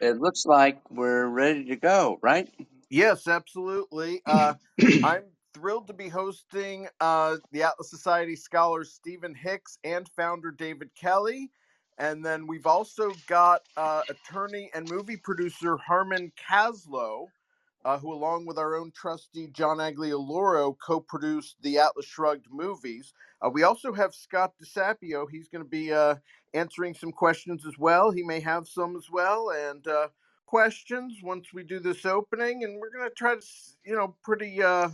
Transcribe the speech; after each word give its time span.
it 0.00 0.20
looks 0.20 0.46
like 0.46 0.80
we're 0.90 1.26
ready 1.26 1.64
to 1.66 1.76
go, 1.76 2.18
right? 2.22 2.48
Yes, 2.88 3.28
absolutely. 3.28 4.22
Uh, 4.26 4.54
I'm 5.04 5.24
thrilled 5.54 5.86
to 5.88 5.92
be 5.92 6.08
hosting 6.08 6.88
uh, 7.00 7.36
the 7.52 7.62
Atlas 7.62 7.90
Society 7.90 8.36
scholars 8.36 8.92
Stephen 8.92 9.34
Hicks 9.34 9.78
and 9.84 10.08
founder 10.16 10.50
David 10.50 10.90
Kelley. 10.94 11.50
And 11.98 12.24
then 12.24 12.46
we've 12.46 12.66
also 12.66 13.12
got 13.26 13.62
uh, 13.76 14.02
attorney 14.08 14.70
and 14.74 14.88
movie 14.88 15.18
producer 15.18 15.76
Harmon 15.76 16.32
Kaslow, 16.48 17.26
uh, 17.84 17.98
who, 17.98 18.12
along 18.12 18.46
with 18.46 18.58
our 18.58 18.76
own 18.76 18.92
trustee 18.92 19.48
John 19.52 19.78
Aglialoro, 19.78 20.76
co 20.84 21.00
produced 21.00 21.56
the 21.62 21.78
Atlas 21.78 22.06
Shrugged 22.06 22.46
movies. 22.50 23.12
Uh, 23.42 23.50
we 23.50 23.62
also 23.62 23.92
have 23.92 24.14
Scott 24.14 24.52
DeSapio. 24.62 25.26
He's 25.30 25.48
going 25.48 25.64
to 25.64 25.68
be 25.70 25.92
uh, 25.92 26.16
answering 26.52 26.94
some 26.94 27.12
questions 27.12 27.64
as 27.66 27.78
well. 27.78 28.10
He 28.10 28.22
may 28.22 28.40
have 28.40 28.68
some 28.68 28.96
as 28.96 29.10
well. 29.10 29.50
And 29.50 29.86
uh, 29.86 30.08
questions 30.46 31.18
once 31.22 31.54
we 31.54 31.62
do 31.62 31.78
this 31.78 32.04
opening. 32.04 32.64
And 32.64 32.78
we're 32.78 32.90
going 32.90 33.08
to 33.08 33.14
try 33.14 33.36
to, 33.36 33.42
you 33.84 33.96
know, 33.96 34.14
pretty 34.22 34.62
uh, 34.62 34.90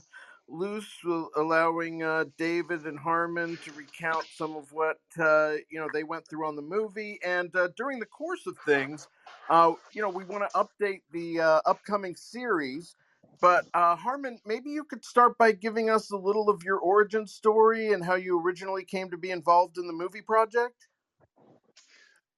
loose, 0.48 0.88
allowing 1.36 2.04
uh, 2.04 2.26
David 2.38 2.84
and 2.84 2.98
Harmon 3.00 3.58
to 3.64 3.72
recount 3.72 4.26
some 4.32 4.54
of 4.54 4.72
what 4.72 4.98
you 5.16 5.80
know 5.80 5.88
they 5.92 6.04
went 6.04 6.28
through 6.28 6.46
on 6.46 6.54
the 6.54 6.62
movie. 6.62 7.18
And 7.24 7.52
during 7.76 7.98
the 7.98 8.06
course 8.06 8.46
of 8.46 8.56
things, 8.64 9.08
uh, 9.48 9.72
you 9.92 10.02
know, 10.02 10.08
we 10.08 10.24
want 10.24 10.48
to 10.48 10.56
update 10.56 11.02
the 11.12 11.40
uh, 11.40 11.60
upcoming 11.66 12.14
series. 12.16 12.94
But 13.40 13.66
uh, 13.74 13.96
Harmon, 13.96 14.38
maybe 14.46 14.70
you 14.70 14.84
could 14.84 15.04
start 15.04 15.36
by 15.36 15.52
giving 15.52 15.90
us 15.90 16.10
a 16.10 16.16
little 16.16 16.48
of 16.48 16.62
your 16.62 16.78
origin 16.78 17.26
story 17.26 17.92
and 17.92 18.04
how 18.04 18.14
you 18.14 18.40
originally 18.40 18.84
came 18.84 19.10
to 19.10 19.18
be 19.18 19.30
involved 19.30 19.76
in 19.78 19.86
the 19.86 19.92
movie 19.92 20.22
project. 20.22 20.88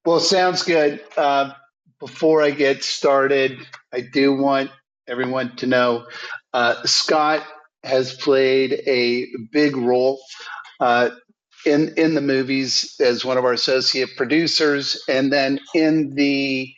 Well, 0.04 0.20
sounds 0.20 0.62
good. 0.62 1.00
Uh, 1.16 1.52
before 2.00 2.42
I 2.42 2.50
get 2.50 2.82
started, 2.82 3.58
I 3.92 4.00
do 4.00 4.36
want 4.36 4.70
everyone 5.06 5.54
to 5.56 5.66
know 5.66 6.06
uh, 6.52 6.82
Scott 6.84 7.46
has 7.84 8.14
played 8.14 8.82
a 8.86 9.26
big 9.52 9.76
role 9.76 10.20
uh, 10.80 11.10
in 11.64 11.94
in 11.96 12.14
the 12.14 12.20
movies 12.20 12.96
as 13.00 13.24
one 13.24 13.36
of 13.38 13.44
our 13.44 13.52
associate 13.52 14.10
producers, 14.16 15.02
and 15.08 15.32
then 15.32 15.60
in 15.74 16.14
the 16.14 16.72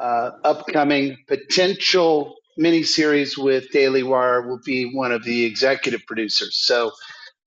uh, 0.00 0.30
upcoming 0.44 1.18
potential 1.28 2.36
miniseries 2.58 3.38
with 3.38 3.70
Daily 3.70 4.02
Wire 4.02 4.48
will 4.48 4.60
be 4.64 4.84
one 4.94 5.12
of 5.12 5.24
the 5.24 5.44
executive 5.44 6.06
producers. 6.06 6.56
So 6.56 6.92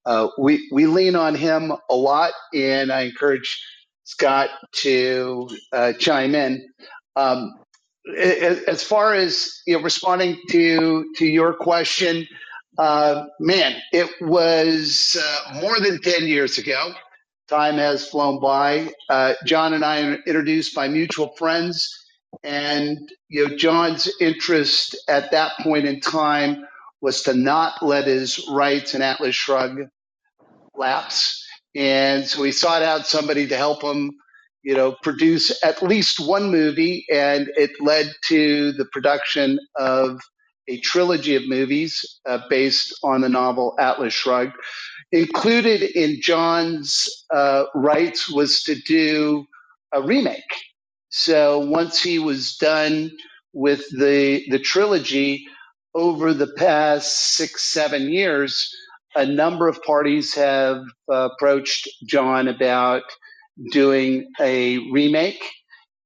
uh, 0.05 0.29
we 0.39 0.69
we 0.73 0.87
lean 0.87 1.15
on 1.15 1.35
him 1.35 1.73
a 1.89 1.95
lot, 1.95 2.33
and 2.53 2.91
I 2.91 3.03
encourage 3.03 3.63
Scott 4.05 4.49
to 4.83 5.49
uh, 5.73 5.93
chime 5.93 6.35
in. 6.35 6.67
Um, 7.15 7.53
as 8.67 8.83
far 8.83 9.13
as 9.15 9.61
you 9.67 9.77
know, 9.77 9.83
responding 9.83 10.37
to 10.49 11.05
to 11.17 11.25
your 11.25 11.53
question, 11.53 12.27
uh, 12.77 13.25
man, 13.39 13.75
it 13.93 14.09
was 14.21 15.17
uh, 15.21 15.59
more 15.61 15.79
than 15.79 16.01
10 16.01 16.27
years 16.27 16.57
ago. 16.57 16.93
Time 17.49 17.75
has 17.75 18.07
flown 18.07 18.39
by. 18.41 18.91
Uh, 19.09 19.35
John 19.45 19.73
and 19.73 19.85
I 19.85 20.01
are 20.03 20.13
introduced 20.27 20.75
by 20.75 20.87
mutual 20.87 21.29
friends. 21.37 22.00
And 22.43 22.97
you 23.29 23.47
know, 23.47 23.57
John's 23.57 24.09
interest 24.19 24.97
at 25.07 25.31
that 25.31 25.53
point 25.61 25.85
in 25.85 25.99
time 25.99 26.65
was 27.01 27.23
to 27.23 27.33
not 27.33 27.83
let 27.83 28.07
his 28.07 28.45
rights 28.51 28.95
in 28.95 29.01
Atlas 29.01 29.35
Shrug 29.35 29.79
lapse. 30.75 31.43
And 31.75 32.27
so 32.27 32.43
he 32.43 32.51
sought 32.51 32.81
out 32.83 33.07
somebody 33.07 33.47
to 33.47 33.57
help 33.57 33.83
him, 33.83 34.11
you 34.63 34.75
know, 34.75 34.95
produce 35.03 35.63
at 35.63 35.81
least 35.83 36.19
one 36.19 36.51
movie. 36.51 37.05
And 37.11 37.49
it 37.57 37.71
led 37.79 38.13
to 38.29 38.73
the 38.73 38.85
production 38.85 39.59
of 39.77 40.19
a 40.67 40.79
trilogy 40.81 41.35
of 41.35 41.47
movies 41.47 42.19
uh, 42.27 42.39
based 42.49 42.93
on 43.03 43.21
the 43.21 43.29
novel 43.29 43.75
Atlas 43.79 44.13
Shrugged. 44.13 44.53
Included 45.11 45.81
in 45.83 46.21
John's 46.21 47.07
uh, 47.33 47.65
rights 47.75 48.31
was 48.31 48.63
to 48.63 48.75
do 48.75 49.45
a 49.93 50.01
remake. 50.01 50.43
So 51.11 51.59
once 51.59 52.01
he 52.03 52.19
was 52.19 52.57
done 52.57 53.11
with 53.53 53.85
the 53.91 54.45
the 54.51 54.59
trilogy, 54.59 55.45
over 55.95 56.33
the 56.33 56.47
past 56.57 57.35
six 57.35 57.63
seven 57.63 58.09
years, 58.09 58.69
a 59.15 59.25
number 59.25 59.67
of 59.69 59.83
parties 59.83 60.35
have 60.35 60.83
uh, 61.11 61.29
approached 61.33 61.89
John 62.07 62.47
about 62.49 63.03
doing 63.71 64.31
a 64.41 64.79
remake, 64.91 65.43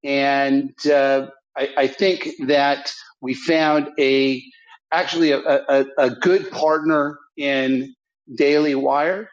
and 0.04 0.74
uh, 0.88 1.28
I, 1.58 1.70
I 1.78 1.88
think 1.88 2.30
that 2.48 2.94
we 3.22 3.36
found 3.36 3.90
a 4.00 4.44
actually 4.92 5.32
a, 5.32 5.40
a, 5.40 5.86
a 6.00 6.10
good 6.12 6.52
partner 6.52 7.20
in 7.38 7.96
Daily 8.36 8.76
Wire 8.76 9.30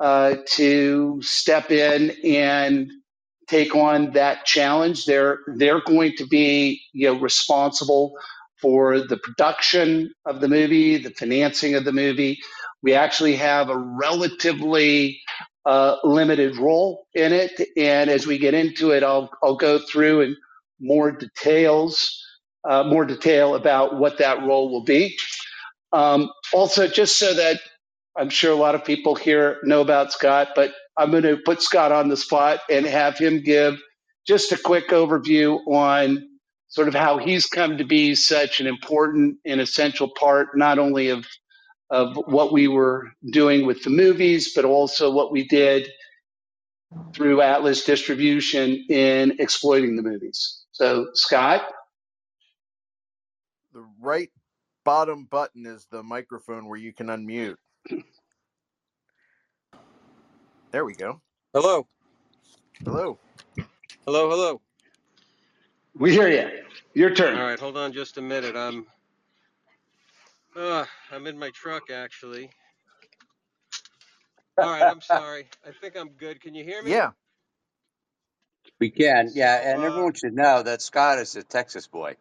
uh, 0.00 0.36
to 0.52 1.20
step 1.22 1.70
in 1.70 2.12
and 2.24 2.90
take 3.56 3.74
on 3.76 4.12
that 4.12 4.46
challenge. 4.46 5.06
They're 5.06 5.40
they're 5.56 5.82
going 5.82 6.14
to 6.18 6.26
be 6.26 6.82
you 6.92 7.08
know 7.08 7.20
responsible 7.20 8.14
for 8.62 9.00
the 9.00 9.18
production 9.18 10.12
of 10.26 10.40
the 10.40 10.48
movie, 10.48 10.98
the 10.98 11.10
financing 11.10 11.74
of 11.76 11.84
the 11.84 11.92
movie. 11.92 12.40
We 12.82 12.94
actually 12.94 13.36
have 13.36 13.70
a 13.70 13.78
relatively 13.78 15.20
uh, 15.66 15.96
limited 16.04 16.56
role 16.58 17.06
in 17.14 17.32
it, 17.32 17.52
and 17.76 18.10
as 18.10 18.26
we 18.26 18.38
get 18.38 18.54
into 18.54 18.92
it, 18.92 19.02
I'll 19.04 19.30
I'll 19.42 19.56
go 19.56 19.78
through 19.80 20.22
and 20.22 20.36
more 20.80 21.12
details 21.12 22.12
uh, 22.68 22.84
more 22.84 23.06
detail 23.06 23.56
about 23.56 23.98
what 23.98 24.18
that 24.20 24.42
role 24.44 24.70
will 24.70 24.84
be. 24.84 25.16
Um, 25.92 26.30
also, 26.54 26.88
just 26.88 27.18
so 27.18 27.34
that 27.34 27.60
I'm 28.16 28.30
sure 28.30 28.52
a 28.52 28.56
lot 28.56 28.74
of 28.74 28.84
people 28.84 29.14
here 29.16 29.58
know 29.64 29.80
about 29.82 30.12
Scott, 30.12 30.50
but 30.56 30.72
I'm 30.96 31.10
going 31.10 31.24
to 31.24 31.38
put 31.38 31.62
Scott 31.62 31.92
on 31.92 32.08
the 32.08 32.16
spot 32.16 32.60
and 32.70 32.86
have 32.86 33.18
him 33.18 33.42
give 33.42 33.80
just 34.26 34.52
a 34.52 34.58
quick 34.58 34.88
overview 34.90 35.58
on 35.66 36.28
sort 36.68 36.88
of 36.88 36.94
how 36.94 37.18
he's 37.18 37.46
come 37.46 37.78
to 37.78 37.84
be 37.84 38.14
such 38.14 38.60
an 38.60 38.66
important 38.66 39.38
and 39.44 39.60
essential 39.60 40.08
part, 40.18 40.56
not 40.56 40.78
only 40.78 41.10
of 41.10 41.26
of 41.90 42.16
what 42.26 42.52
we 42.52 42.68
were 42.68 43.10
doing 43.30 43.66
with 43.66 43.82
the 43.84 43.90
movies, 43.90 44.52
but 44.54 44.64
also 44.64 45.12
what 45.12 45.32
we 45.32 45.46
did 45.46 45.88
through 47.14 47.42
Atlas 47.42 47.84
distribution 47.84 48.84
in 48.88 49.36
exploiting 49.40 49.96
the 49.96 50.02
movies. 50.02 50.64
So, 50.72 51.08
Scott 51.14 51.62
the 53.74 53.86
right 54.00 54.30
bottom 54.84 55.26
button 55.26 55.66
is 55.66 55.86
the 55.90 56.02
microphone 56.02 56.68
where 56.68 56.78
you 56.78 56.92
can 56.92 57.08
unmute. 57.08 57.56
There 60.74 60.84
we 60.84 60.94
go. 60.94 61.20
Hello. 61.52 61.86
Hello. 62.84 63.16
Hello, 64.06 64.28
hello. 64.28 64.60
We 65.96 66.10
hear 66.10 66.28
you. 66.28 66.50
Your 66.94 67.14
turn. 67.14 67.38
All 67.38 67.44
right, 67.44 67.60
hold 67.60 67.76
on 67.76 67.92
just 67.92 68.18
a 68.18 68.20
minute. 68.20 68.56
I'm 68.56 68.84
uh, 70.56 70.84
I'm 71.12 71.28
in 71.28 71.38
my 71.38 71.50
truck 71.50 71.92
actually. 71.92 72.50
All 74.58 74.68
right, 74.68 74.82
I'm 74.82 75.00
sorry. 75.00 75.46
I 75.64 75.70
think 75.80 75.96
I'm 75.96 76.08
good. 76.08 76.40
Can 76.40 76.56
you 76.56 76.64
hear 76.64 76.82
me? 76.82 76.90
Yeah. 76.90 77.10
We 78.80 78.90
can, 78.90 79.30
yeah, 79.32 79.74
and 79.74 79.80
uh, 79.80 79.86
everyone 79.86 80.14
should 80.14 80.34
know 80.34 80.60
that 80.64 80.82
Scott 80.82 81.20
is 81.20 81.36
a 81.36 81.44
Texas 81.44 81.86
boy. 81.86 82.16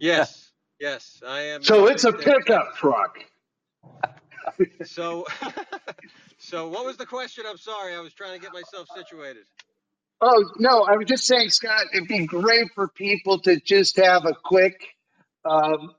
yes. 0.00 0.50
Yes, 0.80 1.22
I 1.24 1.42
am. 1.42 1.62
So 1.62 1.86
it's 1.86 2.02
a 2.02 2.10
Texas. 2.10 2.24
pickup 2.24 2.74
truck. 2.74 3.18
So 4.84 5.26
So 6.42 6.68
what 6.68 6.84
was 6.84 6.96
the 6.96 7.06
question? 7.06 7.44
I'm 7.48 7.56
sorry. 7.56 7.94
I 7.94 8.00
was 8.00 8.12
trying 8.12 8.34
to 8.34 8.40
get 8.40 8.52
myself 8.52 8.88
situated. 8.94 9.44
Oh 10.20 10.44
no, 10.58 10.82
I 10.82 10.96
was 10.96 11.06
just 11.06 11.24
saying, 11.24 11.50
Scott. 11.50 11.84
It'd 11.94 12.08
be 12.08 12.26
great 12.26 12.68
for 12.74 12.88
people 12.88 13.38
to 13.40 13.60
just 13.60 13.96
have 13.96 14.26
a 14.26 14.34
quick 14.44 14.76
um, 15.44 15.92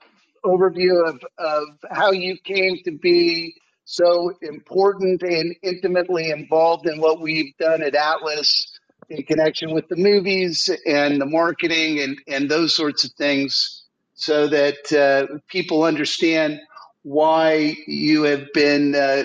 overview 0.46 1.08
of 1.08 1.24
of 1.38 1.68
how 1.90 2.12
you 2.12 2.38
came 2.44 2.78
to 2.84 2.92
be 2.92 3.56
so 3.86 4.34
important 4.42 5.24
and 5.24 5.56
intimately 5.64 6.30
involved 6.30 6.88
in 6.88 7.00
what 7.00 7.22
we've 7.22 7.56
done 7.58 7.82
at 7.82 7.96
Atlas 7.96 8.78
in 9.10 9.24
connection 9.24 9.74
with 9.74 9.88
the 9.88 9.98
movies 9.98 10.70
and 10.86 11.22
the 11.22 11.26
marketing 11.26 12.00
and 12.02 12.20
and 12.28 12.52
those 12.52 12.76
sorts 12.76 13.06
of 13.06 13.12
things 13.14 13.84
so 14.14 14.48
that 14.48 14.92
uh, 14.94 15.38
people 15.48 15.84
understand 15.84 16.60
why 17.04 17.76
you 17.88 18.24
have 18.24 18.52
been 18.54 18.96
uh, 18.96 19.24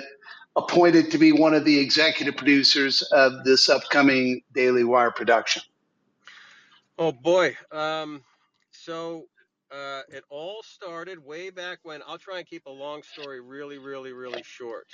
appointed 0.58 1.10
to 1.12 1.18
be 1.18 1.32
one 1.32 1.54
of 1.54 1.64
the 1.64 1.78
executive 1.78 2.36
producers 2.36 3.02
of 3.12 3.44
this 3.44 3.68
upcoming 3.68 4.42
Daily 4.52 4.84
Wire 4.84 5.12
production. 5.12 5.62
Oh 6.98 7.12
boy. 7.12 7.56
Um, 7.70 8.22
so 8.72 9.26
uh, 9.70 10.02
it 10.08 10.24
all 10.30 10.62
started 10.62 11.24
way 11.24 11.50
back 11.50 11.78
when. 11.84 12.02
I'll 12.06 12.18
try 12.18 12.38
and 12.38 12.46
keep 12.46 12.66
a 12.66 12.70
long 12.70 13.02
story 13.02 13.40
really, 13.40 13.78
really, 13.78 14.12
really 14.12 14.42
short. 14.42 14.88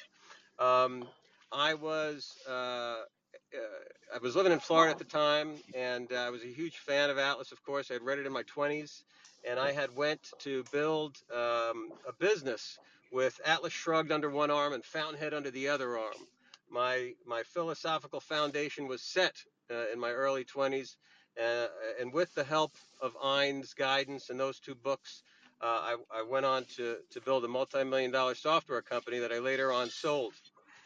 Um, 0.59 1.09
I 1.51 1.75
was 1.75 2.37
uh, 2.49 2.53
uh, 2.53 4.15
I 4.15 4.19
was 4.21 4.37
living 4.37 4.53
in 4.53 4.59
Florida 4.59 4.91
at 4.91 4.99
the 4.99 5.05
time, 5.05 5.55
and 5.75 6.13
I 6.13 6.29
was 6.31 6.43
a 6.43 6.49
huge 6.49 6.79
fan 6.79 7.09
of 7.09 7.19
Atlas. 7.19 7.53
Of 7.53 7.63
course, 7.63 7.91
I 7.91 7.95
had 7.95 8.03
read 8.03 8.19
it 8.19 8.27
in 8.27 8.33
my 8.33 8.43
20s, 8.43 9.03
and 9.49 9.59
I 9.59 9.73
had 9.73 9.95
went 9.97 10.31
to 10.41 10.65
build 10.73 11.17
um, 11.33 11.91
a 12.07 12.13
business 12.19 12.79
with 13.15 13.41
Atlas 13.45 13.73
shrugged 13.73 14.11
under 14.11 14.29
one 14.29 14.51
arm 14.51 14.73
and 14.73 14.85
Fountainhead 14.85 15.33
under 15.33 15.51
the 15.53 15.69
other 15.69 15.97
arm. 15.97 16.27
My 16.69 17.13
my 17.25 17.45
philosophical 17.45 18.19
foundation 18.19 18.89
was 18.89 19.03
set 19.03 19.37
uh, 19.71 19.85
in 19.93 20.01
my 20.01 20.11
early 20.11 20.45
20s, 20.45 20.97
uh, 21.41 21.69
and 22.01 22.13
with 22.13 22.35
the 22.35 22.43
help 22.43 22.73
of 23.01 23.17
Ayn's 23.23 23.73
guidance 23.73 24.31
and 24.31 24.41
those 24.41 24.59
two 24.59 24.75
books, 24.75 25.23
uh, 25.63 25.67
I, 25.67 25.97
I 26.13 26.23
went 26.29 26.45
on 26.45 26.65
to 26.77 26.97
to 27.13 27.21
build 27.21 27.45
a 27.45 27.49
multi-million 27.49 28.11
dollar 28.11 28.35
software 28.35 28.83
company 28.83 29.21
that 29.21 29.31
I 29.31 29.39
later 29.39 29.73
on 29.73 29.91
sold. 29.91 30.35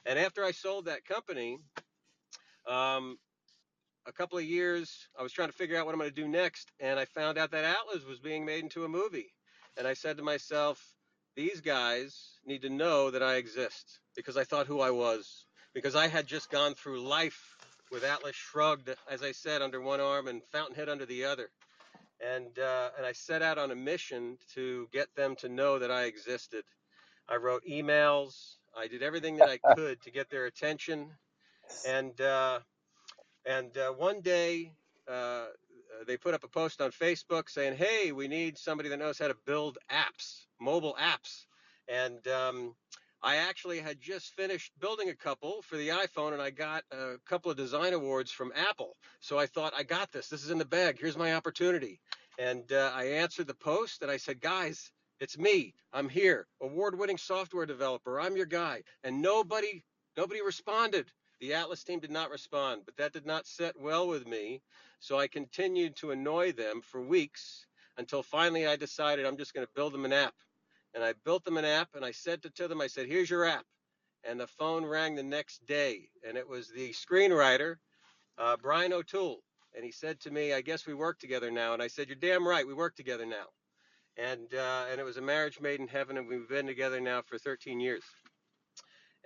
And 0.04 0.19
after 0.19 0.44
I 0.44 0.50
sold 0.50 0.84
that 0.84 1.06
company, 1.06 1.58
um, 2.66 3.19
a 4.06 4.12
couple 4.12 4.36
of 4.36 4.44
years, 4.44 5.08
I 5.19 5.22
was 5.22 5.32
trying 5.32 5.48
to 5.48 5.56
figure 5.56 5.78
out 5.78 5.86
what 5.86 5.94
I'm 5.94 5.98
going 5.98 6.10
to 6.10 6.22
do 6.22 6.28
next, 6.28 6.70
and 6.78 7.00
I 7.00 7.06
found 7.06 7.38
out 7.38 7.52
that 7.52 7.64
Atlas 7.64 8.04
was 8.04 8.19
being 8.19 8.44
made 8.44 8.64
into 8.64 8.84
a 8.84 8.88
movie. 8.88 9.32
And 9.78 9.86
I 9.86 9.94
said 9.94 10.16
to 10.19 10.22
myself, 10.22 10.98
these 11.38 11.61
guys 11.61 12.32
need 12.44 12.62
to 12.62 12.69
know 12.69 13.12
that 13.12 13.23
I 13.23 13.37
exist 13.37 14.00
because 14.17 14.37
I 14.37 14.43
thought 14.43 14.67
who 14.67 14.81
I 14.81 14.90
was, 14.90 15.46
because 15.73 15.94
I 15.94 16.08
had 16.08 16.26
just 16.26 16.50
gone 16.50 16.75
through 16.75 17.00
life 17.00 17.56
with 17.93 18.02
Atlas 18.02 18.35
shrugged, 18.35 18.90
as 19.08 19.23
I 19.23 19.31
said, 19.31 19.62
under 19.62 19.81
one 19.81 20.00
arm 20.00 20.26
and 20.26 20.43
Fountainhead 20.50 20.88
under 20.88 21.06
the 21.06 21.26
other. 21.26 21.49
And, 22.20 22.58
uh, 22.58 22.90
and 22.96 23.06
I 23.06 23.12
set 23.12 23.40
out 23.40 23.56
on 23.56 23.70
a 23.70 23.76
mission 23.76 24.37
to 24.55 24.88
get 24.93 25.14
them 25.14 25.37
to 25.37 25.49
know 25.49 25.79
that 25.79 25.93
I 25.93 26.06
existed. 26.06 26.64
I 27.29 27.37
wrote 27.37 27.62
emails. 27.70 28.56
I 28.76 28.88
did 28.88 29.05
everything 29.05 29.37
that 29.37 29.49
I 29.49 29.58
could 29.76 30.02
to 30.02 30.11
get 30.11 30.31
their 30.31 30.46
attention. 30.46 31.06
And 31.87 32.20
uh, 32.20 32.58
and 33.46 33.79
uh, 33.79 33.93
one 33.93 34.23
day, 34.23 34.73
uh, 35.08 35.46
they 36.08 36.16
put 36.16 36.34
up 36.34 36.43
a 36.43 36.49
post 36.49 36.81
on 36.81 36.90
Facebook 36.90 37.49
saying, 37.49 37.76
"Hey, 37.76 38.10
we 38.10 38.26
need 38.26 38.58
somebody 38.58 38.88
that 38.88 38.99
knows 38.99 39.19
how 39.19 39.28
to 39.28 39.37
build 39.46 39.78
apps, 39.90 40.46
mobile 40.60 40.96
apps." 41.00 41.44
And 41.87 42.26
um, 42.26 42.75
I 43.22 43.37
actually 43.37 43.78
had 43.81 44.00
just 44.00 44.34
finished 44.34 44.72
building 44.81 45.10
a 45.10 45.14
couple 45.14 45.62
for 45.62 45.76
the 45.76 45.88
iPhone, 45.88 46.32
and 46.32 46.43
I 46.43 46.50
got 46.50 46.82
a 46.90 47.16
couple 47.26 47.50
of 47.50 47.56
design 47.56 47.93
awards 47.93 48.31
from 48.32 48.52
Apple. 48.56 48.96
So 49.20 49.38
I 49.38 49.46
thought, 49.46 49.75
I 49.76 49.82
got 49.82 50.10
this. 50.10 50.28
This 50.28 50.44
is 50.44 50.50
in 50.50 50.58
the 50.58 50.64
bag. 50.64 50.99
Here's 50.99 51.16
my 51.16 51.34
opportunity. 51.34 52.00
And 52.38 52.72
uh, 52.72 52.90
I 52.94 53.04
answered 53.04 53.46
the 53.46 53.54
post, 53.54 54.02
and 54.02 54.11
I 54.11 54.16
said, 54.16 54.40
"Guys, 54.40 54.90
it's 55.20 55.37
me. 55.38 55.75
I'm 55.93 56.08
here, 56.08 56.46
award-winning 56.62 57.19
software 57.19 57.66
developer. 57.66 58.19
I'm 58.19 58.37
your 58.37 58.46
guy." 58.46 58.82
And 59.04 59.20
nobody, 59.20 59.84
nobody 60.16 60.40
responded. 60.40 61.12
The 61.40 61.55
Atlas 61.55 61.85
team 61.85 62.00
did 62.00 62.11
not 62.11 62.31
respond, 62.31 62.82
but 62.85 62.96
that 62.96 63.12
did 63.12 63.26
not 63.26 63.46
sit 63.46 63.81
well 63.81 64.08
with 64.08 64.26
me. 64.26 64.62
So 65.00 65.19
I 65.19 65.29
continued 65.29 65.96
to 65.96 66.11
annoy 66.11 66.52
them 66.52 66.81
for 66.82 67.00
weeks 67.00 67.67
until 67.96 68.23
finally 68.23 68.67
I 68.67 68.76
decided 68.76 69.25
I'm 69.25 69.37
just 69.37 69.55
going 69.55 69.67
to 69.67 69.73
build 69.75 69.93
them 69.93 70.05
an 70.05 70.12
app. 70.12 70.35
And 70.94 71.05
I 71.05 71.12
built 71.25 71.44
them 71.44 71.56
an 71.58 71.64
app 71.64 71.90
and 71.94 72.05
I 72.05 72.11
said 72.11 72.43
to, 72.43 72.50
to 72.50 72.67
them, 72.69 72.81
I 72.81 72.87
said, 72.87 73.06
here's 73.06 73.31
your 73.31 73.44
app. 73.44 73.64
And 74.25 74.40
the 74.40 74.46
phone 74.46 74.85
rang 74.85 75.14
the 75.14 75.23
next 75.23 75.64
day. 75.67 76.08
And 76.26 76.37
it 76.37 76.49
was 76.49 76.70
the 76.70 76.93
screenwriter, 76.93 77.76
uh, 78.37 78.56
Brian 78.61 78.93
O'Toole. 78.93 79.43
And 79.76 79.85
he 79.85 79.93
said 79.93 80.19
to 80.20 80.31
me, 80.31 80.52
I 80.52 80.61
guess 80.61 80.87
we 80.87 80.94
work 80.94 81.20
together 81.20 81.50
now. 81.50 81.73
And 81.75 81.82
I 81.82 81.87
said, 81.87 82.08
You're 82.08 82.17
damn 82.17 82.46
right, 82.46 82.67
we 82.67 82.75
work 82.75 82.96
together 82.96 83.26
now. 83.26 83.46
And, 84.17 84.52
uh, 84.52 84.87
and 84.90 85.00
it 85.00 85.05
was 85.05 85.19
a 85.19 85.23
marriage 85.23 85.61
made 85.61 85.79
in 85.79 85.87
heaven. 85.87 86.19
And 86.19 86.26
we've 86.26 86.49
been 86.49 86.67
together 86.67 87.00
now 87.00 87.23
for 87.23 87.38
13 87.38 87.79
years. 87.79 88.02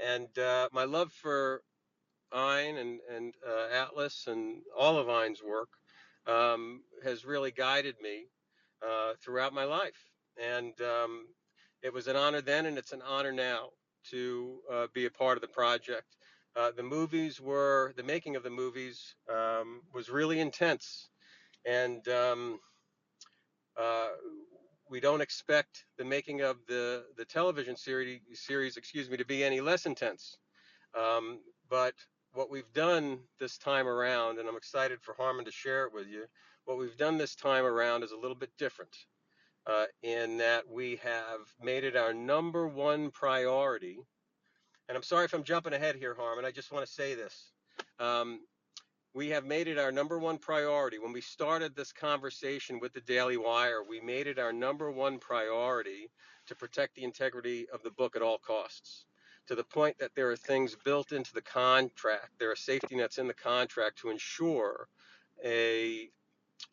And 0.04 0.36
uh, 0.38 0.68
my 0.72 0.84
love 0.84 1.12
for 1.12 1.62
Ayn 2.34 2.78
and, 2.78 3.00
and 3.14 3.34
uh, 3.46 3.74
Atlas 3.74 4.26
and 4.26 4.62
all 4.76 4.98
of 4.98 5.08
Ayn's 5.08 5.42
work 5.42 5.68
um, 6.26 6.82
has 7.04 7.24
really 7.24 7.50
guided 7.50 7.96
me 8.02 8.26
uh, 8.86 9.12
throughout 9.22 9.52
my 9.52 9.64
life. 9.64 10.10
And 10.42 10.72
um, 10.80 11.26
it 11.82 11.92
was 11.92 12.06
an 12.08 12.16
honor 12.16 12.40
then, 12.40 12.66
and 12.66 12.78
it's 12.78 12.92
an 12.92 13.02
honor 13.06 13.32
now 13.32 13.70
to 14.10 14.58
uh, 14.72 14.86
be 14.92 15.06
a 15.06 15.10
part 15.10 15.36
of 15.36 15.42
the 15.42 15.48
project. 15.48 16.16
Uh, 16.54 16.70
the 16.76 16.82
movies 16.82 17.40
were, 17.40 17.92
the 17.96 18.02
making 18.02 18.36
of 18.36 18.42
the 18.42 18.50
movies 18.50 19.14
um, 19.30 19.82
was 19.94 20.10
really 20.10 20.40
intense. 20.40 21.08
And 21.66 22.06
um, 22.08 22.60
uh, 23.80 24.08
we 24.90 25.00
don't 25.00 25.22
expect 25.22 25.84
the 25.96 26.04
making 26.04 26.42
of 26.42 26.56
the, 26.68 27.04
the 27.16 27.24
television 27.24 27.76
series, 27.76 28.20
series, 28.34 28.76
excuse 28.76 29.08
me, 29.08 29.16
to 29.16 29.24
be 29.24 29.42
any 29.44 29.60
less 29.60 29.86
intense. 29.86 30.36
Um, 30.98 31.40
but 31.70 31.94
what 32.34 32.50
we've 32.50 32.72
done 32.72 33.18
this 33.38 33.58
time 33.58 33.86
around, 33.86 34.38
and 34.38 34.48
I'm 34.48 34.56
excited 34.56 35.00
for 35.02 35.14
Harmon 35.14 35.44
to 35.44 35.52
share 35.52 35.84
it 35.84 35.92
with 35.92 36.08
you, 36.08 36.24
what 36.64 36.78
we've 36.78 36.96
done 36.96 37.18
this 37.18 37.34
time 37.34 37.64
around 37.64 38.02
is 38.02 38.12
a 38.12 38.16
little 38.16 38.36
bit 38.36 38.50
different 38.58 38.96
uh, 39.66 39.84
in 40.02 40.38
that 40.38 40.68
we 40.68 40.96
have 40.96 41.40
made 41.62 41.84
it 41.84 41.96
our 41.96 42.14
number 42.14 42.66
one 42.66 43.10
priority. 43.10 43.98
And 44.88 44.96
I'm 44.96 45.02
sorry 45.02 45.26
if 45.26 45.34
I'm 45.34 45.44
jumping 45.44 45.74
ahead 45.74 45.96
here, 45.96 46.14
Harmon. 46.14 46.44
I 46.44 46.50
just 46.50 46.72
want 46.72 46.86
to 46.86 46.92
say 46.92 47.14
this. 47.14 47.52
Um, 47.98 48.40
we 49.14 49.28
have 49.28 49.44
made 49.44 49.68
it 49.68 49.78
our 49.78 49.92
number 49.92 50.18
one 50.18 50.38
priority. 50.38 50.98
When 50.98 51.12
we 51.12 51.20
started 51.20 51.76
this 51.76 51.92
conversation 51.92 52.80
with 52.80 52.94
the 52.94 53.00
Daily 53.02 53.36
Wire, 53.36 53.82
we 53.86 54.00
made 54.00 54.26
it 54.26 54.38
our 54.38 54.52
number 54.52 54.90
one 54.90 55.18
priority 55.18 56.10
to 56.46 56.56
protect 56.56 56.94
the 56.94 57.04
integrity 57.04 57.66
of 57.72 57.82
the 57.82 57.90
book 57.90 58.16
at 58.16 58.22
all 58.22 58.38
costs 58.38 59.04
to 59.48 59.54
the 59.54 59.64
point 59.64 59.98
that 59.98 60.14
there 60.14 60.30
are 60.30 60.36
things 60.36 60.76
built 60.84 61.12
into 61.12 61.32
the 61.34 61.42
contract. 61.42 62.30
There 62.38 62.50
are 62.50 62.56
safety 62.56 62.96
nets 62.96 63.18
in 63.18 63.26
the 63.26 63.34
contract 63.34 63.98
to 63.98 64.10
ensure 64.10 64.88
a 65.44 66.10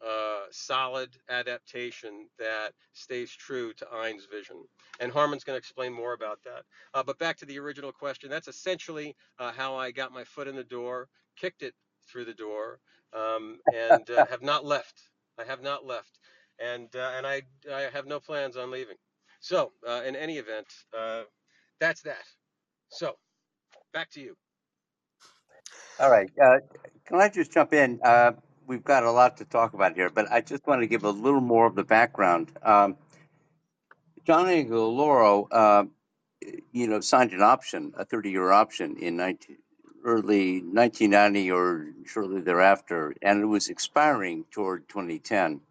uh, 0.05 0.45
solid 0.51 1.09
adaptation 1.29 2.27
that 2.37 2.73
stays 2.93 3.31
true 3.31 3.73
to 3.73 3.87
Ayn's 3.91 4.25
vision. 4.25 4.57
And 4.99 5.11
Harmon's 5.11 5.43
going 5.43 5.55
to 5.55 5.59
explain 5.59 5.93
more 5.93 6.13
about 6.13 6.39
that. 6.43 6.63
Uh, 6.93 7.03
but 7.03 7.19
back 7.19 7.37
to 7.37 7.45
the 7.45 7.59
original 7.59 7.91
question, 7.91 8.29
that's 8.29 8.47
essentially 8.47 9.15
uh, 9.39 9.51
how 9.51 9.75
I 9.75 9.91
got 9.91 10.13
my 10.13 10.23
foot 10.23 10.47
in 10.47 10.55
the 10.55 10.63
door, 10.63 11.07
kicked 11.35 11.63
it 11.63 11.73
through 12.07 12.25
the 12.25 12.33
door, 12.33 12.79
um, 13.13 13.59
and 13.73 14.09
uh, 14.09 14.25
have 14.27 14.41
not 14.41 14.65
left. 14.65 15.09
I 15.39 15.43
have 15.45 15.61
not 15.61 15.85
left, 15.85 16.19
and 16.59 16.93
uh, 16.95 17.13
and 17.17 17.25
I 17.25 17.43
I 17.73 17.87
have 17.93 18.05
no 18.05 18.19
plans 18.19 18.57
on 18.57 18.71
leaving. 18.71 18.97
So 19.39 19.71
uh, 19.87 20.01
in 20.05 20.15
any 20.15 20.37
event, 20.37 20.67
that's 21.79 22.01
that. 22.03 22.25
So, 22.89 23.15
back 23.93 24.09
to 24.11 24.21
you. 24.21 24.35
All 25.99 26.09
right. 26.09 26.29
Uh, 26.41 26.59
can 27.05 27.19
I 27.19 27.29
just 27.29 27.51
jump 27.51 27.73
in? 27.73 27.99
Uh, 28.03 28.33
we've 28.67 28.83
got 28.83 29.03
a 29.03 29.11
lot 29.11 29.37
to 29.37 29.45
talk 29.45 29.73
about 29.73 29.95
here, 29.95 30.09
but 30.09 30.31
I 30.31 30.41
just 30.41 30.65
want 30.67 30.81
to 30.81 30.87
give 30.87 31.03
a 31.03 31.09
little 31.09 31.41
more 31.41 31.65
of 31.65 31.75
the 31.75 31.83
background. 31.83 32.51
Um, 32.63 32.97
John 34.25 34.45
Aglialoro, 34.45 35.47
uh, 35.51 35.85
you 36.71 36.87
know, 36.87 36.99
signed 37.01 37.31
an 37.33 37.41
option, 37.41 37.93
a 37.97 38.05
30-year 38.05 38.51
option 38.51 38.97
in 38.97 39.17
19, 39.17 39.57
early 40.05 40.61
1990 40.61 41.51
or 41.51 41.87
shortly 42.05 42.41
thereafter, 42.41 43.13
and 43.21 43.41
it 43.41 43.45
was 43.45 43.69
expiring 43.69 44.45
toward 44.51 44.87
2010. 44.87 45.61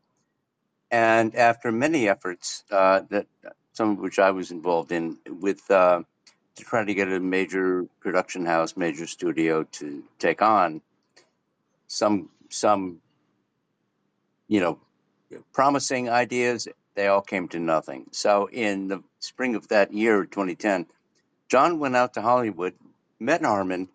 And 0.90 1.34
after 1.34 1.70
many 1.72 2.08
efforts, 2.08 2.64
uh, 2.70 3.02
that 3.10 3.26
some 3.72 3.92
of 3.92 3.98
which 3.98 4.18
I 4.18 4.32
was 4.32 4.50
involved 4.50 4.92
in, 4.92 5.18
with 5.28 5.70
uh, 5.70 6.02
to 6.58 6.64
try 6.64 6.84
to 6.84 6.94
get 6.94 7.08
a 7.08 7.20
major 7.20 7.86
production 8.00 8.44
house, 8.46 8.76
major 8.76 9.06
studio 9.06 9.64
to 9.64 10.04
take 10.18 10.42
on 10.42 10.80
some 11.86 12.28
some 12.50 13.00
you 14.48 14.60
know 14.60 14.78
promising 15.52 16.08
ideas. 16.10 16.68
They 16.94 17.06
all 17.06 17.22
came 17.22 17.48
to 17.48 17.60
nothing. 17.60 18.06
So 18.12 18.48
in 18.50 18.88
the 18.88 19.02
spring 19.20 19.54
of 19.54 19.68
that 19.68 19.92
year, 19.92 20.24
2010, 20.24 20.86
John 21.48 21.78
went 21.78 21.94
out 21.94 22.14
to 22.14 22.22
Hollywood, 22.22 22.74
met 23.20 23.44
Harmon, 23.44 23.88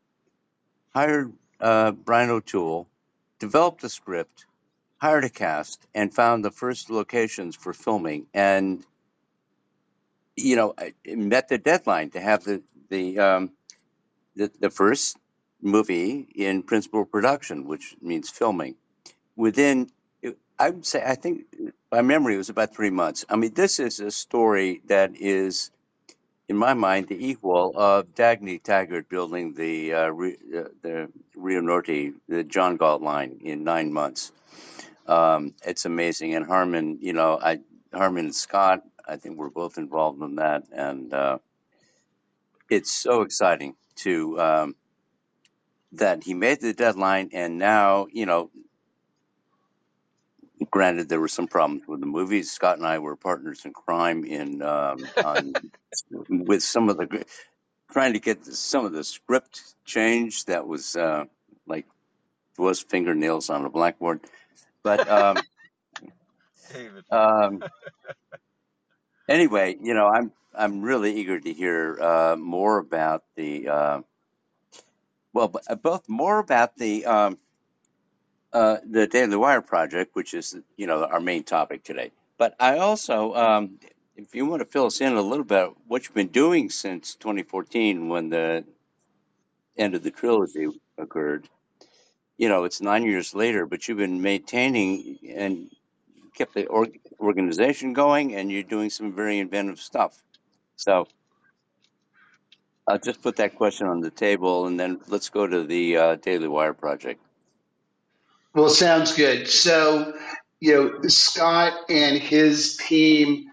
hired 0.93 1.33
uh, 1.59 1.91
Brian 1.91 2.29
O'Toole, 2.29 2.87
developed 3.39 3.83
a 3.83 3.89
script, 3.89 4.45
hired 4.97 5.25
a 5.25 5.29
cast, 5.29 5.85
and 5.93 6.13
found 6.13 6.45
the 6.45 6.51
first 6.51 6.89
locations 6.89 7.57
for 7.57 7.73
filming. 7.73 8.25
And 8.33 8.85
you 10.35 10.55
know, 10.55 10.75
met 11.05 11.49
the 11.49 11.57
deadline 11.57 12.11
to 12.11 12.21
have 12.21 12.43
the 12.43 12.63
the 12.89 13.19
um, 13.19 13.51
the, 14.35 14.51
the 14.59 14.69
first 14.69 15.17
movie 15.61 16.27
in 16.35 16.63
principal 16.63 17.05
production, 17.05 17.65
which 17.67 17.95
means 18.01 18.29
filming. 18.29 18.75
Within, 19.35 19.89
I 20.59 20.69
would 20.71 20.85
say, 20.85 21.03
I 21.05 21.15
think 21.15 21.45
by 21.89 22.01
memory, 22.01 22.35
it 22.35 22.37
was 22.37 22.49
about 22.49 22.75
three 22.75 22.89
months. 22.89 23.25
I 23.29 23.35
mean, 23.35 23.53
this 23.53 23.79
is 23.79 23.99
a 23.99 24.11
story 24.11 24.81
that 24.87 25.15
is, 25.15 25.71
in 26.47 26.57
my 26.57 26.73
mind, 26.73 27.07
the 27.07 27.27
equal 27.29 27.73
of 27.75 28.13
Dagny 28.15 28.61
Taggart 28.61 29.09
building 29.09 29.53
the 29.53 29.93
uh, 29.93 30.07
Re, 30.09 30.37
uh, 30.55 30.63
the 30.81 31.09
Rio 31.35 31.61
Norte, 31.61 32.13
the 32.27 32.43
John 32.43 32.77
Galt 32.77 33.01
line 33.01 33.39
in 33.43 33.63
nine 33.63 33.93
months. 33.93 34.31
Um, 35.07 35.53
it's 35.65 35.85
amazing, 35.85 36.35
and 36.35 36.45
Harmon, 36.45 36.99
you 37.01 37.13
know, 37.13 37.39
I 37.41 37.59
Harmon 37.93 38.25
and 38.25 38.35
Scott 38.35 38.83
I 39.07 39.17
think 39.17 39.37
we're 39.37 39.49
both 39.49 39.77
involved 39.77 40.21
in 40.21 40.35
that, 40.35 40.63
and 40.71 41.13
uh, 41.13 41.37
it's 42.69 42.91
so 42.91 43.21
exciting 43.21 43.75
to 43.97 44.39
um, 44.39 44.75
that 45.93 46.23
he 46.23 46.33
made 46.33 46.61
the 46.61 46.73
deadline, 46.73 47.29
and 47.33 47.57
now 47.57 48.07
you 48.11 48.25
know. 48.25 48.49
Granted, 50.71 51.09
there 51.09 51.19
were 51.19 51.27
some 51.27 51.47
problems 51.47 51.83
with 51.87 51.99
the 51.99 52.05
movies. 52.05 52.51
Scott 52.51 52.77
and 52.77 52.87
I 52.87 52.99
were 52.99 53.17
partners 53.17 53.65
in 53.65 53.73
crime 53.73 54.23
in 54.23 54.61
um, 54.61 55.05
on 55.23 55.53
with 56.29 56.63
some 56.63 56.89
of 56.89 56.97
the 56.97 57.25
trying 57.91 58.13
to 58.13 58.19
get 58.19 58.45
some 58.45 58.85
of 58.85 58.93
the 58.93 59.03
script 59.03 59.61
changed. 59.85 60.47
That 60.47 60.65
was 60.67 60.95
uh, 60.95 61.25
like 61.67 61.85
was 62.57 62.81
fingernails 62.81 63.49
on 63.49 63.65
a 63.65 63.69
blackboard. 63.69 64.21
But 64.83 65.07
um, 65.09 65.37
David. 66.73 67.03
um, 67.11 67.63
anyway, 69.29 69.77
you 69.81 69.93
know, 69.93 70.07
I'm 70.07 70.31
I'm 70.55 70.81
really 70.81 71.15
eager 71.15 71.39
to 71.39 71.53
hear 71.53 71.99
uh, 72.01 72.35
more 72.37 72.79
about 72.79 73.23
the 73.35 73.69
uh, 73.69 74.01
well, 75.33 75.53
uh, 75.67 75.75
both 75.75 76.09
more 76.09 76.39
about 76.39 76.77
the 76.77 77.05
um, 77.05 77.39
uh, 78.53 78.77
the 78.89 79.07
Wire 79.39 79.61
project, 79.61 80.15
which 80.15 80.33
is 80.33 80.55
you 80.77 80.87
know 80.87 81.03
our 81.05 81.21
main 81.21 81.43
topic 81.43 81.83
today. 81.83 82.11
But 82.37 82.55
I 82.59 82.79
also, 82.79 83.33
um, 83.35 83.79
if 84.17 84.35
you 84.35 84.45
want 84.45 84.61
to 84.61 84.65
fill 84.67 84.87
us 84.87 85.01
in 85.01 85.13
a 85.13 85.21
little 85.21 85.45
bit, 85.45 85.71
what 85.87 86.03
you've 86.05 86.15
been 86.15 86.27
doing 86.29 86.69
since 86.69 87.15
2014, 87.15 88.09
when 88.09 88.29
the 88.29 88.65
end 89.77 89.95
of 89.95 90.03
the 90.03 90.11
trilogy 90.11 90.67
occurred. 90.97 91.47
You 92.37 92.49
know, 92.49 92.63
it's 92.65 92.81
nine 92.81 93.05
years 93.05 93.35
later, 93.35 93.65
but 93.65 93.87
you've 93.87 93.97
been 93.99 94.21
maintaining 94.21 95.19
and 95.35 95.69
kept 96.35 96.53
the 96.55 96.67
org- 96.67 96.99
organization 97.19 97.93
going, 97.93 98.35
and 98.35 98.51
you're 98.51 98.63
doing 98.63 98.89
some 98.89 99.13
very 99.13 99.39
inventive 99.39 99.79
stuff. 99.79 100.21
So 100.75 101.07
I'll 102.87 102.99
just 102.99 103.21
put 103.21 103.37
that 103.37 103.55
question 103.55 103.87
on 103.87 104.01
the 104.01 104.11
table, 104.11 104.67
and 104.67 104.79
then 104.79 104.99
let's 105.07 105.29
go 105.29 105.47
to 105.47 105.63
the 105.63 105.97
uh, 105.97 106.15
Daily 106.15 106.47
Wire 106.47 106.73
project. 106.73 107.21
Well, 108.53 108.69
sounds 108.69 109.15
good. 109.15 109.47
So, 109.47 110.13
you 110.59 110.73
know, 110.73 111.07
Scott 111.07 111.73
and 111.89 112.17
his 112.17 112.77
team 112.77 113.45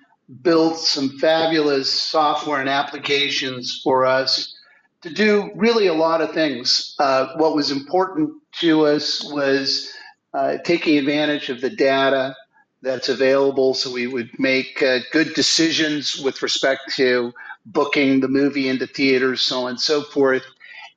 built 0.43 0.79
some 0.79 1.19
fabulous 1.19 1.91
software 1.91 2.61
and 2.61 2.69
applications 2.69 3.81
for 3.83 4.05
us 4.05 4.55
to 5.03 5.11
do 5.11 5.51
really 5.55 5.87
a 5.87 5.95
lot 5.95 6.21
of 6.21 6.33
things. 6.33 6.95
Uh, 6.99 7.29
what 7.37 7.55
was 7.55 7.71
important 7.71 8.31
to 8.61 8.87
us 8.87 9.25
was 9.33 9.93
uh, 10.35 10.59
taking 10.65 10.99
advantage 10.99 11.49
of 11.49 11.61
the 11.61 11.71
data 11.71 12.35
that's 12.83 13.09
available 13.09 13.75
so 13.75 13.93
we 13.93 14.07
would 14.07 14.31
make 14.39 14.83
uh, 14.83 15.01
good 15.13 15.35
decisions 15.35 16.19
with 16.19 16.43
respect 16.43 16.81
to 16.97 17.33
booking 17.67 18.21
the 18.21 18.29
movie 18.29 18.69
into 18.69 18.87
theaters, 18.87 19.43
so 19.43 19.65
on 19.65 19.71
and 19.71 19.81
so 19.81 20.03
forth. 20.03 20.45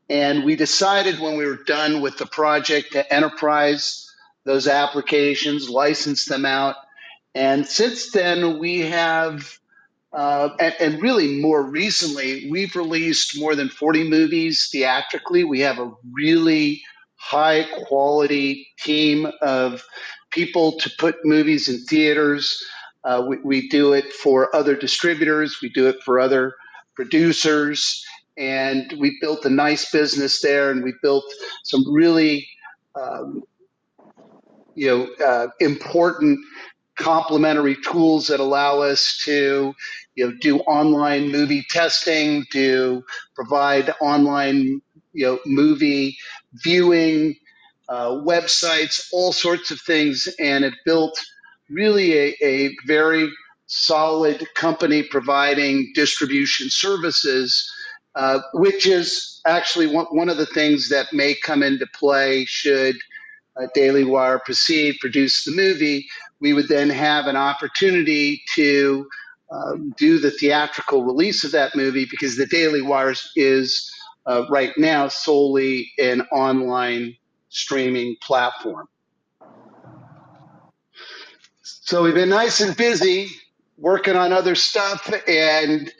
And 0.09 0.43
we 0.43 0.55
decided 0.55 1.19
when 1.19 1.37
we 1.37 1.45
were 1.45 1.63
done 1.63 2.01
with 2.01 2.17
the 2.17 2.25
project 2.25 2.93
to 2.93 3.13
enterprise 3.13 4.09
those 4.45 4.67
applications, 4.67 5.69
license 5.69 6.25
them 6.25 6.45
out. 6.45 6.75
And 7.35 7.65
since 7.65 8.11
then, 8.11 8.59
we 8.59 8.81
have, 8.81 9.57
uh, 10.11 10.49
and, 10.59 10.75
and 10.79 11.01
really 11.01 11.39
more 11.39 11.63
recently, 11.63 12.49
we've 12.51 12.75
released 12.75 13.39
more 13.39 13.55
than 13.55 13.69
40 13.69 14.09
movies 14.09 14.69
theatrically. 14.71 15.43
We 15.43 15.61
have 15.61 15.79
a 15.79 15.91
really 16.11 16.81
high 17.15 17.65
quality 17.85 18.67
team 18.79 19.27
of 19.41 19.81
people 20.33 20.73
to 20.79 20.89
put 20.97 21.15
movies 21.23 21.69
in 21.69 21.79
theaters. 21.85 22.63
Uh, 23.03 23.23
we, 23.27 23.37
we 23.43 23.69
do 23.69 23.93
it 23.93 24.11
for 24.13 24.53
other 24.55 24.75
distributors, 24.75 25.59
we 25.61 25.69
do 25.69 25.87
it 25.87 26.01
for 26.03 26.19
other 26.19 26.53
producers, 26.95 28.05
and 28.37 28.93
we 28.99 29.17
built 29.21 29.45
a 29.45 29.49
nice 29.49 29.91
business 29.91 30.41
there, 30.41 30.71
and 30.71 30.83
we 30.83 30.93
built 31.01 31.25
some 31.63 31.83
really 31.93 32.47
um, 32.95 33.43
you 34.75 34.87
know 34.87 35.25
uh, 35.25 35.47
important 35.59 36.39
complementary 36.95 37.75
tools 37.75 38.27
that 38.27 38.39
allow 38.39 38.79
us 38.79 39.21
to 39.25 39.73
you 40.15 40.25
know 40.27 40.33
do 40.41 40.59
online 40.61 41.31
movie 41.31 41.65
testing 41.69 42.45
to 42.51 43.03
provide 43.35 43.93
online 43.99 44.81
you 45.13 45.25
know 45.25 45.39
movie 45.45 46.17
viewing 46.53 47.35
uh, 47.93 48.09
websites 48.33 49.07
all 49.13 49.31
sorts 49.31 49.69
of 49.69 49.79
things 49.81 50.27
and 50.39 50.65
it 50.65 50.73
built 50.83 51.15
really 51.69 52.17
a, 52.17 52.35
a 52.41 52.75
very 52.87 53.29
solid 53.67 54.43
company 54.55 55.03
providing 55.03 55.91
distribution 55.93 56.69
services 56.71 57.71
uh, 58.15 58.39
which 58.53 58.87
is 58.87 59.41
actually 59.45 59.85
one, 59.85 60.07
one 60.07 60.29
of 60.29 60.37
the 60.37 60.45
things 60.47 60.89
that 60.89 61.13
may 61.13 61.35
come 61.35 61.61
into 61.61 61.85
play 61.93 62.45
should 62.45 62.95
uh, 63.61 63.67
Daily 63.75 64.03
Wire 64.03 64.39
proceed, 64.39 64.97
produce 64.99 65.43
the 65.43 65.51
movie, 65.51 66.07
we 66.39 66.53
would 66.53 66.67
then 66.67 66.89
have 66.89 67.27
an 67.27 67.35
opportunity 67.35 68.41
to 68.55 69.07
um, 69.51 69.93
do 69.97 70.17
the 70.17 70.31
theatrical 70.31 71.03
release 71.03 71.43
of 71.43 71.51
that 71.51 71.75
movie 71.75 72.07
because 72.09 72.37
the 72.37 72.47
Daily 72.47 72.81
Wire 72.81 73.13
is 73.35 73.93
uh, 74.25 74.45
right 74.49 74.73
now 74.77 75.07
solely 75.07 75.91
an 75.99 76.21
online 76.31 77.15
streaming 77.53 78.15
platform. 78.21 78.87
So 81.61 82.03
we've 82.03 82.13
been 82.13 82.29
nice 82.29 82.61
and 82.61 82.75
busy 82.75 83.27
working 83.77 84.15
on 84.15 84.33
other 84.33 84.55
stuff, 84.55 85.11
and 85.27 85.91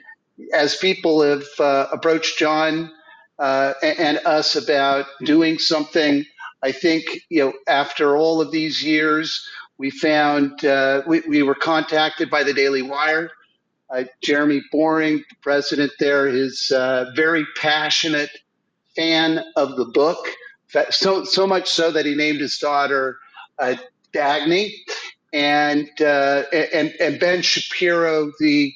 as 0.54 0.76
people 0.76 1.22
have 1.22 1.46
uh, 1.60 1.88
approached 1.92 2.38
John 2.38 2.92
uh, 3.40 3.74
and, 3.82 4.00
and 4.00 4.18
us 4.26 4.56
about 4.56 5.06
doing 5.24 5.58
something 5.60 6.26
I 6.64 6.72
think 6.72 7.20
you 7.30 7.40
know 7.40 7.54
after 7.68 8.16
all 8.16 8.42
of 8.42 8.52
these 8.52 8.82
years, 8.82 9.46
we 9.78 9.92
found 9.92 10.64
uh, 10.64 11.04
we, 11.06 11.20
we 11.28 11.44
were 11.44 11.56
contacted 11.56 12.30
by 12.30 12.44
the 12.44 12.54
Daily 12.54 12.82
Wire. 12.82 13.30
Uh, 13.90 14.06
Jeremy 14.24 14.64
Boring, 14.72 15.18
the 15.18 15.36
president 15.42 15.92
there, 16.00 16.28
is 16.28 16.72
uh, 16.74 17.12
very 17.16 17.46
passionate 17.58 18.32
fan 18.96 19.44
of 19.56 19.76
the 19.76 19.86
book. 19.86 20.26
So 20.92 21.24
so 21.24 21.48
much 21.48 21.70
so 21.70 21.92
that 21.92 22.06
he 22.06 22.16
named 22.16 22.40
his 22.40 22.58
daughter 22.58 23.18
uh, 23.60 23.76
Dagny, 24.14 24.72
and 25.34 25.90
uh, 26.02 26.44
and 26.52 26.94
and 27.00 27.20
Ben 27.20 27.42
Shapiro, 27.42 28.32
the 28.40 28.74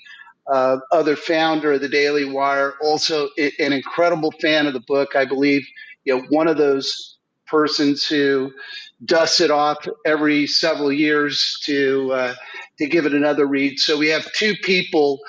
uh, 0.52 0.78
other 0.92 1.16
founder 1.16 1.74
of 1.74 1.82
the 1.82 1.90
Daily 1.90 2.26
Wire, 2.26 2.76
also 2.82 3.30
an 3.38 3.74
incredible 3.74 4.32
fan 4.42 4.68
of 4.68 4.74
the 4.74 4.82
book. 4.82 5.16
I 5.16 5.26
believe 5.26 5.68
you 6.06 6.18
know 6.18 6.26
one 6.30 6.48
of 6.48 6.58
those 6.58 7.18
persons 7.48 8.06
who 8.06 8.52
dust 9.06 9.42
it 9.42 9.52
off 9.52 9.78
every 10.06 10.48
several 10.48 10.92
years 10.92 11.60
to 11.66 12.12
uh, 12.14 12.36
to 12.80 12.88
give 12.88 13.06
it 13.06 13.14
another 13.14 13.46
read. 13.46 13.80
So 13.80 13.98
we 13.98 14.08
have 14.10 14.32
two 14.34 14.56
people, 14.64 15.20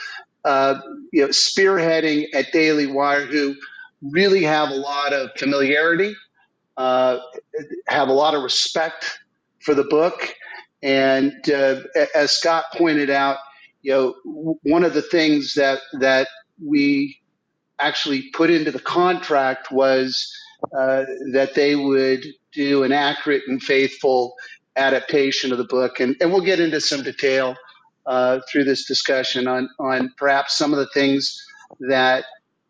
uh, 0.45 0.81
you 1.13 1.23
know, 1.23 1.29
spearheading 1.29 2.27
at 2.35 2.53
Daily 2.53 2.87
Wire 2.87 3.27
who 3.27 3.55
really 4.03 4.43
have 4.45 4.71
a 4.71 4.75
lot 4.75 5.13
of 5.13 5.31
familiarity, 5.37 6.15
uh, 6.79 7.21
have 7.89 8.09
a 8.09 8.15
lot 8.15 8.35
of 8.37 8.45
respect 8.45 9.21
for 9.63 9.75
the 9.75 9.85
book, 9.85 10.35
and 10.83 11.35
uh, 11.51 11.83
as 12.17 12.33
Scott 12.33 12.67
pointed 12.75 13.11
out, 13.11 13.39
you 13.83 13.93
know, 13.93 14.59
one 14.65 14.85
of 14.85 14.95
the 14.95 15.03
things 15.03 15.55
that 15.57 15.81
that 16.01 16.29
we 16.65 17.19
actually 17.81 18.31
put 18.35 18.51
into 18.51 18.73
the 18.73 18.81
contract 18.81 19.71
was 19.73 20.33
uh, 20.77 21.05
that 21.33 21.55
they 21.55 21.77
would 21.77 22.25
do 22.53 22.85
an 22.85 22.93
accurate 22.93 23.43
and 23.49 23.63
faithful 23.63 24.35
adaptation 24.77 25.53
of 25.53 25.59
the 25.59 25.65
book. 25.65 26.01
And, 26.01 26.17
and 26.21 26.33
we'll 26.33 26.43
get 26.43 26.61
into 26.61 26.81
some 26.81 27.03
detail 27.05 27.57
uh, 28.07 28.41
through 28.51 28.65
this 28.65 28.87
discussion 28.87 29.49
on, 29.49 29.71
on 29.81 30.13
perhaps 30.19 30.57
some 30.59 30.73
of 30.73 30.81
the 30.81 30.89
things 30.95 31.45
that 31.89 32.25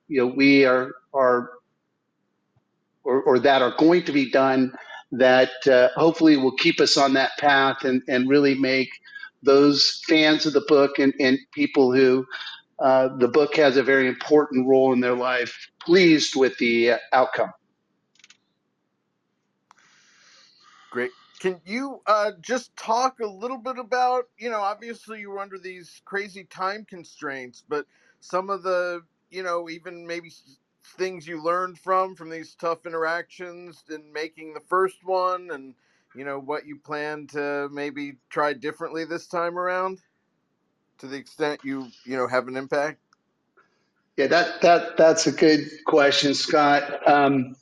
you 0.09 0.21
know 0.21 0.33
we 0.35 0.65
are 0.67 0.93
are 1.15 1.51
or, 3.09 3.23
or 3.23 3.39
that 3.39 3.63
are 3.63 3.75
going 3.79 4.05
to 4.05 4.13
be 4.13 4.31
done 4.31 4.73
that 5.11 5.67
uh, 5.67 5.89
hopefully 5.97 6.37
will 6.37 6.55
keep 6.57 6.79
us 6.79 6.99
on 6.99 7.15
that 7.15 7.31
path 7.39 7.85
and, 7.85 8.03
and 8.07 8.29
really 8.29 8.55
make 8.55 8.91
those 9.43 10.03
fans 10.07 10.45
of 10.45 10.53
the 10.53 10.65
book 10.69 10.99
and, 10.99 11.15
and 11.19 11.39
people 11.55 11.93
who 11.93 12.27
uh, 12.81 13.09
the 13.17 13.27
book 13.27 13.57
has 13.57 13.79
a 13.79 13.83
very 13.83 14.07
important 14.07 14.69
role 14.69 14.93
in 14.93 15.01
their 15.01 15.15
life 15.15 15.71
pleased 15.81 16.37
with 16.37 16.57
the 16.59 16.93
uh, 16.93 16.99
outcome. 17.15 17.51
Great. 20.91 21.11
Can 21.41 21.61
you 21.65 22.03
uh, 22.07 22.33
just 22.41 22.77
talk 22.77 23.21
a 23.21 23.27
little 23.27 23.59
bit 23.59 23.79
about, 23.79 24.25
you 24.37 24.51
know, 24.51 24.61
obviously 24.61 25.21
you 25.21 25.31
were 25.31 25.39
under 25.39 25.59
these 25.59 26.03
crazy 26.05 26.45
time 26.45 26.85
constraints, 26.85 27.65
but 27.69 27.87
some 28.21 28.51
of 28.51 28.63
the, 28.63 29.03
you 29.31 29.43
know, 29.43 29.71
even 29.71 30.07
maybe 30.07 30.31
things 30.97 31.27
you 31.27 31.43
learned 31.43 31.79
from 31.79 32.15
from 32.15 32.31
these 32.31 32.55
tough 32.55 32.87
interactions 32.87 33.83
in 33.91 34.13
making 34.13 34.55
the 34.55 34.61
first 34.69 35.05
one 35.05 35.51
and 35.53 35.75
you 36.15 36.25
know 36.25 36.39
what 36.39 36.67
you 36.67 36.79
plan 36.79 37.27
to 37.27 37.69
maybe 37.71 38.15
try 38.31 38.53
differently 38.53 39.05
this 39.05 39.27
time 39.27 39.59
around 39.59 39.99
to 40.99 41.07
the 41.07 41.17
extent 41.17 41.61
you 41.65 41.87
you 42.05 42.17
know 42.17 42.27
have 42.27 42.49
an 42.49 42.57
impact? 42.57 42.99
Yeah 44.17 44.27
that 44.29 44.61
that 44.63 44.97
that's 44.97 45.27
a 45.27 45.33
good 45.33 45.61
question 45.87 46.35
scott. 46.35 47.07
Um, 47.09 47.55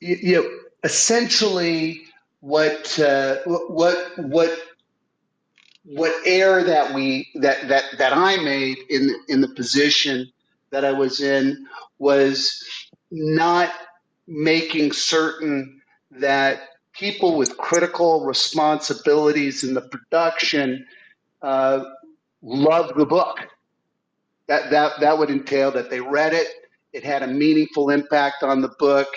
you, 0.00 0.16
you 0.22 0.34
know, 0.36 0.50
essentially 0.84 2.02
what 2.40 2.98
uh, 2.98 3.36
what 3.46 4.18
what 4.18 4.58
what 5.84 6.14
error 6.26 6.62
that 6.62 6.94
we 6.94 7.30
that 7.36 7.68
that 7.68 7.84
that 7.98 8.12
I 8.12 8.36
made 8.36 8.78
in 8.88 9.14
in 9.28 9.40
the 9.40 9.48
position 9.48 10.30
that 10.74 10.84
I 10.84 10.92
was 10.92 11.20
in 11.20 11.66
was 11.98 12.62
not 13.10 13.70
making 14.26 14.92
certain 14.92 15.80
that 16.10 16.62
people 16.92 17.36
with 17.36 17.56
critical 17.56 18.24
responsibilities 18.24 19.62
in 19.62 19.74
the 19.74 19.82
production 19.82 20.84
uh, 21.42 21.84
love 22.42 22.94
the 22.96 23.06
book. 23.06 23.38
That 24.48 24.70
that 24.72 25.00
that 25.00 25.18
would 25.18 25.30
entail 25.30 25.70
that 25.72 25.90
they 25.90 26.00
read 26.00 26.34
it, 26.34 26.48
it 26.92 27.04
had 27.04 27.22
a 27.22 27.28
meaningful 27.28 27.90
impact 27.90 28.42
on 28.42 28.60
the 28.60 28.72
book, 28.78 29.08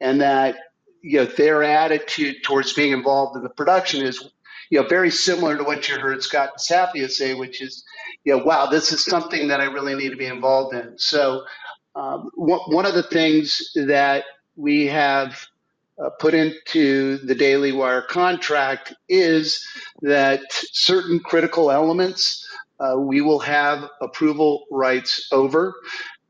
and 0.00 0.20
that 0.20 0.56
you 1.02 1.18
know 1.18 1.24
their 1.26 1.62
attitude 1.64 2.36
towards 2.44 2.72
being 2.72 2.92
involved 2.92 3.36
in 3.36 3.42
the 3.42 3.50
production 3.50 4.06
is 4.06 4.30
you 4.72 4.80
know 4.82 4.88
very 4.88 5.10
similar 5.10 5.58
to 5.58 5.64
what 5.64 5.86
you 5.90 5.98
heard 6.00 6.22
Scott 6.22 6.52
DeSapio 6.58 7.10
say, 7.10 7.34
which 7.34 7.60
is 7.60 7.84
you 8.24 8.34
know 8.38 8.42
wow 8.42 8.68
this 8.68 8.90
is 8.90 9.04
something 9.04 9.48
that 9.50 9.60
I 9.60 9.66
really 9.66 9.94
need 9.94 10.10
to 10.10 10.16
be 10.16 10.26
involved 10.26 10.74
in. 10.74 10.94
So 10.98 11.44
um, 11.94 12.30
one 12.36 12.60
one 12.68 12.86
of 12.86 12.94
the 12.94 13.02
things 13.02 13.70
that 13.76 14.24
we 14.56 14.86
have 14.86 15.38
uh, 16.02 16.08
put 16.20 16.32
into 16.32 17.18
the 17.18 17.34
Daily 17.34 17.72
Wire 17.72 18.00
contract 18.00 18.94
is 19.10 19.62
that 20.00 20.40
certain 20.50 21.20
critical 21.20 21.70
elements 21.70 22.48
uh, 22.80 22.96
we 22.98 23.20
will 23.20 23.40
have 23.40 23.90
approval 24.00 24.64
rights 24.70 25.28
over, 25.32 25.74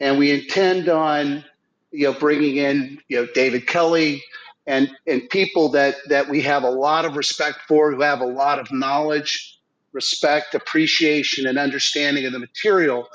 and 0.00 0.18
we 0.18 0.32
intend 0.32 0.88
on 0.88 1.44
you 1.92 2.08
know 2.08 2.18
bringing 2.18 2.56
in 2.56 2.98
you 3.08 3.18
know 3.18 3.28
David 3.36 3.68
Kelley 3.68 4.20
and 4.66 4.90
and 5.06 5.28
people 5.30 5.70
that 5.70 5.96
that 6.08 6.28
we 6.28 6.42
have 6.42 6.62
a 6.62 6.70
lot 6.70 7.04
of 7.04 7.16
respect 7.16 7.60
for, 7.68 7.92
who 7.92 8.02
have 8.02 8.20
a 8.20 8.26
lot 8.26 8.58
of 8.58 8.72
knowledge, 8.72 9.58
respect, 9.92 10.54
appreciation, 10.54 11.46
and 11.46 11.58
understanding 11.58 12.26
of 12.26 12.32
the 12.32 12.38
material, 12.38 13.08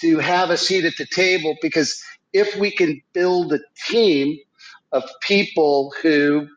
to 0.00 0.18
have 0.18 0.50
a 0.50 0.56
seat 0.56 0.84
at 0.84 0.96
the 0.96 1.06
table. 1.06 1.56
Because 1.62 2.02
if 2.32 2.56
we 2.56 2.70
can 2.70 3.00
build 3.12 3.52
a 3.52 3.60
team 3.86 4.38
of 4.92 5.04
people 5.22 5.92
who 6.02 6.48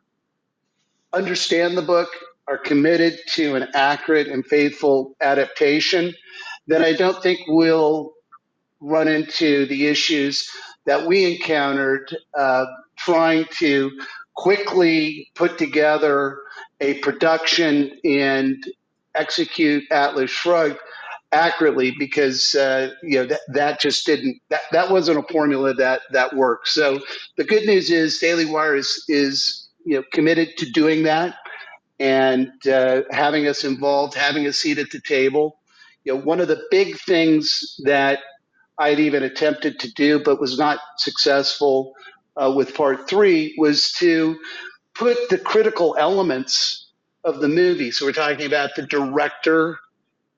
understand 1.13 1.77
the 1.77 1.81
book, 1.81 2.09
are 2.47 2.57
committed 2.57 3.17
to 3.29 3.55
an 3.55 3.67
accurate 3.73 4.27
and 4.27 4.45
faithful 4.45 5.15
adaptation, 5.21 6.13
then 6.67 6.83
I 6.83 6.93
don't 6.93 7.21
think 7.23 7.39
we'll 7.47 8.13
run 8.81 9.07
into 9.07 9.65
the 9.67 9.87
issues 9.87 10.49
that 10.85 11.05
we 11.07 11.33
encountered 11.33 12.15
uh, 12.37 12.65
trying 12.97 13.45
to 13.59 13.91
quickly 14.35 15.29
put 15.35 15.57
together 15.57 16.39
a 16.81 16.95
production 16.95 17.91
and 18.03 18.63
execute 19.15 19.83
Atlas 19.91 20.31
Shrugged 20.31 20.77
accurately 21.31 21.95
because 21.97 22.55
uh, 22.55 22.91
you 23.03 23.19
know 23.19 23.25
that, 23.25 23.39
that 23.53 23.79
just 23.79 24.05
didn't 24.05 24.41
that, 24.49 24.61
that 24.71 24.91
wasn't 24.91 25.19
a 25.19 25.33
formula 25.33 25.73
that 25.75 26.01
that 26.11 26.35
worked. 26.35 26.67
So 26.67 26.99
the 27.37 27.43
good 27.43 27.65
news 27.65 27.89
is 27.89 28.19
Daily 28.19 28.45
Wire 28.45 28.75
is 28.75 29.03
is 29.07 29.69
you 29.85 29.95
know 29.97 30.03
committed 30.13 30.57
to 30.57 30.69
doing 30.71 31.03
that 31.03 31.35
and 31.99 32.51
uh, 32.67 33.03
having 33.11 33.47
us 33.47 33.63
involved, 33.63 34.15
having 34.15 34.45
a 34.47 34.53
seat 34.53 34.79
at 34.79 34.89
the 34.91 35.01
table. 35.01 35.59
You 36.03 36.15
know, 36.15 36.21
one 36.21 36.39
of 36.39 36.47
the 36.47 36.61
big 36.71 36.97
things 36.99 37.75
that 37.85 38.19
I'd 38.79 38.99
even 38.99 39.23
attempted 39.23 39.79
to 39.81 39.93
do, 39.93 40.21
but 40.23 40.41
was 40.41 40.57
not 40.57 40.79
successful 40.97 41.93
uh, 42.35 42.51
with 42.55 42.75
part 42.75 43.09
three, 43.09 43.55
was 43.57 43.91
to 43.93 44.37
put 44.95 45.29
the 45.29 45.37
critical 45.37 45.95
elements 45.97 46.91
of 47.23 47.39
the 47.39 47.47
movie. 47.47 47.91
So 47.91 48.05
we're 48.05 48.13
talking 48.13 48.45
about 48.45 48.75
the 48.75 48.83
director, 48.83 49.79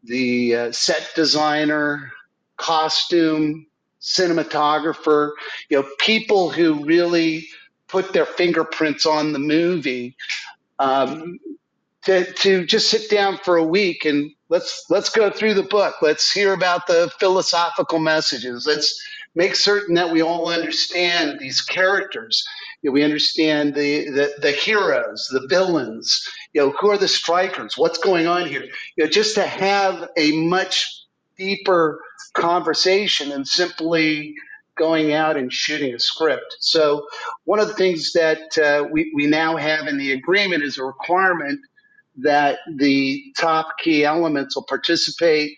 the 0.03 0.55
uh, 0.55 0.71
set 0.71 1.11
designer, 1.15 2.11
costume, 2.57 3.67
cinematographer, 4.01 5.31
you 5.69 5.81
know, 5.81 5.87
people 5.99 6.49
who 6.49 6.85
really 6.85 7.47
put 7.87 8.11
their 8.11 8.25
fingerprints 8.25 9.05
on 9.05 9.33
the 9.33 9.39
movie. 9.39 10.15
Um, 10.79 11.39
to, 12.03 12.31
to 12.33 12.65
just 12.65 12.89
sit 12.89 13.09
down 13.09 13.37
for 13.37 13.55
a 13.55 13.63
week 13.63 14.03
and 14.05 14.31
let's 14.49 14.85
let's 14.89 15.09
go 15.09 15.29
through 15.29 15.53
the 15.53 15.63
book. 15.63 15.95
Let's 16.01 16.31
hear 16.31 16.53
about 16.53 16.85
the 16.87 17.09
philosophical 17.19 17.99
messages. 17.99 18.67
Let's 18.67 19.01
make 19.35 19.55
certain 19.55 19.95
that 19.95 20.11
we 20.11 20.21
all 20.21 20.49
understand 20.49 21.39
these 21.39 21.61
characters. 21.61 22.43
You 22.81 22.89
know, 22.89 22.93
we 22.93 23.03
understand 23.03 23.75
the, 23.75 24.09
the 24.09 24.33
the 24.41 24.51
heroes, 24.51 25.27
the 25.31 25.47
villains. 25.47 26.21
You 26.53 26.61
know, 26.61 26.71
who 26.79 26.91
are 26.91 26.97
the 26.97 27.07
strikers? 27.07 27.77
What's 27.77 27.97
going 27.97 28.27
on 28.27 28.47
here? 28.47 28.65
You 28.97 29.05
know, 29.05 29.09
just 29.09 29.35
to 29.35 29.43
have 29.43 30.09
a 30.17 30.31
much 30.33 31.03
deeper 31.37 31.99
conversation 32.35 33.29
than 33.29 33.45
simply 33.45 34.35
going 34.77 35.13
out 35.13 35.37
and 35.37 35.53
shooting 35.53 35.93
a 35.93 35.99
script. 35.99 36.55
So, 36.59 37.07
one 37.45 37.59
of 37.59 37.67
the 37.67 37.73
things 37.75 38.13
that 38.13 38.57
uh, 38.57 38.87
we, 38.91 39.11
we 39.15 39.27
now 39.27 39.57
have 39.57 39.87
in 39.87 39.97
the 39.97 40.13
agreement 40.13 40.63
is 40.63 40.77
a 40.77 40.83
requirement 40.83 41.59
that 42.17 42.59
the 42.77 43.23
top 43.37 43.77
key 43.79 44.05
elements 44.05 44.55
will 44.55 44.65
participate 44.65 45.57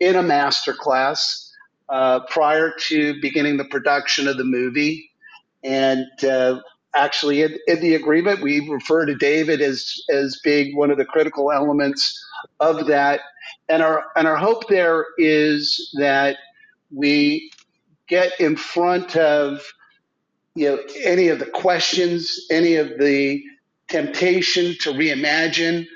in 0.00 0.16
a 0.16 0.22
master 0.22 0.72
class 0.74 1.49
uh, 1.90 2.20
prior 2.30 2.72
to 2.78 3.20
beginning 3.20 3.56
the 3.56 3.64
production 3.64 4.28
of 4.28 4.36
the 4.36 4.44
movie. 4.44 5.10
And 5.64 6.06
uh, 6.22 6.60
actually, 6.94 7.42
in, 7.42 7.58
in, 7.66 7.80
the 7.80 7.94
agreement, 7.94 8.40
we 8.40 8.66
refer 8.68 9.04
to 9.06 9.14
David 9.14 9.60
as 9.60 10.00
as 10.10 10.40
being 10.42 10.76
one 10.76 10.90
of 10.90 10.98
the 10.98 11.04
critical 11.04 11.52
elements 11.52 12.18
of 12.60 12.86
that. 12.86 13.20
And 13.68 13.82
our 13.82 14.04
and 14.16 14.26
our 14.26 14.36
hope 14.36 14.68
there 14.68 15.04
is 15.18 15.90
that 15.98 16.36
we 16.90 17.50
get 18.08 18.40
in 18.40 18.56
front 18.56 19.16
of 19.16 19.60
you 20.54 20.68
know 20.68 20.78
any 21.02 21.28
of 21.28 21.40
the 21.40 21.46
questions, 21.46 22.46
any 22.50 22.76
of 22.76 22.98
the 22.98 23.42
temptation 23.88 24.76
to 24.80 24.92
reimagine, 24.92 25.86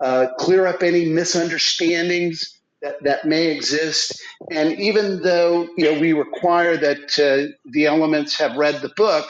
uh, 0.00 0.28
clear 0.38 0.66
up 0.66 0.82
any 0.82 1.06
misunderstandings 1.06 2.59
that, 2.82 3.02
that 3.02 3.24
may 3.24 3.50
exist. 3.50 4.20
And 4.50 4.78
even 4.78 5.22
though 5.22 5.68
you 5.76 5.92
know 5.92 6.00
we 6.00 6.12
require 6.12 6.76
that 6.76 7.18
uh, 7.18 7.52
the 7.70 7.86
elements 7.86 8.38
have 8.38 8.56
read 8.56 8.80
the 8.80 8.90
book, 8.96 9.28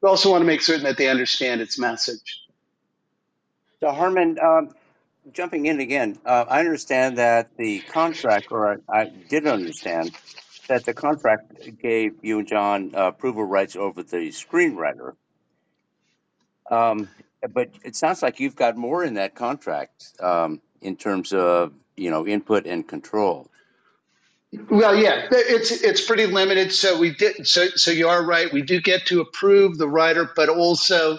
we 0.00 0.08
also 0.08 0.30
want 0.30 0.42
to 0.42 0.46
make 0.46 0.62
certain 0.62 0.84
that 0.84 0.96
they 0.96 1.08
understand 1.08 1.60
its 1.60 1.78
message. 1.78 2.40
So 3.80 3.90
Harmon, 3.90 4.38
um, 4.38 4.70
jumping 5.32 5.66
in 5.66 5.80
again, 5.80 6.18
uh, 6.24 6.44
I 6.48 6.60
understand 6.60 7.18
that 7.18 7.56
the 7.56 7.80
contract, 7.80 8.48
or 8.50 8.80
I, 8.88 9.00
I, 9.00 9.12
did 9.28 9.46
understand 9.46 10.12
that 10.68 10.84
the 10.84 10.94
contract 10.94 11.52
gave 11.80 12.14
you 12.22 12.38
and 12.38 12.48
John 12.48 12.92
uh, 12.94 13.08
approval 13.08 13.44
rights 13.44 13.76
over 13.76 14.02
the 14.02 14.28
screenwriter. 14.28 15.14
Um, 16.70 17.08
but 17.52 17.70
it 17.84 17.96
sounds 17.96 18.22
like 18.22 18.38
you've 18.38 18.56
got 18.56 18.76
more 18.76 19.02
in 19.02 19.14
that 19.14 19.34
contract 19.34 20.12
um, 20.20 20.60
in 20.80 20.96
terms 20.96 21.32
of 21.32 21.72
you 21.96 22.10
know 22.10 22.26
input 22.26 22.66
and 22.66 22.86
control. 22.86 23.48
Well, 24.68 24.94
yeah, 24.94 25.28
it's 25.30 25.70
it's 25.70 26.04
pretty 26.04 26.26
limited. 26.26 26.72
So 26.72 26.98
we 26.98 27.14
did. 27.14 27.46
So 27.46 27.68
so 27.68 27.90
you 27.90 28.08
are 28.08 28.24
right. 28.24 28.52
We 28.52 28.62
do 28.62 28.80
get 28.80 29.06
to 29.06 29.20
approve 29.20 29.78
the 29.78 29.88
writer, 29.88 30.30
but 30.36 30.48
also 30.50 31.18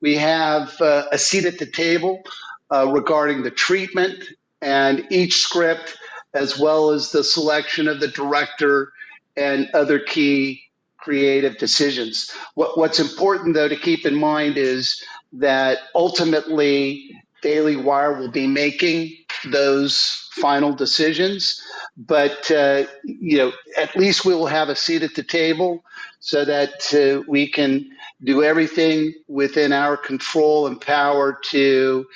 we 0.00 0.16
have 0.16 0.78
uh, 0.80 1.06
a 1.10 1.16
seat 1.16 1.46
at 1.46 1.58
the 1.58 1.66
table 1.66 2.22
uh, 2.70 2.86
regarding 2.92 3.42
the 3.42 3.50
treatment 3.50 4.24
and 4.60 5.06
each 5.10 5.36
script, 5.36 5.96
as 6.34 6.58
well 6.58 6.90
as 6.90 7.10
the 7.10 7.24
selection 7.24 7.88
of 7.88 8.00
the 8.00 8.08
director 8.08 8.92
and 9.36 9.70
other 9.72 9.98
key 9.98 10.62
creative 10.98 11.58
decisions. 11.58 12.32
What, 12.54 12.78
what's 12.78 12.98
important, 13.00 13.54
though, 13.54 13.68
to 13.68 13.76
keep 13.76 14.06
in 14.06 14.14
mind 14.14 14.56
is 14.56 15.02
that 15.34 15.78
ultimately 15.94 17.22
Daily 17.42 17.76
Wire 17.76 18.18
will 18.18 18.30
be 18.30 18.46
making 18.46 19.23
those 19.50 20.28
final 20.32 20.72
decisions. 20.72 21.60
But 21.96 22.50
uh, 22.50 22.84
you 23.04 23.38
know, 23.38 23.52
at 23.76 23.94
least 23.96 24.24
we 24.24 24.34
will 24.34 24.46
have 24.46 24.68
a 24.68 24.76
seat 24.76 25.02
at 25.02 25.14
the 25.14 25.22
table 25.22 25.84
so 26.20 26.44
that 26.44 26.94
uh, 26.94 27.22
we 27.28 27.48
can 27.48 27.90
do 28.22 28.42
everything 28.42 29.14
within 29.28 29.72
our 29.72 29.96
control 29.96 30.66
and 30.66 30.80
power 30.80 31.38
to 31.50 32.06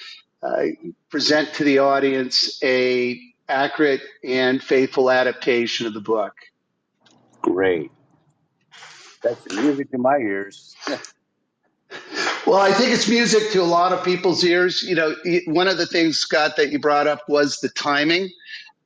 uh, 0.43 0.65
present 1.11 1.53
to 1.55 1.65
the 1.65 1.79
audience 1.79 2.59
a 2.63 3.21
accurate 3.49 4.03
and 4.25 4.63
faithful 4.63 5.11
adaptation 5.11 5.87
of 5.87 5.95
the 5.95 6.01
book. 6.01 6.35
Great. 7.43 7.91
That's 9.23 9.53
music 9.53 9.91
to 9.91 9.99
my 9.99 10.17
ears. 10.19 10.77
Well, 12.49 12.61
I 12.61 12.73
think 12.73 12.93
it's 12.93 13.07
music 13.07 13.51
to 13.53 13.61
a 13.61 13.65
lot 13.65 13.93
of 13.93 14.03
people's 14.03 14.43
ears. 14.43 14.83
You 14.83 14.95
know, 14.95 15.15
one 15.49 15.69
of 15.69 15.77
the 15.77 15.87
things, 15.87 16.19
Scott, 16.19 16.57
that 16.57 16.73
you 16.73 16.79
brought 16.79 17.07
up 17.07 17.21
was 17.29 17.59
the 17.59 17.69
timing. 17.69 18.31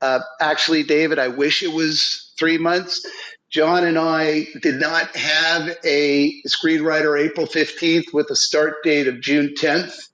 Uh, 0.01 0.19
actually, 0.41 0.83
David, 0.83 1.21
I 1.21 1.29
wish 1.29 1.63
it 1.63 1.73
was 1.73 2.33
three 2.37 2.59
months 2.59 3.07
John 3.53 3.85
and 3.85 3.99
I 3.99 4.47
did 4.63 4.81
not 4.81 5.15
have 5.15 5.77
a 5.85 6.33
screenwriter 6.49 7.23
April 7.23 7.47
15th 7.47 8.13
with 8.15 8.31
a 8.31 8.37
start 8.37 8.83
date 8.83 9.07
of 9.07 9.21
June 9.21 9.53
10th. 9.55 10.09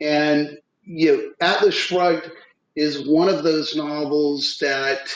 And 0.00 0.58
you 0.82 1.16
know, 1.16 1.30
Atlas 1.40 1.74
Shrugged 1.74 2.30
is 2.76 3.08
one 3.08 3.30
of 3.30 3.42
those 3.42 3.74
novels 3.74 4.58
that 4.60 5.08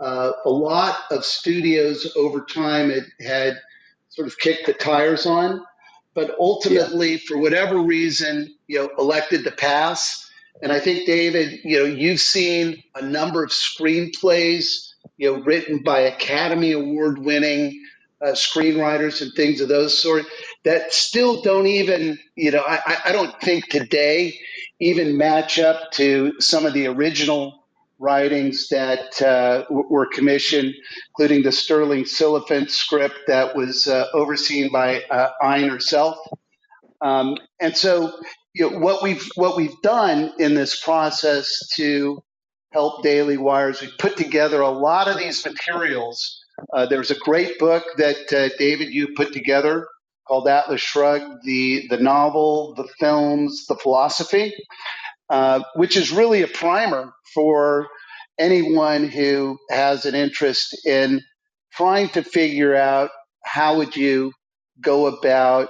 uh, 0.00 0.32
a 0.44 0.50
lot 0.50 0.98
of 1.10 1.24
studios 1.24 2.12
over 2.14 2.42
time 2.42 2.90
had, 2.90 3.06
had 3.26 3.58
sort 4.10 4.28
of 4.28 4.38
kicked 4.38 4.66
the 4.66 4.74
tires 4.74 5.24
on, 5.24 5.64
but 6.14 6.36
ultimately, 6.40 7.12
yeah. 7.12 7.18
for 7.28 7.38
whatever 7.38 7.78
reason, 7.78 8.54
you 8.68 8.78
know, 8.78 8.90
elected 8.98 9.44
to 9.44 9.52
pass. 9.52 10.28
And 10.62 10.72
I 10.72 10.80
think, 10.80 11.06
David, 11.06 11.60
you 11.64 11.78
know, 11.78 11.84
you've 11.86 12.20
seen 12.20 12.82
a 12.96 13.02
number 13.02 13.44
of 13.44 13.50
screenplays, 13.50 14.92
you 15.18 15.32
know, 15.32 15.42
written 15.44 15.82
by 15.84 16.00
Academy 16.00 16.72
Award 16.72 17.18
winning 17.18 17.82
uh, 18.22 18.32
screenwriters 18.32 19.22
and 19.22 19.32
things 19.34 19.60
of 19.60 19.68
those 19.68 20.00
sort 20.00 20.24
that 20.64 20.92
still 20.92 21.42
don't 21.42 21.66
even, 21.66 22.18
you 22.36 22.50
know, 22.50 22.62
I, 22.66 22.80
I 23.06 23.12
don't 23.12 23.38
think 23.40 23.68
today 23.68 24.38
even 24.80 25.16
match 25.18 25.58
up 25.58 25.92
to 25.92 26.34
some 26.40 26.66
of 26.66 26.74
the 26.74 26.86
original 26.88 27.57
writings 27.98 28.68
that 28.68 29.20
uh, 29.22 29.64
were 29.70 30.06
commissioned, 30.06 30.74
including 31.10 31.42
the 31.42 31.52
Sterling 31.52 32.04
Silliphant 32.04 32.70
script 32.70 33.16
that 33.26 33.56
was 33.56 33.88
uh, 33.88 34.06
overseen 34.14 34.70
by 34.70 35.02
uh, 35.10 35.30
Ayn 35.42 35.68
herself. 35.68 36.16
Um, 37.00 37.36
and 37.60 37.76
so, 37.76 38.12
you 38.54 38.70
know, 38.70 38.78
what 38.78 39.02
we've 39.02 39.28
what 39.36 39.56
we've 39.56 39.80
done 39.82 40.32
in 40.38 40.54
this 40.54 40.80
process 40.82 41.68
to 41.76 42.22
help 42.72 43.02
Daily 43.02 43.36
Wires, 43.36 43.80
we 43.80 43.88
put 43.98 44.16
together 44.16 44.60
a 44.60 44.70
lot 44.70 45.08
of 45.08 45.18
these 45.18 45.44
materials. 45.44 46.44
Uh, 46.72 46.86
there's 46.86 47.10
a 47.10 47.18
great 47.20 47.58
book 47.58 47.84
that 47.98 48.32
uh, 48.32 48.54
David 48.58 48.92
you 48.92 49.08
put 49.16 49.32
together 49.32 49.86
called 50.26 50.46
Atlas 50.48 50.80
Shrugged, 50.80 51.44
the 51.44 51.86
the 51.88 51.96
novel, 51.96 52.74
the 52.74 52.88
films, 52.98 53.66
the 53.66 53.76
philosophy. 53.76 54.52
Uh, 55.30 55.62
which 55.74 55.96
is 55.96 56.10
really 56.12 56.42
a 56.42 56.48
primer 56.48 57.12
for 57.34 57.88
anyone 58.38 59.08
who 59.08 59.58
has 59.70 60.06
an 60.06 60.14
interest 60.14 60.86
in 60.86 61.22
trying 61.74 62.08
to 62.08 62.22
figure 62.22 62.74
out 62.74 63.10
how 63.44 63.76
would 63.76 63.96
you 63.96 64.32
go 64.80 65.06
about 65.06 65.68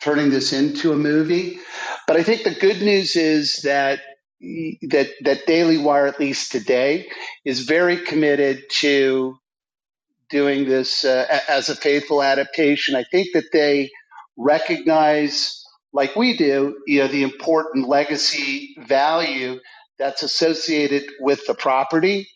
turning 0.00 0.30
this 0.30 0.52
into 0.52 0.92
a 0.92 0.96
movie. 0.96 1.58
But 2.06 2.16
I 2.16 2.22
think 2.22 2.44
the 2.44 2.54
good 2.54 2.82
news 2.82 3.16
is 3.16 3.62
that 3.62 4.00
that 4.90 5.08
that 5.22 5.46
Daily 5.46 5.78
Wire, 5.78 6.06
at 6.06 6.20
least 6.20 6.52
today, 6.52 7.08
is 7.44 7.60
very 7.60 7.96
committed 7.96 8.64
to 8.80 9.36
doing 10.30 10.66
this 10.66 11.04
uh, 11.04 11.40
as 11.48 11.68
a 11.68 11.76
faithful 11.76 12.22
adaptation. 12.22 12.94
I 12.96 13.04
think 13.04 13.28
that 13.34 13.52
they 13.52 13.90
recognize 14.36 15.62
like 15.92 16.16
we 16.16 16.36
do, 16.36 16.78
you 16.86 17.00
know, 17.00 17.08
the 17.08 17.24
important 17.24 17.88
legacy 17.88 18.76
value 18.88 19.60
that's 19.98 20.22
associated 20.24 21.04
with 21.20 21.46
the 21.46 21.54
property 21.54 22.28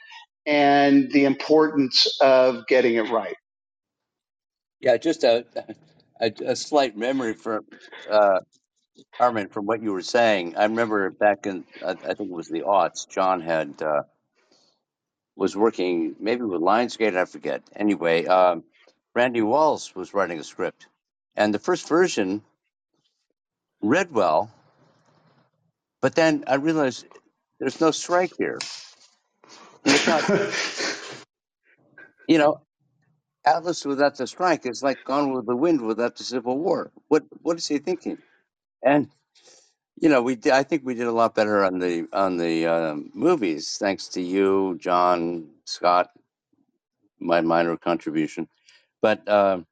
and 0.46 1.10
the 1.12 1.26
importance 1.26 2.06
of 2.22 2.66
getting 2.68 2.96
it 2.96 3.10
right. 3.10 3.36
Yeah, 4.80 4.96
just 4.98 5.24
a 5.24 5.46
a, 6.20 6.32
a 6.46 6.56
slight 6.56 6.96
memory 6.96 7.34
for 7.34 7.62
uh, 8.10 8.40
from 9.50 9.66
what 9.66 9.82
you 9.82 9.92
were 9.92 10.02
saying. 10.02 10.56
I 10.56 10.64
remember 10.64 11.10
back 11.10 11.46
in 11.46 11.64
I, 11.84 11.92
I 11.92 11.94
think 12.14 12.20
it 12.20 12.30
was 12.30 12.48
the 12.48 12.62
aughts. 12.62 13.08
John 13.08 13.40
had 13.42 13.82
uh, 13.82 14.02
was 15.36 15.56
working 15.56 16.16
maybe 16.20 16.42
with 16.42 16.60
Lionsgate. 16.62 17.16
I 17.16 17.26
forget. 17.26 17.62
Anyway, 17.76 18.26
um, 18.26 18.64
Randall 19.14 19.46
Wallace 19.48 19.94
was 19.94 20.14
writing 20.14 20.38
a 20.40 20.44
script, 20.44 20.88
and 21.36 21.54
the 21.54 21.58
first 21.60 21.88
version 21.88 22.42
read 23.82 24.12
well, 24.12 24.50
but 26.02 26.14
then 26.14 26.44
I 26.46 26.56
realized 26.56 27.06
there's 27.60 27.80
no 27.80 27.90
strike 27.92 28.32
here. 28.38 28.58
Not, 30.06 30.24
you 32.28 32.38
know, 32.38 32.62
Atlas 33.46 33.84
without 33.86 34.16
the 34.16 34.28
strike 34.28 34.66
is 34.66 34.82
like 34.82 35.04
Gone 35.04 35.32
with 35.34 35.46
the 35.46 35.56
Wind 35.56 35.82
without 35.82 36.16
the 36.16 36.24
Civil 36.24 36.58
War. 36.58 36.92
What 37.08 37.24
what 37.42 37.58
is 37.58 37.68
he 37.68 37.78
thinking? 37.78 38.18
And 38.84 39.08
you 40.00 40.08
know, 40.10 40.22
we 40.22 40.38
I 40.52 40.64
think 40.64 40.82
we 40.84 40.94
did 40.94 41.08
a 41.08 41.12
lot 41.12 41.34
better 41.34 41.64
on 41.64 41.78
the 41.78 42.06
on 42.12 42.38
the 42.38 42.66
um, 42.66 43.10
movies 43.14 43.78
thanks 43.78 44.08
to 44.10 44.22
you, 44.22 44.78
John, 44.80 45.50
Scott, 45.66 46.10
my 47.20 47.40
minor 47.42 47.76
contribution. 47.76 48.48
But 49.02 49.28
um, 49.28 49.66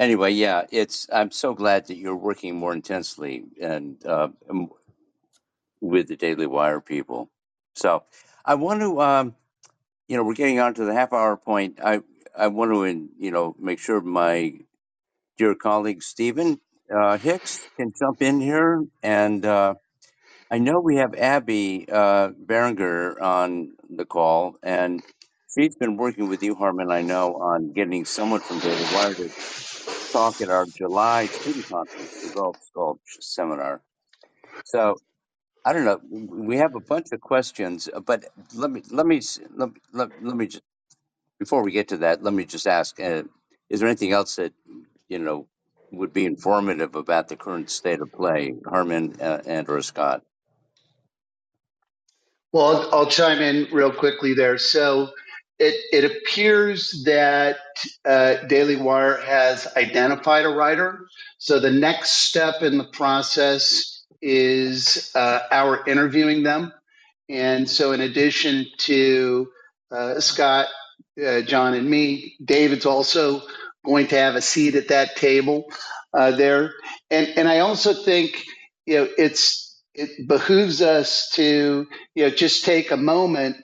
anyway, 0.00 0.32
yeah, 0.32 0.66
it's 0.72 1.08
I'm 1.12 1.32
so 1.32 1.54
glad 1.54 1.88
that 1.88 1.98
you're 1.98 2.16
working 2.16 2.56
more 2.56 2.74
intensely 2.74 3.44
and 3.62 4.04
uh, 4.06 4.30
with 5.82 6.08
the 6.08 6.16
Daily 6.16 6.48
Wire 6.48 6.82
people. 6.82 7.30
So 7.76 8.04
I 8.44 8.56
want 8.56 8.80
to, 8.82 9.00
um, 9.02 9.36
you 10.08 10.16
know, 10.16 10.24
we're 10.24 10.34
getting 10.34 10.60
on 10.60 10.74
to 10.74 10.86
the 10.86 10.94
half 10.94 11.12
hour 11.12 11.36
point. 11.36 11.80
I 11.84 12.02
I 12.36 12.48
want 12.48 12.72
to, 12.72 13.08
you 13.18 13.32
know, 13.32 13.56
make 13.58 13.80
sure 13.80 14.00
my 14.00 14.54
dear 15.38 15.54
colleague 15.54 16.02
Stephen 16.02 16.60
uh, 16.94 17.18
Hicks 17.18 17.60
can 17.76 17.92
jump 17.98 18.22
in 18.22 18.40
here, 18.40 18.84
and 19.02 19.44
uh, 19.46 19.74
I 20.50 20.58
know 20.58 20.80
we 20.80 20.96
have 20.96 21.14
Abby 21.14 21.86
uh, 21.92 22.30
Berenger 22.38 23.22
on 23.22 23.72
the 23.90 24.06
call, 24.06 24.56
and 24.62 25.02
she's 25.54 25.76
been 25.76 25.96
working 25.96 26.28
with 26.28 26.42
you, 26.42 26.54
Harmon. 26.56 26.90
I 26.90 27.02
know 27.02 27.36
on 27.36 27.72
getting 27.72 28.04
someone 28.06 28.40
from 28.40 28.60
Daily 28.60 28.86
Wire 28.94 29.14
to 29.14 29.30
talk 30.12 30.40
at 30.40 30.48
our 30.50 30.66
July 30.66 31.26
student 31.26 31.68
conference, 31.68 32.28
the 32.28 32.34
Gulf 32.34 32.58
Sculpt 32.74 32.98
seminar. 33.20 33.80
So 34.64 34.96
I 35.64 35.72
don't 35.72 35.84
know. 35.84 36.00
We 36.10 36.58
have 36.58 36.74
a 36.74 36.80
bunch 36.80 37.12
of 37.12 37.20
questions, 37.20 37.88
but 38.06 38.24
let 38.54 38.70
me 38.70 38.82
let 38.90 39.06
me 39.06 39.20
let, 39.56 39.70
let, 39.92 40.10
let 40.22 40.36
me 40.36 40.46
just 40.46 40.62
before 41.38 41.62
we 41.62 41.72
get 41.72 41.88
to 41.88 41.98
that, 41.98 42.22
let 42.22 42.32
me 42.32 42.44
just 42.44 42.66
ask: 42.66 43.00
uh, 43.00 43.22
Is 43.68 43.80
there 43.80 43.88
anything 43.88 44.12
else 44.12 44.36
that 44.36 44.52
you 45.08 45.18
know 45.18 45.46
would 45.90 46.12
be 46.12 46.24
informative 46.24 46.94
about 46.94 47.28
the 47.28 47.36
current 47.36 47.70
state 47.70 48.00
of 48.00 48.12
play, 48.12 48.54
Harmon 48.66 49.16
uh, 49.20 49.40
and 49.44 49.68
or 49.68 49.82
Scott? 49.82 50.22
Well, 52.52 52.66
I'll, 52.66 52.94
I'll, 52.94 53.06
chime 53.06 53.40
in 53.40 53.68
real 53.72 53.92
quickly 53.92 54.34
there. 54.34 54.58
So 54.58 55.10
it 55.60 55.76
it 55.92 56.04
appears 56.12 57.04
that 57.06 57.58
uh, 58.06 58.36
Daily 58.48 58.76
Wire 58.76 59.18
has 59.18 59.68
identified 59.76 60.46
a 60.46 60.50
writer. 60.50 61.06
So 61.38 61.60
the 61.60 61.72
next 61.72 62.12
step 62.28 62.62
in 62.62 62.78
the 62.78 62.86
process 62.86 64.04
is 64.22 65.12
uh, 65.16 65.40
our 65.52 65.86
interviewing 65.88 66.44
them. 66.44 66.72
And 67.30 67.70
so, 67.70 67.92
in 67.92 68.02
addition 68.02 68.66
to 68.80 69.50
uh, 69.92 70.20
Scott, 70.20 70.68
uh, 71.24 71.42
John, 71.42 71.74
and 71.74 71.90
me, 71.90 72.36
David's 72.44 72.86
also 72.86 73.42
going 73.86 74.08
to 74.08 74.16
have 74.16 74.36
a 74.36 74.42
seat 74.42 74.76
at 74.76 74.88
that 74.90 75.16
table 75.16 75.66
uh, 76.14 76.32
there. 76.32 76.74
And 77.10 77.28
and 77.36 77.48
I 77.48 77.60
also 77.60 77.94
think 77.94 78.44
you 78.86 78.96
know 78.96 79.08
it's 79.18 79.80
it 79.94 80.28
behooves 80.28 80.82
us 80.82 81.30
to 81.34 81.86
you 82.16 82.24
know 82.24 82.30
just 82.30 82.64
take 82.64 82.92
a 82.92 82.98
moment 82.98 83.56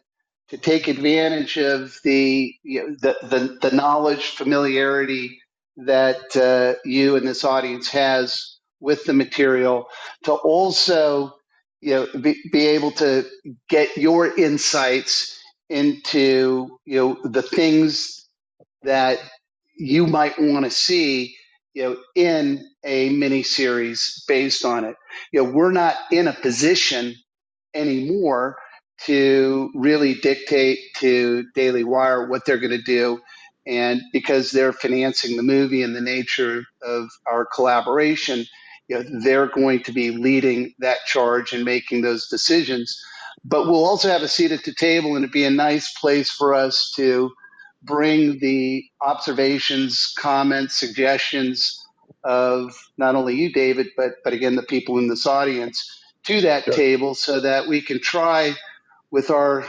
to 0.51 0.59
take 0.59 0.89
advantage 0.89 1.59
of 1.59 1.99
the 2.05 2.55
you 2.65 2.81
know, 2.89 2.97
the, 3.01 3.17
the 3.29 3.69
the 3.71 3.77
knowledge 3.77 4.31
familiarity 4.31 5.41
that 5.79 6.37
uh, 6.37 6.79
you 6.89 7.17
and 7.17 7.27
this 7.29 7.45
audience 7.45 7.89
has 7.91 8.59
with 8.81 9.05
the 9.07 9.15
material 9.15 9.89
to 10.25 10.33
also 10.33 11.35
you 11.83 11.95
know 11.95 12.09
be, 12.21 12.37
be 12.53 12.67
able 12.69 12.93
to 12.93 13.27
get 13.71 13.97
your 13.97 14.35
insights 14.39 15.39
into 15.71 16.79
you 16.85 16.97
know 16.99 17.31
the 17.31 17.43
things 17.43 18.29
that 18.83 19.19
you 19.79 20.07
might 20.07 20.41
want 20.41 20.65
to 20.65 20.71
see 20.73 21.37
you 21.75 21.85
know 21.85 21.97
in 22.17 22.69
a 22.85 23.11
mini 23.11 23.43
series 23.43 24.25
based 24.29 24.65
on 24.65 24.85
it. 24.85 24.97
You 25.33 25.45
know 25.45 25.51
we're 25.51 25.73
not 25.73 25.97
in 26.13 26.29
a 26.29 26.33
position 26.35 27.15
anymore 27.75 28.57
to 29.05 29.71
really 29.75 30.15
dictate 30.15 30.79
to 30.97 31.45
daily 31.55 31.85
wire 31.85 32.27
what 32.27 32.45
they're 32.45 32.59
going 32.59 32.71
to 32.71 32.83
do 32.83 33.21
and 33.67 34.01
because 34.13 34.53
they're 34.53 34.73
financing 34.73 35.37
the 35.37 35.43
movie 35.43 35.83
and 35.83 35.95
the 35.95 36.01
nature 36.01 36.65
of 36.83 37.09
our 37.27 37.45
collaboration 37.45 38.47
you 38.89 38.97
know, 38.97 39.21
they're 39.23 39.49
going 39.49 39.83
to 39.83 39.93
be 39.93 40.11
leading 40.11 40.75
that 40.79 40.99
charge 41.07 41.53
and 41.53 41.65
making 41.65 42.03
those 42.03 42.29
decisions. 42.29 43.01
But 43.45 43.67
we'll 43.67 43.85
also 43.85 44.09
have 44.09 44.23
a 44.23 44.29
seat 44.29 44.53
at 44.53 44.65
the 44.65 44.75
table, 44.75 45.15
and 45.15 45.25
it'd 45.25 45.33
be 45.33 45.45
a 45.45 45.51
nice 45.51 45.93
place 45.93 46.31
for 46.31 46.55
us 46.55 46.93
to 46.97 47.33
bring 47.83 48.39
the 48.41 48.85
observations, 49.03 50.13
comments, 50.19 50.79
suggestions 50.79 51.81
of 52.25 52.77
not 52.97 53.15
only 53.15 53.37
you, 53.37 53.53
David, 53.53 53.89
but 53.97 54.15
but 54.25 54.33
again 54.33 54.57
the 54.57 54.63
people 54.63 54.99
in 54.99 55.09
this 55.09 55.27
audience 55.27 56.03
to 56.25 56.41
that 56.41 56.65
sure. 56.65 56.75
table, 56.75 57.15
so 57.15 57.39
that 57.41 57.69
we 57.69 57.81
can 57.81 58.01
try 58.01 58.57
with 59.17 59.31
our 59.31 59.65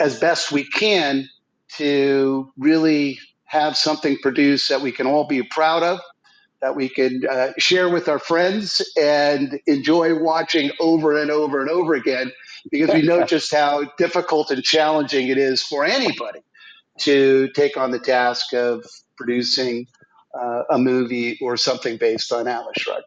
as 0.00 0.18
best 0.18 0.50
we 0.50 0.64
can 0.64 1.28
to 1.76 2.52
really 2.58 3.20
have 3.44 3.76
something 3.76 4.18
produced 4.20 4.68
that 4.68 4.80
we 4.80 4.90
can 4.90 5.06
all 5.06 5.28
be 5.28 5.44
proud 5.44 5.84
of, 5.84 6.00
that 6.60 6.74
we 6.74 6.88
can 6.88 7.22
uh, 7.30 7.52
share 7.56 7.88
with 7.88 8.08
our 8.08 8.18
friends 8.18 8.82
and 9.00 9.60
enjoy 9.68 10.18
watching 10.20 10.72
over 10.80 11.16
and 11.16 11.30
over 11.30 11.60
and 11.60 11.70
over 11.70 11.94
again, 11.94 12.32
because 12.72 12.92
we 12.92 13.02
know 13.02 13.24
just 13.36 13.54
how 13.54 13.84
difficult 13.96 14.50
and 14.50 14.64
challenging 14.64 15.28
it 15.28 15.38
is 15.38 15.62
for 15.62 15.84
anybody 15.84 16.40
to 16.98 17.48
take 17.54 17.76
on 17.76 17.92
the 17.92 18.00
task 18.00 18.52
of 18.52 18.84
producing 19.16 19.86
uh, 20.34 20.62
a 20.70 20.78
movie 20.78 21.38
or 21.40 21.56
something 21.56 21.96
based 21.96 22.32
on 22.32 22.48
Atlas 22.48 22.74
Shrugged. 22.76 23.06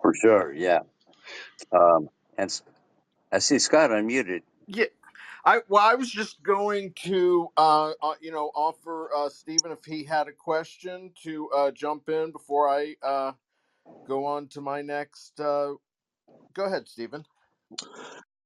For 0.00 0.14
sure, 0.14 0.54
yeah. 0.54 0.82
Um, 1.72 2.08
and 2.38 2.46
s- 2.50 2.62
I 3.32 3.38
see 3.40 3.58
Scott 3.58 3.90
unmuted. 3.90 4.42
Yeah. 4.66 4.86
I 5.44 5.60
well, 5.68 5.82
I 5.84 5.94
was 5.96 6.10
just 6.10 6.42
going 6.42 6.94
to, 7.04 7.48
uh, 7.56 7.92
uh 8.02 8.14
you 8.20 8.32
know, 8.32 8.50
offer 8.54 9.10
uh, 9.16 9.28
Stephen 9.28 9.72
if 9.72 9.84
he 9.84 10.04
had 10.04 10.28
a 10.28 10.32
question 10.32 11.12
to 11.24 11.50
uh, 11.50 11.70
jump 11.72 12.08
in 12.08 12.32
before 12.32 12.68
I 12.68 12.96
uh, 13.02 13.32
go 14.06 14.26
on 14.26 14.48
to 14.48 14.60
my 14.60 14.82
next. 14.82 15.40
Uh, 15.40 15.74
go 16.54 16.64
ahead, 16.64 16.88
Stephen. 16.88 17.24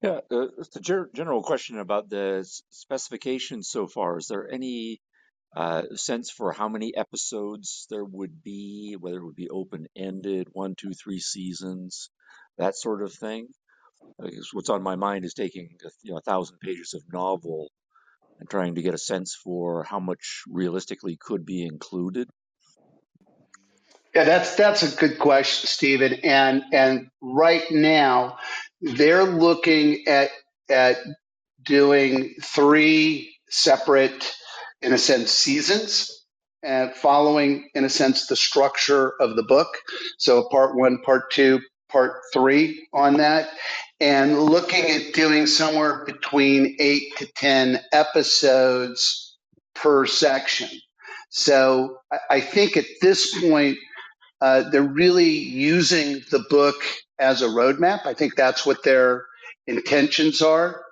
Yeah, 0.02 0.20
uh, 0.30 0.48
it's 0.58 0.76
a 0.76 0.80
ger- 0.80 1.10
general 1.14 1.42
question 1.42 1.78
about 1.78 2.08
the 2.08 2.38
s- 2.40 2.62
specifications 2.70 3.68
so 3.68 3.86
far. 3.86 4.18
Is 4.18 4.28
there 4.28 4.48
any 4.50 5.00
uh, 5.56 5.82
sense 5.96 6.30
for 6.30 6.52
how 6.52 6.68
many 6.68 6.96
episodes 6.96 7.86
there 7.90 8.04
would 8.04 8.42
be, 8.42 8.96
whether 9.00 9.18
it 9.18 9.24
would 9.24 9.36
be 9.36 9.50
open-ended, 9.50 10.48
one, 10.52 10.74
two, 10.76 10.92
three 10.92 11.20
seasons, 11.20 12.10
that 12.58 12.76
sort 12.76 13.02
of 13.02 13.12
thing? 13.12 13.48
What's 14.52 14.70
on 14.70 14.82
my 14.82 14.96
mind 14.96 15.24
is 15.24 15.34
taking 15.34 15.68
a, 15.84 15.90
you 16.02 16.12
know 16.12 16.18
a 16.18 16.22
thousand 16.22 16.58
pages 16.60 16.94
of 16.94 17.02
novel 17.12 17.70
and 18.40 18.48
trying 18.48 18.74
to 18.76 18.82
get 18.82 18.94
a 18.94 18.98
sense 18.98 19.36
for 19.42 19.84
how 19.84 20.00
much 20.00 20.42
realistically 20.48 21.16
could 21.20 21.44
be 21.46 21.64
included. 21.64 22.28
Yeah, 24.14 24.24
that's 24.24 24.56
that's 24.56 24.82
a 24.82 24.96
good 24.96 25.18
question, 25.18 25.68
Stephen. 25.68 26.14
And 26.24 26.64
and 26.72 27.08
right 27.20 27.64
now, 27.70 28.38
they're 28.80 29.24
looking 29.24 30.06
at 30.08 30.30
at 30.70 30.98
doing 31.62 32.34
three 32.42 33.36
separate, 33.50 34.34
in 34.82 34.92
a 34.92 34.98
sense, 34.98 35.30
seasons, 35.30 36.24
and 36.62 36.94
following, 36.94 37.68
in 37.74 37.84
a 37.84 37.90
sense, 37.90 38.26
the 38.26 38.36
structure 38.36 39.14
of 39.20 39.36
the 39.36 39.42
book. 39.42 39.68
So 40.18 40.48
part 40.50 40.76
one, 40.76 40.98
part 41.04 41.30
two, 41.30 41.60
part 41.90 42.14
three 42.32 42.88
on 42.92 43.18
that, 43.18 43.48
and 44.00 44.40
looking 44.40 44.84
at 44.90 45.14
doing 45.14 45.46
somewhere 45.46 46.04
between 46.04 46.76
eight 46.80 47.16
to 47.18 47.26
ten 47.34 47.80
episodes 47.92 49.36
per 49.74 50.06
section. 50.06 50.68
So 51.30 51.98
I 52.30 52.40
think 52.40 52.76
at 52.76 52.86
this 53.02 53.38
point 53.48 53.78
uh, 54.40 54.68
they're 54.70 54.82
really 54.82 55.30
using 55.30 56.22
the 56.30 56.44
book 56.50 56.76
as 57.18 57.42
a 57.42 57.46
roadmap. 57.48 58.06
I 58.06 58.14
think 58.14 58.36
that's 58.36 58.66
what 58.66 58.84
their 58.84 59.26
intentions 59.66 60.42
are. 60.42 60.82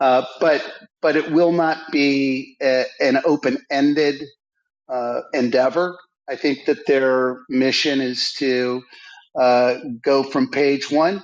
Uh, 0.00 0.24
but 0.40 0.64
but 1.02 1.16
it 1.16 1.32
will 1.32 1.52
not 1.52 1.92
be 1.92 2.56
a, 2.62 2.86
an 3.00 3.20
open 3.24 3.58
ended 3.70 4.24
uh, 4.88 5.22
endeavor. 5.34 5.98
I 6.28 6.36
think 6.36 6.66
that 6.66 6.86
their 6.86 7.40
mission 7.48 8.00
is 8.00 8.32
to 8.34 8.82
uh, 9.38 9.76
go 10.02 10.22
from 10.24 10.50
page 10.50 10.90
one 10.90 11.22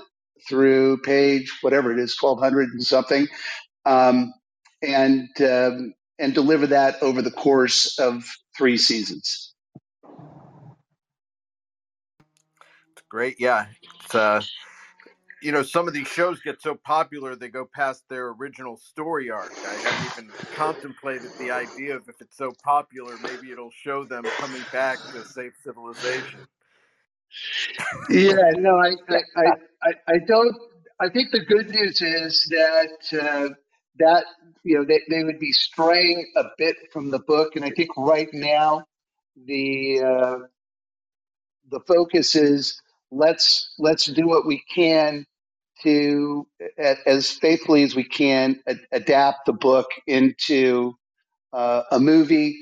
through 0.48 0.98
page 0.98 1.52
whatever 1.60 1.92
it 1.92 1.98
is, 1.98 2.16
twelve 2.16 2.38
hundred 2.38 2.70
and 2.70 2.82
something, 2.82 3.28
um, 3.86 4.32
and 4.82 5.28
um, 5.40 5.94
and 6.18 6.34
deliver 6.34 6.66
that 6.66 7.02
over 7.02 7.22
the 7.22 7.30
course 7.30 7.98
of 7.98 8.24
three 8.56 8.76
seasons. 8.76 9.54
Great. 13.08 13.36
Yeah. 13.38 13.66
It's 14.04 14.14
uh, 14.14 14.42
you 15.40 15.52
know, 15.52 15.62
some 15.62 15.86
of 15.86 15.94
these 15.94 16.08
shows 16.08 16.40
get 16.40 16.60
so 16.60 16.74
popular 16.74 17.36
they 17.36 17.48
go 17.48 17.64
past 17.64 18.04
their 18.08 18.30
original 18.30 18.76
story 18.76 19.30
arc. 19.30 19.52
I 19.66 19.74
haven't 19.74 20.24
even 20.24 20.46
contemplated 20.54 21.30
the 21.38 21.50
idea 21.50 21.96
of 21.96 22.08
if 22.08 22.20
it's 22.20 22.36
so 22.36 22.52
popular, 22.64 23.16
maybe 23.22 23.52
it'll 23.52 23.70
show 23.70 24.04
them 24.04 24.24
coming 24.38 24.62
back 24.72 24.98
to 25.12 25.24
save 25.24 25.52
civilization. 25.62 26.40
Yeah, 28.10 28.36
no, 28.58 28.78
I, 28.78 28.92
I, 29.36 29.46
I, 29.82 29.92
I 30.08 30.18
don't. 30.26 30.56
I 31.00 31.08
think 31.10 31.32
the 31.32 31.44
good 31.44 31.70
news 31.70 32.00
is 32.02 32.46
that 32.50 33.20
uh, 33.22 33.50
that 33.98 34.24
you 34.64 34.78
know 34.78 34.84
they, 34.86 35.02
they 35.10 35.24
would 35.24 35.40
be 35.40 35.52
straying 35.52 36.26
a 36.36 36.44
bit 36.58 36.76
from 36.92 37.10
the 37.10 37.20
book, 37.20 37.56
and 37.56 37.64
I 37.64 37.70
think 37.70 37.90
right 37.98 38.28
now 38.32 38.84
the 39.46 40.02
uh, 40.02 40.38
the 41.70 41.80
focus 41.88 42.36
is 42.36 42.80
let's 43.12 43.74
let's 43.78 44.06
do 44.06 44.26
what 44.28 44.46
we 44.46 44.62
can 44.74 45.26
to 45.82 46.46
as 47.06 47.32
faithfully 47.32 47.84
as 47.84 47.96
we 47.96 48.04
can 48.04 48.60
a- 48.68 48.76
adapt 48.92 49.46
the 49.46 49.54
book 49.54 49.88
into 50.06 50.94
uh, 51.54 51.84
a 51.92 52.00
movie. 52.00 52.58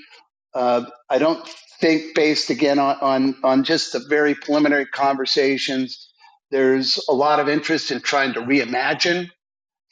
Uh, 0.56 0.86
I 1.10 1.18
don't 1.18 1.46
think, 1.80 2.16
based 2.16 2.50
again 2.50 2.80
on, 2.80 2.96
on 3.02 3.36
on 3.44 3.64
just 3.64 3.92
the 3.92 4.00
very 4.08 4.34
preliminary 4.34 4.86
conversations, 4.86 6.12
there's 6.50 6.98
a 7.10 7.14
lot 7.14 7.40
of 7.40 7.48
interest 7.48 7.92
in 7.92 8.00
trying 8.00 8.34
to 8.34 8.40
reimagine 8.40 9.30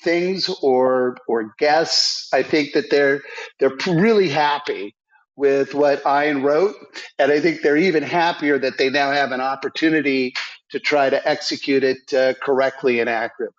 things 0.02 0.48
or 0.62 1.18
or 1.28 1.54
guess. 1.58 2.28
I 2.32 2.42
think 2.42 2.72
that 2.74 2.90
they're 2.90 3.22
they're 3.60 3.76
really 3.86 4.30
happy 4.30 4.96
with 5.36 5.74
what 5.74 6.02
Ayn 6.04 6.42
wrote, 6.44 6.76
and 7.18 7.32
I 7.32 7.40
think 7.40 7.62
they're 7.62 7.76
even 7.76 8.02
happier 8.02 8.58
that 8.58 8.78
they 8.78 8.90
now 8.90 9.12
have 9.12 9.32
an 9.32 9.42
opportunity 9.42 10.34
to 10.70 10.80
try 10.80 11.10
to 11.10 11.28
execute 11.28 11.84
it 11.84 12.14
uh, 12.14 12.34
correctly 12.42 13.00
and 13.00 13.10
accurately. 13.10 13.54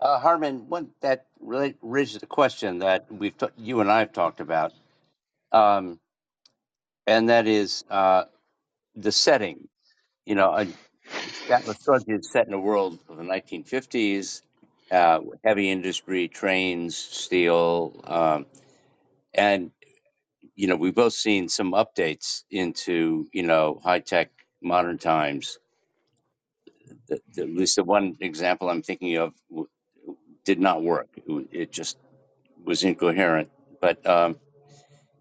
Uh, 0.00 0.20
Harmon, 0.20 0.68
one 0.68 0.90
that 1.02 1.26
really 1.40 1.76
raises 1.82 2.22
a 2.22 2.26
question 2.26 2.80
that 2.80 3.06
we've 3.10 3.36
t- 3.38 3.46
you 3.58 3.80
and 3.80 3.90
I 3.90 4.00
have 4.00 4.12
talked 4.12 4.40
about, 4.40 4.72
um, 5.52 6.00
and 7.06 7.30
that 7.30 7.46
is 7.48 7.84
uh, 7.90 8.24
the 8.96 9.12
setting. 9.12 9.68
You 10.26 10.36
know, 10.36 10.66
Atlas 11.50 11.78
is 12.08 12.30
set 12.32 12.48
in 12.48 12.54
a 12.54 12.60
world 12.60 12.98
of 13.08 13.18
the 13.18 13.22
1950s, 13.24 14.42
uh, 14.90 15.20
heavy 15.44 15.70
industry, 15.70 16.28
trains, 16.28 16.96
steel, 16.96 18.00
um, 18.06 18.46
and 19.34 19.72
you 20.56 20.68
know 20.68 20.76
we've 20.76 20.94
both 20.94 21.14
seen 21.14 21.48
some 21.48 21.72
updates 21.72 22.44
into 22.50 23.26
you 23.32 23.44
know 23.44 23.80
high 23.84 24.00
tech 24.00 24.30
modern 24.62 24.98
times. 24.98 25.58
The, 27.08 27.20
the, 27.34 27.42
at 27.44 27.50
least 27.50 27.76
the 27.76 27.84
one 27.84 28.16
example 28.20 28.70
I'm 28.70 28.82
thinking 28.82 29.16
of 29.18 29.34
w- 29.50 29.68
did 30.44 30.60
not 30.60 30.82
work. 30.82 31.08
It, 31.16 31.48
it 31.52 31.72
just 31.72 31.98
was 32.64 32.84
incoherent. 32.84 33.50
But 33.80 34.06
um, 34.06 34.36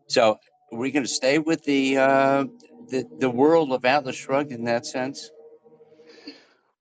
so, 0.09 0.39
are 0.71 0.77
we 0.77 0.91
going 0.91 1.05
to 1.05 1.09
stay 1.11 1.39
with 1.39 1.63
the 1.63 1.97
uh, 1.97 2.45
the 2.89 3.05
the 3.19 3.29
world 3.29 3.71
of 3.71 3.85
Atlas 3.85 4.15
Shrugged 4.15 4.51
in 4.51 4.65
that 4.65 4.85
sense? 4.85 5.29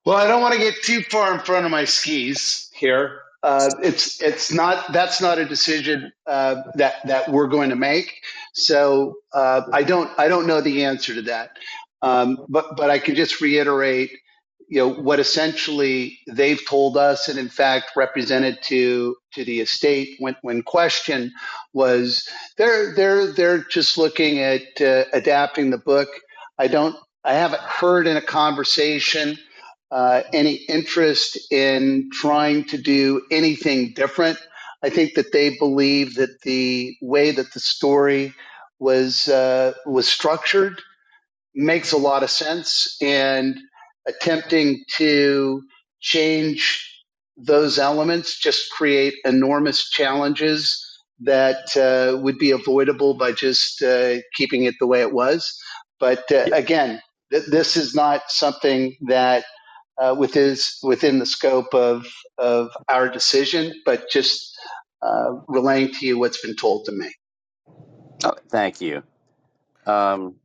Well, 0.04 0.16
I 0.16 0.26
don't 0.26 0.40
want 0.40 0.54
to 0.54 0.60
get 0.60 0.82
too 0.82 1.02
far 1.02 1.34
in 1.34 1.40
front 1.40 1.66
of 1.66 1.70
my 1.70 1.84
skis 1.84 2.70
here. 2.74 3.20
Uh, 3.42 3.70
it's 3.82 4.20
it's 4.22 4.52
not 4.52 4.92
that's 4.92 5.20
not 5.20 5.38
a 5.38 5.44
decision 5.44 6.12
uh, 6.26 6.62
that 6.74 7.06
that 7.06 7.30
we're 7.30 7.46
going 7.46 7.70
to 7.70 7.76
make. 7.76 8.20
So 8.54 9.16
uh, 9.32 9.62
I 9.72 9.82
don't 9.82 10.10
I 10.18 10.28
don't 10.28 10.46
know 10.46 10.60
the 10.60 10.84
answer 10.84 11.14
to 11.14 11.22
that. 11.22 11.50
Um, 12.02 12.46
but 12.48 12.76
but 12.76 12.90
I 12.90 12.98
can 12.98 13.14
just 13.14 13.40
reiterate, 13.40 14.10
you 14.68 14.78
know, 14.80 14.92
what 14.92 15.20
essentially 15.20 16.18
they've 16.28 16.64
told 16.68 16.96
us, 16.96 17.28
and 17.28 17.38
in 17.38 17.48
fact 17.48 17.92
represented 17.96 18.58
to 18.64 19.16
to 19.34 19.44
the 19.44 19.60
estate 19.60 20.16
when 20.20 20.36
when 20.42 20.62
questioned 20.62 21.32
was 21.74 22.28
they're 22.58 22.94
they're 22.94 23.32
they're 23.32 23.64
just 23.64 23.98
looking 23.98 24.40
at 24.40 24.62
uh, 24.80 25.04
adapting 25.12 25.70
the 25.70 25.78
book. 25.78 26.08
I 26.58 26.68
don't 26.68 26.96
I 27.24 27.34
haven't 27.34 27.62
heard 27.62 28.06
in 28.06 28.16
a 28.16 28.22
conversation 28.22 29.38
uh, 29.90 30.22
any 30.32 30.54
interest 30.68 31.38
in 31.52 32.10
trying 32.12 32.64
to 32.66 32.78
do 32.78 33.22
anything 33.30 33.92
different. 33.94 34.38
I 34.82 34.90
think 34.90 35.14
that 35.14 35.32
they 35.32 35.56
believe 35.58 36.16
that 36.16 36.42
the 36.42 36.96
way 37.02 37.32
that 37.32 37.52
the 37.54 37.60
story 37.60 38.34
was 38.78 39.28
uh, 39.28 39.72
was 39.86 40.08
structured 40.08 40.80
makes 41.54 41.92
a 41.92 41.98
lot 41.98 42.22
of 42.22 42.30
sense, 42.30 42.96
and 43.02 43.58
attempting 44.08 44.82
to 44.96 45.62
change 46.00 46.84
those 47.36 47.78
elements 47.78 48.38
just 48.38 48.70
create 48.72 49.14
enormous 49.24 49.88
challenges 49.90 50.84
that 51.20 51.76
uh, 51.76 52.18
would 52.20 52.38
be 52.38 52.50
avoidable 52.50 53.16
by 53.16 53.32
just 53.32 53.82
uh, 53.82 54.16
keeping 54.34 54.64
it 54.64 54.74
the 54.80 54.86
way 54.86 55.00
it 55.00 55.12
was. 55.12 55.56
But 56.00 56.30
uh, 56.32 56.46
again, 56.52 57.00
th- 57.32 57.46
this 57.50 57.76
is 57.76 57.94
not 57.94 58.22
something 58.28 58.96
that 59.08 59.44
uh, 59.98 60.14
within 60.18 60.56
within 60.82 61.18
the 61.18 61.26
scope 61.26 61.74
of 61.74 62.06
of 62.38 62.70
our 62.88 63.08
decision, 63.08 63.72
but 63.84 64.08
just 64.10 64.56
uh, 65.02 65.30
relaying 65.48 65.92
to 65.94 66.06
you 66.06 66.18
what's 66.18 66.44
been 66.44 66.56
told 66.56 66.84
to 66.86 66.92
me. 66.92 67.12
Oh, 68.24 68.34
thank 68.48 68.80
you. 68.80 69.02
Um, 69.86 70.36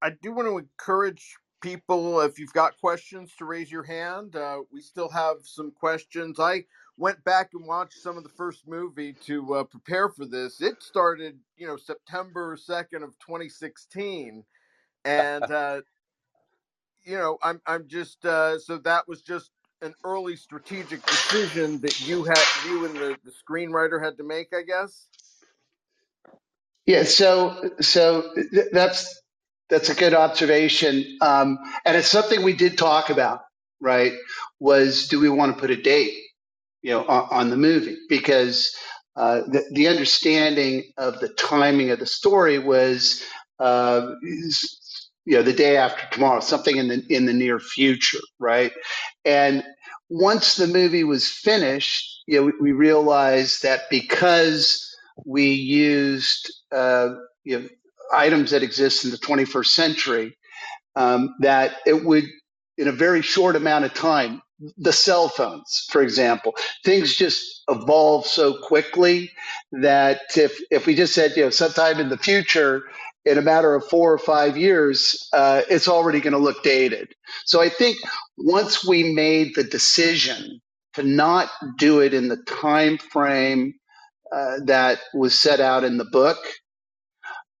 I 0.00 0.10
do 0.10 0.32
want 0.32 0.48
to 0.48 0.58
encourage 0.58 1.36
people 1.62 2.20
if 2.20 2.38
you've 2.38 2.52
got 2.52 2.78
questions 2.78 3.32
to 3.38 3.44
raise 3.44 3.70
your 3.70 3.84
hand. 3.84 4.36
Uh, 4.36 4.60
we 4.70 4.80
still 4.80 5.08
have 5.08 5.36
some 5.44 5.70
questions. 5.70 6.38
I 6.38 6.64
went 6.98 7.24
back 7.24 7.50
and 7.54 7.66
watched 7.66 7.98
some 7.98 8.18
of 8.18 8.24
the 8.24 8.28
first 8.28 8.68
movie 8.68 9.14
to 9.24 9.54
uh, 9.54 9.64
prepare 9.64 10.10
for 10.10 10.26
this. 10.26 10.60
It 10.60 10.82
started, 10.82 11.38
you 11.56 11.66
know, 11.66 11.76
September 11.76 12.56
2nd 12.56 13.02
of 13.02 13.18
2016 13.20 14.44
and 15.04 15.44
uh, 15.50 15.80
you 17.04 17.16
know, 17.16 17.38
I'm 17.42 17.60
I'm 17.66 17.88
just 17.88 18.24
uh, 18.24 18.58
so 18.58 18.78
that 18.78 19.08
was 19.08 19.22
just 19.22 19.50
an 19.80 19.94
early 20.04 20.36
strategic 20.36 21.04
decision 21.04 21.80
that 21.80 22.06
you 22.06 22.22
had 22.24 22.44
you 22.66 22.86
and 22.86 22.94
the, 22.94 23.16
the 23.24 23.32
screenwriter 23.32 24.02
had 24.02 24.16
to 24.18 24.24
make, 24.24 24.52
I 24.54 24.62
guess. 24.62 25.08
Yeah, 26.86 27.04
so 27.04 27.70
so 27.80 28.32
th- 28.34 28.68
that's 28.72 29.21
that's 29.72 29.90
a 29.90 29.96
good 29.96 30.14
observation, 30.14 31.18
um, 31.22 31.58
and 31.86 31.96
it's 31.96 32.08
something 32.08 32.44
we 32.44 32.54
did 32.54 32.78
talk 32.78 33.10
about. 33.10 33.40
Right? 33.80 34.12
Was 34.60 35.08
do 35.08 35.20
we 35.20 35.30
want 35.30 35.56
to 35.56 35.60
put 35.60 35.70
a 35.70 35.82
date, 35.82 36.14
you 36.82 36.92
know, 36.92 37.06
on, 37.06 37.28
on 37.32 37.50
the 37.50 37.56
movie? 37.56 37.96
Because 38.10 38.76
uh, 39.16 39.40
the 39.48 39.64
the 39.72 39.88
understanding 39.88 40.84
of 40.98 41.20
the 41.20 41.30
timing 41.30 41.90
of 41.90 42.00
the 42.00 42.06
story 42.06 42.60
was, 42.60 43.24
uh, 43.60 44.12
you 44.22 45.36
know, 45.36 45.42
the 45.42 45.54
day 45.54 45.78
after 45.78 46.02
tomorrow, 46.12 46.40
something 46.40 46.76
in 46.76 46.88
the 46.88 47.04
in 47.08 47.26
the 47.26 47.34
near 47.34 47.58
future, 47.58 48.20
right? 48.38 48.72
And 49.24 49.64
once 50.10 50.56
the 50.56 50.68
movie 50.68 51.04
was 51.04 51.28
finished, 51.28 52.22
you 52.28 52.38
know, 52.40 52.46
we, 52.46 52.52
we 52.60 52.72
realized 52.72 53.64
that 53.64 53.82
because 53.90 54.94
we 55.26 55.52
used 55.52 56.52
uh, 56.72 57.14
you 57.44 57.60
know, 57.60 57.68
items 58.12 58.52
that 58.52 58.62
exist 58.62 59.04
in 59.04 59.10
the 59.10 59.18
21st 59.18 59.66
century, 59.66 60.36
um, 60.96 61.34
that 61.40 61.76
it 61.86 62.04
would, 62.04 62.24
in 62.78 62.88
a 62.88 62.92
very 62.92 63.22
short 63.22 63.56
amount 63.56 63.84
of 63.84 63.94
time, 63.94 64.42
the 64.78 64.92
cell 64.92 65.28
phones, 65.28 65.86
for 65.90 66.02
example, 66.02 66.54
things 66.84 67.14
just 67.16 67.62
evolve 67.68 68.26
so 68.26 68.56
quickly 68.62 69.30
that 69.72 70.20
if 70.36 70.56
if 70.70 70.86
we 70.86 70.94
just 70.94 71.14
said, 71.14 71.32
you 71.36 71.42
know, 71.44 71.50
sometime 71.50 71.98
in 71.98 72.08
the 72.10 72.18
future, 72.18 72.84
in 73.24 73.38
a 73.38 73.42
matter 73.42 73.74
of 73.74 73.84
four 73.88 74.12
or 74.12 74.18
five 74.18 74.56
years, 74.56 75.28
uh, 75.32 75.62
it's 75.68 75.88
already 75.88 76.20
going 76.20 76.32
to 76.32 76.38
look 76.38 76.62
dated. 76.62 77.08
So 77.44 77.60
I 77.60 77.68
think 77.68 77.98
once 78.38 78.86
we 78.86 79.12
made 79.14 79.54
the 79.56 79.64
decision 79.64 80.60
to 80.94 81.02
not 81.02 81.50
do 81.78 82.00
it 82.00 82.14
in 82.14 82.28
the 82.28 82.36
time 82.46 82.98
frame 82.98 83.74
uh, 84.32 84.58
that 84.66 85.00
was 85.14 85.40
set 85.40 85.60
out 85.60 85.84
in 85.84 85.98
the 85.98 86.06
book, 86.06 86.38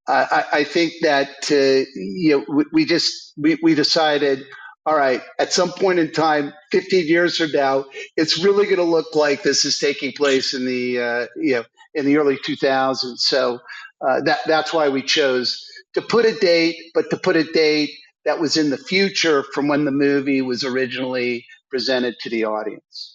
I, 0.08 0.44
I 0.60 0.64
think 0.64 0.94
that 1.02 1.30
uh, 1.50 1.90
you 1.96 2.38
know 2.38 2.46
we, 2.54 2.64
we 2.72 2.86
just 2.86 3.34
we, 3.38 3.58
we 3.62 3.74
decided, 3.74 4.44
all 4.86 4.96
right, 4.96 5.22
at 5.38 5.52
some 5.52 5.72
point 5.72 5.98
in 6.00 6.12
time, 6.12 6.52
15 6.72 7.08
years 7.08 7.38
from 7.38 7.52
now, 7.52 7.86
it's 8.16 8.44
really 8.44 8.66
going 8.66 8.76
to 8.78 8.84
look 8.84 9.14
like 9.16 9.42
this 9.42 9.64
is 9.64 9.78
taking 9.78 10.12
place 10.12 10.54
in 10.54 10.66
the 10.66 11.00
uh, 11.00 11.26
you 11.36 11.54
know 11.54 11.64
in 11.94 12.06
the 12.06 12.18
early 12.18 12.38
2000s. 12.38 13.18
So 13.18 13.60
uh, 14.06 14.22
that 14.22 14.40
that's 14.46 14.74
why 14.74 14.90
we 14.90 15.02
chose 15.02 15.64
to 15.94 16.02
put 16.02 16.26
a 16.26 16.34
date, 16.38 16.76
but 16.94 17.10
to 17.10 17.18
put 17.18 17.36
a 17.36 17.44
date 17.44 17.90
that 18.26 18.40
was 18.40 18.58
in 18.58 18.70
the 18.70 18.78
future 18.78 19.44
from 19.54 19.68
when 19.68 19.86
the 19.86 19.92
movie 19.92 20.42
was 20.42 20.64
originally 20.64 21.46
presented 21.70 22.16
to 22.20 22.30
the 22.30 22.44
audience. 22.44 23.11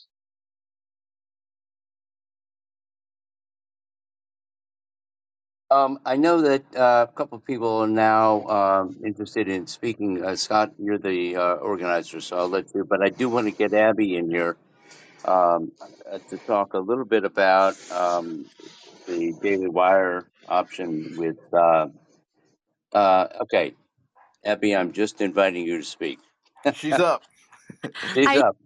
Um, 5.72 6.00
I 6.06 6.18
know 6.18 6.42
that 6.42 6.64
uh, 6.76 7.08
a 7.10 7.14
couple 7.14 7.38
of 7.38 7.46
people 7.46 7.80
are 7.80 7.88
now 7.88 8.44
um, 8.48 8.98
interested 9.06 9.50
in 9.50 9.68
speaking. 9.68 10.24
Uh, 10.24 10.36
Scott, 10.36 10.74
you're 10.80 10.98
the 11.00 11.36
uh, 11.38 11.56
organizer, 11.56 12.22
so 12.22 12.38
I'll 12.38 12.50
let 12.50 12.74
you. 12.76 12.86
But 12.86 13.04
I 13.04 13.10
do 13.10 13.30
want 13.30 13.48
to 13.48 13.52
get 13.52 13.74
Abby 13.74 14.16
in 14.18 14.30
here 14.30 14.58
um, 15.26 15.72
uh, 16.12 16.20
to 16.30 16.38
talk 16.40 16.74
a 16.74 16.80
little 16.80 17.06
bit 17.06 17.26
about 17.26 17.76
um, 17.92 18.46
the 19.08 19.34
Daily 19.42 19.70
Wire 19.70 20.28
option 20.48 21.16
with. 21.18 21.38
Uh, 21.54 21.88
uh, 22.94 23.28
okay, 23.42 23.74
Abby, 24.46 24.76
I'm 24.76 24.94
just 24.94 25.22
inviting 25.22 25.66
you 25.66 25.80
to 25.80 25.86
speak. 25.86 26.20
She's 26.74 27.00
up. 27.00 27.24
She's 28.16 28.36
I 28.36 28.36
up. 28.36 28.58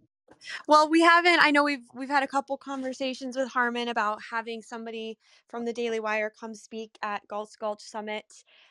Well, 0.68 0.90
we 0.90 1.02
haven't. 1.02 1.40
I 1.42 1.52
know 1.52 1.64
we've 1.64 1.86
we've 1.94 2.10
had 2.10 2.24
a 2.24 2.28
couple 2.28 2.58
conversations 2.58 3.38
with 3.38 3.50
Harmon 3.50 3.88
about 3.88 4.20
having 4.32 4.62
somebody 4.62 5.18
from 5.50 5.66
the 5.66 5.74
Daily 5.74 6.00
Wire 6.00 6.32
come 6.40 6.56
speak 6.56 6.98
at 7.02 7.28
Galt's 7.28 7.56
Gulch 7.56 7.82
Summit, 7.82 8.26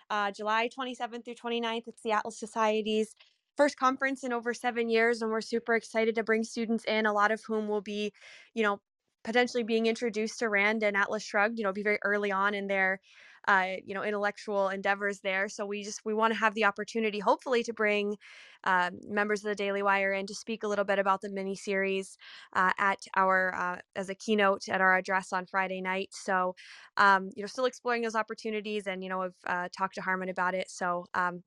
uh, 0.09 0.31
July 0.31 0.69
27th 0.69 1.25
through 1.25 1.35
29th. 1.35 1.89
It's 1.89 2.03
the 2.03 2.13
Atlas 2.13 2.39
Society's 2.39 3.15
first 3.57 3.77
conference 3.77 4.25
in 4.25 4.33
over 4.33 4.55
seven 4.55 4.89
years, 4.89 5.23
and 5.23 5.31
we're 5.31 5.41
super 5.41 5.75
excited 5.75 6.15
to 6.17 6.25
bring 6.25 6.45
students 6.45 6.85
in. 6.85 7.07
A 7.07 7.13
lot 7.13 7.31
of 7.31 7.43
whom 7.47 7.69
will 7.69 7.83
be, 7.83 8.13
you 8.55 8.63
know, 8.63 8.81
potentially 9.25 9.63
being 9.63 9.87
introduced 9.87 10.39
to 10.39 10.49
Rand 10.49 10.83
and 10.83 10.97
Atlas 10.97 11.23
Shrugged. 11.23 11.59
You 11.59 11.65
know, 11.65 11.73
be 11.73 11.83
very 11.83 11.99
early 12.03 12.33
on 12.33 12.55
in 12.55 12.67
their 12.67 13.01
uh, 13.49 13.75
you 13.85 13.95
know 13.95 14.03
intellectual 14.03 14.69
endeavors 14.69 15.21
there 15.21 15.49
so 15.49 15.65
we 15.67 15.83
just 15.83 16.05
we 16.05 16.15
want 16.15 16.33
to 16.33 16.39
have 16.39 16.55
the 16.55 16.65
opportunity 16.65 17.19
hopefully 17.19 17.63
to 17.63 17.73
bring 17.73 18.17
um, 18.65 18.99
members 19.09 19.41
of 19.41 19.49
the 19.49 19.55
Daily 19.55 19.83
Wire 19.83 20.13
in 20.13 20.27
to 20.27 20.35
speak 20.35 20.63
a 20.63 20.69
little 20.69 20.85
bit 20.85 20.99
about 20.99 21.21
the 21.21 21.31
mini 21.31 21.57
series 21.57 22.17
uh, 22.55 22.73
at 22.79 22.99
our 23.17 23.55
uh, 23.55 23.79
as 23.97 24.09
a 24.11 24.15
keynote 24.15 24.69
at 24.69 24.81
our 24.81 24.97
address 24.97 25.33
on 25.33 25.47
Friday 25.47 25.81
night. 25.81 26.11
So, 26.13 26.55
um, 26.97 27.31
you 27.35 27.43
know, 27.43 27.47
still 27.47 27.65
exploring 27.65 28.03
those 28.03 28.15
opportunities, 28.15 28.87
and 28.87 29.03
you 29.03 29.09
know, 29.09 29.23
I've 29.23 29.35
uh, 29.47 29.69
talked 29.77 29.95
to 29.97 30.03
Harmon 30.03 30.29
about 30.29 30.55
it. 30.55 30.71
So. 30.71 31.07
Um, 31.15 31.43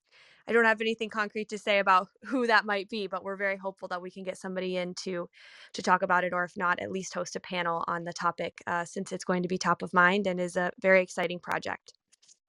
I 0.47 0.51
don't 0.51 0.65
have 0.65 0.81
anything 0.81 1.09
concrete 1.09 1.49
to 1.49 1.57
say 1.57 1.79
about 1.79 2.09
who 2.25 2.47
that 2.47 2.65
might 2.65 2.89
be, 2.89 3.07
but 3.07 3.23
we're 3.23 3.37
very 3.37 3.55
hopeful 3.55 3.87
that 3.89 4.01
we 4.01 4.11
can 4.11 4.23
get 4.23 4.37
somebody 4.37 4.77
in 4.77 4.93
to 5.03 5.29
to 5.73 5.81
talk 5.81 6.01
about 6.01 6.23
it, 6.23 6.33
or 6.33 6.43
if 6.43 6.57
not, 6.57 6.79
at 6.79 6.91
least 6.91 7.13
host 7.13 7.35
a 7.35 7.39
panel 7.39 7.83
on 7.87 8.03
the 8.03 8.13
topic, 8.13 8.61
uh, 8.67 8.83
since 8.83 9.11
it's 9.11 9.23
going 9.23 9.43
to 9.43 9.47
be 9.47 9.57
top 9.57 9.81
of 9.81 9.93
mind 9.93 10.27
and 10.27 10.39
is 10.39 10.57
a 10.57 10.71
very 10.81 11.01
exciting 11.01 11.39
project. 11.39 11.93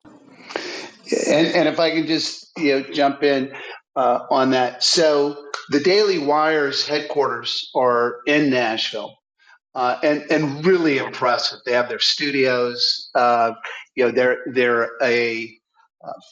And, 0.05 1.47
and 1.49 1.69
if 1.69 1.79
I 1.79 1.91
can 1.91 2.07
just 2.07 2.51
you 2.59 2.81
know 2.81 2.83
jump 2.93 3.23
in 3.23 3.53
uh, 3.95 4.27
on 4.29 4.51
that, 4.51 4.83
so 4.83 5.47
the 5.69 5.81
Daily 5.81 6.19
Wire's 6.19 6.87
headquarters 6.87 7.71
are 7.77 8.23
in 8.27 8.51
Nashville, 8.51 9.17
uh, 9.77 9.99
and 10.03 10.23
and 10.33 10.67
really 10.67 10.99
impressive. 10.99 11.61
They 11.65 11.73
have 11.73 11.89
their 11.89 12.01
studios. 12.01 13.09
Uh, 13.15 13.53
you 13.95 14.05
know, 14.05 14.11
they're 14.11 14.39
they're 14.53 14.91
a 15.01 15.57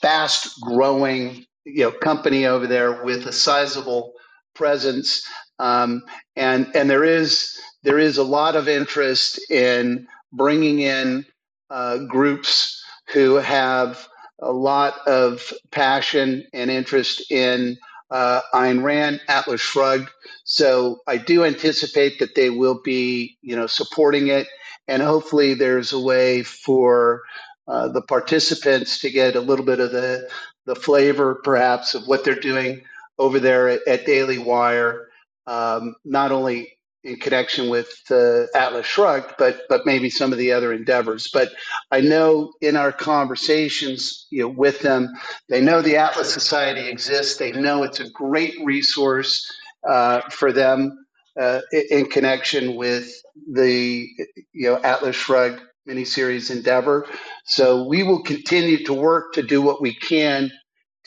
fast 0.01 0.61
growing 0.61 1.47
you 1.65 1.85
know 1.85 1.93
company 1.93 2.47
over 2.47 2.67
there 2.67 3.05
with 3.05 3.27
a 3.27 3.33
sizable 3.33 4.13
presence, 4.55 5.27
um, 5.59 6.03
and 6.37 6.69
and 6.75 6.91
there 6.91 7.05
is 7.05 7.59
there 7.83 7.99
is 7.99 8.19
a 8.19 8.25
lot 8.25 8.57
of 8.57 8.69
interest 8.69 9.41
in 9.51 10.07
bringing 10.33 10.81
in 10.81 11.25
uh, 11.71 11.99
groups 12.09 12.83
who 13.13 13.37
have 13.37 14.09
a 14.41 14.53
lot 14.53 14.95
of 15.07 15.53
passion 15.71 16.45
and 16.53 16.71
interest 16.71 17.31
in 17.31 17.77
uh, 18.11 18.41
Ayn 18.55 18.83
Rand, 18.83 19.21
Atlas 19.29 19.61
Shrugged. 19.61 20.11
So 20.45 21.01
I 21.07 21.17
do 21.17 21.45
anticipate 21.45 22.19
that 22.19 22.35
they 22.35 22.51
will 22.51 22.81
be, 22.83 23.39
you 23.43 23.57
know, 23.57 23.67
supporting 23.67 24.29
it, 24.29 24.49
and 24.89 25.03
hopefully 25.03 25.55
there's 25.55 25.93
a 25.93 26.01
way 26.01 26.43
for 26.43 27.23
uh, 27.69 27.89
the 27.89 28.03
participants 28.03 28.99
to 29.01 29.11
get 29.11 29.37
a 29.37 29.41
little 29.41 29.65
bit 29.65 29.81
of 29.81 29.93
the 29.93 30.29
the 30.67 30.75
flavor, 30.75 31.41
perhaps, 31.45 31.95
of 31.95 32.07
what 32.07 32.25
they're 32.25 32.35
doing 32.35 32.83
over 33.19 33.39
there 33.39 33.69
at, 33.69 33.81
at 33.87 34.07
Daily 34.07 34.39
Wire, 34.39 35.09
um, 35.47 35.95
not 36.05 36.33
only 36.33 36.79
in 37.05 37.17
connection 37.17 37.69
with 37.69 37.93
uh, 38.11 38.45
Atlas 38.55 38.87
Shrugged, 38.87 39.35
but 39.39 39.63
but 39.69 39.85
maybe 39.85 40.09
some 40.09 40.33
of 40.33 40.39
the 40.39 40.53
other 40.53 40.73
endeavors. 40.73 41.29
But 41.33 41.51
I 41.91 42.01
know 42.01 42.53
in 42.61 42.77
our 42.77 42.93
conversations, 42.93 44.27
you 44.31 44.43
know, 44.43 44.49
with 44.49 44.81
them, 44.81 45.09
they 45.49 45.61
know 45.61 45.83
the 45.83 45.97
Atlas 45.97 46.33
Society 46.33 46.89
exists. 46.89 47.39
They 47.39 47.53
know 47.53 47.83
it's 47.83 48.01
a 48.01 48.11
great 48.11 48.55
resource 48.65 49.45
uh, 49.89 50.21
for 50.31 50.53
them 50.53 51.05
uh, 51.41 51.61
in, 51.91 52.07
connection 52.07 52.77
with 52.77 53.11
the 53.51 54.09
you 54.53 54.71
know 54.71 54.77
Atlas 54.83 55.17
Shrugged 55.17 55.63
miniseries 55.89 56.51
endeavor. 56.51 57.07
So 57.45 57.87
we 57.87 58.03
will 58.03 58.23
continue 58.23 58.85
to 58.85 58.95
work 58.95 59.33
to 59.35 59.43
do 59.43 59.63
what 59.63 59.81
we 59.81 59.95
can 59.95 60.51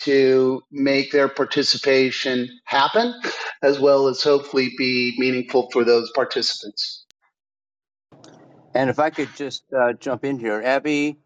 to 0.02 0.62
make 0.72 1.12
their 1.12 1.30
participation 1.30 2.50
happen, 2.66 3.14
as 3.62 3.80
well 3.80 4.08
as 4.08 4.22
hopefully 4.22 4.74
be 4.78 5.16
meaningful 5.18 5.70
for 5.72 5.84
those 5.86 6.12
participants. 6.14 7.06
And 8.74 8.90
if 8.90 9.00
I 9.00 9.10
could 9.10 9.34
just 9.38 9.64
uh, 9.74 9.94
jump 9.94 10.26
in 10.26 10.38
here, 10.38 10.62
Abby, 10.62 11.18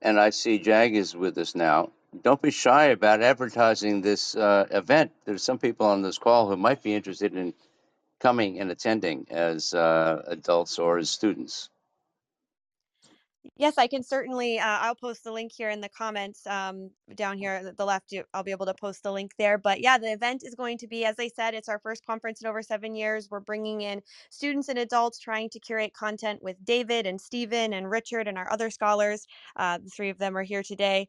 and 0.00 0.18
I 0.18 0.30
see 0.30 0.58
Jag 0.58 0.96
is 0.96 1.14
with 1.14 1.38
us 1.38 1.54
now. 1.54 1.90
Don't 2.22 2.42
be 2.42 2.50
shy 2.50 2.86
about 2.86 3.22
advertising 3.22 4.02
this 4.02 4.34
uh, 4.34 4.66
event. 4.70 5.12
There's 5.24 5.44
some 5.44 5.58
people 5.58 5.86
on 5.86 6.02
this 6.02 6.18
call 6.18 6.48
who 6.48 6.56
might 6.56 6.82
be 6.82 6.92
interested 6.92 7.36
in 7.36 7.54
coming 8.22 8.60
and 8.60 8.70
attending 8.70 9.26
as 9.30 9.74
uh, 9.74 10.22
adults 10.28 10.78
or 10.78 10.98
as 10.98 11.10
students? 11.10 11.68
Yes, 13.56 13.76
I 13.76 13.86
can 13.88 14.02
certainly. 14.02 14.58
Uh, 14.58 14.64
I'll 14.66 14.94
post 14.94 15.24
the 15.24 15.32
link 15.32 15.52
here 15.52 15.70
in 15.70 15.80
the 15.80 15.88
comments 15.88 16.46
um, 16.46 16.90
down 17.14 17.38
here 17.38 17.52
at 17.52 17.76
the 17.76 17.84
left. 17.84 18.14
I'll 18.32 18.42
be 18.44 18.52
able 18.52 18.66
to 18.66 18.74
post 18.74 19.02
the 19.02 19.12
link 19.12 19.32
there. 19.38 19.58
But 19.58 19.80
yeah, 19.80 19.98
the 19.98 20.12
event 20.12 20.42
is 20.44 20.54
going 20.54 20.78
to 20.78 20.86
be, 20.86 21.04
as 21.04 21.16
I 21.18 21.28
said, 21.28 21.54
it's 21.54 21.68
our 21.68 21.78
first 21.80 22.06
conference 22.06 22.40
in 22.40 22.48
over 22.48 22.62
seven 22.62 22.94
years. 22.94 23.28
We're 23.30 23.40
bringing 23.40 23.82
in 23.82 24.00
students 24.30 24.68
and 24.68 24.78
adults 24.78 25.18
trying 25.18 25.50
to 25.50 25.60
curate 25.60 25.92
content 25.94 26.42
with 26.42 26.64
David 26.64 27.06
and 27.06 27.20
Stephen 27.20 27.72
and 27.72 27.90
Richard 27.90 28.28
and 28.28 28.38
our 28.38 28.50
other 28.52 28.70
scholars. 28.70 29.26
Uh, 29.56 29.78
the 29.78 29.90
three 29.90 30.10
of 30.10 30.18
them 30.18 30.36
are 30.36 30.44
here 30.44 30.62
today 30.62 31.08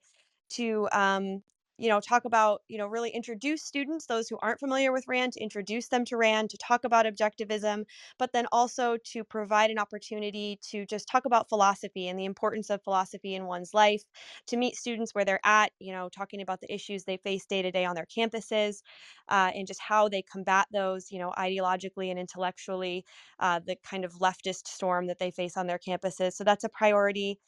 to 0.52 0.88
um, 0.92 1.44
you 1.78 1.89
know 1.89 1.99
talk 1.99 2.26
about 2.26 2.61
you 2.67 2.78
know 2.78 2.88
really 2.88 3.09
introduce 3.09 3.63
students 3.63 4.05
those 4.07 4.28
who 4.30 4.38
aren't 4.41 4.59
familiar 4.59 4.91
with 4.91 5.05
rand 5.07 5.34
to 5.34 5.41
introduce 5.41 5.88
them 5.89 6.05
to 6.05 6.17
rand 6.17 6.49
to 6.49 6.57
talk 6.57 6.84
about 6.84 7.05
objectivism 7.05 7.84
but 8.19 8.32
then 8.34 8.45
also 8.51 8.97
to 9.03 9.24
provide 9.24 9.71
an 9.71 9.80
opportunity 9.80 10.59
to 10.61 10.86
just 10.86 11.07
talk 11.07 11.26
about 11.26 11.49
philosophy 11.49 12.07
and 12.07 12.19
the 12.19 12.26
importance 12.26 12.69
of 12.69 12.84
philosophy 12.84 13.36
in 13.36 13.45
one's 13.45 13.74
life 13.74 14.03
to 14.47 14.57
meet 14.57 14.76
students 14.76 15.13
where 15.13 15.26
they're 15.26 15.39
at 15.45 15.71
you 15.80 15.91
know 15.91 16.09
talking 16.09 16.41
about 16.41 16.61
the 16.61 16.74
issues 16.74 17.03
they 17.03 17.17
face 17.17 17.45
day 17.45 17.61
to 17.61 17.71
day 17.71 17.86
on 17.86 17.95
their 17.95 18.05
campuses 18.05 18.82
uh, 19.30 19.51
and 19.55 19.67
just 19.67 19.80
how 19.82 20.07
they 20.07 20.21
combat 20.21 20.67
those 20.71 21.11
you 21.11 21.19
know 21.19 21.32
ideologically 21.38 22.09
and 22.09 22.19
intellectually 22.19 23.05
uh, 23.39 23.59
the 23.65 23.76
kind 23.84 24.05
of 24.05 24.13
leftist 24.13 24.67
storm 24.67 25.07
that 25.07 25.19
they 25.19 25.32
face 25.32 25.57
on 25.57 25.67
their 25.67 25.80
campuses. 25.80 26.34
So 26.34 26.43
that's 26.43 26.63
a 26.63 26.69
priority 26.69 27.39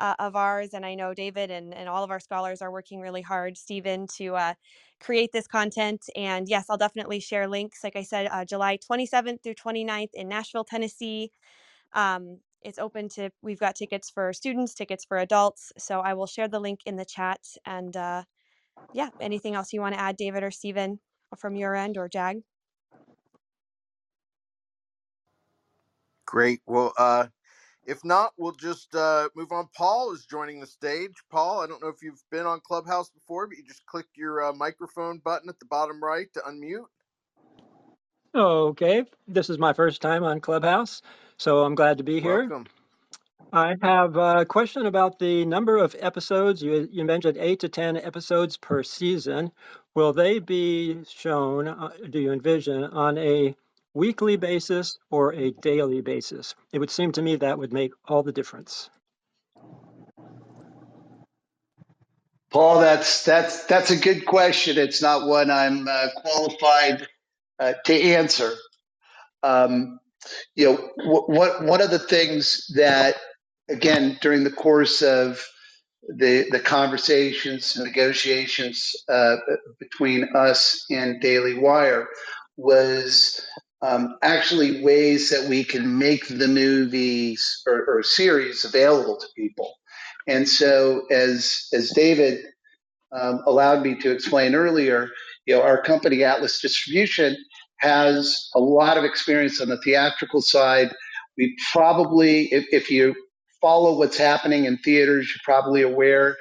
uh, 0.00 0.14
of 0.18 0.36
ours. 0.36 0.74
And 0.74 0.86
I 0.86 0.94
know 0.94 1.14
David 1.14 1.50
and, 1.50 1.74
and 1.74 1.88
all 1.88 2.04
of 2.04 2.10
our 2.10 2.20
scholars 2.20 2.62
are 2.62 2.72
working 2.72 3.00
really 3.00 3.22
hard, 3.22 3.56
Stephen, 3.58 4.06
to 4.16 4.36
uh, 4.36 4.54
create 5.00 5.32
this 5.32 5.46
content. 5.46 6.08
And 6.16 6.48
yes, 6.48 6.66
I'll 6.70 6.76
definitely 6.78 7.20
share 7.20 7.48
links. 7.48 7.84
Like 7.84 7.96
I 7.96 8.02
said, 8.02 8.28
uh, 8.32 8.44
July 8.44 8.78
27th 8.78 9.42
through 9.42 9.54
29th 9.54 10.10
in 10.14 10.28
Nashville, 10.28 10.64
Tennessee. 10.64 11.32
Um, 11.94 12.38
it's 12.62 12.78
open 12.78 13.08
to, 13.10 13.30
we've 13.42 13.60
got 13.60 13.76
tickets 13.76 14.10
for 14.10 14.32
students, 14.32 14.74
tickets 14.74 15.04
for 15.04 15.18
adults. 15.18 15.72
So 15.78 16.00
I 16.00 16.14
will 16.14 16.26
share 16.26 16.48
the 16.48 16.60
link 16.60 16.80
in 16.86 16.96
the 16.96 17.04
chat. 17.04 17.40
And 17.66 17.96
uh, 17.96 18.24
yeah, 18.92 19.10
anything 19.20 19.54
else 19.54 19.72
you 19.72 19.80
want 19.80 19.94
to 19.94 20.00
add, 20.00 20.16
David 20.16 20.42
or 20.42 20.50
Stephen, 20.50 21.00
from 21.36 21.56
your 21.56 21.74
end 21.76 21.98
or 21.98 22.08
Jag? 22.08 22.42
Great. 26.26 26.60
Well, 26.66 26.92
uh, 26.98 27.26
if 27.86 28.04
not, 28.04 28.32
we'll 28.36 28.52
just 28.52 28.94
uh, 28.94 29.28
move 29.36 29.52
on. 29.52 29.68
Paul 29.76 30.12
is 30.12 30.26
joining 30.26 30.60
the 30.60 30.66
stage. 30.66 31.14
Paul, 31.30 31.60
I 31.60 31.66
don't 31.66 31.82
know 31.82 31.88
if 31.88 32.02
you've 32.02 32.22
been 32.30 32.46
on 32.46 32.60
Clubhouse 32.60 33.10
before, 33.10 33.46
but 33.46 33.56
you 33.56 33.64
just 33.64 33.86
click 33.86 34.06
your 34.16 34.44
uh, 34.44 34.52
microphone 34.52 35.18
button 35.24 35.48
at 35.48 35.58
the 35.58 35.66
bottom 35.66 36.02
right 36.02 36.26
to 36.34 36.40
unmute. 36.40 36.86
Okay, 38.34 39.04
this 39.26 39.48
is 39.48 39.58
my 39.58 39.72
first 39.72 40.02
time 40.02 40.24
on 40.24 40.40
Clubhouse, 40.40 41.00
so 41.38 41.64
I'm 41.64 41.74
glad 41.74 41.98
to 41.98 42.04
be 42.04 42.20
here. 42.20 42.40
Welcome. 42.40 42.66
I 43.52 43.76
have 43.80 44.16
a 44.16 44.44
question 44.44 44.86
about 44.86 45.18
the 45.18 45.46
number 45.46 45.78
of 45.78 45.96
episodes. 46.00 46.62
You, 46.62 46.88
you 46.90 47.04
mentioned 47.04 47.38
eight 47.38 47.60
to 47.60 47.68
10 47.68 47.96
episodes 47.96 48.56
per 48.56 48.82
season. 48.82 49.52
Will 49.94 50.12
they 50.12 50.40
be 50.40 51.02
shown, 51.08 51.68
uh, 51.68 51.90
do 52.10 52.18
you 52.20 52.32
envision, 52.32 52.84
on 52.84 53.16
a 53.16 53.56
weekly 53.96 54.36
basis 54.36 54.98
or 55.10 55.32
a 55.32 55.50
daily 55.62 56.02
basis? 56.02 56.54
It 56.72 56.78
would 56.78 56.90
seem 56.90 57.12
to 57.12 57.22
me 57.22 57.36
that 57.36 57.58
would 57.58 57.72
make 57.72 57.92
all 58.06 58.22
the 58.22 58.32
difference. 58.32 58.90
Paul, 62.50 62.80
that's 62.80 63.24
that's 63.24 63.64
that's 63.66 63.90
a 63.90 63.96
good 63.96 64.24
question. 64.24 64.78
It's 64.78 65.02
not 65.02 65.26
one 65.26 65.50
I'm 65.50 65.88
uh, 65.88 66.08
qualified 66.16 67.06
uh, 67.58 67.74
to 67.86 68.02
answer. 68.02 68.52
Um, 69.42 69.98
you 70.54 70.66
know, 70.66 70.90
what 71.26 71.64
one 71.64 71.80
of 71.82 71.90
the 71.90 71.98
things 71.98 72.66
that, 72.76 73.16
again, 73.68 74.18
during 74.20 74.44
the 74.44 74.50
course 74.50 75.02
of 75.02 75.44
the 76.08 76.46
the 76.50 76.60
conversations 76.60 77.76
and 77.76 77.84
negotiations 77.84 78.92
uh, 79.08 79.36
between 79.80 80.28
us 80.34 80.84
and 80.90 81.20
Daily 81.20 81.58
Wire 81.58 82.08
was 82.56 83.44
um, 83.82 84.16
actually 84.22 84.82
ways 84.82 85.30
that 85.30 85.48
we 85.48 85.64
can 85.64 85.98
make 85.98 86.26
the 86.28 86.48
movies 86.48 87.62
or, 87.66 87.84
or 87.86 88.02
series 88.02 88.64
available 88.64 89.18
to 89.18 89.26
people. 89.36 89.74
And 90.26 90.48
so, 90.48 91.06
as 91.10 91.68
as 91.72 91.90
David 91.90 92.44
um, 93.12 93.42
allowed 93.46 93.82
me 93.82 93.94
to 93.96 94.10
explain 94.10 94.54
earlier, 94.54 95.08
you 95.46 95.54
know, 95.54 95.62
our 95.62 95.80
company 95.82 96.24
Atlas 96.24 96.60
Distribution 96.60 97.36
has 97.78 98.48
a 98.54 98.60
lot 98.60 98.96
of 98.96 99.04
experience 99.04 99.60
on 99.60 99.68
the 99.68 99.80
theatrical 99.82 100.40
side. 100.40 100.94
We 101.36 101.56
probably, 101.72 102.46
if, 102.46 102.64
if 102.72 102.90
you 102.90 103.14
follow 103.60 103.98
what's 103.98 104.16
happening 104.16 104.64
in 104.64 104.78
theaters, 104.78 105.28
you're 105.28 105.40
probably 105.44 105.82
aware 105.82 106.36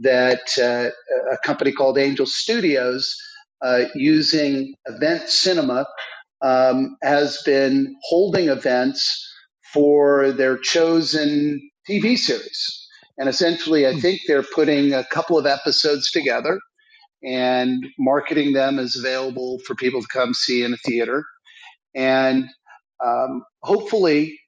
that 0.00 0.40
uh, 0.58 0.90
a 1.32 1.36
company 1.44 1.72
called 1.72 1.98
Angel 1.98 2.26
Studios, 2.26 3.16
uh, 3.62 3.84
using 3.94 4.74
event 4.86 5.28
cinema, 5.28 5.86
um, 6.42 6.96
has 7.02 7.42
been 7.44 7.94
holding 8.02 8.48
events 8.48 9.26
for 9.72 10.32
their 10.32 10.56
chosen 10.58 11.60
TV 11.88 12.16
series. 12.16 12.88
And 13.18 13.28
essentially, 13.28 13.86
I 13.86 13.94
think 14.00 14.20
they're 14.26 14.44
putting 14.54 14.94
a 14.94 15.04
couple 15.04 15.38
of 15.38 15.46
episodes 15.46 16.10
together 16.10 16.58
and 17.22 17.84
marketing 17.98 18.54
them 18.54 18.78
as 18.78 18.96
available 18.96 19.58
for 19.66 19.74
people 19.74 20.00
to 20.00 20.08
come 20.12 20.32
see 20.32 20.62
in 20.62 20.72
a 20.72 20.78
theater. 20.78 21.24
And 21.94 22.46
um, 23.04 23.42
hopefully, 23.62 24.38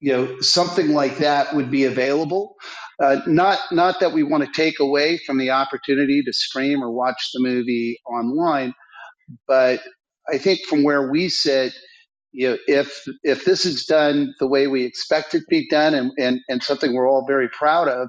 you 0.00 0.12
know, 0.12 0.40
something 0.40 0.92
like 0.92 1.18
that 1.18 1.54
would 1.54 1.70
be 1.70 1.84
available. 1.84 2.54
Uh, 3.02 3.20
not 3.26 3.58
not 3.70 4.00
that 4.00 4.12
we 4.12 4.22
want 4.22 4.44
to 4.44 4.50
take 4.52 4.80
away 4.80 5.18
from 5.18 5.36
the 5.36 5.50
opportunity 5.50 6.22
to 6.22 6.32
stream 6.32 6.82
or 6.82 6.90
watch 6.90 7.30
the 7.34 7.40
movie 7.40 7.98
online, 8.10 8.72
but 9.46 9.82
I 10.32 10.38
think 10.38 10.60
from 10.68 10.82
where 10.84 11.10
we 11.10 11.28
sit, 11.28 11.74
you 12.32 12.50
know, 12.50 12.58
if 12.68 13.04
if 13.24 13.44
this 13.44 13.64
is 13.66 13.86
done 13.86 14.34
the 14.40 14.46
way 14.48 14.66
we 14.66 14.84
expect 14.84 15.34
it 15.34 15.40
to 15.40 15.46
be 15.48 15.68
done, 15.68 15.94
and, 15.94 16.12
and, 16.18 16.40
and 16.48 16.62
something 16.62 16.94
we're 16.94 17.08
all 17.08 17.26
very 17.26 17.48
proud 17.50 17.88
of, 17.88 18.08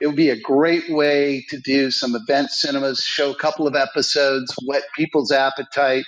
it 0.00 0.06
would 0.08 0.16
be 0.16 0.30
a 0.30 0.40
great 0.40 0.90
way 0.90 1.44
to 1.50 1.58
do 1.60 1.90
some 1.90 2.16
event 2.16 2.50
cinemas, 2.50 3.00
show 3.00 3.30
a 3.32 3.36
couple 3.36 3.66
of 3.66 3.76
episodes, 3.76 4.54
whet 4.66 4.84
people's 4.96 5.32
appetite, 5.32 6.04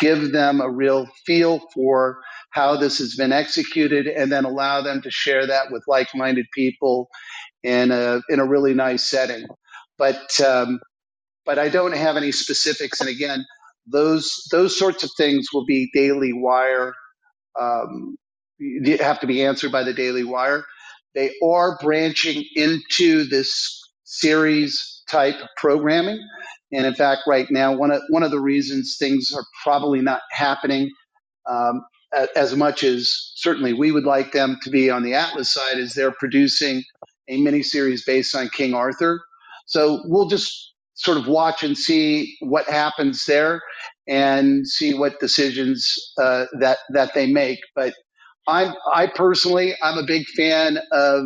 give 0.00 0.32
them 0.32 0.60
a 0.60 0.70
real 0.70 1.06
feel 1.26 1.60
for 1.74 2.20
how 2.50 2.76
this 2.76 2.98
has 2.98 3.16
been 3.16 3.32
executed, 3.32 4.06
and 4.06 4.32
then 4.32 4.44
allow 4.44 4.82
them 4.82 5.02
to 5.02 5.10
share 5.10 5.46
that 5.46 5.70
with 5.70 5.84
like-minded 5.88 6.46
people 6.54 7.08
in 7.62 7.90
a 7.92 8.20
in 8.30 8.40
a 8.40 8.46
really 8.46 8.74
nice 8.74 9.04
setting. 9.08 9.46
But 9.98 10.40
um, 10.40 10.80
but 11.46 11.58
I 11.58 11.68
don't 11.68 11.96
have 11.96 12.16
any 12.16 12.32
specifics. 12.32 13.00
And 13.00 13.10
again, 13.10 13.44
those 13.86 14.46
those 14.50 14.78
sorts 14.78 15.04
of 15.04 15.10
things 15.16 15.48
will 15.52 15.66
be 15.66 15.90
Daily 15.94 16.32
Wire. 16.32 16.94
Um, 17.60 18.16
have 19.00 19.20
to 19.20 19.26
be 19.26 19.44
answered 19.44 19.72
by 19.72 19.84
the 19.84 19.94
Daily 19.94 20.24
Wire. 20.24 20.64
They 21.14 21.32
are 21.44 21.78
branching 21.82 22.44
into 22.56 23.24
this 23.24 23.80
series 24.04 25.02
type 25.10 25.36
programming. 25.56 26.20
And 26.72 26.86
in 26.86 26.94
fact, 26.94 27.22
right 27.26 27.48
now, 27.50 27.76
one 27.76 27.90
of, 27.90 28.02
one 28.10 28.22
of 28.22 28.30
the 28.30 28.40
reasons 28.40 28.96
things 28.98 29.32
are 29.34 29.44
probably 29.64 30.00
not 30.02 30.20
happening 30.30 30.90
um, 31.48 31.82
as 32.36 32.56
much 32.56 32.82
as 32.84 33.32
certainly 33.36 33.72
we 33.72 33.92
would 33.92 34.04
like 34.04 34.32
them 34.32 34.58
to 34.62 34.70
be 34.70 34.90
on 34.90 35.02
the 35.02 35.14
Atlas 35.14 35.52
side 35.52 35.78
is 35.78 35.94
they're 35.94 36.12
producing 36.12 36.82
a 37.28 37.40
mini 37.40 37.62
series 37.62 38.04
based 38.04 38.34
on 38.34 38.48
King 38.50 38.74
Arthur. 38.74 39.20
So 39.66 40.02
we'll 40.06 40.28
just 40.28 40.69
sort 41.04 41.18
of 41.18 41.28
watch 41.28 41.64
and 41.64 41.78
see 41.78 42.36
what 42.40 42.66
happens 42.68 43.24
there 43.26 43.62
and 44.08 44.66
see 44.68 44.94
what 44.94 45.20
decisions 45.20 45.94
uh, 46.22 46.46
that 46.60 46.78
that 46.94 47.14
they 47.14 47.26
make. 47.32 47.60
But 47.76 47.94
I'm 48.48 48.74
I 48.94 49.08
personally 49.08 49.74
I'm 49.82 49.98
a 49.98 50.06
big 50.06 50.26
fan 50.36 50.78
of 50.92 51.24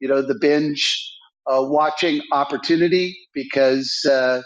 you 0.00 0.08
know 0.08 0.22
the 0.22 0.36
binge 0.40 1.10
uh, 1.48 1.62
watching 1.62 2.22
opportunity 2.32 3.16
because 3.34 4.06
uh, 4.10 4.42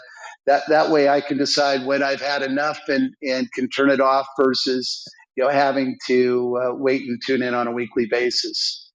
that 0.47 0.63
that 0.69 0.91
way 0.91 1.09
I 1.09 1.21
can 1.21 1.37
decide 1.37 1.85
when 1.87 2.03
I've 2.03 2.21
had 2.21 2.43
enough 2.43 2.79
and 2.89 3.11
and 3.23 3.51
can 3.53 3.69
turn 3.69 3.91
it 3.91 4.01
off 4.01 4.27
versus 4.41 5.03
you 5.37 5.45
know 5.45 5.51
having 5.51 5.97
to 6.07 6.59
uh, 6.63 6.75
wait 6.75 7.03
and 7.03 7.19
tune 7.25 7.43
in 7.43 7.55
on 7.55 7.67
a 7.67 7.73
weekly 7.73 8.07
basis. 8.11 8.88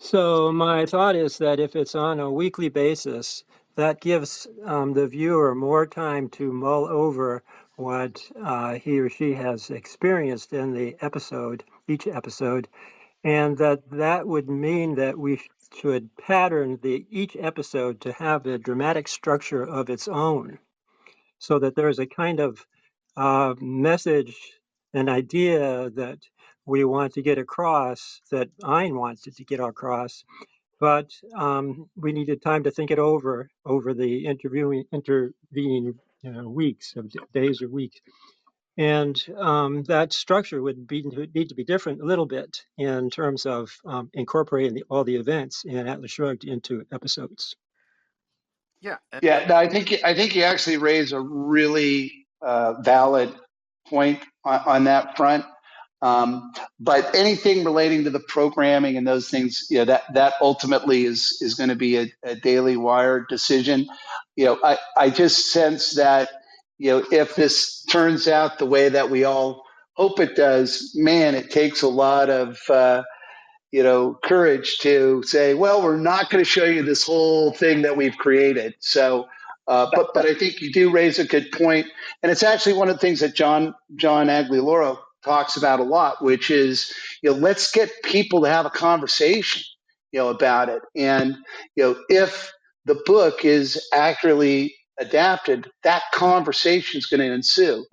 So 0.00 0.52
my 0.52 0.86
thought 0.86 1.16
is 1.16 1.38
that 1.38 1.58
if 1.58 1.74
it's 1.74 1.96
on 1.96 2.20
a 2.20 2.30
weekly 2.30 2.68
basis, 2.68 3.42
that 3.74 4.00
gives 4.00 4.46
um, 4.64 4.92
the 4.92 5.08
viewer 5.08 5.56
more 5.56 5.86
time 5.86 6.28
to 6.30 6.52
mull 6.52 6.86
over 6.86 7.42
what 7.74 8.22
uh, 8.40 8.74
he 8.74 9.00
or 9.00 9.08
she 9.08 9.34
has 9.34 9.70
experienced 9.70 10.52
in 10.52 10.72
the 10.72 10.96
episode, 11.00 11.64
each 11.88 12.06
episode, 12.06 12.68
and 13.24 13.58
that 13.58 13.90
that 13.90 14.26
would 14.26 14.48
mean 14.48 14.94
that 14.94 15.18
we 15.18 15.40
should 15.74 16.16
pattern 16.16 16.78
the 16.80 17.04
each 17.10 17.36
episode 17.36 18.00
to 18.02 18.12
have 18.12 18.46
a 18.46 18.56
dramatic 18.56 19.08
structure 19.08 19.64
of 19.64 19.90
its 19.90 20.06
own, 20.06 20.58
so 21.38 21.58
that 21.58 21.74
there's 21.74 21.98
a 21.98 22.06
kind 22.06 22.38
of 22.38 22.64
uh, 23.16 23.54
message, 23.60 24.52
an 24.94 25.08
idea 25.08 25.90
that 25.90 26.18
we 26.68 26.84
want 26.84 27.14
to 27.14 27.22
get 27.22 27.38
across, 27.38 28.20
that 28.30 28.48
Ayn 28.62 28.94
wants 28.94 29.22
to 29.22 29.44
get 29.44 29.60
across, 29.60 30.24
but 30.78 31.10
um, 31.36 31.88
we 31.96 32.12
needed 32.12 32.42
time 32.42 32.64
to 32.64 32.70
think 32.70 32.90
it 32.90 32.98
over 32.98 33.48
over 33.64 33.94
the 33.94 34.26
interviewing 34.26 34.84
intervening 34.92 35.98
uh, 36.26 36.48
weeks 36.48 36.94
of 36.96 37.10
days 37.32 37.62
or 37.62 37.68
weeks. 37.68 38.00
And 38.76 39.20
um, 39.36 39.82
that 39.84 40.12
structure 40.12 40.62
would 40.62 40.86
be, 40.86 41.02
need 41.34 41.48
to 41.48 41.54
be 41.56 41.64
different 41.64 42.00
a 42.00 42.04
little 42.04 42.26
bit 42.26 42.62
in 42.76 43.10
terms 43.10 43.44
of 43.44 43.72
um, 43.84 44.08
incorporating 44.14 44.74
the, 44.74 44.84
all 44.88 45.02
the 45.02 45.16
events 45.16 45.64
in 45.64 45.88
Atlas 45.88 46.12
Shrugged 46.12 46.44
into 46.44 46.84
episodes. 46.92 47.56
Yeah. 48.80 48.98
Yeah, 49.20 49.46
no, 49.48 49.56
I 49.56 49.68
think 49.68 49.92
I 50.04 50.14
think 50.14 50.36
you 50.36 50.44
actually 50.44 50.76
raise 50.76 51.10
a 51.10 51.20
really 51.20 52.26
uh, 52.40 52.74
valid 52.82 53.34
point 53.88 54.20
on, 54.44 54.60
on 54.66 54.84
that 54.84 55.16
front. 55.16 55.44
Um, 56.02 56.52
but 56.80 57.14
anything 57.14 57.64
relating 57.64 58.04
to 58.04 58.10
the 58.10 58.20
programming 58.20 58.96
and 58.96 59.06
those 59.06 59.28
things, 59.30 59.66
you 59.70 59.78
know, 59.78 59.86
that 59.86 60.02
that 60.14 60.34
ultimately 60.40 61.04
is 61.04 61.38
is 61.40 61.54
going 61.54 61.70
to 61.70 61.76
be 61.76 61.96
a, 61.98 62.12
a 62.22 62.36
daily 62.36 62.76
wire 62.76 63.26
decision. 63.28 63.86
You 64.36 64.46
know, 64.46 64.58
I 64.64 64.78
I 64.96 65.10
just 65.10 65.50
sense 65.52 65.96
that 65.96 66.30
you 66.78 66.90
know 66.90 67.04
if 67.10 67.36
this 67.36 67.84
turns 67.84 68.28
out 68.28 68.58
the 68.58 68.66
way 68.66 68.90
that 68.90 69.10
we 69.10 69.24
all 69.24 69.64
hope 69.96 70.20
it 70.20 70.36
does, 70.36 70.92
man, 70.94 71.34
it 71.34 71.50
takes 71.50 71.82
a 71.82 71.88
lot 71.88 72.30
of 72.30 72.58
uh, 72.70 72.94
you 73.72 73.82
know, 73.82 74.18
courage 74.24 74.78
to 74.80 75.22
say, 75.24 75.54
well, 75.54 75.82
we're 75.82 75.98
not 75.98 76.30
going 76.30 76.42
to 76.42 76.50
show 76.50 76.64
you 76.64 76.82
this 76.82 77.04
whole 77.04 77.52
thing 77.52 77.82
that 77.82 77.96
we've 77.96 78.16
created. 78.16 78.74
So, 78.80 79.28
uh, 79.66 79.90
but 79.94 80.08
but 80.14 80.24
I 80.26 80.34
think 80.34 80.62
you 80.62 80.72
do 80.72 80.90
raise 80.90 81.18
a 81.18 81.26
good 81.26 81.52
point, 81.52 81.86
and 82.22 82.32
it's 82.32 82.42
actually 82.42 82.74
one 82.74 82.88
of 82.88 82.96
the 82.96 83.00
things 83.00 83.20
that 83.20 83.34
John 83.34 83.74
John 83.96 84.28
Aglialoro 84.28 84.98
talks 85.28 85.56
about 85.58 85.80
a 85.80 85.84
lot, 85.84 86.24
which 86.24 86.50
is 86.50 86.92
you 87.22 87.30
know, 87.32 87.36
let's 87.38 87.72
get 87.72 87.90
people 88.04 88.42
to 88.42 88.50
have 88.50 88.66
a 88.66 88.70
conversation, 88.70 89.62
you 90.12 90.20
know, 90.20 90.30
about 90.30 90.70
it, 90.70 90.82
and 90.96 91.36
you 91.76 91.84
know, 91.84 91.96
if 92.10 92.52
the 92.86 93.00
book 93.06 93.44
is 93.44 93.82
accurately 93.94 94.74
adapted, 95.00 95.70
that 95.84 96.02
conversation 96.14 96.98
is 96.98 97.06
going 97.06 97.20
to 97.20 97.32
ensue, 97.32 97.86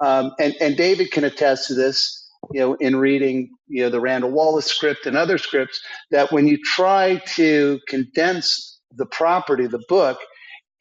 um, 0.00 0.32
and 0.40 0.54
and 0.60 0.76
David 0.76 1.12
can 1.12 1.24
attest 1.24 1.68
to 1.68 1.74
this 1.74 2.18
you 2.52 2.60
know, 2.60 2.74
in 2.76 2.96
reading, 2.96 3.50
you 3.68 3.84
know, 3.84 3.90
the 3.90 4.00
Randall 4.00 4.32
Wallace 4.32 4.66
script 4.66 5.06
and 5.06 5.16
other 5.16 5.38
scripts, 5.38 5.80
that 6.12 6.32
when 6.32 6.48
you 6.48 6.58
try 6.64 7.22
to 7.36 7.80
condense 7.88 8.80
the 8.96 9.06
property, 9.06 9.66
of 9.66 9.72
the 9.72 9.84
book, 9.88 10.18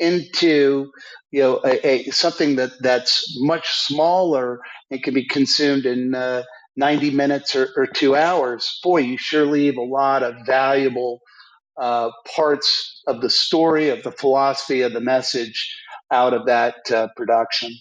into 0.02 0.92
you 1.32 1.42
know 1.42 1.62
a, 1.64 1.88
a 1.88 2.12
something 2.12 2.58
that 2.58 2.72
that's 2.82 3.38
much 3.40 3.70
smaller 3.70 4.60
and 4.90 5.02
can 5.02 5.14
be 5.14 5.26
consumed 5.26 5.86
in 5.86 6.14
uh, 6.14 6.44
90 6.76 7.12
minutes 7.12 7.56
or, 7.56 7.70
or, 7.76 7.86
two 7.86 8.16
hours, 8.16 8.80
boy, 8.84 9.00
you 9.00 9.18
sure 9.18 9.46
leave 9.46 9.78
a 9.78 9.82
lot 9.82 10.24
of 10.24 10.36
valuable 10.46 11.22
uh, 11.80 12.10
parts 12.36 13.02
of 13.08 13.22
the 13.22 13.30
story, 13.30 13.90
of 13.90 14.04
the 14.04 14.12
philosophy, 14.12 14.82
of 14.82 14.94
the 14.94 15.02
message 15.02 15.76
out 16.12 16.34
of 16.34 16.46
that 16.46 16.76
uh, 16.92 17.08
production. 17.16 17.72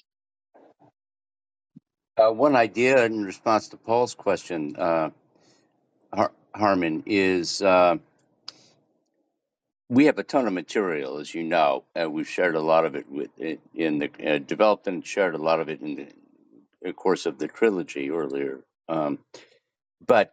Uh, 2.17 2.31
one 2.31 2.57
idea 2.57 3.05
in 3.05 3.25
response 3.25 3.69
to 3.69 3.77
Paul's 3.77 4.15
question, 4.15 4.77
uh, 4.77 5.11
Har- 6.13 6.33
Harmon, 6.55 7.03
is 7.07 7.63
uh, 7.63 7.97
we 9.91 10.05
have 10.07 10.19
a 10.19 10.23
ton 10.23 10.47
of 10.47 10.53
material, 10.53 11.19
as 11.19 11.35
you 11.35 11.43
know, 11.43 11.83
and 11.97 12.13
we've 12.13 12.29
shared 12.29 12.55
a 12.55 12.61
lot 12.61 12.87
of 12.87 12.95
it 12.95 13.11
with 13.11 13.31
in 13.75 13.99
the 13.99 14.11
uh, 14.25 14.39
developed 14.39 14.87
and 14.87 15.05
shared 15.05 15.35
a 15.35 15.43
lot 15.43 15.59
of 15.59 15.69
it 15.69 15.81
in 15.81 16.09
the 16.81 16.93
course 16.93 17.27
of 17.27 17.39
the 17.39 17.49
trilogy 17.49 18.09
earlier. 18.11 18.61
Um, 18.89 19.19
but 20.07 20.33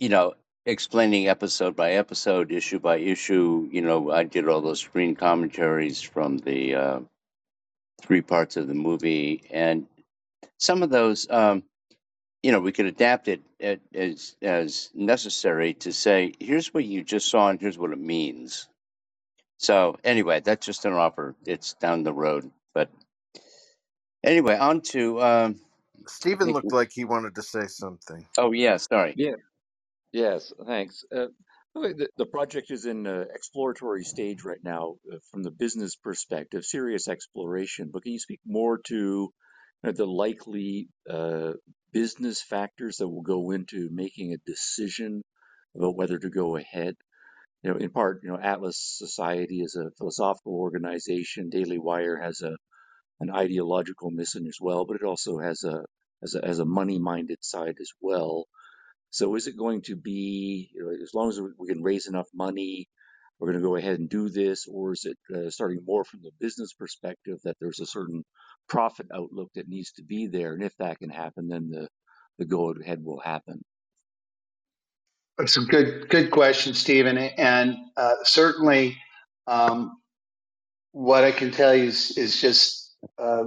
you 0.00 0.08
know, 0.08 0.34
explaining 0.66 1.28
episode 1.28 1.76
by 1.76 1.92
episode, 1.92 2.50
issue 2.50 2.80
by 2.80 2.96
issue, 2.96 3.68
you 3.70 3.82
know, 3.82 4.10
I 4.10 4.24
did 4.24 4.48
all 4.48 4.60
those 4.60 4.80
screen 4.80 5.14
commentaries 5.14 6.02
from 6.02 6.38
the 6.38 6.74
uh, 6.74 7.00
three 8.00 8.20
parts 8.20 8.56
of 8.56 8.66
the 8.66 8.74
movie, 8.74 9.44
and 9.50 9.86
some 10.58 10.82
of 10.82 10.90
those. 10.90 11.30
Um, 11.30 11.62
you 12.42 12.50
know, 12.50 12.58
we 12.58 12.72
could 12.72 12.86
adapt 12.86 13.28
it 13.28 13.40
as 13.94 14.34
as 14.42 14.90
necessary 14.92 15.74
to 15.74 15.92
say, 15.92 16.32
here's 16.40 16.74
what 16.74 16.84
you 16.84 17.04
just 17.04 17.30
saw, 17.30 17.48
and 17.48 17.60
here's 17.60 17.78
what 17.78 17.92
it 17.92 18.00
means. 18.00 18.68
So 19.62 19.96
anyway, 20.02 20.40
that's 20.40 20.66
just 20.66 20.84
an 20.86 20.92
offer. 20.92 21.36
It's 21.46 21.74
down 21.74 22.02
the 22.02 22.12
road, 22.12 22.50
but 22.74 22.90
anyway, 24.24 24.56
on 24.58 24.80
to. 24.92 25.22
Um, 25.22 25.60
Stephen 26.08 26.50
looked 26.50 26.72
like 26.72 26.90
he 26.92 27.04
wanted 27.04 27.36
to 27.36 27.42
say 27.42 27.68
something. 27.68 28.26
Oh 28.36 28.50
yeah, 28.50 28.78
sorry. 28.78 29.14
Yeah. 29.16 29.36
Yes. 30.12 30.52
Thanks. 30.66 31.04
Uh, 31.14 31.26
the, 31.74 32.08
the 32.18 32.26
project 32.26 32.72
is 32.72 32.86
in 32.86 33.06
uh, 33.06 33.24
exploratory 33.32 34.02
stage 34.02 34.44
right 34.44 34.62
now 34.62 34.96
uh, 35.12 35.18
from 35.30 35.44
the 35.44 35.52
business 35.52 35.94
perspective, 35.94 36.64
serious 36.64 37.06
exploration. 37.06 37.90
But 37.92 38.02
can 38.02 38.12
you 38.12 38.18
speak 38.18 38.40
more 38.44 38.78
to 38.88 39.32
the 39.84 40.06
likely 40.06 40.88
uh, 41.08 41.52
business 41.92 42.42
factors 42.42 42.96
that 42.96 43.08
will 43.08 43.22
go 43.22 43.52
into 43.52 43.88
making 43.92 44.34
a 44.34 44.50
decision 44.50 45.22
about 45.76 45.96
whether 45.96 46.18
to 46.18 46.30
go 46.30 46.56
ahead? 46.56 46.96
You 47.62 47.70
know, 47.70 47.76
in 47.78 47.90
part, 47.90 48.20
you 48.24 48.30
know, 48.30 48.38
Atlas 48.40 48.78
Society 48.98 49.60
is 49.60 49.76
a 49.76 49.90
philosophical 49.98 50.54
organization. 50.54 51.50
Daily 51.50 51.78
Wire 51.78 52.16
has 52.16 52.42
a 52.42 52.56
an 53.20 53.30
ideological 53.30 54.10
mission 54.10 54.46
as 54.48 54.58
well, 54.60 54.84
but 54.84 54.96
it 54.96 55.04
also 55.04 55.38
has 55.38 55.62
a 55.64 55.84
has 56.22 56.34
a, 56.34 56.46
has 56.46 56.58
a 56.58 56.64
money 56.64 56.98
minded 56.98 57.38
side 57.42 57.76
as 57.80 57.90
well. 58.00 58.46
So, 59.10 59.36
is 59.36 59.46
it 59.46 59.56
going 59.56 59.82
to 59.82 59.96
be 59.96 60.70
you 60.74 60.84
know, 60.84 61.02
as 61.02 61.14
long 61.14 61.28
as 61.28 61.40
we 61.58 61.68
can 61.68 61.82
raise 61.82 62.08
enough 62.08 62.28
money, 62.34 62.88
we're 63.38 63.52
going 63.52 63.62
to 63.62 63.68
go 63.68 63.76
ahead 63.76 63.98
and 63.98 64.10
do 64.10 64.28
this, 64.28 64.66
or 64.68 64.92
is 64.92 65.04
it 65.04 65.18
uh, 65.34 65.50
starting 65.50 65.80
more 65.84 66.04
from 66.04 66.20
the 66.22 66.32
business 66.40 66.72
perspective 66.72 67.38
that 67.44 67.56
there's 67.60 67.80
a 67.80 67.86
certain 67.86 68.24
profit 68.68 69.06
outlook 69.14 69.50
that 69.54 69.68
needs 69.68 69.92
to 69.92 70.04
be 70.04 70.26
there, 70.26 70.54
and 70.54 70.64
if 70.64 70.76
that 70.78 70.98
can 70.98 71.10
happen, 71.10 71.48
then 71.48 71.70
the 71.70 71.88
the 72.38 72.44
go 72.44 72.72
ahead 72.72 73.04
will 73.04 73.20
happen. 73.20 73.62
It's 75.42 75.56
a 75.56 75.62
good 75.62 76.08
good 76.08 76.30
question, 76.30 76.72
Stephen, 76.72 77.18
and 77.18 77.76
uh, 77.96 78.14
certainly 78.22 78.96
um, 79.48 80.00
what 80.92 81.24
I 81.24 81.32
can 81.32 81.50
tell 81.50 81.74
you 81.74 81.86
is, 81.86 82.16
is 82.16 82.40
just 82.40 82.94
uh, 83.18 83.44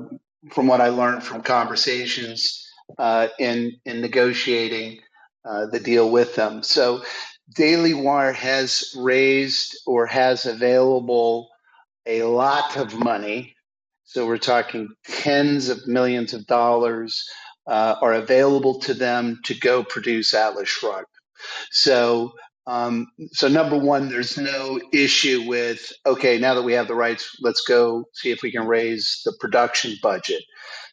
from 0.51 0.67
what 0.67 0.81
I 0.81 0.89
learned 0.89 1.23
from 1.23 1.41
conversations 1.41 2.67
uh, 2.97 3.29
in 3.39 3.79
in 3.85 4.01
negotiating 4.01 4.99
uh, 5.45 5.67
the 5.67 5.79
deal 5.79 6.11
with 6.11 6.35
them. 6.35 6.63
So, 6.63 7.01
Daily 7.55 7.93
Wire 7.93 8.33
has 8.33 8.93
raised 8.97 9.77
or 9.87 10.05
has 10.05 10.45
available 10.45 11.47
a 12.05 12.23
lot 12.23 12.75
of 12.75 12.93
money. 12.93 13.55
So 14.03 14.27
we're 14.27 14.37
talking 14.37 14.89
tens 15.07 15.69
of 15.69 15.87
millions 15.87 16.33
of 16.33 16.45
dollars 16.45 17.23
uh, 17.67 17.95
are 18.01 18.13
available 18.13 18.79
to 18.81 18.93
them 18.93 19.39
to 19.45 19.57
go 19.57 19.81
produce 19.83 20.33
Atlas 20.33 20.67
Shrugged. 20.67 21.07
So, 21.71 22.33
um, 22.67 23.07
so 23.33 23.47
number 23.47 23.77
one, 23.77 24.09
there's 24.09 24.37
no 24.37 24.79
issue 24.93 25.43
with 25.47 25.91
okay. 26.05 26.39
Now 26.39 26.55
that 26.55 26.63
we 26.63 26.73
have 26.73 26.87
the 26.87 26.95
rights, 26.95 27.37
let's 27.41 27.61
go 27.63 28.05
see 28.13 28.31
if 28.31 28.41
we 28.43 28.51
can 28.51 28.67
raise 28.67 29.21
the 29.25 29.33
production 29.39 29.95
budget. 30.03 30.43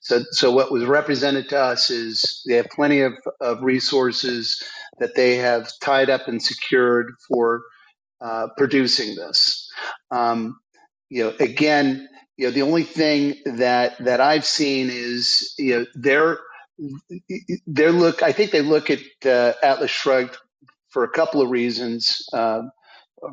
So, 0.03 0.23
so 0.33 0.53
what 0.53 0.73
was 0.73 0.85
represented 0.85 1.49
to 1.51 1.59
us 1.61 1.91
is 1.91 2.43
they 2.49 2.57
have 2.57 2.67
plenty 2.71 3.01
of, 3.03 3.15
of 3.41 3.63
resources 3.63 4.63
that 5.01 5.15
they 5.17 5.37
have 5.37 5.71
tied 5.83 6.11
up 6.11 6.29
and 6.29 6.43
secured 6.43 7.13
for 7.29 7.63
uh, 8.23 8.49
producing 8.59 9.17
this. 9.17 9.71
Um, 10.13 10.61
you 11.11 11.25
know, 11.25 11.35
again, 11.41 12.09
you 12.39 12.47
know, 12.49 12.53
the 12.53 12.63
only 12.63 12.85
thing 12.85 13.37
that 13.47 13.99
that 14.05 14.21
I've 14.21 14.47
seen 14.47 14.91
is 14.91 15.55
you 15.59 15.81
know 15.81 15.87
they're 15.97 16.39
they 17.67 17.89
look. 17.91 18.23
I 18.23 18.33
think 18.33 18.53
they 18.53 18.63
look 18.63 18.91
at 18.91 19.01
uh, 19.27 19.55
Atlas 19.63 19.91
Shrugged 19.91 20.37
for 20.91 21.05
a 21.05 21.11
couple 21.11 21.43
of 21.43 21.51
reasons 21.51 22.29
uh, 22.33 22.63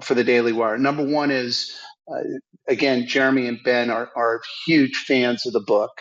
for 0.02 0.16
the 0.16 0.24
Daily 0.26 0.54
Wire. 0.54 0.78
Number 0.78 1.06
one 1.06 1.32
is 1.32 1.76
uh, 2.12 2.22
again, 2.68 3.08
Jeremy 3.08 3.48
and 3.48 3.60
Ben 3.64 3.90
are 3.92 4.10
are 4.16 4.42
huge 4.66 4.96
fans 5.08 5.46
of 5.48 5.54
the 5.54 5.62
book, 5.62 5.92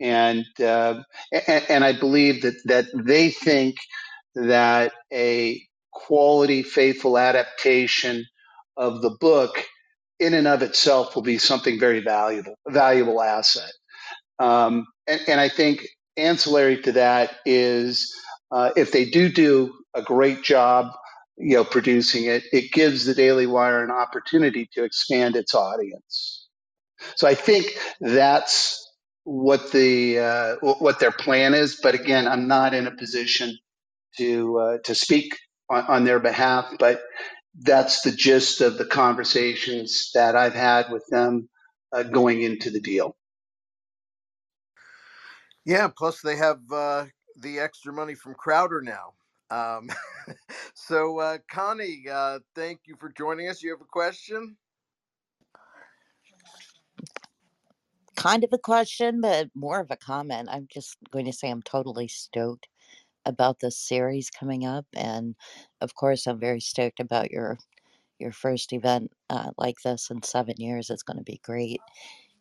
and 0.00 0.44
uh, 0.60 1.02
and, 1.32 1.64
and 1.70 1.84
I 1.84 1.92
believe 1.98 2.42
that 2.42 2.56
that 2.66 2.86
they 2.94 3.30
think 3.30 3.76
that 4.36 4.92
a 5.12 5.62
quality, 5.92 6.62
faithful 6.64 7.18
adaptation 7.18 8.26
of 8.76 9.02
the 9.02 9.10
book 9.20 9.64
in 10.20 10.34
and 10.34 10.48
of 10.48 10.62
itself 10.62 11.14
will 11.14 11.22
be 11.22 11.38
something 11.38 11.78
very 11.80 12.00
valuable, 12.00 12.54
a 12.68 12.72
valuable 12.72 13.22
asset. 13.22 13.72
Um, 14.40 14.86
and, 15.08 15.20
and, 15.28 15.40
I 15.40 15.48
think 15.48 15.86
ancillary 16.18 16.82
to 16.82 16.92
that 16.94 17.36
is 17.46 18.14
uh, 18.52 18.72
if 18.76 18.92
they 18.92 19.06
do 19.06 19.30
do 19.30 19.74
a 19.94 20.02
great 20.02 20.44
job, 20.44 20.88
you 21.38 21.56
know, 21.56 21.64
producing 21.64 22.26
it, 22.26 22.44
it 22.52 22.72
gives 22.72 23.06
the 23.06 23.14
Daily 23.14 23.46
Wire 23.46 23.84
an 23.84 23.92
opportunity 23.92 24.68
to 24.74 24.84
expand 24.84 25.36
its 25.36 25.54
audience. 25.54 26.48
So 27.16 27.28
I 27.28 27.34
think 27.34 27.66
that's 28.00 28.84
what 29.24 29.72
the 29.72 30.20
uh, 30.20 30.56
what 30.80 31.00
their 31.00 31.12
plan 31.12 31.54
is. 31.54 31.80
But 31.82 31.94
again, 31.96 32.28
I'm 32.28 32.48
not 32.48 32.74
in 32.74 32.86
a 32.88 32.92
position 32.96 33.58
to 34.18 34.58
uh, 34.58 34.78
to 34.86 34.96
speak 34.96 35.36
on, 35.70 35.84
on 35.86 36.04
their 36.04 36.20
behalf. 36.20 36.66
But 36.78 37.02
that's 37.60 38.02
the 38.02 38.12
gist 38.12 38.62
of 38.62 38.78
the 38.78 38.86
conversations 38.86 40.12
that 40.14 40.36
I've 40.36 40.54
had 40.54 40.92
with 40.92 41.04
them 41.10 41.50
uh, 41.92 42.04
going 42.04 42.42
into 42.42 42.70
the 42.70 42.80
deal. 42.80 43.17
Yeah, 45.64 45.88
plus 45.88 46.20
they 46.20 46.36
have 46.36 46.60
uh, 46.72 47.06
the 47.36 47.58
extra 47.58 47.92
money 47.92 48.14
from 48.14 48.34
Crowder 48.34 48.80
now. 48.80 49.14
Um, 49.50 49.90
so, 50.74 51.18
uh, 51.18 51.38
Connie, 51.50 52.04
uh, 52.10 52.40
thank 52.54 52.80
you 52.86 52.96
for 52.98 53.10
joining 53.10 53.48
us. 53.48 53.62
You 53.62 53.70
have 53.70 53.80
a 53.80 53.84
question? 53.84 54.56
kind 58.18 58.42
of 58.42 58.52
a 58.52 58.58
question, 58.58 59.20
but 59.20 59.48
more 59.54 59.80
of 59.80 59.90
a 59.90 59.96
comment. 59.96 60.48
I'm 60.50 60.66
just 60.72 60.96
going 61.12 61.24
to 61.26 61.32
say 61.32 61.48
I'm 61.48 61.62
totally 61.62 62.08
stoked 62.08 62.68
about 63.24 63.60
this 63.60 63.78
series 63.78 64.28
coming 64.30 64.66
up, 64.66 64.86
and 64.96 65.36
of 65.80 65.94
course, 65.94 66.26
I'm 66.26 66.40
very 66.40 66.60
stoked 66.60 67.00
about 67.00 67.30
your 67.30 67.58
your 68.18 68.32
first 68.32 68.72
event 68.72 69.12
uh, 69.30 69.50
like 69.56 69.76
this 69.84 70.10
in 70.10 70.22
seven 70.24 70.56
years. 70.58 70.90
It's 70.90 71.04
going 71.04 71.18
to 71.18 71.24
be 71.24 71.40
great, 71.44 71.80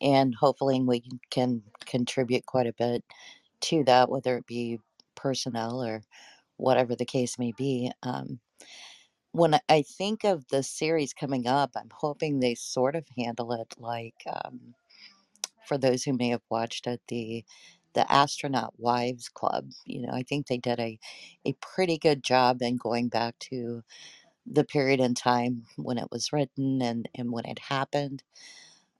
and 0.01 0.35
hopefully, 0.35 0.81
we 0.81 1.03
can 1.31 1.63
contribute 1.85 2.45
quite 2.45 2.67
a 2.67 2.73
bit 2.73 3.03
to 3.61 3.83
that, 3.85 4.09
whether 4.09 4.37
it 4.37 4.47
be 4.47 4.79
personnel 5.15 5.83
or 5.83 6.03
whatever 6.57 6.95
the 6.95 7.05
case 7.05 7.39
may 7.39 7.53
be. 7.57 7.91
Um, 8.03 8.39
when 9.33 9.59
I 9.69 9.83
think 9.83 10.23
of 10.25 10.47
the 10.49 10.63
series 10.63 11.13
coming 11.13 11.47
up, 11.47 11.71
I'm 11.77 11.91
hoping 11.93 12.39
they 12.39 12.55
sort 12.55 12.95
of 12.95 13.05
handle 13.17 13.53
it 13.53 13.75
like. 13.79 14.15
Um, 14.27 14.61
for 15.67 15.77
those 15.77 16.03
who 16.03 16.13
may 16.13 16.29
have 16.29 16.43
watched 16.49 16.87
it, 16.87 17.01
the 17.07 17.43
the 17.93 18.11
astronaut 18.11 18.73
wives 18.77 19.29
club 19.29 19.65
you 19.85 20.01
know 20.01 20.13
i 20.13 20.23
think 20.23 20.47
they 20.47 20.57
did 20.59 20.79
a 20.79 20.99
a 21.45 21.53
pretty 21.55 21.97
good 21.97 22.23
job 22.23 22.61
in 22.61 22.77
going 22.77 23.09
back 23.09 23.37
to 23.39 23.83
the 24.45 24.63
period 24.65 24.99
in 24.99 25.13
time 25.15 25.63
when 25.77 25.97
it 25.97 26.07
was 26.11 26.33
written 26.33 26.81
and 26.81 27.09
and 27.15 27.31
when 27.31 27.45
it 27.45 27.59
happened 27.59 28.23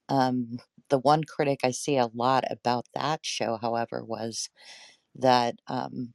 um 0.08 0.58
the 0.90 0.98
one 0.98 1.24
critic 1.24 1.60
i 1.64 1.70
see 1.70 1.96
a 1.96 2.10
lot 2.14 2.44
about 2.50 2.86
that 2.94 3.20
show 3.24 3.56
however 3.60 4.04
was 4.04 4.50
that 5.14 5.56
um 5.68 6.12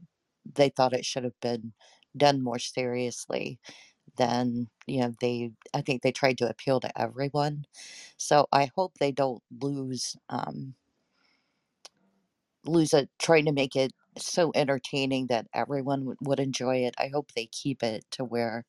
they 0.56 0.70
thought 0.70 0.94
it 0.94 1.06
should 1.06 1.24
have 1.24 1.40
been 1.42 1.74
done 2.18 2.42
more 2.44 2.60
seriously 2.60 3.60
than 4.18 4.68
you 4.88 5.02
know 5.02 5.14
they 5.22 5.52
i 5.74 5.82
think 5.82 6.02
they 6.02 6.12
tried 6.12 6.38
to 6.38 6.50
appeal 6.50 6.80
to 6.80 7.02
everyone 7.02 7.66
so 8.18 8.48
i 8.54 8.70
hope 8.76 8.94
they 9.00 9.12
don't 9.12 9.44
lose 9.62 10.16
um 10.30 10.76
lose 12.66 12.94
it 12.94 13.10
trying 13.20 13.46
to 13.46 13.52
make 13.52 13.76
it 13.76 13.92
so 14.18 14.52
entertaining 14.56 15.28
that 15.28 15.48
everyone 15.54 16.06
would, 16.06 16.18
would 16.22 16.40
enjoy 16.40 16.78
it. 16.78 16.94
I 16.98 17.08
hope 17.14 17.32
they 17.32 17.48
keep 17.48 17.84
it 17.84 18.06
to 18.12 18.24
where 18.24 18.66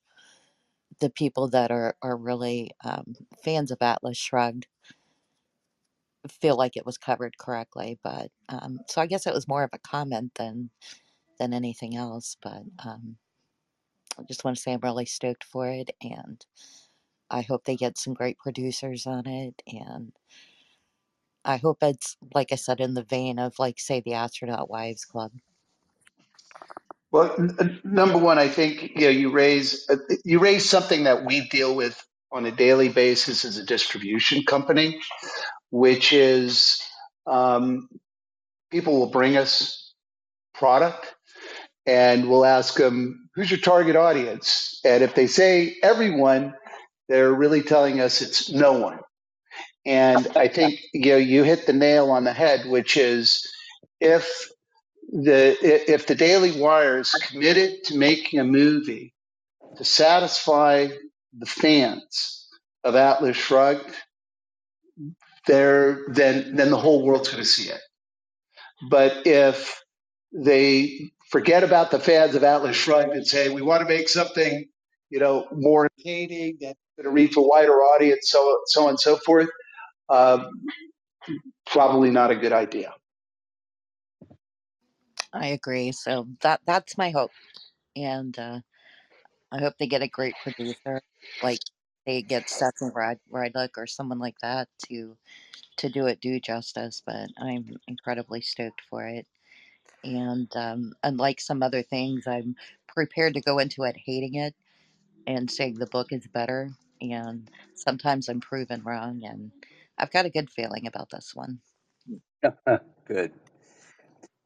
the 1.01 1.11
people 1.11 1.49
that 1.49 1.71
are 1.71 1.97
are 2.03 2.17
really 2.17 2.71
um, 2.85 3.15
fans 3.43 3.71
of 3.71 3.79
Atlas 3.81 4.17
Shrugged 4.17 4.67
feel 6.31 6.57
like 6.57 6.77
it 6.77 6.87
was 6.87 6.99
covered 6.99 7.39
correctly. 7.39 7.99
But 8.05 8.31
um, 8.49 8.81
so 8.89 9.01
I 9.01 9.07
guess 9.07 9.27
it 9.27 9.35
was 9.35 9.49
more 9.49 9.65
of 9.65 9.71
a 9.73 9.79
comment 9.79 10.33
than 10.37 10.71
than 11.39 11.55
anything 11.55 11.97
else. 11.97 12.37
But 12.43 12.63
um, 12.85 13.17
I 14.19 14.23
just 14.29 14.45
want 14.45 14.57
to 14.57 14.63
say 14.63 14.73
I'm 14.75 14.81
really 14.83 15.07
stoked 15.07 15.45
for 15.45 15.69
it, 15.69 15.91
and 16.03 16.45
I 17.31 17.43
hope 17.43 17.65
they 17.65 17.77
get 17.77 17.99
some 17.99 18.15
great 18.15 18.39
producers 18.39 19.07
on 19.07 19.27
it, 19.29 19.63
and 19.69 20.13
I 21.45 21.59
hope 21.59 21.79
it's 21.83 22.17
like 22.35 22.53
I 22.53 22.57
said 22.57 22.81
in 22.81 22.95
the 22.95 23.05
vein 23.05 23.39
of 23.41 23.55
like 23.59 23.81
say 23.81 24.03
the 24.03 24.15
Astronaut 24.15 24.71
Wives 24.71 25.05
Club. 25.07 25.33
Well, 27.13 27.35
n- 27.39 27.81
number 27.85 28.19
one, 28.19 28.39
I 28.39 28.49
think 28.49 28.93
you 28.97 29.03
know 29.03 29.11
you 29.11 29.31
raise 29.31 29.87
uh, 29.89 29.97
you 30.25 30.41
raise 30.41 30.69
something 30.69 31.05
that 31.05 31.25
we 31.25 31.49
deal 31.49 31.75
with 31.75 32.03
on 32.33 32.45
a 32.47 32.53
daily 32.53 32.89
basis 32.91 33.45
as 33.45 33.57
a 33.57 33.65
distribution 33.65 34.45
company, 34.45 35.01
which 35.75 36.13
is 36.13 36.81
um, 37.27 37.89
people 38.71 38.97
will 38.97 39.11
bring 39.11 39.37
us 39.37 39.93
product 40.55 41.13
and 41.85 42.31
we'll 42.31 42.45
ask 42.45 42.77
them, 42.77 43.29
"Who's 43.35 43.51
your 43.51 43.59
target 43.59 43.97
audience?" 43.97 44.81
And 44.85 45.03
if 45.03 45.17
they 45.17 45.27
say 45.27 45.77
everyone, 45.83 46.55
they're 47.09 47.33
really 47.35 47.61
telling 47.61 48.01
us 48.01 48.23
it's 48.23 48.53
no 48.53 48.75
one. 48.75 49.01
And 49.85 50.29
I 50.37 50.47
think 50.47 50.81
you 50.93 51.11
know 51.11 51.17
you 51.17 51.43
hit 51.43 51.67
the 51.67 51.73
nail 51.73 52.13
on 52.13 52.23
the 52.23 52.33
head, 52.33 52.67
which 52.67 52.97
is 52.97 53.45
if 54.01 54.49
the 55.09 55.57
if 55.61 56.07
the 56.07 56.15
Daily 56.15 56.53
Wire 56.53 57.01
is 57.01 57.11
committed 57.11 57.83
to 57.87 57.99
making 57.99 58.39
a 58.39 58.45
movie 58.45 59.13
to 59.77 59.85
satisfy 59.85 60.87
the 61.37 61.47
fans 61.47 62.47
of 62.85 62.95
Atlas 62.95 63.37
Shrugged, 63.37 63.93
there 65.47 66.01
then 66.09 66.57
then 66.57 66.71
the 66.71 66.77
whole 66.79 67.05
world's 67.05 67.29
going 67.29 67.43
to 67.43 67.49
see 67.49 67.71
it. 67.71 67.81
But 68.91 69.27
if 69.27 69.83
they 70.33 71.11
forget 71.31 71.65
about 71.65 71.91
the 71.91 71.99
fans 71.99 72.35
of 72.35 72.45
Atlas 72.45 72.77
Shrugged 72.77 73.13
and 73.13 73.27
say 73.27 73.49
we 73.49 73.63
want 73.63 73.83
to 73.83 73.89
make 73.89 74.09
something, 74.09 74.67
you 75.11 75.21
know, 75.21 75.47
more 75.53 75.89
entertaining 75.99 76.59
that's 76.61 76.79
going 76.97 77.05
to 77.05 77.11
reach 77.11 77.37
a 77.37 77.43
wider 77.43 77.73
audience, 77.75 78.31
so 78.31 78.59
so 78.67 78.85
on 78.85 78.91
and 78.91 79.01
so 79.01 79.17
forth, 79.19 79.49
um, 80.09 80.51
probably 81.67 82.11
not 82.11 82.31
a 82.31 82.37
good 82.37 82.53
idea. 82.53 82.95
I 85.33 85.49
agree. 85.49 85.93
So 85.93 86.29
that 86.43 86.61
that's 86.67 86.99
my 86.99 87.11
hope, 87.11 87.33
and 87.97 88.39
uh, 88.39 88.61
I 89.53 89.59
hope 89.61 89.75
they 89.79 89.87
get 89.87 90.03
a 90.03 90.09
great 90.09 90.35
producer, 90.43 91.03
like 91.43 91.61
they 92.07 92.23
get 92.23 92.49
Stephen 92.51 92.93
Ryd- 92.95 93.21
Rydlick 93.33 93.71
or 93.77 93.87
someone 93.87 94.19
like 94.19 94.37
that 94.43 94.69
to 94.87 95.17
to 95.79 95.89
do 95.91 96.07
it 96.07 96.21
due 96.21 96.41
justice. 96.41 97.03
But 97.05 97.31
I'm 97.39 97.77
incredibly 97.89 98.41
stoked 98.43 98.83
for 98.91 99.07
it, 99.07 99.27
and 100.05 100.51
um, 100.57 100.93
unlike 101.03 101.41
some 101.41 101.63
other 101.63 101.83
things, 101.83 102.27
I'm 102.27 102.57
prepared 102.89 103.35
to 103.35 103.41
go 103.43 103.59
into 103.59 103.85
it 103.85 103.97
hating 104.05 104.37
it 104.37 104.55
and 105.27 105.51
saying 105.51 105.77
the 105.77 105.87
book 105.87 106.09
is 106.13 106.27
better. 106.29 106.71
And 107.01 107.51
sometimes 107.75 108.29
I'm 108.29 108.41
proven 108.41 108.83
wrong, 108.85 109.23
and 109.25 109.53
I've 109.99 110.13
got 110.13 110.27
a 110.27 110.31
good 110.31 110.51
feeling 110.51 110.87
about 110.87 111.11
this 111.11 111.33
one. 111.35 111.61
Good. 113.07 113.33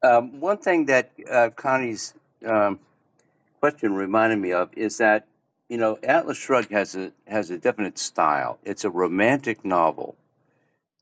Um, 0.03 0.39
one 0.39 0.59
thing 0.59 0.85
that 0.87 1.11
uh, 1.29 1.49
Connie's 1.51 2.13
um, 2.45 2.79
question 3.59 3.93
reminded 3.95 4.39
me 4.39 4.53
of 4.53 4.69
is 4.77 4.97
that 4.99 5.27
you 5.69 5.77
know 5.77 5.99
Atlas 6.03 6.37
Shrugged 6.37 6.71
has 6.71 6.95
a 6.95 7.13
has 7.27 7.51
a 7.51 7.59
definite 7.59 7.99
style. 7.99 8.59
It's 8.65 8.85
a 8.85 8.91
romantic 8.91 9.65
novel 9.65 10.17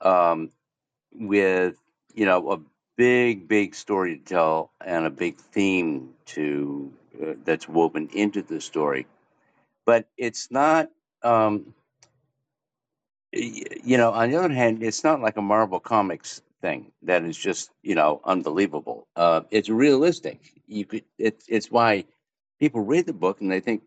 um, 0.02 0.52
with 1.14 1.76
you 2.16 2.26
know 2.26 2.52
a 2.52 2.60
big 2.98 3.48
big 3.48 3.76
story 3.76 4.18
to 4.18 4.24
tell 4.26 4.72
and 4.86 5.06
a 5.06 5.12
big 5.12 5.38
theme 5.40 6.12
to 6.28 6.94
uh, 7.24 7.34
that's 7.46 7.70
woven 7.70 8.10
into 8.14 8.42
the 8.44 8.62
story. 8.62 9.08
But 9.86 10.08
it's 10.18 10.52
not. 10.52 10.90
Um, 11.24 11.74
you 13.34 13.98
know, 13.98 14.12
on 14.12 14.32
the 14.32 14.38
other 14.38 14.54
hand, 14.54 14.84
it's 14.84 15.04
not 15.04 15.22
like 15.22 15.38
a 15.38 15.42
Marvel 15.42 15.80
Comics 15.80 16.42
thing 16.62 16.92
that 17.04 17.24
is 17.24 17.38
just 17.38 17.72
you 17.84 17.96
know 17.96 18.22
unbelievable. 18.26 19.08
Uh, 19.16 19.42
it's 19.52 19.70
realistic. 19.70 20.40
You 20.68 20.86
could. 20.86 21.04
It's 21.20 21.46
it's 21.50 21.72
why 21.72 22.06
people 22.60 22.82
read 22.82 23.06
the 23.08 23.14
book 23.14 23.42
and 23.42 23.52
they 23.52 23.60
think, 23.62 23.84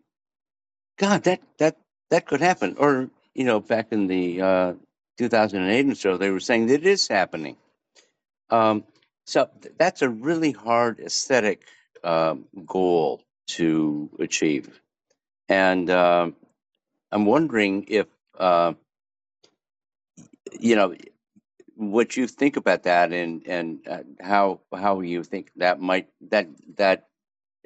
God, 1.01 1.25
that 1.25 1.41
that 1.59 1.77
that 2.11 2.27
could 2.27 2.41
happen. 2.41 2.77
Or 2.79 3.11
you 3.35 3.45
know, 3.45 3.61
back 3.61 3.89
in 3.91 4.07
the 4.07 4.41
uh, 4.41 4.73
2008 5.19 5.87
and 5.87 5.97
so, 5.97 6.17
they 6.17 6.31
were 6.31 6.41
saying 6.41 6.67
that 6.67 6.75
it 6.75 6.87
is 6.87 7.09
happening. 7.09 7.57
Um, 8.51 8.85
so 9.27 9.49
th- 9.61 9.75
that's 9.79 10.03
a 10.03 10.09
really 10.09 10.51
hard 10.51 10.99
aesthetic 11.01 11.63
um, 12.03 12.47
goal 12.65 13.21
to 13.49 14.09
achieve, 14.19 14.81
and 15.49 15.89
um 15.91 16.35
I'm 17.11 17.25
wondering 17.25 17.85
if 17.89 18.07
uh, 18.39 18.75
you 20.59 20.75
know 20.77 20.95
what 21.75 22.17
you 22.17 22.27
think 22.27 22.57
about 22.57 22.83
that 22.85 23.13
and 23.13 23.47
and 23.47 23.87
uh, 23.89 24.03
how 24.21 24.61
how 24.75 25.01
you 25.01 25.23
think 25.23 25.51
that 25.57 25.81
might 25.81 26.09
that 26.31 26.47
that 26.77 27.07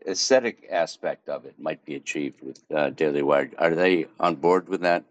aesthetic 0.08 0.68
aspect 0.72 1.30
of 1.30 1.46
it 1.46 1.60
might 1.60 1.84
be 1.86 1.96
achieved 1.96 2.42
with 2.42 2.60
uh, 2.74 2.90
Daily 2.92 3.22
Wire. 3.22 3.52
Are 3.58 3.76
they 3.76 4.08
on 4.20 4.36
board 4.36 4.68
with 4.68 4.82
that? 4.82 5.04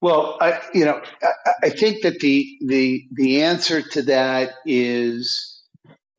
Well, 0.00 0.36
I, 0.40 0.60
you 0.72 0.84
know, 0.84 1.02
I, 1.22 1.52
I 1.64 1.70
think 1.70 2.02
that 2.02 2.20
the 2.20 2.58
the 2.66 3.04
the 3.12 3.42
answer 3.42 3.82
to 3.82 4.02
that 4.02 4.50
is 4.64 5.62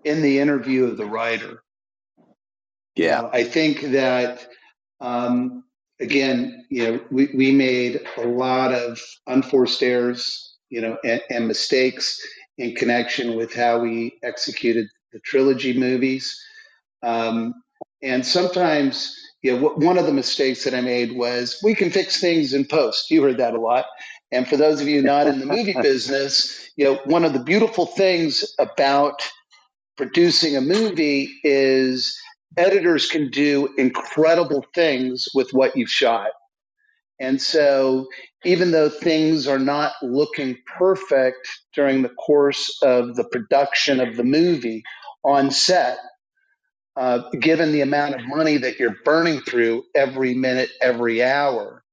in 0.03 0.21
the 0.21 0.39
interview 0.39 0.85
of 0.85 0.97
the 0.97 1.05
writer. 1.05 1.63
Yeah. 2.95 3.21
know, 3.21 3.29
I 3.31 3.43
think 3.45 3.81
that 3.91 4.45
um, 4.99 5.63
again, 6.01 6.65
you 6.69 6.83
know, 6.83 6.99
we, 7.09 7.29
we 7.33 7.51
made 7.51 8.01
a 8.17 8.27
lot 8.27 8.73
of 8.73 8.99
unforced 9.27 9.81
errors 9.81 10.49
you 10.69 10.81
know, 10.81 10.97
and, 11.03 11.21
and 11.29 11.47
mistakes 11.47 12.19
in 12.57 12.75
connection 12.75 13.35
with 13.35 13.53
how 13.53 13.79
we 13.79 14.17
executed 14.23 14.87
the 15.13 15.19
trilogy 15.19 15.77
movies. 15.77 16.39
Um, 17.03 17.53
and 18.01 18.25
sometimes, 18.25 19.15
you 19.41 19.57
know, 19.57 19.69
one 19.69 19.97
of 19.97 20.05
the 20.05 20.13
mistakes 20.13 20.63
that 20.63 20.73
I 20.73 20.81
made 20.81 21.13
was 21.15 21.59
we 21.63 21.75
can 21.75 21.91
fix 21.91 22.19
things 22.19 22.53
in 22.53 22.65
post. 22.65 23.09
You 23.11 23.23
heard 23.23 23.37
that 23.37 23.53
a 23.53 23.59
lot. 23.59 23.85
And 24.31 24.47
for 24.47 24.57
those 24.57 24.81
of 24.81 24.87
you 24.87 25.01
not 25.01 25.27
in 25.27 25.39
the 25.39 25.45
movie 25.45 25.75
business, 25.81 26.69
you 26.75 26.85
know, 26.85 26.99
one 27.05 27.25
of 27.25 27.33
the 27.33 27.43
beautiful 27.43 27.85
things 27.85 28.45
about 28.59 29.21
producing 29.97 30.55
a 30.55 30.61
movie 30.61 31.29
is 31.43 32.17
editors 32.57 33.07
can 33.07 33.29
do 33.29 33.69
incredible 33.77 34.65
things 34.73 35.27
with 35.33 35.51
what 35.51 35.75
you've 35.75 35.89
shot. 35.89 36.29
And 37.19 37.41
so, 37.41 38.07
even 38.45 38.71
though 38.71 38.89
things 38.89 39.47
are 39.47 39.59
not 39.59 39.93
looking 40.03 40.57
perfect 40.77 41.47
during 41.75 42.03
the 42.03 42.09
course 42.09 42.77
of 42.83 43.15
the 43.15 43.25
production 43.25 43.99
of 44.01 44.17
the 44.17 44.25
movie 44.25 44.83
on 45.25 45.51
set, 45.51 45.99
uh, 46.97 47.29
given 47.41 47.71
the 47.73 47.81
amount 47.81 48.15
of 48.15 48.27
money 48.27 48.57
that 48.57 48.79
you're 48.79 48.97
burning 49.05 49.41
through 49.41 49.83
every 49.95 50.33
minute, 50.35 50.71
every 50.81 51.23
hour, 51.23 51.83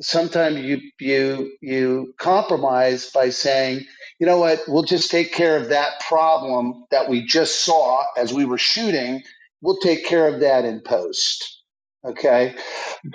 sometimes 0.00 0.58
you 0.60 0.80
you 1.00 1.52
you 1.62 2.14
compromise 2.18 3.10
by 3.12 3.30
saying, 3.30 3.84
you 4.20 4.26
know 4.26 4.38
what, 4.38 4.60
we'll 4.68 4.84
just 4.84 5.10
take 5.10 5.32
care 5.32 5.56
of 5.56 5.70
that 5.70 6.00
problem 6.08 6.84
that 6.90 7.08
we 7.08 7.26
just 7.26 7.64
saw 7.64 8.04
as 8.16 8.32
we 8.34 8.44
were 8.44 8.58
shooting. 8.58 9.22
We'll 9.62 9.78
take 9.78 10.06
care 10.06 10.28
of 10.28 10.40
that 10.40 10.64
in 10.66 10.82
post. 10.82 11.63
Okay. 12.06 12.54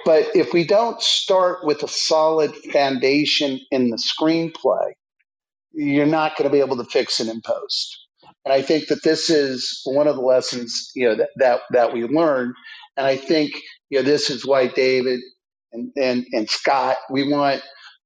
But 0.06 0.28
if 0.36 0.54
we 0.54 0.66
don't 0.66 1.02
start 1.02 1.66
with 1.66 1.84
a 1.84 1.88
solid 1.90 2.56
foundation 2.74 3.60
in 3.72 3.90
the 3.92 3.98
screenplay, 3.98 4.94
you're 5.74 6.06
not 6.06 6.38
going 6.38 6.50
to 6.50 6.54
be 6.54 6.62
able 6.62 6.78
to 6.78 6.86
fix 6.86 7.20
it 7.20 7.28
in 7.28 7.42
post. 7.42 7.98
And 8.46 8.54
I 8.54 8.62
think 8.62 8.88
that 8.88 9.04
this 9.04 9.30
is 9.30 9.82
one 9.86 10.08
of 10.08 10.16
the 10.16 10.22
lessons, 10.22 10.92
you 10.96 11.08
know, 11.08 11.16
that, 11.16 11.30
that, 11.38 11.62
that 11.72 11.94
we 11.94 12.04
learned. 12.06 12.56
And 12.98 13.08
I 13.08 13.18
think, 13.18 13.54
you 13.90 14.00
know, 14.00 14.04
this 14.04 14.30
is 14.30 14.46
why 14.46 14.68
David 14.68 15.20
and, 15.74 15.92
and, 15.98 16.26
and 16.34 16.50
Scott, 16.50 16.98
we 17.12 17.32
want, 17.32 17.62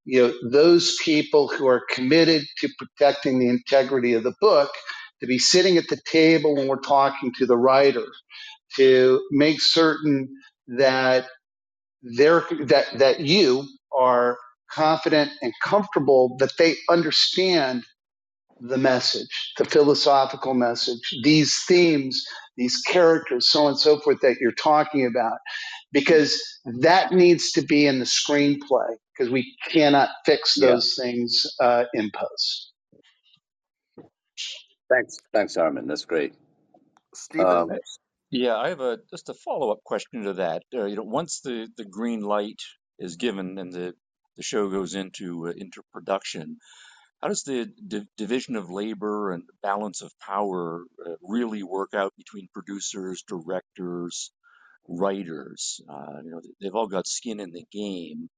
you 0.05 0.27
know, 0.27 0.51
those 0.51 0.97
people 1.03 1.47
who 1.47 1.67
are 1.67 1.83
committed 1.91 2.43
to 2.59 2.69
protecting 2.77 3.39
the 3.39 3.49
integrity 3.49 4.13
of 4.13 4.23
the 4.23 4.35
book 4.41 4.71
to 5.21 5.27
be 5.27 5.39
sitting 5.39 5.77
at 5.77 5.87
the 5.89 5.99
table 6.05 6.55
when 6.55 6.67
we're 6.67 6.77
talking 6.81 7.31
to 7.37 7.45
the 7.45 7.57
writer 7.57 8.05
to 8.77 9.21
make 9.31 9.61
certain 9.61 10.29
that 10.67 11.27
they're 12.17 12.43
that 12.65 12.85
that 12.97 13.19
you 13.21 13.65
are 13.97 14.37
confident 14.71 15.31
and 15.41 15.53
comfortable 15.63 16.35
that 16.39 16.51
they 16.57 16.75
understand 16.89 17.83
the 18.59 18.77
message, 18.77 19.53
the 19.57 19.65
philosophical 19.65 20.53
message, 20.53 21.01
these 21.23 21.63
themes, 21.67 22.23
these 22.55 22.81
characters, 22.87 23.49
so 23.49 23.63
on 23.63 23.71
and 23.71 23.79
so 23.79 23.99
forth 23.99 24.19
that 24.21 24.37
you're 24.39 24.51
talking 24.53 25.05
about, 25.05 25.37
because 25.91 26.41
that 26.79 27.11
needs 27.11 27.51
to 27.51 27.61
be 27.61 27.85
in 27.85 27.99
the 27.99 28.05
screenplay 28.05 28.95
because 29.11 29.31
we 29.31 29.53
cannot 29.69 30.09
fix 30.25 30.55
those 30.59 30.95
yeah. 30.97 31.03
things 31.03 31.45
uh, 31.61 31.83
in 31.93 32.09
post. 32.15 32.71
Thanks, 34.89 35.17
thanks, 35.33 35.55
Harmon. 35.55 35.87
That's 35.87 36.05
great. 36.05 36.33
Stephen, 37.13 37.47
um, 37.47 37.71
yeah, 38.33 38.57
I 38.57 38.69
have 38.71 38.81
a 38.81 38.99
just 39.11 39.29
a 39.29 39.35
follow 39.35 39.71
up 39.71 39.83
question 39.85 40.25
to 40.25 40.33
that. 40.35 40.63
Uh, 40.75 40.85
you 40.87 40.97
know, 40.97 41.03
once 41.03 41.41
the 41.41 41.69
the 41.77 41.85
green 41.85 42.21
light 42.21 42.61
is 42.99 43.17
given 43.17 43.59
and 43.59 43.73
the 43.73 43.95
the 44.37 44.43
show 44.43 44.69
goes 44.69 44.95
into 44.95 45.47
uh, 45.49 45.53
into 45.57 45.83
production, 45.93 46.57
how 47.21 47.29
does 47.29 47.43
the 47.43 47.71
di- 47.87 48.07
division 48.17 48.55
of 48.57 48.71
labor 48.71 49.33
and 49.33 49.43
balance 49.63 50.01
of 50.03 50.11
power 50.21 50.83
uh, 51.05 51.15
really 51.23 51.63
work 51.63 51.93
out 51.95 52.13
between 52.17 52.49
producers, 52.53 53.23
directors, 53.27 54.31
writers? 54.87 55.81
Uh, 55.89 56.21
you 56.25 56.31
know, 56.31 56.41
they've 56.61 56.75
all 56.75 56.87
got 56.89 57.07
skin 57.07 57.39
in 57.41 57.51
the 57.51 57.65
game, 57.71 58.29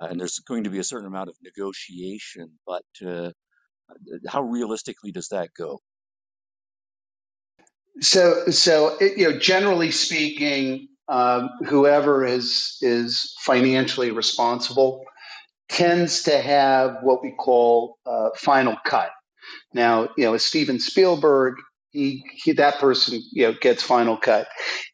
and 0.00 0.20
there's 0.20 0.40
going 0.40 0.64
to 0.64 0.70
be 0.70 0.80
a 0.80 0.84
certain 0.84 1.08
amount 1.08 1.30
of 1.30 1.36
negotiation. 1.42 2.50
But 2.66 2.84
uh, 3.06 3.32
how 4.28 4.42
realistically 4.42 5.12
does 5.12 5.28
that 5.30 5.50
go? 5.58 5.80
So, 8.00 8.46
so 8.46 8.96
it, 9.00 9.18
you 9.18 9.30
know, 9.30 9.38
generally 9.38 9.90
speaking, 9.90 10.88
um, 11.08 11.50
whoever 11.66 12.24
is 12.24 12.78
is 12.80 13.34
financially 13.40 14.10
responsible 14.10 15.04
tends 15.68 16.22
to 16.24 16.38
have 16.38 16.96
what 17.02 17.22
we 17.22 17.32
call 17.32 17.98
uh, 18.06 18.30
final 18.36 18.76
cut. 18.84 19.10
Now, 19.72 20.08
you 20.16 20.24
know, 20.24 20.36
Steven 20.36 20.80
Spielberg, 20.80 21.54
he, 21.90 22.24
he, 22.32 22.52
that 22.52 22.78
person 22.78 23.22
you 23.32 23.46
know 23.46 23.54
gets 23.60 23.82
final 23.82 24.16
cut. 24.16 24.48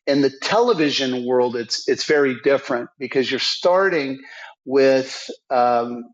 In 0.07 0.20
the 0.22 0.30
television 0.42 1.26
world, 1.26 1.57
it's 1.57 1.88
it's 1.88 2.05
very 2.05 2.36
different 2.42 2.90
because 2.98 3.30
you're 3.30 3.40
starting 3.40 4.20
with 4.64 5.30
um, 5.51 6.05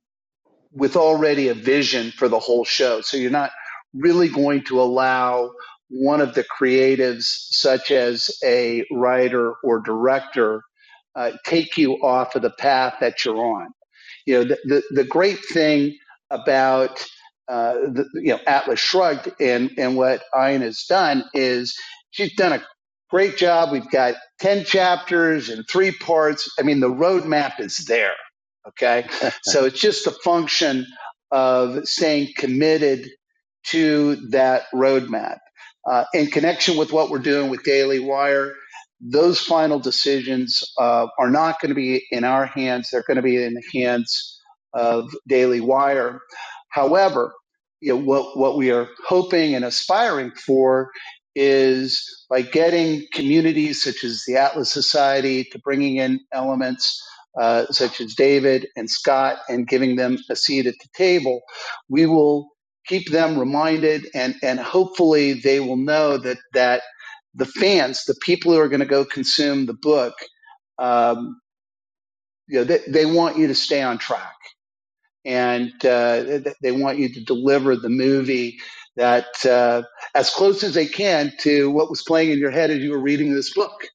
with 0.72 0.97
already 0.97 1.49
a 1.49 1.55
vision 1.55 2.12
for 2.12 2.28
the 2.28 2.39
whole 2.39 2.64
show, 2.64 3.01
so 3.01 3.16
you're 3.16 3.30
not 3.30 3.51
really 3.95 4.28
going 4.28 4.62
to 4.64 4.80
allow 4.80 5.51
one 5.91 6.20
of 6.20 6.34
the 6.34 6.45
creatives, 6.45 7.24
such 7.51 7.91
as 7.91 8.30
a 8.45 8.84
writer 8.93 9.55
or 9.64 9.80
director, 9.80 10.62
uh, 11.16 11.32
take 11.45 11.78
you 11.78 11.95
off 12.03 12.37
of 12.37 12.43
the 12.43 12.51
path 12.51 12.97
that 13.01 13.24
you're 13.24 13.37
on 13.39 13.68
you 14.26 14.34
know, 14.34 14.45
the, 14.45 14.59
the, 14.64 14.82
the 14.91 15.05
great 15.05 15.39
thing 15.53 15.97
about 16.30 17.05
uh, 17.49 17.74
the, 17.74 18.07
you 18.14 18.28
know 18.32 18.39
Atlas 18.47 18.78
Shrugged 18.78 19.30
and 19.41 19.70
and 19.76 19.97
what 19.97 20.22
Ayn 20.34 20.61
has 20.62 20.84
done 20.89 21.24
is 21.34 21.74
she's 22.11 22.34
done 22.37 22.53
a 22.53 22.62
great 23.11 23.37
job. 23.37 23.72
We've 23.72 23.91
got 23.91 24.14
ten 24.39 24.64
chapters 24.64 25.49
and 25.49 25.64
three 25.68 25.91
parts. 25.91 26.49
I 26.59 26.62
mean, 26.62 26.80
the 26.80 26.89
roadmap 26.91 27.59
is 27.61 27.84
there. 27.89 28.14
Okay, 28.68 29.07
so 29.43 29.64
it's 29.64 29.80
just 29.80 30.07
a 30.07 30.12
function 30.24 30.87
of 31.32 31.87
staying 31.87 32.32
committed 32.37 33.09
to 33.66 34.16
that 34.30 34.62
roadmap. 34.74 35.39
Uh, 35.91 36.05
in 36.14 36.26
connection 36.26 36.76
with 36.76 36.93
what 36.93 37.11
we're 37.11 37.18
doing 37.18 37.51
with 37.51 37.62
Daily 37.62 38.01
Wire, 38.01 38.55
those 39.01 39.41
final 39.41 39.78
decisions 39.78 40.62
uh, 40.78 41.07
are 41.18 41.30
not 41.30 41.61
going 41.61 41.70
to 41.70 41.74
be 41.74 42.05
in 42.11 42.24
our 42.24 42.47
hands. 42.47 42.89
They're 42.91 43.05
going 43.07 43.16
to 43.16 43.22
be 43.22 43.43
in 43.43 43.55
the 43.55 43.80
hands 43.80 44.41
of 44.74 45.11
Daily 45.28 45.61
Wire. 45.61 46.20
However, 46.70 47.34
you 47.80 47.91
know, 47.95 48.01
what, 48.01 48.37
what 48.37 48.57
we 48.57 48.70
are 48.70 48.89
hoping 49.07 49.55
and 49.55 49.64
aspiring 49.64 50.32
for 50.32 50.91
is 51.34 52.03
by 52.30 52.41
getting 52.43 53.07
communities 53.12 53.82
such 53.82 54.03
as 54.03 54.24
the 54.26 54.37
Atlas 54.37 54.72
Society 54.72 55.45
to 55.53 55.59
bringing 55.59 55.97
in 55.97 56.20
elements 56.32 57.01
uh, 57.39 57.66
such 57.70 58.01
as 58.01 58.14
David 58.14 58.66
and 58.76 58.91
Scott 58.91 59.39
and 59.49 59.68
giving 59.68 59.97
them 59.97 60.16
a 60.30 60.37
seat 60.37 60.66
at 60.66 60.74
the 60.80 60.89
table, 60.97 61.43
we 61.89 62.07
will 62.07 62.49
keep 62.87 63.11
them 63.11 63.39
reminded 63.39 64.07
and, 64.14 64.37
and 64.43 64.59
hopefully 64.61 65.34
they 65.34 65.61
will 65.61 65.76
know 65.76 66.16
that, 66.18 66.39
that 66.55 66.82
the 67.34 67.47
fans, 67.47 68.05
the 68.07 68.16
people 68.22 68.53
who 68.53 68.59
are 68.61 68.68
going 68.68 68.80
to 68.80 68.87
go 68.87 69.05
consume 69.05 69.66
the 69.66 69.74
book, 69.74 70.14
um, 70.78 71.41
you 72.49 72.59
know, 72.59 72.64
they, 72.64 72.80
they 72.89 73.07
want 73.07 73.37
you 73.39 73.47
to 73.49 73.55
stay 73.55 73.82
on 73.82 73.99
track, 73.99 74.34
and 75.24 75.72
uh, 75.84 76.41
they 76.62 76.72
want 76.72 76.99
you 76.99 77.12
to 77.12 77.24
deliver 77.24 77.76
the 77.76 77.89
movie 77.89 78.59
that 78.97 79.26
uh, 79.45 79.82
as 80.14 80.30
close 80.30 80.62
as 80.62 80.74
they 80.74 80.87
can 80.87 81.32
to 81.41 81.70
what 81.70 81.91
was 81.91 82.03
playing 82.07 82.30
in 82.30 82.39
your 82.39 82.51
head 82.51 82.70
as 82.70 82.78
you 82.78 82.93
were 82.93 83.01
reading 83.03 83.34
this 83.34 83.53
book. 83.55 83.89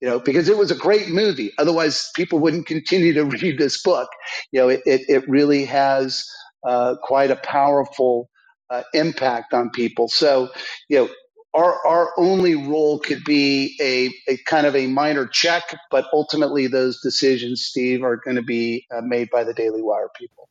You 0.00 0.08
know, 0.08 0.18
because 0.18 0.48
it 0.48 0.56
was 0.56 0.70
a 0.70 0.76
great 0.76 1.10
movie. 1.10 1.52
Otherwise, 1.58 2.10
people 2.16 2.38
wouldn't 2.38 2.66
continue 2.66 3.12
to 3.14 3.24
read 3.42 3.58
this 3.58 3.82
book. 3.82 4.08
You 4.52 4.60
know, 4.60 4.68
it 4.70 4.80
it, 4.86 5.02
it 5.08 5.28
really 5.28 5.64
has 5.66 6.24
uh, 6.62 6.96
quite 7.02 7.30
a 7.30 7.36
powerful 7.36 8.28
uh, 8.70 8.82
impact 8.94 9.52
on 9.52 9.70
people. 9.70 10.08
So, 10.08 10.50
you 10.88 10.98
know, 10.98 11.08
our 11.52 11.84
our 11.86 12.12
only 12.16 12.54
role 12.54 13.00
could 13.00 13.24
be 13.24 13.76
a, 13.80 14.32
a 14.32 14.36
kind 14.46 14.66
of 14.66 14.76
a 14.76 14.86
minor 14.86 15.26
check, 15.26 15.74
but 15.90 16.06
ultimately 16.12 16.68
those 16.68 17.00
decisions, 17.00 17.64
Steve, 17.64 18.04
are 18.04 18.16
going 18.16 18.36
to 18.36 18.42
be 18.42 18.86
uh, 18.94 19.00
made 19.00 19.30
by 19.30 19.44
the 19.44 19.54
Daily 19.54 19.82
Wire 19.82 20.10
people. 20.16 20.48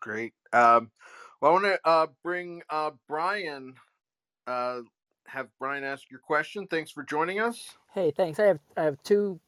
Great. 0.00 0.32
Um, 0.52 0.90
well, 1.40 1.50
I 1.50 1.54
want 1.54 1.64
to 1.66 1.80
uh, 1.84 2.06
bring 2.24 2.62
uh, 2.68 2.90
Brian. 3.08 3.74
Uh, 4.46 4.80
have 5.26 5.46
Brian 5.60 5.84
ask 5.84 6.10
your 6.10 6.20
question. 6.20 6.66
Thanks 6.66 6.90
for 6.90 7.04
joining 7.04 7.38
us. 7.38 7.76
Hey, 7.94 8.10
thanks. 8.10 8.40
I 8.40 8.46
have 8.46 8.60
I 8.76 8.82
have 8.82 9.00
two 9.04 9.38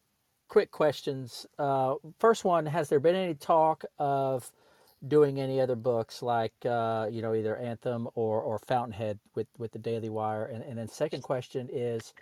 quick 0.53 0.71
questions. 0.71 1.47
Uh, 1.59 1.95
first 2.19 2.45
one: 2.45 2.67
Has 2.67 2.91
there 2.91 3.01
been 3.01 3.17
any 3.17 3.33
talk 3.33 3.87
of 3.99 4.53
doing 5.09 5.41
any 5.41 5.59
other 5.63 5.75
books 5.75 6.23
like 6.23 6.53
uh, 6.67 7.09
you 7.11 7.23
know 7.23 7.35
either 7.35 7.57
Anthem 7.57 8.07
or 8.15 8.43
or 8.43 8.59
Fountainhead 8.59 9.19
with 9.35 9.47
with 9.57 9.73
the 9.73 9.79
Daily 9.79 10.11
Wire? 10.11 10.45
And, 10.45 10.63
and 10.63 10.77
then 10.77 10.89
second 10.89 11.23
question 11.23 11.71
is, 11.73 12.13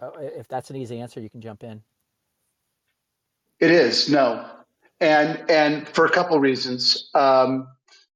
uh, 0.00 0.12
if 0.20 0.46
that's 0.46 0.70
an 0.70 0.76
easy 0.76 1.00
answer, 1.00 1.20
you 1.20 1.28
can 1.28 1.40
jump 1.40 1.64
in. 1.64 1.82
It 3.58 3.72
is 3.72 4.08
no, 4.08 4.48
and 5.00 5.50
and 5.50 5.88
for 5.88 6.06
a 6.06 6.10
couple 6.12 6.36
of 6.36 6.42
reasons, 6.42 7.10
um, 7.12 7.66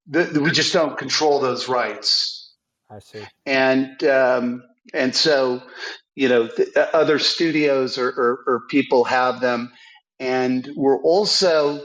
the, 0.06 0.22
the- 0.22 0.40
we 0.40 0.52
just 0.52 0.72
don't 0.72 0.96
control 0.96 1.40
those 1.40 1.68
rights, 1.68 2.52
I 2.88 3.00
see. 3.00 3.24
and 3.44 4.04
um, 4.04 4.62
and 4.94 5.12
so 5.12 5.62
you 6.16 6.28
know 6.28 6.44
the, 6.44 6.90
other 6.92 7.18
studios 7.18 7.98
or, 7.98 8.08
or, 8.08 8.44
or 8.46 8.60
people 8.68 9.04
have 9.04 9.40
them, 9.40 9.72
and 10.18 10.68
we're 10.74 11.00
also 11.02 11.80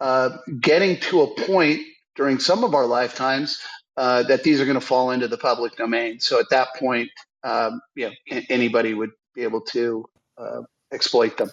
uh, 0.00 0.36
getting 0.60 1.00
to 1.00 1.22
a 1.22 1.34
point 1.46 1.80
during 2.16 2.38
some 2.38 2.64
of 2.64 2.74
our 2.74 2.86
lifetimes 2.86 3.60
uh, 3.96 4.22
that 4.24 4.42
these 4.42 4.60
are 4.60 4.64
going 4.64 4.78
to 4.78 4.84
fall 4.84 5.10
into 5.10 5.28
the 5.28 5.38
public 5.38 5.76
domain. 5.76 6.20
So 6.20 6.38
at 6.38 6.50
that 6.50 6.68
point, 6.76 7.10
um, 7.44 7.80
you 7.94 8.10
know, 8.10 8.40
anybody 8.48 8.94
would 8.94 9.10
be 9.34 9.42
able 9.42 9.62
to 9.62 10.04
uh, 10.36 10.62
exploit 10.92 11.36
them. 11.36 11.50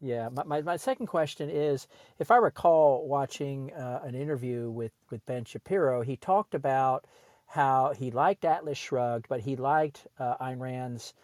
Yeah, 0.00 0.28
my, 0.28 0.44
my, 0.44 0.62
my 0.62 0.76
second 0.76 1.06
question 1.06 1.48
is 1.48 1.88
if 2.18 2.30
I 2.30 2.36
recall 2.36 3.08
watching 3.08 3.72
uh, 3.72 4.00
an 4.04 4.14
interview 4.14 4.70
with, 4.70 4.92
with 5.10 5.24
Ben 5.26 5.44
Shapiro, 5.44 6.02
he 6.02 6.16
talked 6.16 6.54
about 6.54 7.06
how 7.46 7.94
he 7.96 8.10
liked 8.10 8.44
Atlas 8.44 8.78
Shrugged, 8.78 9.26
but 9.28 9.40
he 9.40 9.56
liked 9.56 10.06
uh, 10.18 10.36
Ayn 10.38 10.60
Rand's, 10.60 11.14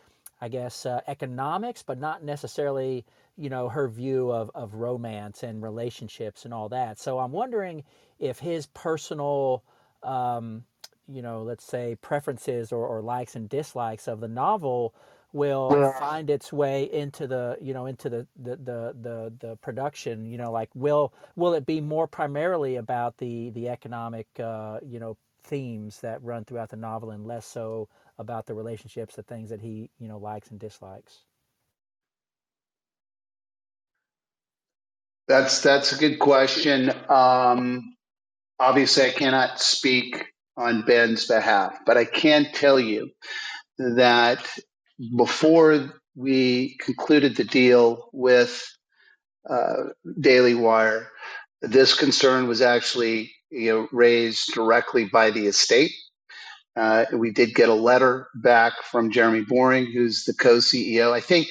I 0.41 0.49
guess, 0.49 0.87
uh, 0.87 1.01
economics, 1.09 1.83
but 1.83 1.99
not 1.99 2.25
necessarily, 2.25 3.05
you 3.37 3.51
know, 3.51 3.68
her 3.68 3.89
view 3.89 4.31
of, 4.33 4.51
of 4.55 4.75
romance 4.75 5.43
and 5.43 5.62
relationships 5.62 6.45
and 6.45 6.55
all 6.55 6.68
that. 6.70 6.99
So 6.99 7.18
I'm 7.18 7.33
wondering 7.33 7.85
if 8.20 8.39
his 8.41 8.66
personal, 8.68 9.64
um, 10.03 10.64
you 11.09 11.23
know, 11.23 11.43
let's 11.43 11.64
say 11.64 11.97
preferences 12.03 12.73
or, 12.73 12.87
or 12.87 13.03
likes 13.03 13.37
and 13.37 13.49
dislikes 13.49 14.09
of 14.09 14.20
the 14.20 14.29
novel 14.29 14.95
will 15.33 15.81
Yeah. 15.81 15.93
find 15.99 16.31
its 16.31 16.53
way 16.53 16.85
into 16.93 17.27
the 17.27 17.57
you 17.61 17.75
know 17.75 17.87
into 17.87 18.11
the 18.11 18.27
the 18.37 18.57
the 18.57 18.97
the, 19.01 19.33
the 19.41 19.57
production 19.62 20.27
you 20.27 20.39
know 20.39 20.53
like 20.53 20.70
will 20.75 21.12
will 21.37 21.55
it 21.55 21.66
be 21.66 21.81
more 21.81 22.07
primarily 22.07 22.77
about 22.77 23.18
the 23.18 23.51
the 23.51 23.68
economic 23.68 24.29
uh, 24.41 24.79
you 24.87 25.01
know 25.01 25.16
themes 25.43 26.01
that 26.01 26.22
run 26.22 26.45
throughout 26.45 26.70
the 26.70 26.76
novel 26.76 27.11
and 27.11 27.26
less 27.26 27.47
so 27.47 27.88
about 28.18 28.47
the 28.47 28.55
relationships 28.55 29.16
the 29.16 29.22
things 29.22 29.51
that 29.51 29.61
he 29.61 29.90
you 29.99 30.09
know 30.09 30.18
likes 30.18 30.51
and 30.51 30.61
dislikes 30.61 31.24
That's 35.28 35.62
that's 35.62 35.93
a 35.93 35.99
good 35.99 36.18
question. 36.18 36.90
Um, 37.09 37.97
obviously, 38.59 39.05
I 39.05 39.11
cannot 39.11 39.61
speak 39.61 40.26
on 40.57 40.82
Ben's 40.82 41.26
behalf, 41.26 41.78
but 41.86 41.97
I 41.97 42.05
can 42.05 42.49
tell 42.53 42.78
you 42.78 43.11
that 43.78 44.47
before 45.16 45.95
we 46.14 46.76
concluded 46.80 47.36
the 47.36 47.45
deal 47.45 48.11
with 48.12 48.62
uh, 49.49 49.84
Daily 50.20 50.55
Wire, 50.55 51.09
this 51.62 51.95
concern 51.95 52.47
was 52.47 52.61
actually 52.61 53.32
you 53.53 53.72
know 53.72 53.88
raised 53.92 54.55
directly 54.55 55.07
by 55.07 55.30
the 55.32 55.48
estate. 55.48 55.92
Uh, 56.76 57.05
we 57.14 57.30
did 57.30 57.55
get 57.55 57.68
a 57.68 57.74
letter 57.74 58.28
back 58.36 58.72
from 58.90 59.11
Jeremy 59.11 59.42
Boring, 59.46 59.92
who's 59.92 60.24
the 60.24 60.34
co-CEO. 60.34 61.12
I 61.12 61.20
think 61.20 61.48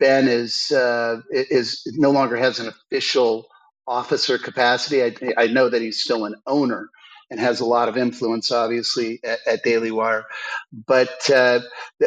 Ben 0.00 0.28
is 0.28 0.70
uh, 0.72 1.20
is 1.32 1.82
no 1.96 2.12
longer 2.12 2.36
has 2.36 2.60
an 2.60 2.68
official 2.68 3.48
officer 3.88 4.38
capacity. 4.38 5.02
I, 5.04 5.14
I 5.36 5.48
know 5.48 5.68
that 5.68 5.82
he's 5.82 6.00
still 6.02 6.24
an 6.26 6.36
owner 6.46 6.88
and 7.30 7.40
has 7.40 7.60
a 7.60 7.66
lot 7.66 7.88
of 7.88 7.96
influence, 7.98 8.52
obviously, 8.52 9.20
at, 9.24 9.40
at 9.46 9.64
Daily 9.64 9.90
Wire. 9.90 10.24
But 10.72 11.28
uh, 11.30 11.60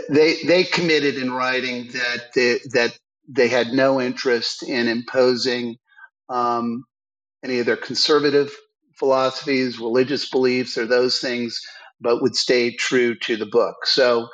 they 0.09 0.37
they 0.43 0.63
committed 0.63 1.17
in 1.17 1.33
writing 1.33 1.87
that 1.89 2.33
they, 2.35 2.59
that 2.73 2.97
they 3.27 3.49
had 3.49 3.73
no 3.73 3.99
interest 3.99 4.63
in 4.63 4.87
imposing 4.87 5.77
um, 6.29 6.85
any 7.43 7.59
of 7.59 7.65
their 7.65 7.77
conservative 7.77 8.51
philosophies, 8.97 9.79
religious 9.79 10.29
beliefs, 10.29 10.77
or 10.77 10.85
those 10.87 11.19
things, 11.19 11.59
but 12.01 12.21
would 12.21 12.35
stay 12.35 12.71
true 12.75 13.15
to 13.19 13.37
the 13.37 13.47
book. 13.47 13.75
So. 13.85 14.29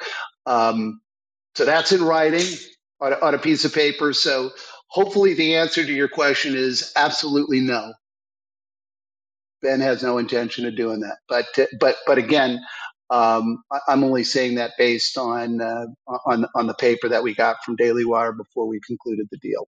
Um, 0.48 0.96
so 1.56 1.66
that's 1.66 1.92
in 1.92 2.04
writing 2.04 2.46
on 3.02 3.14
a, 3.14 3.18
on 3.18 3.36
a 3.36 3.40
piece 3.40 3.66
of 3.66 3.74
paper. 3.74 4.14
So 4.14 4.52
hopefully 4.88 5.34
the 5.34 5.56
answer 5.56 5.86
to 5.86 5.94
your 5.94 6.08
question 6.08 6.56
is 6.56 6.92
absolutely 6.96 7.60
no. 7.60 7.94
Ben 9.62 9.82
has 9.82 10.04
no 10.04 10.18
intention 10.20 10.66
of 10.68 10.78
doing 10.78 11.02
that. 11.02 11.18
But 11.30 11.46
but 11.80 11.98
but 12.08 12.18
again, 12.18 12.62
um, 13.12 13.64
I, 13.72 13.80
I'm 13.90 14.04
only 14.04 14.24
saying 14.24 14.56
that 14.56 14.74
based 14.78 15.18
on 15.18 15.62
uh, 15.62 15.88
on 16.26 16.46
on 16.56 16.68
the 16.68 16.76
paper 16.76 17.10
that 17.10 17.24
we 17.24 17.36
got 17.36 17.58
from 17.66 17.76
Daily 17.78 18.06
Wire 18.06 18.34
before 18.34 18.68
we 18.68 18.80
concluded 18.88 19.28
the 19.32 19.38
deal. 19.40 19.68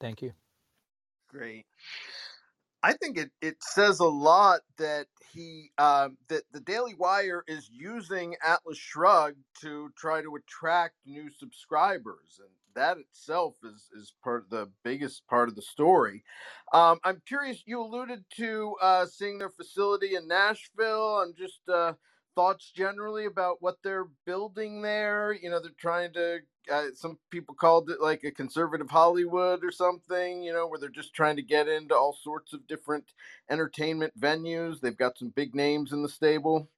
thank 0.00 0.22
you 0.22 0.32
Great. 1.28 1.66
I 2.82 2.94
think 2.94 3.16
it, 3.16 3.30
it 3.40 3.56
says 3.62 4.00
a 4.00 4.04
lot 4.04 4.60
that 4.78 5.06
he 5.32 5.70
um, 5.78 6.18
that 6.28 6.42
the 6.52 6.60
Daily 6.60 6.94
Wire 6.94 7.44
is 7.46 7.70
using 7.72 8.34
Atlas 8.44 8.78
Shrugged 8.78 9.44
to 9.60 9.90
try 9.96 10.22
to 10.22 10.36
attract 10.36 10.94
new 11.06 11.30
subscribers, 11.30 12.40
and 12.40 12.48
that 12.74 12.98
itself 12.98 13.54
is 13.64 13.88
is 13.96 14.12
part 14.24 14.44
of 14.44 14.50
the 14.50 14.68
biggest 14.82 15.26
part 15.28 15.48
of 15.48 15.54
the 15.54 15.62
story. 15.62 16.24
Um, 16.72 16.98
I'm 17.04 17.22
curious. 17.26 17.62
You 17.66 17.82
alluded 17.82 18.24
to 18.36 18.74
uh, 18.82 19.06
seeing 19.06 19.38
their 19.38 19.50
facility 19.50 20.16
in 20.16 20.26
Nashville. 20.26 21.22
I'm 21.24 21.34
just 21.34 21.60
uh, 21.72 21.94
thoughts 22.34 22.72
generally 22.74 23.26
about 23.26 23.58
what 23.60 23.76
they're 23.84 24.08
building 24.26 24.82
there. 24.82 25.32
You 25.32 25.50
know, 25.50 25.60
they're 25.60 25.70
trying 25.78 26.12
to. 26.14 26.40
Uh, 26.70 26.86
some 26.94 27.18
people 27.30 27.54
called 27.54 27.90
it 27.90 28.00
like 28.00 28.24
a 28.24 28.30
conservative 28.30 28.90
Hollywood 28.90 29.64
or 29.64 29.70
something. 29.70 30.42
You 30.42 30.52
know, 30.52 30.66
where 30.66 30.78
they're 30.78 30.88
just 30.88 31.14
trying 31.14 31.36
to 31.36 31.42
get 31.42 31.68
into 31.68 31.94
all 31.94 32.16
sorts 32.22 32.52
of 32.52 32.66
different 32.66 33.04
entertainment 33.50 34.18
venues. 34.18 34.80
They've 34.80 34.96
got 34.96 35.18
some 35.18 35.28
big 35.28 35.54
names 35.54 35.92
in 35.92 36.02
the 36.02 36.08
stable. 36.08 36.68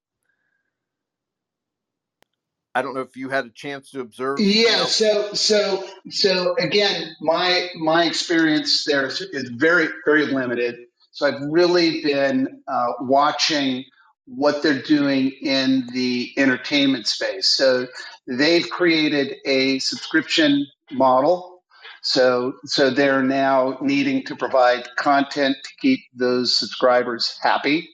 I 2.74 2.82
don't 2.82 2.94
know 2.94 3.02
if 3.02 3.16
you 3.16 3.28
had 3.28 3.46
a 3.46 3.50
chance 3.50 3.90
to 3.92 4.00
observe. 4.00 4.40
Yeah. 4.40 4.84
So 4.84 5.32
so 5.34 5.84
so 6.10 6.56
again, 6.58 7.14
my 7.20 7.68
my 7.76 8.04
experience 8.04 8.84
there 8.84 9.06
is, 9.06 9.20
is 9.20 9.50
very 9.50 9.88
very 10.04 10.26
limited. 10.26 10.76
So 11.12 11.26
I've 11.26 11.40
really 11.48 12.02
been 12.02 12.62
uh, 12.66 12.92
watching 13.00 13.84
what 14.26 14.62
they're 14.62 14.82
doing 14.82 15.30
in 15.42 15.86
the 15.92 16.32
entertainment 16.36 17.06
space. 17.06 17.48
So 17.48 17.86
they've 18.26 18.68
created 18.70 19.36
a 19.44 19.78
subscription 19.78 20.66
model. 20.92 21.62
So 22.02 22.54
so 22.64 22.90
they're 22.90 23.22
now 23.22 23.78
needing 23.80 24.24
to 24.26 24.36
provide 24.36 24.88
content 24.96 25.56
to 25.62 25.70
keep 25.80 26.00
those 26.14 26.56
subscribers 26.56 27.38
happy. 27.42 27.88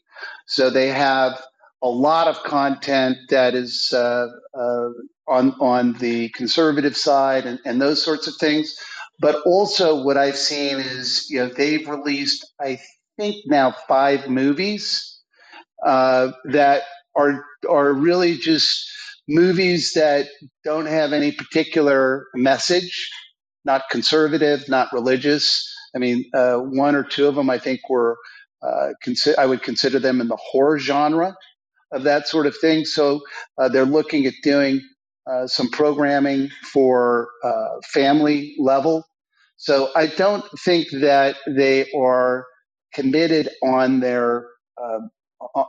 So 0.46 0.68
they 0.70 0.88
have 0.88 1.40
a 1.82 1.88
lot 1.88 2.28
of 2.28 2.42
content 2.42 3.16
that 3.30 3.54
is 3.54 3.92
uh, 3.94 4.26
uh, 4.54 4.88
on 5.28 5.54
on 5.60 5.94
the 5.94 6.28
conservative 6.30 6.96
side 6.96 7.46
and, 7.46 7.60
and 7.64 7.80
those 7.80 8.02
sorts 8.02 8.26
of 8.26 8.34
things. 8.36 8.74
But 9.20 9.36
also, 9.44 10.02
what 10.02 10.16
I've 10.16 10.36
seen 10.36 10.78
is 10.78 11.30
you 11.30 11.38
know 11.40 11.48
they've 11.48 11.88
released 11.88 12.52
I 12.60 12.80
think 13.16 13.36
now 13.46 13.74
five 13.86 14.28
movies 14.28 15.20
uh, 15.86 16.32
that 16.46 16.82
are 17.14 17.44
are 17.68 17.92
really 17.92 18.36
just 18.36 18.90
movies 19.30 19.94
that 19.94 20.28
don't 20.64 20.86
have 20.86 21.14
any 21.14 21.32
particular 21.32 22.26
message, 22.36 23.10
not 23.66 23.84
conservative, 23.90 24.68
not 24.68 24.92
religious. 24.92 25.66
I 25.96 26.00
mean, 26.00 26.26
uh, 26.34 26.58
one 26.58 26.96
or 26.96 27.04
two 27.04 27.28
of 27.28 27.36
them 27.36 27.50
I 27.50 27.58
think 27.58 27.82
were 27.90 28.18
uh, 28.62 28.90
consi- 29.06 29.38
I 29.38 29.46
would 29.46 29.64
consider 29.64 30.00
them 30.00 30.20
in 30.22 30.28
the 30.28 30.38
horror 30.38 30.80
genre 30.80 31.36
of 31.92 32.04
that 32.04 32.28
sort 32.28 32.46
of 32.46 32.56
thing. 32.58 32.84
So 32.84 33.22
uh, 33.58 33.68
they're 33.68 33.84
looking 33.86 34.26
at 34.26 34.34
doing 34.42 34.80
uh, 35.30 35.46
some 35.46 35.70
programming 35.70 36.50
for 36.72 37.28
uh, 37.44 37.80
family 37.92 38.54
level. 38.58 39.04
So 39.56 39.90
I 39.96 40.06
don't 40.06 40.44
think 40.64 40.88
that 40.92 41.36
they 41.48 41.90
are 41.92 42.46
committed 42.94 43.50
on 43.64 44.00
their 44.00 44.46
uh, 44.82 45.00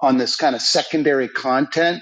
on 0.01 0.18
this 0.18 0.36
kind 0.36 0.55
of 0.55 0.62
secondary 0.62 1.28
content 1.30 2.01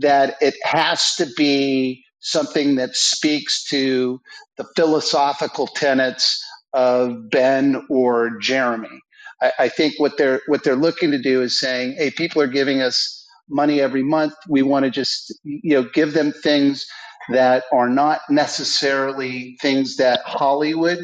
that 0.00 0.36
it 0.42 0.54
has 0.64 1.16
to 1.16 1.26
be 1.36 2.04
something 2.20 2.76
that 2.76 2.96
speaks 2.96 3.64
to 3.68 4.20
the 4.58 4.66
philosophical 4.76 5.66
tenets 5.68 6.42
of 6.74 7.30
Ben 7.30 7.84
or 7.90 8.38
Jeremy. 8.40 9.00
I, 9.42 9.52
I 9.60 9.68
think 9.70 9.94
what 9.98 10.18
they're 10.18 10.42
what 10.48 10.64
they're 10.64 10.76
looking 10.76 11.10
to 11.12 11.18
do 11.22 11.42
is 11.42 11.58
saying, 11.60 11.94
hey, 11.98 12.10
people 12.10 12.42
are 12.42 12.46
giving 12.48 12.82
us 12.82 13.26
money 13.50 13.80
every 13.80 14.02
month. 14.04 14.34
We 14.48 14.62
want 14.62 14.84
to 14.86 14.90
just 14.92 15.34
you 15.44 15.74
know 15.82 15.88
give 15.94 16.14
them 16.14 16.32
things 16.32 16.86
that 17.30 17.64
are 17.72 17.88
not 17.90 18.20
necessarily 18.30 19.56
things 19.62 19.96
that 19.98 20.20
Hollywood 20.26 20.98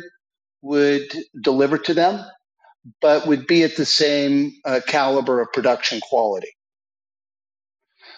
would 0.62 1.04
deliver 1.42 1.78
to 1.78 1.94
them, 1.94 2.24
but 3.02 3.26
would 3.26 3.46
be 3.46 3.64
at 3.64 3.76
the 3.76 3.86
same 3.86 4.52
uh, 4.66 4.80
caliber 4.86 5.40
of 5.40 5.52
production 5.52 6.00
quality. 6.08 6.48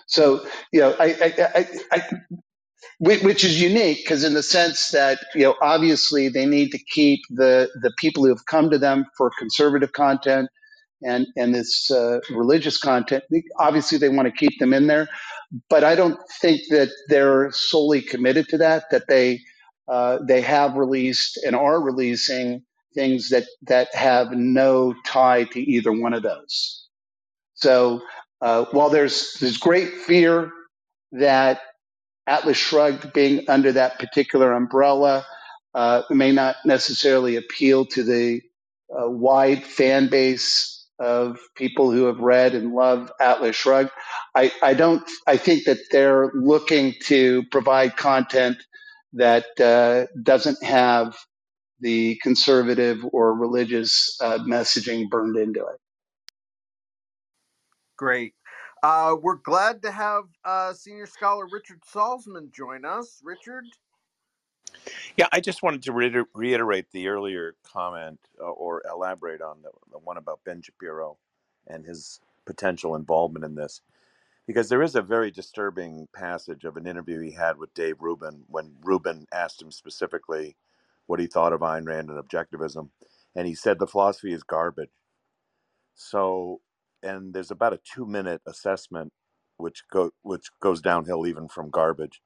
So, 0.08 0.46
you 0.72 0.80
know, 0.80 0.96
I, 1.00 1.06
I, 1.06 1.34
I, 1.56 1.68
I 1.92 2.02
which 3.00 3.44
is 3.44 3.60
unique 3.62 3.98
because 4.04 4.24
in 4.24 4.34
the 4.34 4.42
sense 4.42 4.90
that 4.92 5.18
you 5.34 5.42
know 5.44 5.56
obviously 5.62 6.28
they 6.28 6.46
need 6.46 6.70
to 6.72 6.78
keep 6.92 7.20
the 7.30 7.68
the 7.82 7.92
people 7.98 8.24
who 8.24 8.30
have 8.30 8.46
come 8.46 8.70
to 8.70 8.78
them 8.78 9.06
for 9.18 9.30
conservative 9.38 9.92
content 9.92 10.48
and 11.02 11.26
and 11.36 11.54
this 11.54 11.90
uh, 11.90 12.20
religious 12.30 12.78
content. 12.78 13.24
Obviously 13.58 13.98
they 13.98 14.08
want 14.10 14.26
to 14.28 14.32
keep 14.32 14.58
them 14.60 14.74
in 14.74 14.86
there 14.88 15.06
but 15.70 15.84
i 15.84 15.96
don't 15.96 16.20
think 16.42 16.62
that 16.70 16.90
they're 17.10 17.52
solely 17.52 18.02
committed 18.02 18.48
to 18.48 18.58
that 18.58 18.84
that 18.92 19.04
they 19.08 19.40
uh, 19.88 20.18
they 20.28 20.42
have 20.42 20.76
released 20.76 21.38
and 21.46 21.56
are 21.56 21.80
releasing 21.80 22.64
things 22.96 23.30
that 23.30 23.44
that 23.68 23.94
have 23.94 24.32
no 24.32 24.96
tie 25.06 25.44
to 25.44 25.60
either 25.60 25.92
one 25.92 26.14
of 26.14 26.24
those. 26.24 26.88
So 27.54 28.02
uh, 28.44 28.66
while 28.72 28.90
there's 28.90 29.34
there's 29.40 29.58
great 29.58 29.94
fear 29.94 30.52
that 31.12 31.62
Atlas 32.28 32.58
Shrugged 32.58 33.12
being 33.14 33.46
under 33.50 33.72
that 33.74 34.00
particular 34.00 34.54
umbrella 34.54 35.26
uh, 35.74 36.04
may 36.10 36.32
not 36.32 36.56
necessarily 36.66 37.36
appeal 37.36 37.86
to 37.88 38.04
the 38.04 38.42
uh, 38.96 39.10
wide 39.10 39.64
fan 39.64 40.08
base 40.08 40.86
of 41.00 41.40
people 41.56 41.92
who 41.92 42.06
have 42.06 42.20
read 42.20 42.54
and 42.54 42.72
love 42.72 43.12
Atlas 43.20 43.56
Shrugged. 43.56 43.90
I, 44.36 44.52
I 44.62 44.74
don't. 44.74 45.04
I 45.28 45.38
think 45.38 45.66
that 45.66 45.80
they're 45.92 46.32
looking 46.34 46.94
to 47.06 47.44
provide 47.52 47.98
content 47.98 48.58
that 49.14 49.46
uh, 49.60 50.06
doesn't 50.22 50.64
have 50.64 51.16
the 51.80 52.18
conservative 52.22 52.98
or 53.12 53.34
religious 53.34 54.18
uh, 54.22 54.38
messaging 54.40 55.10
burned 55.10 55.36
into 55.36 55.60
it. 55.66 55.83
Great. 57.96 58.34
Uh, 58.82 59.16
we're 59.20 59.36
glad 59.36 59.82
to 59.82 59.90
have 59.90 60.24
uh, 60.44 60.72
senior 60.72 61.06
scholar 61.06 61.46
Richard 61.50 61.80
Salzman 61.82 62.52
join 62.52 62.84
us. 62.84 63.20
Richard? 63.24 63.64
Yeah, 65.16 65.28
I 65.32 65.40
just 65.40 65.62
wanted 65.62 65.82
to 65.84 65.92
reiter- 65.92 66.28
reiterate 66.34 66.90
the 66.90 67.08
earlier 67.08 67.54
comment 67.62 68.18
uh, 68.40 68.44
or 68.44 68.82
elaborate 68.90 69.40
on 69.40 69.62
the, 69.62 69.70
the 69.92 69.98
one 69.98 70.16
about 70.16 70.40
Ben 70.44 70.60
Shapiro 70.60 71.16
and 71.68 71.84
his 71.84 72.20
potential 72.46 72.96
involvement 72.96 73.44
in 73.44 73.54
this. 73.54 73.80
Because 74.46 74.68
there 74.68 74.82
is 74.82 74.94
a 74.94 75.02
very 75.02 75.30
disturbing 75.30 76.06
passage 76.14 76.64
of 76.64 76.76
an 76.76 76.86
interview 76.86 77.20
he 77.20 77.30
had 77.30 77.56
with 77.56 77.72
Dave 77.72 77.96
Rubin 78.00 78.42
when 78.48 78.72
Rubin 78.82 79.26
asked 79.32 79.62
him 79.62 79.70
specifically 79.70 80.56
what 81.06 81.20
he 81.20 81.26
thought 81.26 81.54
of 81.54 81.60
Ayn 81.60 81.86
Rand 81.86 82.10
and 82.10 82.22
objectivism. 82.22 82.90
And 83.34 83.46
he 83.46 83.54
said 83.54 83.78
the 83.78 83.86
philosophy 83.86 84.32
is 84.34 84.42
garbage. 84.42 84.90
So, 85.94 86.60
and 87.04 87.32
there's 87.32 87.50
about 87.50 87.74
a 87.74 87.80
two 87.84 88.06
minute 88.06 88.40
assessment 88.46 89.12
which 89.58 89.84
go 89.90 90.10
which 90.22 90.50
goes 90.60 90.80
downhill 90.80 91.26
even 91.26 91.48
from 91.48 91.70
garbage. 91.70 92.20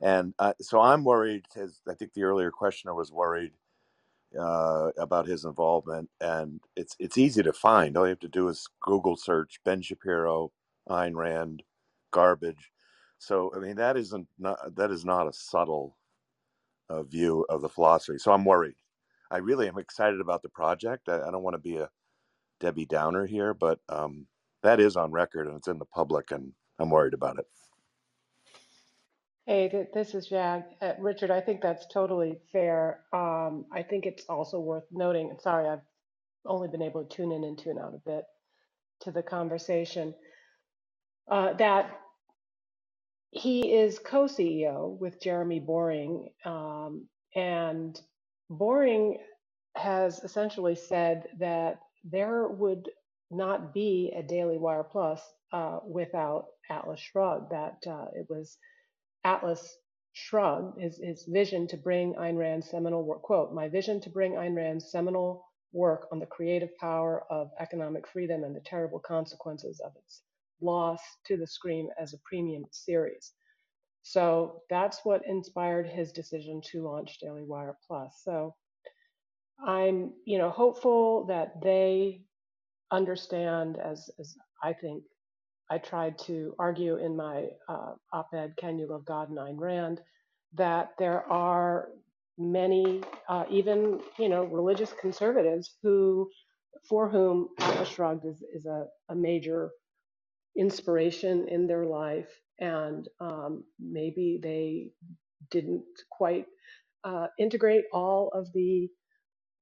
And 0.00 0.32
uh, 0.38 0.54
so 0.60 0.80
I'm 0.80 1.04
worried, 1.04 1.44
as 1.56 1.80
I 1.88 1.94
think 1.94 2.14
the 2.14 2.22
earlier 2.22 2.50
questioner 2.50 2.94
was 2.94 3.12
worried 3.12 3.52
uh, 4.38 4.90
about 4.96 5.26
his 5.26 5.44
involvement. 5.44 6.08
And 6.20 6.60
it's 6.76 6.96
it's 6.98 7.18
easy 7.18 7.42
to 7.42 7.52
find. 7.52 7.96
All 7.96 8.06
you 8.06 8.10
have 8.10 8.20
to 8.20 8.28
do 8.28 8.48
is 8.48 8.66
Google 8.80 9.16
search 9.16 9.60
Ben 9.64 9.82
Shapiro, 9.82 10.52
Ayn 10.88 11.14
Rand, 11.14 11.62
garbage. 12.12 12.70
So 13.18 13.52
I 13.54 13.58
mean 13.58 13.76
that 13.76 13.96
isn't 13.96 14.26
not, 14.38 14.74
that 14.76 14.90
is 14.90 15.04
not 15.04 15.28
a 15.28 15.32
subtle 15.32 15.96
uh, 16.88 17.02
view 17.02 17.44
of 17.50 17.60
the 17.62 17.68
philosophy. 17.68 18.18
So 18.18 18.32
I'm 18.32 18.44
worried. 18.44 18.76
I 19.30 19.38
really 19.38 19.68
am 19.68 19.78
excited 19.78 20.20
about 20.20 20.42
the 20.42 20.48
project. 20.48 21.08
I, 21.08 21.20
I 21.20 21.30
don't 21.30 21.42
want 21.42 21.54
to 21.54 21.58
be 21.58 21.76
a 21.76 21.90
Debbie 22.60 22.86
Downer 22.86 23.26
here, 23.26 23.54
but 23.54 23.80
um, 23.88 24.26
that 24.62 24.80
is 24.80 24.96
on 24.96 25.12
record 25.12 25.48
and 25.48 25.56
it's 25.56 25.68
in 25.68 25.78
the 25.78 25.86
public, 25.86 26.32
and 26.32 26.52
I'm 26.80 26.90
worried 26.90 27.14
about 27.14 27.38
it. 27.40 27.46
Hey, 29.46 29.68
th- 29.68 29.88
this 29.94 30.14
is 30.14 30.28
Jag. 30.28 30.64
Uh, 30.82 30.94
Richard, 31.00 31.30
I 31.30 31.42
think 31.42 31.62
that's 31.62 31.86
totally 31.92 32.38
fair. 32.52 33.00
Um, 33.12 33.66
I 33.72 33.82
think 33.82 34.06
it's 34.06 34.24
also 34.30 34.60
worth 34.60 34.84
noting, 34.92 35.30
and 35.30 35.40
sorry, 35.42 35.68
I've 35.68 35.80
only 36.46 36.68
been 36.68 36.82
able 36.82 37.04
to 37.04 37.16
tune 37.16 37.32
in 37.32 37.44
and 37.44 37.58
tune 37.58 37.78
out 37.78 37.94
a 37.94 38.00
bit 38.10 38.24
to 39.02 39.12
the 39.12 39.22
conversation, 39.22 40.14
uh, 41.30 41.54
that 41.54 42.00
he 43.32 43.74
is 43.74 43.98
co-CEO 44.00 44.98
with 45.00 45.22
Jeremy 45.22 45.60
Boring, 45.60 46.30
um, 46.44 47.06
and 47.36 48.00
Boring 48.50 49.18
has 49.76 50.20
essentially 50.24 50.76
said 50.76 51.24
that 51.40 51.80
there 52.04 52.48
would 52.48 52.88
not 53.30 53.72
be 53.72 54.12
a 54.16 54.22
Daily 54.22 54.58
Wire 54.58 54.84
Plus 54.84 55.20
uh, 55.52 55.78
without 55.86 56.46
Atlas 56.70 57.00
Shrugged. 57.00 57.50
That 57.50 57.78
uh, 57.86 58.06
it 58.14 58.26
was 58.28 58.58
Atlas 59.24 59.76
Shrugged, 60.12 60.80
his, 60.80 60.98
his 60.98 61.24
vision 61.24 61.68
to 61.68 61.76
bring 61.76 62.14
Ayn 62.14 62.36
Rand's 62.36 62.68
seminal 62.68 63.04
work, 63.04 63.22
quote, 63.22 63.52
my 63.52 63.68
vision 63.68 64.00
to 64.00 64.10
bring 64.10 64.32
Ayn 64.32 64.56
Rand's 64.56 64.90
seminal 64.90 65.44
work 65.72 66.08
on 66.10 66.18
the 66.18 66.26
creative 66.26 66.76
power 66.78 67.24
of 67.30 67.50
economic 67.60 68.08
freedom 68.08 68.42
and 68.42 68.54
the 68.56 68.60
terrible 68.66 68.98
consequences 68.98 69.80
of 69.80 69.92
its 69.96 70.22
loss 70.60 71.00
to 71.26 71.36
the 71.36 71.46
screen 71.46 71.88
as 71.98 72.12
a 72.12 72.18
premium 72.24 72.64
series. 72.72 73.32
So 74.02 74.62
that's 74.68 75.00
what 75.04 75.22
inspired 75.26 75.86
his 75.86 76.10
decision 76.10 76.60
to 76.72 76.82
launch 76.82 77.18
Daily 77.20 77.44
Wire 77.44 77.76
Plus. 77.86 78.20
So 78.24 78.56
I'm, 79.66 80.12
you 80.26 80.38
know, 80.38 80.50
hopeful 80.50 81.26
that 81.28 81.60
they 81.62 82.22
understand, 82.92 83.78
as 83.78 84.10
as 84.20 84.36
I 84.62 84.74
think 84.74 85.04
I 85.70 85.78
tried 85.78 86.18
to 86.20 86.54
argue 86.58 86.96
in 86.98 87.16
my 87.16 87.48
uh, 87.68 87.94
op-ed 88.12 88.54
"Can 88.58 88.78
You 88.78 88.88
Love 88.88 89.04
God? 89.06 89.30
And 89.30 89.38
Ayn 89.38 89.58
Rand," 89.58 90.00
that 90.54 90.90
there 90.98 91.24
are 91.32 91.90
many, 92.38 93.02
uh, 93.28 93.44
even 93.50 94.00
you 94.18 94.28
know, 94.28 94.44
religious 94.44 94.94
conservatives 95.00 95.76
who, 95.82 96.30
for 96.88 97.08
whom 97.08 97.48
Atlas 97.58 97.88
Shrugged 97.90 98.26
is 98.26 98.42
is 98.54 98.66
a, 98.66 98.86
a 99.10 99.14
major 99.16 99.70
inspiration 100.58 101.48
in 101.48 101.66
their 101.68 101.86
life, 101.86 102.30
and 102.60 103.08
um, 103.20 103.64
maybe 103.80 104.40
they 104.42 104.90
didn't 105.50 105.84
quite 106.10 106.46
uh, 107.04 107.28
integrate 107.38 107.84
all 107.92 108.30
of 108.34 108.48
the 108.54 108.88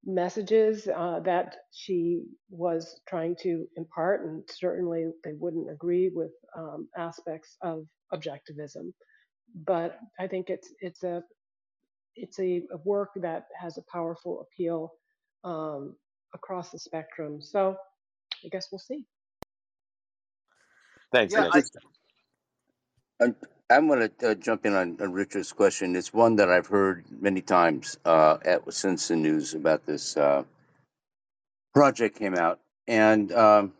messages 0.04 0.88
uh, 0.88 1.20
that 1.24 1.56
she 1.72 2.22
was 2.50 3.00
trying 3.08 3.36
to 3.42 3.66
impart, 3.76 4.24
and 4.26 4.42
certainly 4.50 5.06
they 5.24 5.32
wouldn't 5.38 5.70
agree 5.70 6.10
with 6.14 6.32
um, 6.56 6.88
aspects 6.96 7.56
of 7.62 7.84
objectivism. 8.12 8.92
But 9.66 9.98
I 10.20 10.26
think 10.28 10.50
it's 10.50 10.72
it's 10.80 11.02
a 11.02 11.22
it's 12.16 12.38
a, 12.40 12.62
a 12.72 12.78
work 12.84 13.10
that 13.16 13.44
has 13.60 13.78
a 13.78 13.82
powerful 13.92 14.42
appeal 14.42 14.92
um, 15.44 15.96
across 16.34 16.70
the 16.70 16.78
spectrum. 16.78 17.40
So 17.40 17.76
I 18.44 18.48
guess 18.50 18.68
we'll 18.72 18.78
see. 18.80 19.06
Thanks, 21.12 21.34
Yeah. 21.34 21.48
I, 21.52 21.62
I'm 23.20 23.88
going 23.88 24.10
to 24.20 24.30
uh, 24.32 24.34
jump 24.36 24.66
in 24.66 24.74
on, 24.74 24.98
on 25.02 25.12
Richard's 25.12 25.52
question. 25.52 25.96
It's 25.96 26.14
one 26.14 26.36
that 26.36 26.50
I've 26.50 26.68
heard 26.68 27.04
many 27.10 27.42
times 27.42 27.98
uh, 28.04 28.38
at, 28.44 28.72
since 28.74 29.08
the 29.08 29.16
news 29.16 29.54
about 29.54 29.86
this 29.86 30.16
uh, 30.16 30.44
project 31.74 32.18
came 32.18 32.34
out, 32.36 32.60
and 32.88 33.32
um, 33.32 33.74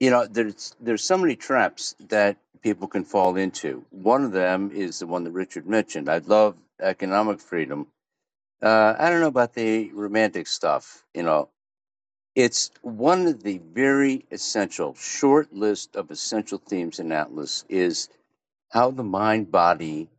you 0.00 0.10
know, 0.10 0.26
there's 0.26 0.74
there's 0.80 1.04
so 1.04 1.18
many 1.18 1.36
traps 1.36 1.94
that 2.08 2.36
people 2.62 2.88
can 2.88 3.04
fall 3.04 3.36
into. 3.36 3.84
One 3.90 4.24
of 4.24 4.32
them 4.32 4.72
is 4.72 5.00
the 5.00 5.06
one 5.06 5.24
that 5.24 5.32
Richard 5.32 5.66
mentioned. 5.66 6.08
I 6.10 6.18
love 6.18 6.56
economic 6.80 7.40
freedom. 7.40 7.88
Uh, 8.62 8.94
I 8.98 9.10
don't 9.10 9.20
know 9.20 9.28
about 9.28 9.54
the 9.54 9.90
romantic 9.92 10.46
stuff. 10.48 11.04
You 11.14 11.24
know, 11.24 11.50
it's 12.36 12.70
one 12.82 13.26
of 13.26 13.42
the 13.42 13.58
very 13.72 14.26
essential 14.30 14.94
short 14.94 15.54
list 15.54 15.96
of 15.96 16.10
essential 16.10 16.58
themes 16.58 17.00
in 17.00 17.10
Atlas 17.10 17.64
is 17.70 18.10
how 18.68 18.90
the 18.90 19.02
mind 19.02 19.50
body 19.50 20.10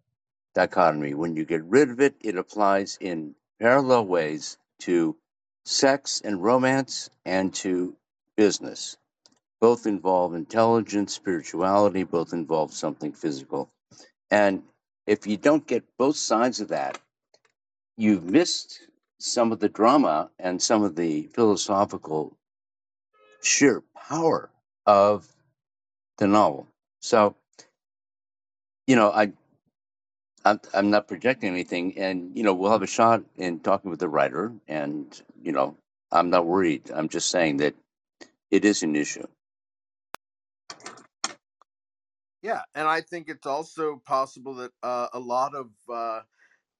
dichotomy. 0.55 1.13
When 1.13 1.36
you 1.36 1.45
get 1.45 1.63
rid 1.63 1.91
of 1.91 2.01
it, 2.01 2.15
it 2.22 2.36
applies 2.36 2.97
in 2.99 3.36
parallel 3.61 4.07
ways 4.07 4.57
to 4.80 5.15
sex 5.63 6.20
and 6.26 6.43
romance 6.43 7.11
and 7.24 7.53
to 7.53 7.95
business. 8.36 8.97
Both 9.61 9.86
involve 9.86 10.34
intelligence, 10.34 11.13
spirituality, 11.13 12.03
both 12.03 12.34
involve 12.34 12.74
something 12.74 13.13
physical. 13.13 13.70
And 14.32 14.63
if 15.05 15.28
you 15.28 15.38
don't 15.38 15.68
get 15.68 15.84
both 15.99 16.15
sides 16.15 16.61
of 16.61 16.70
that, 16.70 16.99
you've 17.95 18.24
missed 18.24 18.80
some 19.20 19.51
of 19.51 19.59
the 19.59 19.70
drama 19.70 20.30
and 20.39 20.61
some 20.61 20.84
of 20.84 20.95
the 20.95 21.24
philosophical 21.34 22.38
sheer 23.41 23.84
power 24.09 24.49
of 24.86 25.28
the 26.18 26.28
novel. 26.28 26.68
So, 27.01 27.36
you 28.88 28.95
know, 28.95 29.11
I 29.11 29.34
I'm, 30.45 30.59
I'm 30.74 30.89
not 30.89 31.07
projecting 31.07 31.49
anything, 31.49 31.97
and 31.97 32.36
you 32.38 32.43
know 32.43 32.53
we'll 32.53 32.72
have 32.72 32.82
a 32.82 32.88
shot 32.88 33.24
in 33.38 33.59
talking 33.59 33.91
with 33.91 33.99
the 33.99 34.09
writer, 34.09 34.53
and 34.68 35.22
you 35.43 35.51
know 35.51 35.78
I'm 36.11 36.30
not 36.30 36.45
worried. 36.45 36.89
I'm 36.93 37.09
just 37.09 37.30
saying 37.30 37.57
that 37.57 37.76
it 38.51 38.65
is 38.65 38.84
an 38.84 38.95
issue. 38.95 39.28
Yeah, 42.41 42.61
and 42.76 42.88
I 42.88 43.01
think 43.01 43.30
it's 43.30 43.47
also 43.47 44.01
possible 44.05 44.55
that 44.55 44.72
uh, 44.84 45.07
a 45.13 45.20
lot 45.20 45.55
of 45.55 45.72
uh, 45.93 46.22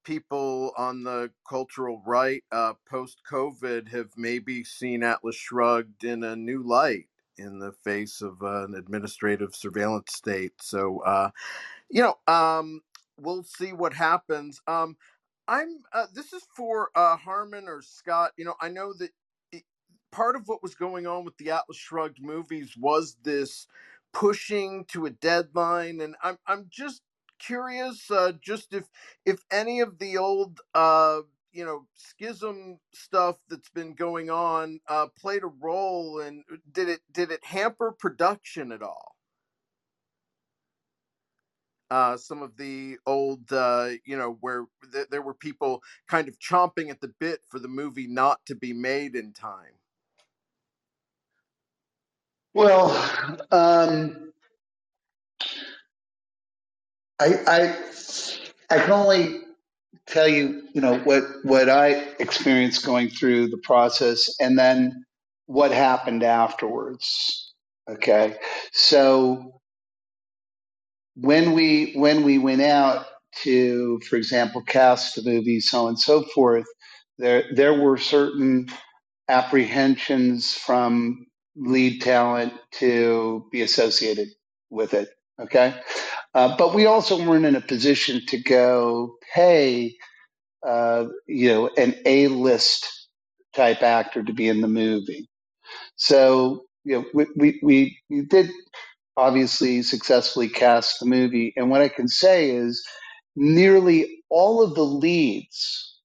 people 0.08 0.72
on 0.78 1.03
the 1.03 1.30
cultural 1.47 2.01
right 2.05 2.41
uh, 2.53 2.74
post 2.89 3.22
COVID 3.30 3.89
have 3.89 4.08
maybe 4.16 4.64
seen 4.64 5.03
Atlas 5.03 5.36
Shrugged 5.36 6.05
in 6.05 6.24
a 6.24 6.34
new 6.34 6.64
light 6.64 7.10
in 7.38 7.60
the 7.60 7.74
face 7.84 8.22
of 8.22 8.41
uh, 8.41 8.64
an 8.64 8.76
administrative 8.76 9.53
surveillance 9.53 10.14
state. 10.14 10.53
So, 10.62 10.99
uh, 10.99 11.30
you 11.89 12.01
know, 12.01 12.16
um, 12.34 12.82
we'll 13.20 13.43
see 13.43 13.74
what 13.74 13.93
happens. 13.93 14.62
Um, 14.66 14.95
I'm. 15.49 15.84
Uh, 15.91 16.08
this 16.14 16.32
is 16.32 16.43
for 16.55 16.89
uh, 16.95 17.18
Harmon 17.18 17.68
or 17.68 17.82
Scott. 17.82 18.32
You 18.38 18.45
know, 18.45 18.55
I 18.62 18.70
know 18.70 18.93
that 18.93 19.12
it, 19.51 19.64
part 20.14 20.38
of 20.38 20.47
what 20.47 20.64
was 20.64 20.74
going 20.74 21.05
on 21.05 21.26
with 21.26 21.38
the 21.38 21.51
Atlas 21.51 21.78
Shrugged 21.78 22.22
movies 22.22 22.76
was 22.78 23.18
this 23.24 23.68
pushing 24.14 24.86
to 24.86 25.05
a 25.05 25.10
deadline, 25.10 25.99
and 25.99 26.16
I'm 26.24 26.38
I'm 26.47 26.68
just 26.70 27.01
curious, 27.39 28.09
uh, 28.11 28.33
just 28.41 28.73
if 28.73 28.85
if 29.25 29.43
any 29.51 29.79
of 29.79 29.99
the 29.99 30.17
old. 30.17 30.61
Uh, 30.73 31.21
you 31.53 31.65
know 31.65 31.88
schism 31.95 32.77
stuff 32.93 33.38
that's 33.49 33.69
been 33.69 33.95
going 33.95 34.29
on 34.29 34.79
uh, 34.89 35.07
played 35.19 35.43
a 35.43 35.47
role 35.47 36.19
and 36.19 36.43
did 36.71 36.88
it 36.88 36.99
did 37.11 37.31
it 37.31 37.43
hamper 37.43 37.91
production 37.97 38.71
at 38.71 38.83
all 38.83 39.15
uh, 41.89 42.17
some 42.17 42.41
of 42.41 42.57
the 42.57 42.97
old, 43.05 43.51
uh, 43.51 43.89
you 44.05 44.17
know, 44.17 44.38
where 44.41 44.65
th- 44.91 45.07
there 45.09 45.21
were 45.21 45.33
people 45.33 45.81
kind 46.07 46.27
of 46.27 46.38
chomping 46.39 46.89
at 46.89 46.99
the 47.01 47.13
bit 47.19 47.41
for 47.49 47.59
the 47.59 47.67
movie 47.67 48.07
not 48.07 48.45
to 48.45 48.55
be 48.55 48.73
made 48.73 49.15
in 49.15 49.31
time. 49.33 49.73
Well, 52.53 52.89
um, 53.51 54.26
I, 57.20 57.36
I 57.47 58.76
I 58.76 58.80
can 58.80 58.91
only 58.91 59.41
tell 60.07 60.28
you, 60.28 60.63
you 60.74 60.82
know, 60.82 60.99
what 60.99 61.24
what 61.43 61.70
I 61.70 61.91
experienced 62.20 62.86
going 62.86 63.09
through 63.09 63.49
the 63.49 63.59
process, 63.63 64.30
and 64.39 64.57
then 64.59 65.05
what 65.47 65.72
happened 65.72 66.24
afterwards. 66.24 67.53
Okay, 67.89 68.36
so 68.74 69.61
when 71.15 71.53
we 71.53 71.93
when 71.95 72.24
we 72.24 72.38
went 72.38 72.61
out 72.61 73.05
to, 73.43 73.99
for 74.09 74.15
example, 74.15 74.61
cast 74.63 75.15
the 75.15 75.24
movie, 75.24 75.59
so 75.59 75.84
on 75.84 75.89
and 75.89 75.99
so 75.99 76.24
forth, 76.24 76.65
there 77.18 77.45
there 77.53 77.74
were 77.80 77.97
certain 77.97 78.68
apprehensions 79.30 80.53
from 80.53 81.26
lead 81.55 82.01
talent 82.01 82.53
to 82.74 83.47
be 83.51 83.61
associated 83.61 84.30
with 84.70 84.93
it. 84.93 85.09
Okay, 85.39 85.76
uh, 86.38 86.55
but 86.57 86.75
we 86.75 86.85
also 86.88 87.17
weren't 87.27 87.45
in 87.47 87.57
a 87.57 87.61
position 87.61 88.25
to 88.27 88.39
go 88.39 89.15
pay, 89.35 89.95
uh, 90.67 91.05
you 91.27 91.49
know, 91.49 91.69
an 91.77 91.95
A 92.05 92.29
list 92.29 92.88
type 93.55 93.83
actor 93.83 94.23
to 94.23 94.33
be 94.33 94.47
in 94.47 94.61
the 94.61 94.69
movie. 94.69 95.29
So 95.97 96.65
you 96.85 96.99
know, 96.99 97.05
we 97.13 97.27
we, 97.38 97.59
we, 97.63 97.99
we 98.09 98.21
did 98.23 98.51
obviously 99.17 99.83
successfully 99.83 100.49
cast 100.49 100.99
the 100.99 101.07
movie. 101.07 101.53
And 101.57 101.69
what 101.71 101.81
I 101.81 101.89
can 101.89 102.07
say 102.07 102.51
is 102.51 102.85
nearly 103.35 104.23
all 104.29 104.63
of 104.63 104.75
the 104.75 104.85
leads 104.85 105.99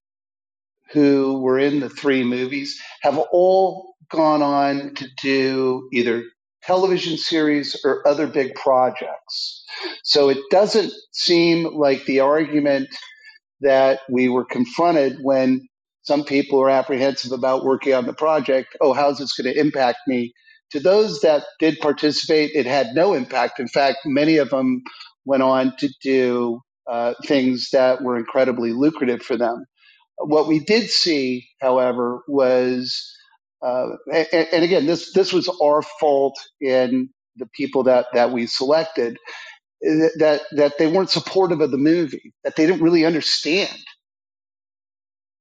who 0.93 1.41
were 1.41 1.59
in 1.59 1.80
the 1.80 1.91
three 1.91 2.24
movies 2.24 2.80
have 3.03 3.18
all 3.33 3.95
gone 4.11 4.43
on 4.43 4.95
to 4.95 5.09
do 5.22 5.89
either 5.93 6.24
television 6.65 7.17
series 7.17 7.77
or 7.85 8.07
other 8.07 8.27
big 8.27 8.55
projects. 8.55 9.65
So 10.05 10.29
it 10.29 10.39
doesn't 10.51 10.93
seem 11.13 11.65
like 11.75 12.05
the 12.05 12.21
argument 12.21 12.89
that 13.61 14.01
we 14.11 14.29
were 14.29 14.45
confronted 14.45 15.19
when 15.23 15.67
some 16.03 16.25
people 16.25 16.61
are 16.61 16.71
apprehensive 16.71 17.33
about 17.33 17.65
working 17.65 17.95
on 17.95 18.07
the 18.07 18.13
project. 18.13 18.77
Oh, 18.81 18.93
how's 18.93 19.19
this 19.19 19.33
going 19.35 19.53
to 19.53 19.61
impact 19.61 19.99
me? 20.07 20.33
To 20.73 20.81
those 20.81 21.21
that 21.21 21.45
did 21.61 21.79
participate, 21.81 22.51
it 22.55 22.67
had 22.67 22.95
no 22.95 23.13
impact. 23.13 23.61
In 23.61 23.69
fact, 23.69 23.99
many 24.05 24.37
of 24.39 24.51
them 24.51 24.83
went 25.25 25.43
on 25.43 25.77
to 25.77 25.89
do 26.03 26.61
uh, 26.91 27.15
things 27.27 27.69
that 27.73 28.03
were 28.03 28.17
incredibly 28.17 28.73
lucrative 28.73 29.23
for 29.23 29.37
them. 29.37 29.65
What 30.19 30.49
we 30.49 30.59
did 30.59 30.91
see, 30.91 31.47
however, 31.61 32.23
was, 32.27 33.07
uh, 33.63 33.89
and, 34.13 34.49
and 34.53 34.65
again, 34.65 34.87
this 34.87 35.13
this 35.13 35.33
was 35.33 35.49
our 35.63 35.83
fault 35.83 36.39
in 36.61 37.11
the 37.37 37.47
people 37.57 37.85
that 37.85 38.07
that 38.15 38.33
we 38.33 38.47
selected 38.47 39.19
that 39.83 40.43
that 40.53 40.79
they 40.79 40.87
weren't 40.87 41.11
supportive 41.11 41.61
of 41.61 41.71
the 41.71 41.79
movie, 41.79 42.33
that 42.45 42.57
they 42.57 42.67
didn't 42.67 42.83
really 42.83 43.05
understand, 43.05 43.77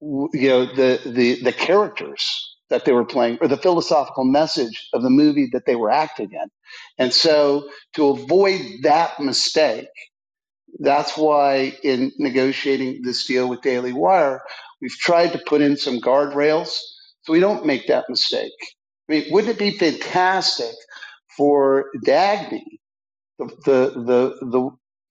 you 0.02 0.50
know, 0.50 0.66
the 0.66 1.02
the 1.06 1.42
the 1.44 1.54
characters 1.54 2.48
that 2.70 2.86
they 2.86 2.94
were 2.94 3.06
playing 3.06 3.38
or 3.42 3.48
the 3.48 3.58
philosophical 3.58 4.26
message 4.26 4.90
of 4.94 5.04
the 5.04 5.10
movie 5.10 5.50
that 5.54 5.66
they 5.66 5.76
were 5.76 5.92
acting 5.92 6.32
in. 6.32 6.50
And 6.98 7.14
so 7.14 7.70
to 7.96 8.10
avoid 8.10 8.62
that 8.84 9.20
mistake, 9.20 9.90
that's 10.80 11.18
why 11.18 11.78
in 11.84 12.12
negotiating 12.20 13.02
this 13.04 13.26
deal 13.26 13.50
with 13.50 13.62
Daily 13.62 13.94
Wire, 13.94 14.42
we've 14.82 14.92
tried 14.92 15.34
to 15.34 15.40
put 15.48 15.62
in 15.62 15.78
some 15.78 16.00
guardrails 16.00 16.80
so 17.24 17.34
we 17.34 17.40
don't 17.40 17.66
make 17.66 17.88
that 17.88 18.10
mistake. 18.10 18.52
I 19.10 19.14
mean, 19.14 19.26
wouldn't 19.32 19.56
it 19.56 19.60
be 19.60 19.78
fantastic 19.78 20.74
for 21.38 21.86
Dagny 22.06 22.64
the 23.42 23.46
the 23.66 24.02
the, 24.42 24.46
the 24.48 24.70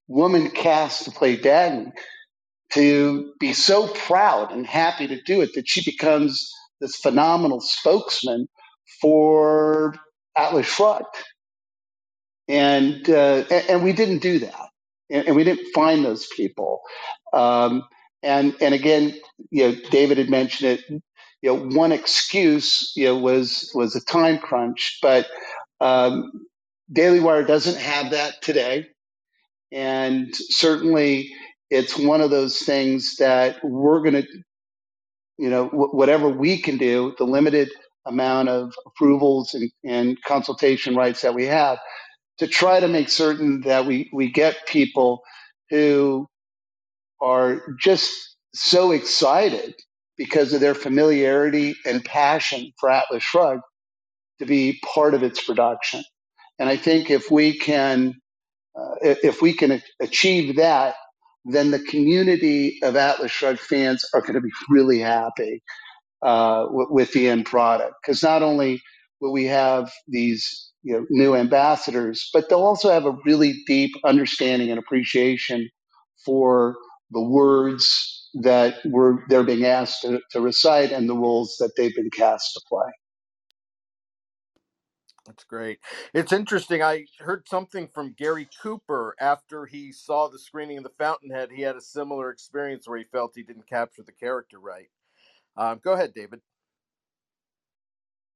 woman 0.08 0.50
cast 0.50 1.04
to 1.04 1.10
play 1.10 1.36
Dagny 1.36 1.92
to 2.72 3.32
be 3.40 3.52
so 3.52 3.88
proud 3.88 4.52
and 4.52 4.66
happy 4.66 5.06
to 5.08 5.20
do 5.22 5.40
it 5.40 5.54
that 5.54 5.68
she 5.68 5.82
becomes 5.84 6.52
this 6.80 6.96
phenomenal 6.96 7.60
spokesman 7.60 8.46
for 9.00 9.94
Atlas 10.36 10.66
Shrugged, 10.66 11.04
and 12.48 13.08
uh, 13.08 13.44
and, 13.68 13.82
we 13.82 13.92
didn't 13.92 14.22
do 14.22 14.38
that, 14.40 14.68
and, 15.10 15.26
and 15.28 15.36
we 15.36 15.44
didn't 15.44 15.72
find 15.74 16.04
those 16.04 16.26
people, 16.36 16.80
um, 17.32 17.82
and 18.22 18.54
and 18.60 18.74
again, 18.74 19.14
you 19.50 19.68
know, 19.68 19.76
David 19.90 20.18
had 20.18 20.30
mentioned 20.30 20.78
it. 20.78 21.02
You 21.42 21.54
know, 21.56 21.76
one 21.76 21.92
excuse 21.92 22.92
you 22.96 23.06
know 23.06 23.18
was 23.18 23.70
was 23.74 23.96
a 23.96 24.04
time 24.04 24.38
crunch, 24.38 24.98
but 25.02 25.26
um, 25.80 26.32
Daily 26.92 27.20
Wire 27.20 27.44
doesn't 27.44 27.78
have 27.78 28.12
that 28.12 28.42
today. 28.42 28.88
And 29.72 30.34
certainly 30.34 31.32
it's 31.70 31.96
one 31.98 32.20
of 32.20 32.30
those 32.30 32.58
things 32.60 33.16
that 33.16 33.56
we're 33.62 34.00
going 34.02 34.22
to, 34.22 34.26
you 35.38 35.50
know, 35.50 35.66
w- 35.70 35.90
whatever 35.92 36.28
we 36.28 36.58
can 36.58 36.78
do, 36.78 37.14
the 37.18 37.24
limited 37.24 37.70
amount 38.06 38.48
of 38.50 38.72
approvals 38.86 39.54
and, 39.54 39.70
and 39.84 40.22
consultation 40.24 40.96
rights 40.96 41.22
that 41.22 41.34
we 41.34 41.46
have, 41.46 41.78
to 42.38 42.48
try 42.48 42.80
to 42.80 42.88
make 42.88 43.08
certain 43.10 43.62
that 43.62 43.86
we, 43.86 44.10
we 44.12 44.30
get 44.30 44.66
people 44.66 45.22
who 45.70 46.28
are 47.20 47.62
just 47.80 48.36
so 48.54 48.92
excited 48.92 49.74
because 50.20 50.52
of 50.52 50.60
their 50.60 50.74
familiarity 50.74 51.74
and 51.86 52.04
passion 52.04 52.70
for 52.78 52.90
Atlas 52.90 53.22
Shrugged 53.22 53.62
to 54.38 54.44
be 54.44 54.78
part 54.94 55.14
of 55.14 55.22
its 55.22 55.42
production. 55.42 56.04
And 56.58 56.68
I 56.68 56.76
think 56.76 57.10
if 57.10 57.30
we 57.30 57.58
can, 57.58 58.16
uh, 58.78 58.96
if 59.02 59.40
we 59.40 59.54
can 59.54 59.82
achieve 59.98 60.56
that, 60.56 60.96
then 61.46 61.70
the 61.70 61.78
community 61.78 62.80
of 62.82 62.96
Atlas 62.96 63.30
Shrugged 63.30 63.60
fans 63.60 64.04
are 64.12 64.20
going 64.20 64.34
to 64.34 64.42
be 64.42 64.50
really 64.68 64.98
happy 64.98 65.62
uh, 66.20 66.66
with, 66.68 66.88
with 66.90 67.12
the 67.14 67.26
end 67.30 67.46
product. 67.46 67.94
Because 68.02 68.22
not 68.22 68.42
only 68.42 68.82
will 69.22 69.32
we 69.32 69.46
have 69.46 69.90
these 70.06 70.70
you 70.82 70.92
know, 70.92 71.06
new 71.08 71.34
ambassadors, 71.34 72.28
but 72.34 72.50
they'll 72.50 72.60
also 72.60 72.90
have 72.90 73.06
a 73.06 73.16
really 73.24 73.62
deep 73.66 73.92
understanding 74.04 74.68
and 74.68 74.78
appreciation 74.78 75.66
for 76.26 76.76
the 77.10 77.22
words 77.22 78.19
that 78.34 78.76
were 78.84 79.24
they're 79.28 79.44
being 79.44 79.64
asked 79.66 80.02
to, 80.02 80.20
to 80.32 80.40
recite 80.40 80.92
and 80.92 81.08
the 81.08 81.16
roles 81.16 81.56
that 81.60 81.72
they've 81.76 81.94
been 81.94 82.10
cast 82.10 82.54
to 82.54 82.60
play. 82.68 82.90
That's 85.26 85.44
great. 85.44 85.78
It's 86.14 86.32
interesting. 86.32 86.82
I 86.82 87.06
heard 87.20 87.48
something 87.48 87.88
from 87.88 88.14
Gary 88.18 88.48
Cooper 88.62 89.14
after 89.20 89.66
he 89.66 89.92
saw 89.92 90.28
the 90.28 90.38
screening 90.38 90.78
of 90.78 90.84
The 90.84 90.90
Fountainhead. 90.98 91.50
He 91.52 91.62
had 91.62 91.76
a 91.76 91.80
similar 91.80 92.30
experience 92.30 92.88
where 92.88 92.98
he 92.98 93.04
felt 93.04 93.32
he 93.36 93.42
didn't 93.44 93.68
capture 93.68 94.02
the 94.02 94.12
character 94.12 94.58
right. 94.58 94.88
Um, 95.56 95.80
go 95.84 95.92
ahead, 95.92 96.14
David. 96.14 96.40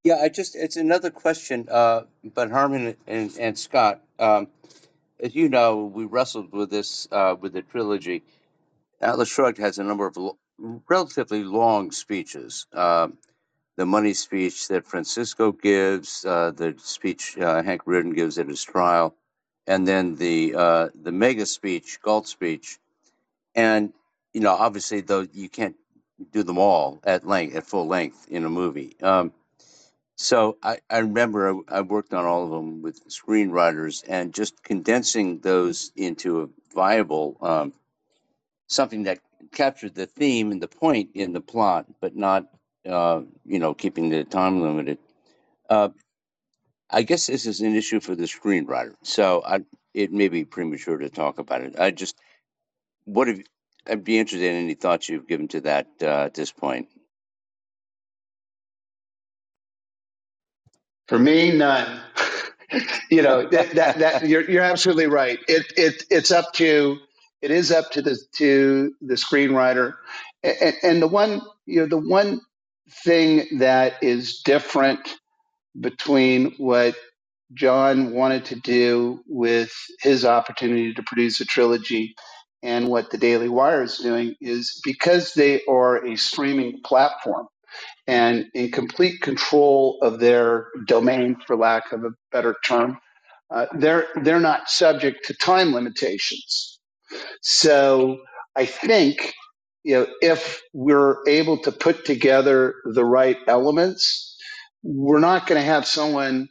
Yeah, 0.04 0.16
I 0.16 0.30
just 0.30 0.56
it's 0.56 0.76
another 0.76 1.10
question, 1.10 1.68
uh, 1.70 2.02
but 2.34 2.50
Harmon 2.50 2.96
and, 3.06 3.36
and 3.38 3.58
Scott, 3.58 4.00
um, 4.18 4.48
as 5.20 5.34
you 5.34 5.48
know, 5.48 5.84
we 5.84 6.04
wrestled 6.06 6.52
with 6.52 6.70
this 6.70 7.08
uh, 7.12 7.36
with 7.40 7.52
the 7.52 7.62
trilogy. 7.62 8.22
Atlas 9.00 9.28
Shrugged 9.28 9.58
has 9.58 9.78
a 9.78 9.84
number 9.84 10.06
of 10.06 10.16
lo- 10.16 10.38
relatively 10.88 11.44
long 11.44 11.92
speeches. 11.92 12.66
Um 12.72 13.14
the 13.76 13.86
money 13.86 14.14
speech 14.14 14.68
that 14.68 14.86
Francisco 14.86 15.52
gives, 15.52 16.24
uh, 16.24 16.52
the 16.52 16.76
speech 16.78 17.36
uh, 17.38 17.62
Hank 17.62 17.84
Rearden 17.86 18.14
gives 18.14 18.38
at 18.38 18.48
his 18.48 18.62
trial, 18.62 19.16
and 19.66 19.86
then 19.88 20.16
the 20.16 20.54
uh, 20.56 20.88
the 21.02 21.12
mega 21.12 21.46
speech, 21.46 21.98
Galt 22.02 22.28
speech, 22.28 22.78
and 23.54 23.92
you 24.32 24.40
know, 24.40 24.52
obviously, 24.54 25.00
though 25.00 25.26
you 25.32 25.48
can't 25.48 25.76
do 26.32 26.42
them 26.42 26.58
all 26.58 27.00
at 27.04 27.26
length, 27.26 27.56
at 27.56 27.66
full 27.66 27.86
length 27.86 28.28
in 28.30 28.44
a 28.44 28.50
movie. 28.50 28.96
Um, 29.02 29.32
so 30.16 30.58
I, 30.62 30.78
I 30.90 30.98
remember 30.98 31.62
I, 31.68 31.78
I 31.78 31.80
worked 31.82 32.14
on 32.14 32.24
all 32.24 32.44
of 32.44 32.50
them 32.50 32.82
with 32.82 33.08
screenwriters, 33.08 34.04
and 34.08 34.34
just 34.34 34.62
condensing 34.62 35.40
those 35.40 35.92
into 35.96 36.42
a 36.42 36.48
viable 36.74 37.36
um, 37.40 37.72
something 38.68 39.04
that 39.04 39.20
captured 39.52 39.94
the 39.94 40.06
theme 40.06 40.52
and 40.52 40.62
the 40.62 40.68
point 40.68 41.10
in 41.14 41.32
the 41.32 41.40
plot, 41.40 41.86
but 42.00 42.16
not 42.16 42.46
uh, 42.88 43.22
you 43.44 43.58
know 43.58 43.74
keeping 43.74 44.10
the 44.10 44.24
time 44.24 44.62
limited. 44.62 44.98
Uh, 45.70 45.90
I 46.90 47.02
guess 47.02 47.26
this 47.28 47.46
is 47.46 47.60
an 47.60 47.74
issue 47.76 48.00
for 48.00 48.14
the 48.14 48.24
screenwriter, 48.24 48.94
so 49.02 49.42
I, 49.44 49.60
it 49.94 50.12
may 50.12 50.28
be 50.28 50.44
premature 50.44 50.98
to 50.98 51.10
talk 51.10 51.38
about 51.38 51.62
it. 51.62 51.78
I 51.78 51.90
just 51.90 52.16
what 53.04 53.28
have 53.28 53.40
I'd 53.88 54.04
be 54.04 54.18
interested 54.18 54.46
in 54.48 54.64
any 54.64 54.74
thoughts 54.74 55.08
you've 55.08 55.28
given 55.28 55.48
to 55.48 55.62
that 55.62 55.88
uh, 56.02 56.24
at 56.24 56.34
this 56.34 56.52
point. 56.52 56.88
For 61.08 61.18
me, 61.18 61.56
none. 61.56 62.00
you 63.10 63.22
know 63.22 63.48
that, 63.48 63.72
that 63.74 63.98
that 63.98 64.28
you're 64.28 64.48
you're 64.50 64.62
absolutely 64.62 65.06
right. 65.06 65.38
It 65.48 65.66
it 65.76 66.04
it's 66.10 66.30
up 66.30 66.52
to 66.54 66.98
it 67.44 67.52
is 67.52 67.72
up 67.72 67.92
to 67.92 68.02
the 68.02 68.18
to 68.38 68.94
the 69.02 69.16
screenwriter, 69.16 69.94
and, 70.44 70.74
and 70.84 71.02
the 71.02 71.08
one 71.08 71.42
you 71.66 71.82
know 71.82 71.88
the 71.88 71.98
one 71.98 72.42
thing 73.04 73.58
that 73.60 74.02
is 74.02 74.42
different 74.44 75.00
between 75.80 76.52
what 76.58 76.96
John 77.54 78.12
wanted 78.12 78.46
to 78.46 78.56
do 78.56 79.22
with 79.28 79.72
his 80.02 80.24
opportunity 80.24 80.94
to 80.94 81.02
produce 81.04 81.40
a 81.40 81.46
trilogy 81.46 82.14
and 82.62 82.88
what 82.88 83.10
the 83.10 83.18
Daily 83.18 83.48
Wire 83.48 83.82
is 83.84 83.98
doing 83.98 84.34
is 84.40 84.80
because 84.84 85.34
they 85.34 85.62
are 85.68 86.04
a 86.06 86.16
streaming 86.16 86.80
platform 86.84 87.46
and 88.08 88.46
in 88.54 88.72
complete 88.72 89.22
control 89.22 89.98
of 90.02 90.20
their 90.20 90.68
domain, 90.86 91.38
for 91.48 91.56
lack 91.56 91.92
of 91.92 92.04
a 92.04 92.10
better 92.32 92.56
term, 92.66 92.98
uh, 93.50 93.66
they're 93.78 94.08
they're 94.22 94.40
not 94.40 94.70
subject 94.70 95.26
to 95.26 95.34
time 95.36 95.74
limitations. 95.74 96.73
So 97.42 98.18
I 98.56 98.66
think 98.66 99.34
you 99.84 99.94
know 99.96 100.06
if 100.22 100.62
we're 100.74 101.18
able 101.28 101.58
to 101.62 101.72
put 101.72 102.04
together 102.06 102.74
the 102.94 103.04
right 103.04 103.38
elements, 103.48 104.36
we're 104.82 105.20
not 105.20 105.46
going 105.46 105.60
to 105.60 105.66
have 105.66 105.86
someone 105.86 106.48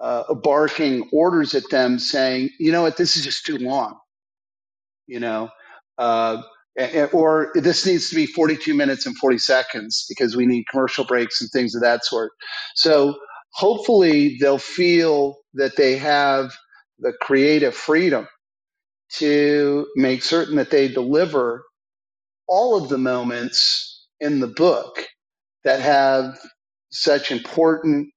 uh, 0.00 0.34
barking 0.34 1.08
orders 1.12 1.54
at 1.54 1.70
them 1.70 1.98
saying, 1.98 2.50
you 2.60 2.72
know 2.72 2.82
what, 2.82 2.96
this 2.98 3.16
is 3.16 3.24
just 3.24 3.46
too 3.46 3.58
long 3.58 3.94
you 5.08 5.20
know, 5.20 5.50
uh, 5.98 6.42
or 7.12 7.52
this 7.56 7.86
needs 7.86 8.10
to 8.10 8.16
be 8.16 8.26
42 8.26 8.74
minutes 8.74 9.06
and 9.06 9.16
40 9.18 9.38
seconds 9.38 10.06
because 10.10 10.36
we 10.36 10.46
need 10.46 10.66
commercial 10.70 11.06
breaks 11.06 11.40
and 11.42 11.50
things 11.52 11.76
of 11.76 11.82
that 11.82 12.04
sort. 12.04 12.32
So 12.76 13.16
hopefully 13.54 14.38
they'll 14.40 14.58
feel 14.58 15.38
that 15.54 15.76
they 15.78 15.98
have 15.98 16.52
the 17.00 17.14
creative 17.22 17.76
freedom 17.76 18.28
to 19.18 19.86
make 19.96 20.22
certain 20.22 20.56
that 20.56 20.70
they 20.70 20.88
deliver 20.88 21.64
all 22.48 22.76
of 22.82 22.88
the 22.90 22.98
moments 22.98 24.06
in 24.20 24.40
the 24.40 24.48
book 24.48 25.06
that 25.64 25.80
have 25.80 26.38
such 26.90 27.32
important 27.32 28.10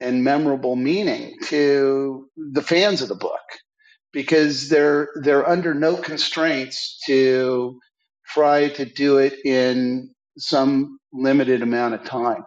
and 0.00 0.24
memorable 0.24 0.76
meaning 0.76 1.36
to 1.46 2.28
the 2.36 2.62
fans 2.62 3.02
of 3.02 3.08
the 3.08 3.16
book 3.16 3.40
because 4.12 4.68
they're 4.68 5.08
they're 5.22 5.48
under 5.48 5.74
no 5.74 5.96
constraints 5.96 7.00
to 7.06 7.78
try 8.26 8.68
to 8.70 8.84
do 8.84 9.18
it 9.18 9.34
in 9.44 10.10
some 10.38 10.98
limited 11.12 11.62
amount 11.62 11.94
of 11.94 12.04
time. 12.04 12.44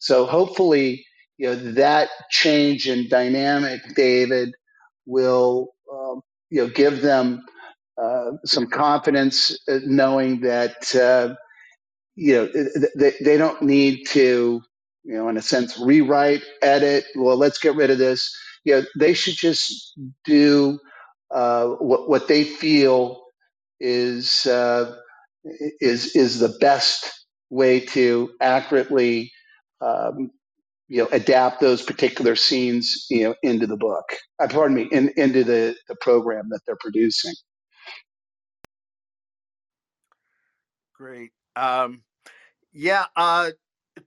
So 0.00 0.26
hopefully, 0.26 1.04
you 1.38 1.48
know 1.48 1.56
that 1.74 2.10
change 2.30 2.88
in 2.88 3.08
dynamic, 3.08 3.80
David, 3.96 4.54
will 5.06 5.71
you 6.52 6.62
know 6.64 6.70
give 6.70 7.02
them 7.02 7.42
uh, 8.02 8.32
some 8.46 8.68
confidence, 8.68 9.58
uh, 9.68 9.80
knowing 9.86 10.40
that. 10.42 10.94
Uh, 10.96 11.26
you 12.16 12.34
know 12.34 12.48
they, 12.96 13.14
they 13.24 13.36
don't 13.36 13.62
need 13.62 14.06
to 14.08 14.60
you 15.04 15.14
know 15.14 15.28
in 15.28 15.36
a 15.36 15.42
sense 15.42 15.78
rewrite 15.80 16.42
edit 16.62 17.04
well 17.16 17.36
let's 17.36 17.58
get 17.58 17.74
rid 17.74 17.90
of 17.90 17.98
this 17.98 18.34
you 18.64 18.74
know 18.74 18.82
they 18.98 19.14
should 19.14 19.34
just 19.34 19.94
do 20.24 20.78
uh, 21.34 21.66
what 21.80 22.08
what 22.08 22.28
they 22.28 22.44
feel 22.44 23.22
is 23.80 24.46
uh, 24.46 24.94
is 25.80 26.14
is 26.16 26.38
the 26.38 26.54
best 26.60 27.10
way 27.50 27.80
to 27.80 28.30
accurately 28.40 29.32
um, 29.80 30.30
you 30.92 30.98
know 30.98 31.08
adapt 31.12 31.60
those 31.60 31.82
particular 31.82 32.36
scenes 32.36 33.06
you 33.10 33.22
know 33.24 33.34
into 33.42 33.66
the 33.66 33.76
book 33.76 34.04
uh, 34.40 34.48
pardon 34.48 34.76
me 34.76 34.88
in, 34.92 35.12
into 35.16 35.42
the 35.42 35.74
the 35.88 35.96
program 35.96 36.48
that 36.50 36.60
they're 36.66 36.76
producing 36.80 37.32
Great. 41.02 41.32
Um, 41.56 42.02
yeah, 42.72 43.06
uh, 43.16 43.50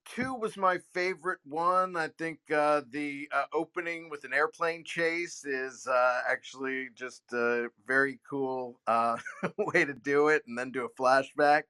two 0.05 0.33
was 0.33 0.55
my 0.55 0.77
favorite 0.93 1.39
one. 1.43 1.97
I 1.97 2.07
think 2.07 2.39
uh, 2.49 2.83
the 2.89 3.27
uh, 3.33 3.43
opening 3.51 4.09
with 4.09 4.23
an 4.23 4.31
airplane 4.31 4.85
chase 4.85 5.43
is 5.43 5.87
uh, 5.87 6.21
actually 6.25 6.87
just 6.95 7.23
a 7.33 7.67
very 7.85 8.21
cool 8.29 8.79
uh, 8.87 9.17
way 9.57 9.83
to 9.83 9.93
do 9.93 10.29
it, 10.29 10.43
and 10.47 10.57
then 10.57 10.71
do 10.71 10.85
a 10.85 11.01
flashback. 11.01 11.63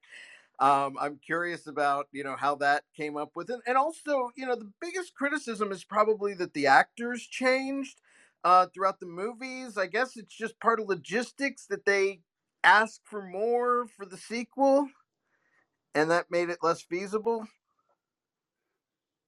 Um, 0.59 0.95
I'm 0.99 1.19
curious 1.25 1.67
about 1.67 2.07
you 2.11 2.23
know 2.23 2.35
how 2.37 2.55
that 2.55 2.83
came 2.95 3.17
up 3.17 3.31
with 3.35 3.49
it, 3.49 3.59
and 3.67 3.77
also 3.77 4.29
you 4.35 4.45
know 4.45 4.55
the 4.55 4.71
biggest 4.81 5.13
criticism 5.15 5.71
is 5.71 5.83
probably 5.83 6.33
that 6.35 6.53
the 6.53 6.67
actors 6.67 7.27
changed 7.27 7.99
uh, 8.43 8.67
throughout 8.73 8.99
the 8.99 9.05
movies. 9.05 9.77
I 9.77 9.87
guess 9.87 10.15
it's 10.15 10.35
just 10.35 10.59
part 10.59 10.79
of 10.79 10.87
logistics 10.87 11.65
that 11.67 11.85
they 11.85 12.21
ask 12.63 13.01
for 13.03 13.21
more 13.21 13.85
for 13.87 14.05
the 14.05 14.17
sequel, 14.17 14.87
and 15.93 16.09
that 16.11 16.31
made 16.31 16.49
it 16.49 16.59
less 16.61 16.81
feasible. 16.81 17.45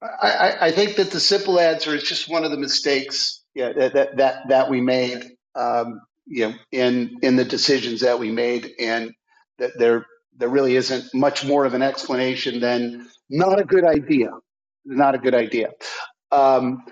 I, 0.00 0.56
I 0.60 0.70
think 0.70 0.96
that 0.96 1.10
the 1.10 1.18
simple 1.18 1.58
answer 1.58 1.94
is 1.94 2.04
just 2.04 2.30
one 2.30 2.44
of 2.44 2.52
the 2.52 2.56
mistakes 2.56 3.42
yeah, 3.54 3.72
that, 3.72 3.94
that 3.94 4.16
that 4.16 4.48
that 4.48 4.70
we 4.70 4.80
made 4.80 5.24
um, 5.56 6.00
you 6.26 6.48
know 6.48 6.54
in 6.70 7.18
in 7.22 7.34
the 7.34 7.44
decisions 7.44 8.00
that 8.02 8.20
we 8.20 8.30
made 8.30 8.70
and 8.78 9.12
that 9.58 9.72
there 9.76 10.06
there 10.38 10.50
really 10.50 10.76
isn't 10.76 11.04
much 11.14 11.46
more 11.46 11.66
of 11.66 11.74
an 11.74 11.82
explanation 11.82 12.60
than 12.60 13.08
not 13.30 13.60
a 13.60 13.64
good 13.64 13.84
idea 13.86 14.30
not 14.86 15.14
a 15.16 15.18
good 15.18 15.34
idea 15.34 15.70
um, 16.32 16.84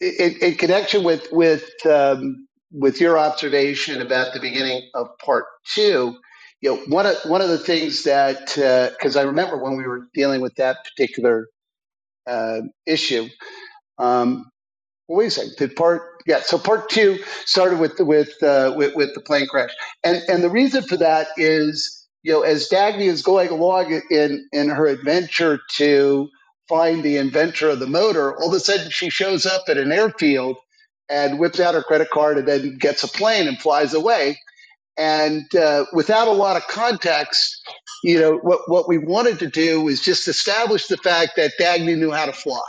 in, 0.00 0.36
in 0.42 0.56
connection 0.56 1.04
with 1.04 1.28
with 1.32 1.70
um, 1.86 2.46
with 2.72 3.00
your 3.00 3.18
observation 3.18 4.02
about 4.02 4.34
the 4.34 4.40
beginning 4.40 4.82
of 4.94 5.08
part 5.24 5.46
two 5.74 6.18
you 6.62 6.70
know 6.74 6.82
one 6.88 7.06
of 7.06 7.16
one 7.26 7.42
of 7.42 7.48
the 7.50 7.58
things 7.58 8.04
that 8.04 8.46
because 8.98 9.16
I 9.16 9.22
remember 9.22 9.58
when 9.62 9.76
we 9.76 9.86
were 9.86 10.08
dealing 10.14 10.40
with 10.42 10.56
that 10.56 10.78
particular 10.84 11.46
uh, 12.28 12.62
issue. 12.86 13.28
Um, 13.98 14.50
wait 15.08 15.28
a 15.28 15.32
second. 15.32 15.54
Did 15.58 15.76
part 15.76 16.02
yeah? 16.26 16.40
So 16.42 16.58
part 16.58 16.90
two 16.90 17.18
started 17.46 17.80
with 17.80 17.98
with, 18.00 18.30
uh, 18.42 18.74
with 18.76 18.94
with 18.96 19.14
the 19.14 19.20
plane 19.22 19.48
crash, 19.48 19.70
and 20.04 20.22
and 20.28 20.44
the 20.44 20.50
reason 20.50 20.82
for 20.84 20.96
that 20.98 21.28
is 21.36 21.99
you 22.22 22.32
know 22.32 22.42
as 22.42 22.68
Dagny 22.68 23.06
is 23.06 23.22
going 23.22 23.50
along 23.50 24.00
in 24.10 24.48
in 24.52 24.68
her 24.70 24.86
adventure 24.86 25.60
to 25.76 26.28
find 26.68 27.02
the 27.02 27.18
inventor 27.18 27.70
of 27.70 27.80
the 27.80 27.86
motor, 27.88 28.36
all 28.40 28.48
of 28.48 28.54
a 28.54 28.60
sudden 28.60 28.90
she 28.90 29.10
shows 29.10 29.46
up 29.46 29.64
at 29.68 29.78
an 29.78 29.92
airfield 29.92 30.56
and 31.10 31.38
whips 31.38 31.60
out 31.60 31.74
her 31.74 31.82
credit 31.82 32.10
card 32.10 32.38
and 32.38 32.48
then 32.48 32.78
gets 32.78 33.04
a 33.04 33.08
plane 33.08 33.48
and 33.48 33.58
flies 33.60 33.94
away. 33.94 34.38
And 34.98 35.44
uh, 35.56 35.86
without 35.94 36.28
a 36.28 36.32
lot 36.32 36.56
of 36.56 36.66
context, 36.68 37.62
you 38.04 38.20
know 38.20 38.36
what 38.38 38.62
what 38.68 38.88
we 38.88 38.98
wanted 38.98 39.40
to 39.40 39.48
do 39.48 39.82
was 39.82 40.00
just 40.02 40.28
establish 40.28 40.86
the 40.88 40.98
fact 40.98 41.32
that 41.36 41.52
Dagny 41.60 41.98
knew 41.98 42.12
how 42.12 42.26
to 42.26 42.32
fly 42.34 42.62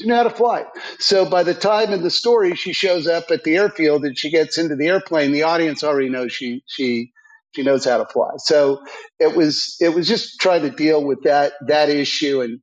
she 0.00 0.08
knew 0.08 0.14
how 0.14 0.24
to 0.24 0.30
fly. 0.30 0.64
So 0.98 1.24
by 1.28 1.42
the 1.42 1.54
time 1.54 1.92
in 1.92 2.02
the 2.02 2.10
story 2.10 2.54
she 2.56 2.72
shows 2.72 3.06
up 3.06 3.30
at 3.30 3.44
the 3.44 3.56
airfield 3.56 4.04
and 4.04 4.18
she 4.18 4.30
gets 4.30 4.58
into 4.58 4.76
the 4.76 4.88
airplane, 4.88 5.32
the 5.32 5.44
audience 5.44 5.82
already 5.84 6.10
knows 6.10 6.32
she 6.32 6.62
she 6.66 7.12
she 7.56 7.64
knows 7.64 7.86
how 7.86 7.98
to 7.98 8.06
fly. 8.06 8.30
So 8.38 8.82
it 9.20 9.36
was 9.36 9.76
it 9.80 9.90
was 9.90 10.08
just 10.08 10.40
trying 10.40 10.62
to 10.64 10.70
deal 10.70 11.04
with 11.04 11.24
that 11.24 11.54
that 11.68 11.90
issue 11.90 12.42
and 12.42 12.60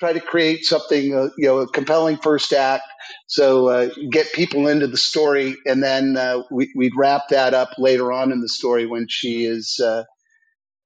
try 0.00 0.12
to 0.14 0.20
create 0.20 0.64
something 0.64 1.14
uh, 1.14 1.30
you 1.38 1.46
know 1.48 1.58
a 1.60 1.68
compelling 1.68 2.18
first 2.18 2.52
act. 2.52 2.84
So 3.28 3.68
uh, 3.68 3.90
get 4.10 4.32
people 4.34 4.68
into 4.68 4.86
the 4.88 4.98
story, 4.98 5.56
and 5.66 5.82
then 5.82 6.16
uh, 6.16 6.42
we, 6.50 6.72
we'd 6.76 6.92
wrap 6.96 7.24
that 7.30 7.54
up 7.54 7.70
later 7.78 8.12
on 8.12 8.32
in 8.32 8.40
the 8.42 8.48
story 8.50 8.86
when 8.86 9.06
she 9.08 9.44
is 9.46 9.80
uh, 9.84 10.04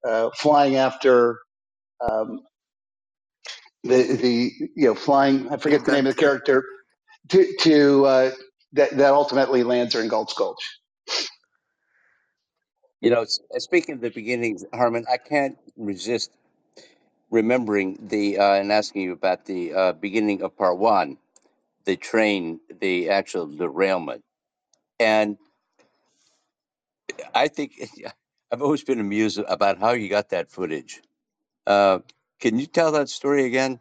uh, 0.07 0.29
flying 0.37 0.75
after. 0.77 1.39
Um, 2.01 2.41
the 3.83 4.03
the 4.15 4.51
you 4.77 4.87
know 4.87 4.95
flying 4.95 5.49
I 5.51 5.57
forget 5.57 5.85
the 5.85 5.93
name 5.93 6.07
of 6.07 6.15
the 6.15 6.21
character 6.21 6.65
to 7.29 7.53
to 7.61 8.05
uh, 8.05 8.31
that, 8.73 8.91
that 8.97 9.13
ultimately 9.13 9.63
lands 9.63 9.95
her 9.95 10.01
in 10.01 10.09
Galt's 10.09 10.33
Gulch. 10.35 10.78
You 13.01 13.11
know, 13.11 13.23
s- 13.23 13.39
speaking 13.59 13.95
of 13.95 14.01
the 14.01 14.11
beginnings, 14.11 14.65
Harmon, 14.73 15.05
I 15.11 15.17
can't 15.17 15.57
resist 15.77 16.31
remembering 17.31 17.99
the 18.09 18.39
uh, 18.39 18.53
and 18.55 18.71
asking 18.71 19.03
you 19.03 19.13
about 19.13 19.45
the 19.45 19.73
uh, 19.73 19.93
beginning 19.93 20.43
of 20.43 20.57
part 20.57 20.77
one, 20.79 21.17
the 21.85 21.97
train, 21.97 22.59
the 22.81 23.09
actual 23.11 23.47
derailment, 23.47 24.23
and 24.99 25.37
I 27.35 27.49
think 27.49 27.73
I've 28.51 28.61
always 28.63 28.83
been 28.83 28.99
amused 28.99 29.39
about 29.39 29.79
how 29.79 29.91
you 29.93 30.09
got 30.09 30.29
that 30.29 30.51
footage. 30.51 31.01
Uh, 31.67 31.99
can 32.41 32.59
you 32.59 32.67
tell 32.67 32.93
that 32.93 33.09
story 33.09 33.45
again? 33.45 33.79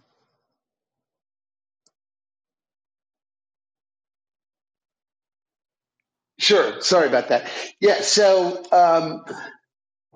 Sure. 6.48 6.80
Sorry 6.80 7.06
about 7.06 7.28
that. 7.28 7.50
Yeah. 7.78 8.00
So, 8.00 8.64
um, 8.72 9.22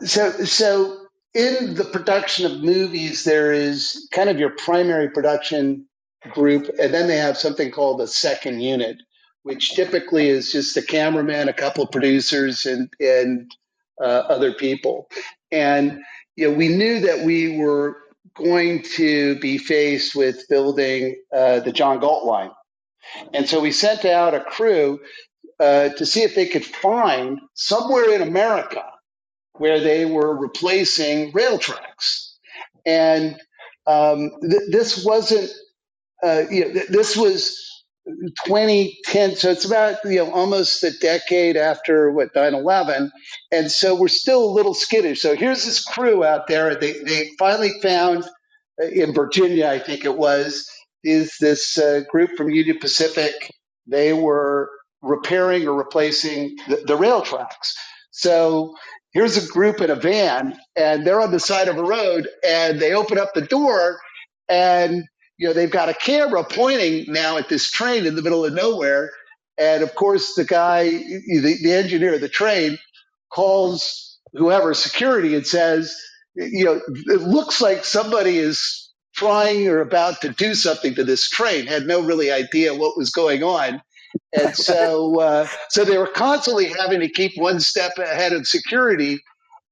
so, 0.00 0.30
so 0.30 1.08
in 1.34 1.74
the 1.74 1.84
production 1.84 2.46
of 2.50 2.62
movies, 2.62 3.24
there 3.24 3.52
is 3.52 4.08
kind 4.12 4.30
of 4.30 4.38
your 4.38 4.48
primary 4.56 5.10
production 5.10 5.86
group, 6.30 6.70
and 6.80 6.94
then 6.94 7.06
they 7.06 7.18
have 7.18 7.36
something 7.36 7.70
called 7.70 8.00
a 8.00 8.06
second 8.06 8.62
unit, 8.62 8.96
which 9.42 9.74
typically 9.74 10.30
is 10.30 10.50
just 10.50 10.74
a 10.78 10.80
cameraman, 10.80 11.50
a 11.50 11.52
couple 11.52 11.84
of 11.84 11.90
producers, 11.90 12.64
and 12.64 12.88
and 12.98 13.54
uh, 14.00 14.22
other 14.30 14.54
people. 14.54 15.10
And 15.50 16.00
you 16.36 16.50
know, 16.50 16.56
we 16.56 16.68
knew 16.68 17.00
that 17.00 17.26
we 17.26 17.58
were 17.58 17.98
going 18.36 18.84
to 18.94 19.38
be 19.40 19.58
faced 19.58 20.14
with 20.14 20.48
building 20.48 21.14
uh, 21.30 21.60
the 21.60 21.72
John 21.72 22.00
Galt 22.00 22.24
line, 22.24 22.52
and 23.34 23.46
so 23.46 23.60
we 23.60 23.70
sent 23.70 24.06
out 24.06 24.32
a 24.32 24.40
crew 24.40 24.98
uh, 25.62 25.90
to 25.90 26.06
see 26.06 26.22
if 26.24 26.36
they 26.36 26.46
could 26.48 26.66
find 26.66 27.40
somewhere 27.54 28.14
in 28.14 28.22
America 28.22 28.84
where 29.58 29.80
they 29.80 30.06
were 30.06 30.36
replacing 30.36 31.32
rail 31.32 31.58
tracks. 31.58 32.36
And 32.86 33.36
um, 33.86 34.32
th- 34.42 34.70
this 34.70 35.04
wasn't, 35.04 35.50
uh, 36.24 36.44
you 36.50 36.66
know, 36.66 36.72
th- 36.74 36.88
this 36.88 37.16
was 37.16 37.58
2010 38.46 39.36
so 39.36 39.50
it's 39.50 39.64
about 39.64 39.96
you 40.04 40.16
know 40.18 40.32
almost 40.32 40.82
a 40.84 40.90
decade 40.98 41.56
after 41.56 42.10
what 42.12 42.34
9-11 42.34 43.10
and 43.52 43.70
so 43.70 43.94
we're 43.94 44.08
still 44.08 44.44
a 44.44 44.52
little 44.52 44.74
skittish. 44.74 45.22
So 45.22 45.36
here's 45.36 45.64
this 45.64 45.84
crew 45.84 46.24
out 46.24 46.48
there. 46.48 46.74
They, 46.76 46.94
they 47.04 47.30
finally 47.38 47.72
found 47.82 48.24
uh, 48.82 48.86
in 48.88 49.14
virginia 49.14 49.68
i 49.68 49.78
think 49.80 50.04
it 50.04 50.18
was 50.18 50.68
is 51.04 51.34
this 51.40 51.78
uh, 51.78 52.02
group 52.10 52.30
from 52.36 52.50
union 52.50 52.78
pacific. 52.78 53.34
They 53.86 54.12
were 54.12 54.70
repairing 55.02 55.68
or 55.68 55.74
replacing 55.74 56.56
the, 56.68 56.76
the 56.86 56.96
rail 56.96 57.22
tracks 57.22 57.74
so 58.12 58.74
here's 59.12 59.36
a 59.36 59.48
group 59.52 59.80
in 59.80 59.90
a 59.90 59.96
van 59.96 60.56
and 60.76 61.06
they're 61.06 61.20
on 61.20 61.32
the 61.32 61.40
side 61.40 61.68
of 61.68 61.78
a 61.78 61.84
road 61.84 62.28
and 62.46 62.80
they 62.80 62.94
open 62.94 63.18
up 63.18 63.34
the 63.34 63.42
door 63.42 64.00
and 64.48 65.04
you 65.38 65.48
know, 65.48 65.52
they've 65.52 65.70
got 65.70 65.88
a 65.88 65.94
camera 65.94 66.44
pointing 66.44 67.12
now 67.12 67.36
at 67.36 67.48
this 67.48 67.70
train 67.70 68.06
in 68.06 68.14
the 68.14 68.22
middle 68.22 68.44
of 68.44 68.52
nowhere. 68.52 69.10
And 69.58 69.82
of 69.82 69.94
course, 69.94 70.34
the 70.34 70.44
guy, 70.44 70.84
the, 70.90 71.56
the 71.62 71.72
engineer 71.72 72.14
of 72.14 72.20
the 72.20 72.28
train, 72.28 72.78
calls 73.32 74.18
whoever 74.34 74.74
security 74.74 75.34
and 75.34 75.46
says, 75.46 75.94
you 76.36 76.64
know, 76.64 76.80
it 77.06 77.22
looks 77.22 77.60
like 77.60 77.84
somebody 77.84 78.38
is 78.38 78.90
trying 79.14 79.68
or 79.68 79.80
about 79.80 80.20
to 80.22 80.30
do 80.30 80.54
something 80.54 80.94
to 80.94 81.04
this 81.04 81.28
train. 81.28 81.66
Had 81.66 81.86
no 81.86 82.00
really 82.02 82.30
idea 82.30 82.74
what 82.74 82.96
was 82.96 83.10
going 83.10 83.42
on. 83.42 83.80
And 84.38 84.56
so, 84.56 85.20
uh, 85.20 85.48
so 85.70 85.84
they 85.84 85.98
were 85.98 86.08
constantly 86.08 86.66
having 86.66 87.00
to 87.00 87.08
keep 87.08 87.32
one 87.36 87.60
step 87.60 87.98
ahead 87.98 88.32
of 88.32 88.46
security 88.46 89.18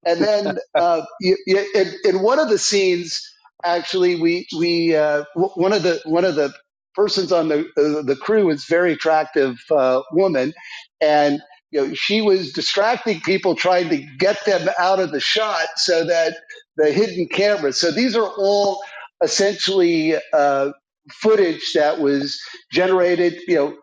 and 0.06 0.20
then 0.22 0.58
uh, 0.76 1.02
you, 1.20 1.38
you, 1.46 1.66
in, 1.76 1.92
in 2.04 2.22
one 2.22 2.40
of 2.40 2.50
the 2.50 2.58
scenes, 2.58 3.22
actually, 3.64 4.16
we 4.20 4.48
we 4.58 4.96
uh, 4.96 5.24
one 5.56 5.74
of 5.74 5.84
the 5.84 6.02
one 6.06 6.26
of 6.26 6.36
the 6.36 6.54
persons 6.96 7.32
on 7.32 7.50
the 7.50 7.66
the 7.76 8.16
crew 8.20 8.46
was 8.48 8.66
very 8.66 8.94
attractive 8.94 9.58
uh, 9.70 10.02
woman, 10.12 10.54
and 11.02 11.40
you 11.70 11.82
know 11.88 11.94
she 11.94 12.22
was 12.22 12.52
distracting 12.52 13.20
people, 13.22 13.56
trying 13.56 13.90
to 13.90 13.98
get 14.18 14.44
them 14.46 14.68
out 14.80 15.00
of 15.00 15.12
the 15.12 15.20
shot 15.20 15.68
so 15.76 16.04
that 16.06 16.36
the 16.78 16.92
hidden 16.92 17.28
cameras. 17.28 17.80
So 17.80 17.92
these 17.92 18.16
are 18.16 18.28
all 18.38 18.82
essentially 19.24 20.16
uh, 20.34 20.72
footage 21.12 21.74
that 21.76 22.00
was 22.00 22.40
generated, 22.72 23.40
you 23.48 23.56
know, 23.56 23.78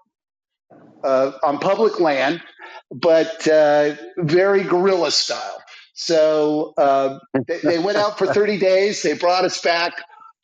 uh, 1.04 1.34
on 1.44 1.60
public 1.60 2.00
land, 2.00 2.42
but 2.92 3.48
uh, 3.48 3.96
very 4.20 4.64
guerrilla 4.64 5.12
style. 5.12 5.62
So 5.96 6.74
uh, 6.78 7.20
they, 7.48 7.60
they 7.64 7.80
went 7.80 7.98
out 7.98 8.18
for 8.18 8.28
30 8.28 8.60
days. 8.60 9.04
They 9.04 9.14
brought 9.14 9.46
us 9.46 9.62
back 9.62 9.94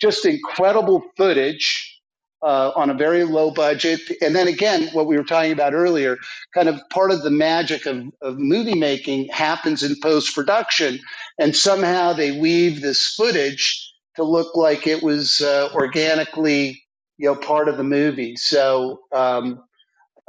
just 0.01 0.25
incredible 0.25 1.03
footage 1.17 2.01
uh, 2.43 2.71
on 2.75 2.89
a 2.89 2.95
very 2.95 3.23
low 3.25 3.51
budget. 3.51 4.01
And 4.21 4.35
then 4.35 4.47
again, 4.47 4.89
what 4.93 5.07
we 5.07 5.17
were 5.17 5.23
talking 5.25 5.53
about 5.53 5.73
earlier, 5.73 6.17
kind 6.53 6.69
of 6.69 6.80
part 6.91 7.11
of 7.11 7.23
the 7.23 7.31
magic 7.31 7.85
of, 7.88 8.03
of 8.21 8.38
movie 8.39 8.75
making 8.80 9.30
happens 9.30 9.84
in 9.84 9.95
post 10.01 10.35
production. 10.35 10.99
And 11.39 11.55
somehow 11.55 12.13
they 12.13 12.39
weave 12.39 12.81
this 12.81 13.15
footage 13.15 13.93
to 14.17 14.23
look 14.23 14.55
like 14.55 14.88
it 14.88 15.03
was 15.03 15.41
uh, 15.41 15.69
organically 15.75 16.84
you 17.19 17.27
know 17.30 17.35
part 17.35 17.69
of 17.69 17.77
the 17.77 17.84
movie. 17.85 18.35
So 18.38 19.01
um, 19.13 19.63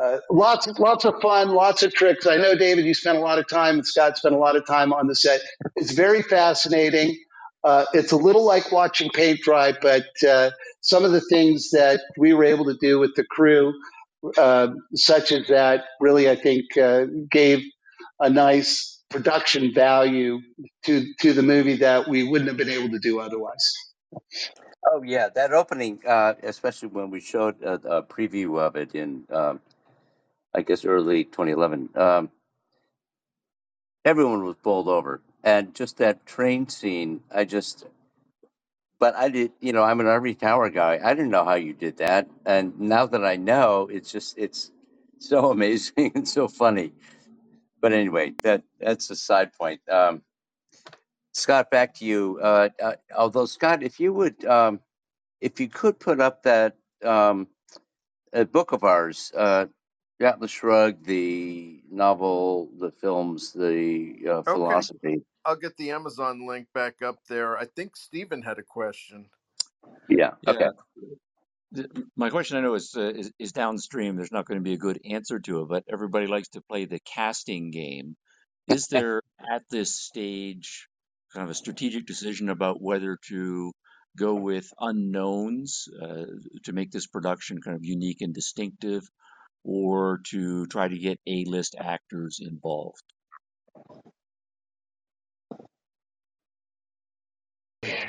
uh, 0.03 0.19
lots, 0.31 0.66
lots 0.79 1.05
of 1.05 1.15
fun, 1.23 1.51
lots 1.51 1.83
of 1.83 1.95
tricks. 1.95 2.27
I 2.27 2.37
know, 2.37 2.57
David, 2.57 2.85
you 2.85 2.95
spent 2.95 3.19
a 3.19 3.21
lot 3.21 3.39
of 3.39 3.49
time, 3.49 3.77
and 3.77 3.87
Scott 3.87 4.16
spent 4.16 4.35
a 4.35 4.39
lot 4.39 4.57
of 4.57 4.66
time 4.66 4.93
on 4.93 5.07
the 5.07 5.15
set. 5.15 5.41
It's 5.77 5.93
very 5.93 6.23
fascinating. 6.23 7.16
Uh, 7.62 7.87
it's 7.95 8.12
a 8.12 8.16
little 8.16 8.45
like 8.45 8.71
watching 8.73 9.11
paint 9.11 9.41
dry, 9.41 9.73
but 9.81 10.07
uh, 10.29 10.51
some 10.81 11.05
of 11.05 11.12
the 11.12 11.21
things 11.31 11.71
that 11.71 12.03
we 12.19 12.35
were 12.35 12.45
able 12.45 12.65
to 12.66 12.77
do 12.81 12.99
with 12.99 13.15
the 13.15 13.25
crew, 13.25 13.73
uh, 14.37 14.69
such 14.95 15.33
as 15.33 15.47
that, 15.49 15.85
really, 16.01 16.29
I 16.29 16.37
think, 16.37 16.77
uh, 16.77 17.07
gave 17.31 17.62
a 18.21 18.29
nice 18.29 19.03
production 19.11 19.73
value 19.73 20.41
to 20.85 21.05
to 21.21 21.33
the 21.33 21.43
movie 21.43 21.77
that 21.77 22.09
we 22.09 22.25
wouldn't 22.29 22.49
have 22.49 22.57
been 22.57 22.69
able 22.69 22.91
to 22.91 22.99
do 22.99 23.21
otherwise. 23.21 23.73
Oh 24.91 25.03
yeah, 25.03 25.29
that 25.35 25.53
opening, 25.53 26.01
uh, 26.07 26.35
especially 26.43 26.89
when 26.89 27.11
we 27.11 27.21
showed 27.21 27.62
a, 27.62 27.75
a 27.99 28.03
preview 28.03 28.59
of 28.59 28.77
it 28.77 28.95
in, 28.95 29.25
I 30.55 30.62
guess, 30.62 30.85
early 30.85 31.24
2011. 31.24 31.90
Um, 31.97 32.31
everyone 34.05 34.44
was 34.44 34.56
bowled 34.62 34.89
over, 34.89 35.22
and 35.44 35.74
just 35.74 35.98
that 35.98 36.26
train 36.26 36.68
scene. 36.68 37.22
I 37.32 37.44
just, 37.44 37.86
but 39.01 39.16
I 39.16 39.28
did, 39.31 39.52
you 39.60 39.72
know, 39.72 39.82
I'm 39.85 40.01
an 40.01 40.06
RV 40.06 40.39
Tower 40.39 40.70
guy. 40.70 41.01
I 41.02 41.14
didn't 41.14 41.31
know 41.31 41.44
how 41.44 41.55
you 41.55 41.72
did 41.74 41.98
that, 41.98 42.28
and 42.47 42.78
now 42.81 43.06
that 43.06 43.24
I 43.24 43.36
know, 43.36 43.89
it's 43.93 44.12
just, 44.12 44.39
it's 44.39 44.72
so 45.20 45.51
amazing 45.52 46.12
and 46.14 46.28
so 46.28 46.48
funny. 46.48 46.93
But 47.81 47.93
anyway, 47.93 48.35
that 48.44 48.62
that's 48.81 49.10
a 49.10 49.16
side 49.16 49.52
point. 49.55 49.81
Um, 49.90 50.22
Scott, 51.32 51.70
back 51.70 51.94
to 51.97 52.06
you. 52.06 52.40
Uh, 52.43 52.70
uh, 52.82 52.94
although 53.16 53.47
Scott, 53.47 53.82
if 53.82 54.01
you 54.01 54.12
would, 54.14 54.44
um, 54.47 54.81
if 55.40 55.60
you 55.60 55.68
could 55.68 55.98
put 56.01 56.20
up 56.20 56.44
that. 56.44 56.76
Um, 57.05 57.48
a 58.35 58.47
book 58.47 58.72
of 58.72 58.85
ours, 58.85 59.32
uh, 59.36 59.66
Atlas 60.20 60.51
Shrugged, 60.51 61.05
the 61.07 61.82
novel, 61.91 62.70
the 62.78 62.93
films, 62.93 63.53
the 63.53 64.16
uh, 64.28 64.43
Okay, 64.47 64.53
philosophy. 64.53 65.23
I'll 65.45 65.57
get 65.57 65.77
the 65.77 65.91
Amazon 65.93 66.47
link 66.47 66.69
back 66.74 67.03
up 67.03 67.19
there. 67.28 67.59
I 67.59 67.66
think 67.66 67.97
Stephen 67.97 68.43
had 68.43 68.59
a 68.59 68.62
question. 68.62 69.27
Yeah. 70.09 70.32
Okay. 70.47 70.66
Yeah. 71.73 71.85
My 72.16 72.31
question 72.31 72.57
I 72.57 72.61
know 72.61 72.74
is, 72.74 72.95
uh, 72.97 73.03
is 73.03 73.32
is 73.39 73.53
downstream. 73.53 74.16
There's 74.16 74.32
not 74.32 74.47
going 74.47 74.61
to 74.61 74.65
be 74.65 74.74
a 74.74 74.78
good 74.78 75.01
answer 75.05 75.41
to 75.41 75.62
it, 75.62 75.69
but 75.69 75.85
everybody 75.93 76.27
likes 76.27 76.49
to 76.51 76.62
play 76.62 76.85
the 76.85 77.01
casting 77.01 77.70
game. 77.70 78.16
Is 78.69 78.89
there 78.91 79.23
at 79.53 79.62
this 79.70 80.01
stage 80.01 80.89
kind 81.35 81.45
of 81.45 81.51
a 81.51 81.55
strategic 81.55 82.07
decision 82.07 82.49
about 82.49 82.81
whether 82.81 83.19
to 83.28 83.73
go 84.16 84.35
with 84.35 84.73
unknowns 84.78 85.89
uh, 86.01 86.27
to 86.65 86.73
make 86.73 86.93
this 86.93 87.09
production 87.09 87.61
kind 87.61 87.77
of 87.77 87.85
unique 87.85 88.20
and 88.20 88.35
distinctive, 88.35 89.03
or 89.65 90.20
to 90.31 90.66
try 90.66 90.89
to 90.89 90.99
get 90.99 91.20
A-list 91.27 91.77
actors 91.78 92.41
involved? 92.43 93.03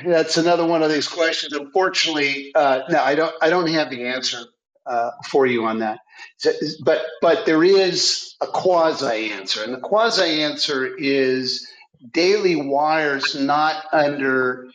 That's 0.06 0.36
another 0.36 0.66
one 0.66 0.82
of 0.82 0.90
these 0.90 1.08
questions. 1.08 1.52
Unfortunately, 1.52 2.52
uh, 2.54 2.82
no, 2.90 3.00
I 3.02 3.14
don't. 3.14 3.34
I 3.42 3.50
don't 3.50 3.68
have 3.68 3.90
the 3.90 4.04
answer 4.06 4.44
uh, 4.86 5.10
for 5.28 5.46
you 5.46 5.64
on 5.64 5.80
that. 5.80 6.00
So, 6.38 6.52
but 6.84 7.02
but 7.22 7.46
there 7.46 7.64
is 7.64 8.34
a 8.40 8.46
quasi 8.46 9.32
answer, 9.32 9.64
and 9.64 9.74
the 9.74 9.80
quasi 9.80 10.42
answer 10.42 10.96
is 10.96 11.66
Daily 12.12 12.56
Wire's 12.56 13.34
not 13.34 13.84
under 13.92 14.68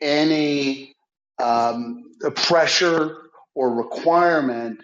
any 0.00 0.94
um, 1.42 2.04
pressure 2.34 3.18
or 3.54 3.74
requirement 3.74 4.80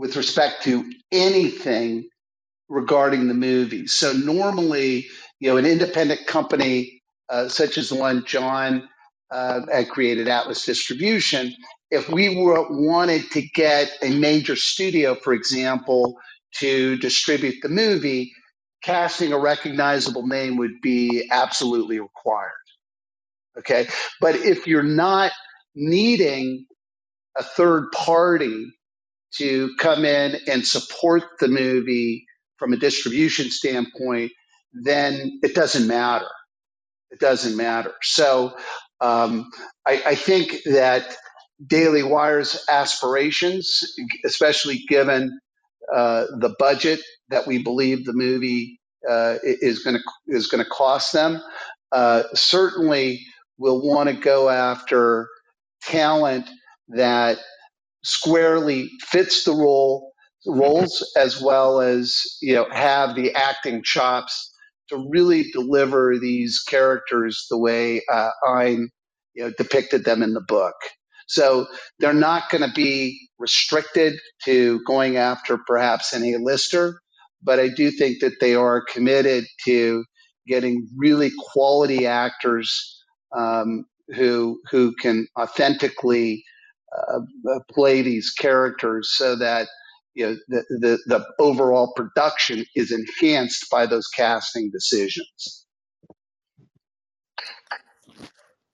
with 0.00 0.16
respect 0.16 0.62
to 0.62 0.90
anything 1.12 2.08
regarding 2.70 3.28
the 3.28 3.34
movie. 3.34 3.86
So 3.86 4.14
normally, 4.14 5.06
you 5.40 5.50
know, 5.50 5.58
an 5.58 5.66
independent 5.66 6.26
company 6.26 7.02
uh, 7.28 7.48
such 7.48 7.76
as 7.76 7.90
the 7.90 7.96
one 7.96 8.24
John 8.24 8.88
uh, 9.30 9.60
had 9.70 9.90
created, 9.90 10.26
Atlas 10.26 10.64
Distribution, 10.64 11.52
if 11.90 12.08
we 12.08 12.34
were 12.34 12.66
wanted 12.70 13.30
to 13.32 13.42
get 13.54 13.90
a 14.00 14.08
major 14.10 14.56
studio, 14.56 15.14
for 15.14 15.34
example, 15.34 16.16
to 16.60 16.96
distribute 16.96 17.56
the 17.62 17.68
movie, 17.68 18.32
casting 18.82 19.34
a 19.34 19.38
recognizable 19.38 20.26
name 20.26 20.56
would 20.56 20.80
be 20.82 21.28
absolutely 21.30 22.00
required. 22.00 22.50
Okay, 23.58 23.86
but 24.18 24.34
if 24.34 24.66
you're 24.66 24.82
not 24.82 25.30
needing 25.74 26.64
a 27.36 27.42
third 27.42 27.92
party 27.92 28.72
to 29.38 29.70
come 29.78 30.04
in 30.04 30.36
and 30.46 30.66
support 30.66 31.22
the 31.38 31.48
movie 31.48 32.24
from 32.58 32.72
a 32.72 32.76
distribution 32.76 33.50
standpoint, 33.50 34.32
then 34.72 35.38
it 35.42 35.54
doesn't 35.54 35.86
matter. 35.86 36.28
It 37.10 37.20
doesn't 37.20 37.56
matter. 37.56 37.92
So 38.02 38.56
um, 39.00 39.50
I, 39.86 40.02
I 40.06 40.14
think 40.14 40.58
that 40.66 41.16
Daily 41.66 42.02
Wire's 42.02 42.64
aspirations, 42.68 43.82
especially 44.24 44.84
given 44.88 45.38
uh, 45.94 46.24
the 46.38 46.54
budget 46.58 47.00
that 47.28 47.46
we 47.46 47.62
believe 47.62 48.04
the 48.04 48.12
movie 48.12 48.78
uh, 49.08 49.36
is 49.42 49.80
going 49.80 49.96
to 49.96 50.02
is 50.26 50.46
going 50.46 50.62
to 50.62 50.70
cost 50.70 51.12
them, 51.12 51.40
uh, 51.92 52.24
certainly 52.34 53.24
will 53.58 53.86
want 53.86 54.08
to 54.08 54.14
go 54.14 54.48
after 54.48 55.28
talent 55.82 56.48
that 56.88 57.38
squarely 58.04 58.90
fits 59.02 59.44
the 59.44 59.52
role 59.52 60.12
roles 60.46 61.06
as 61.16 61.40
well 61.42 61.80
as 61.80 62.22
you 62.40 62.54
know 62.54 62.66
have 62.72 63.14
the 63.14 63.32
acting 63.34 63.82
chops 63.84 64.52
to 64.88 65.06
really 65.10 65.44
deliver 65.52 66.18
these 66.18 66.60
characters 66.68 67.46
the 67.50 67.58
way 67.58 68.02
uh, 68.12 68.30
Ayn 68.46 68.86
you 69.34 69.44
know 69.44 69.52
depicted 69.58 70.04
them 70.04 70.22
in 70.22 70.34
the 70.34 70.40
book. 70.40 70.74
So 71.28 71.66
they're 72.00 72.12
not 72.12 72.50
going 72.50 72.68
to 72.68 72.74
be 72.74 73.28
restricted 73.38 74.14
to 74.44 74.80
going 74.84 75.16
after 75.16 75.58
perhaps 75.66 76.12
an 76.12 76.24
A-lister, 76.24 77.00
but 77.42 77.60
I 77.60 77.68
do 77.68 77.90
think 77.92 78.20
that 78.20 78.40
they 78.40 78.54
are 78.56 78.84
committed 78.92 79.44
to 79.64 80.04
getting 80.48 80.88
really 80.96 81.30
quality 81.52 82.06
actors 82.06 83.04
um, 83.36 83.84
who 84.16 84.60
who 84.70 84.92
can 84.96 85.26
authentically 85.38 86.42
play 87.70 88.02
these 88.02 88.30
characters 88.30 89.12
so 89.16 89.36
that 89.36 89.68
you 90.14 90.26
know 90.26 90.36
the, 90.48 90.64
the 90.70 90.98
the 91.06 91.26
overall 91.38 91.92
production 91.96 92.64
is 92.76 92.92
enhanced 92.92 93.66
by 93.70 93.86
those 93.86 94.08
casting 94.08 94.70
decisions. 94.72 95.66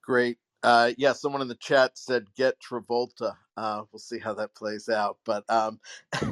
Great. 0.03 0.39
Uh, 0.63 0.93
yeah, 0.99 1.13
someone 1.13 1.43
in 1.43 1.49
the 1.49 1.57
chat 1.57 1.93
said 1.97 2.25
get 2.37 2.57
Travolta. 2.61 3.37
Uh, 3.57 3.83
we'll 3.93 4.01
see 4.01 4.19
how 4.19 4.35
that 4.35 4.55
plays 4.55 4.89
out. 4.89 5.19
But 5.25 5.45
um, 5.49 5.81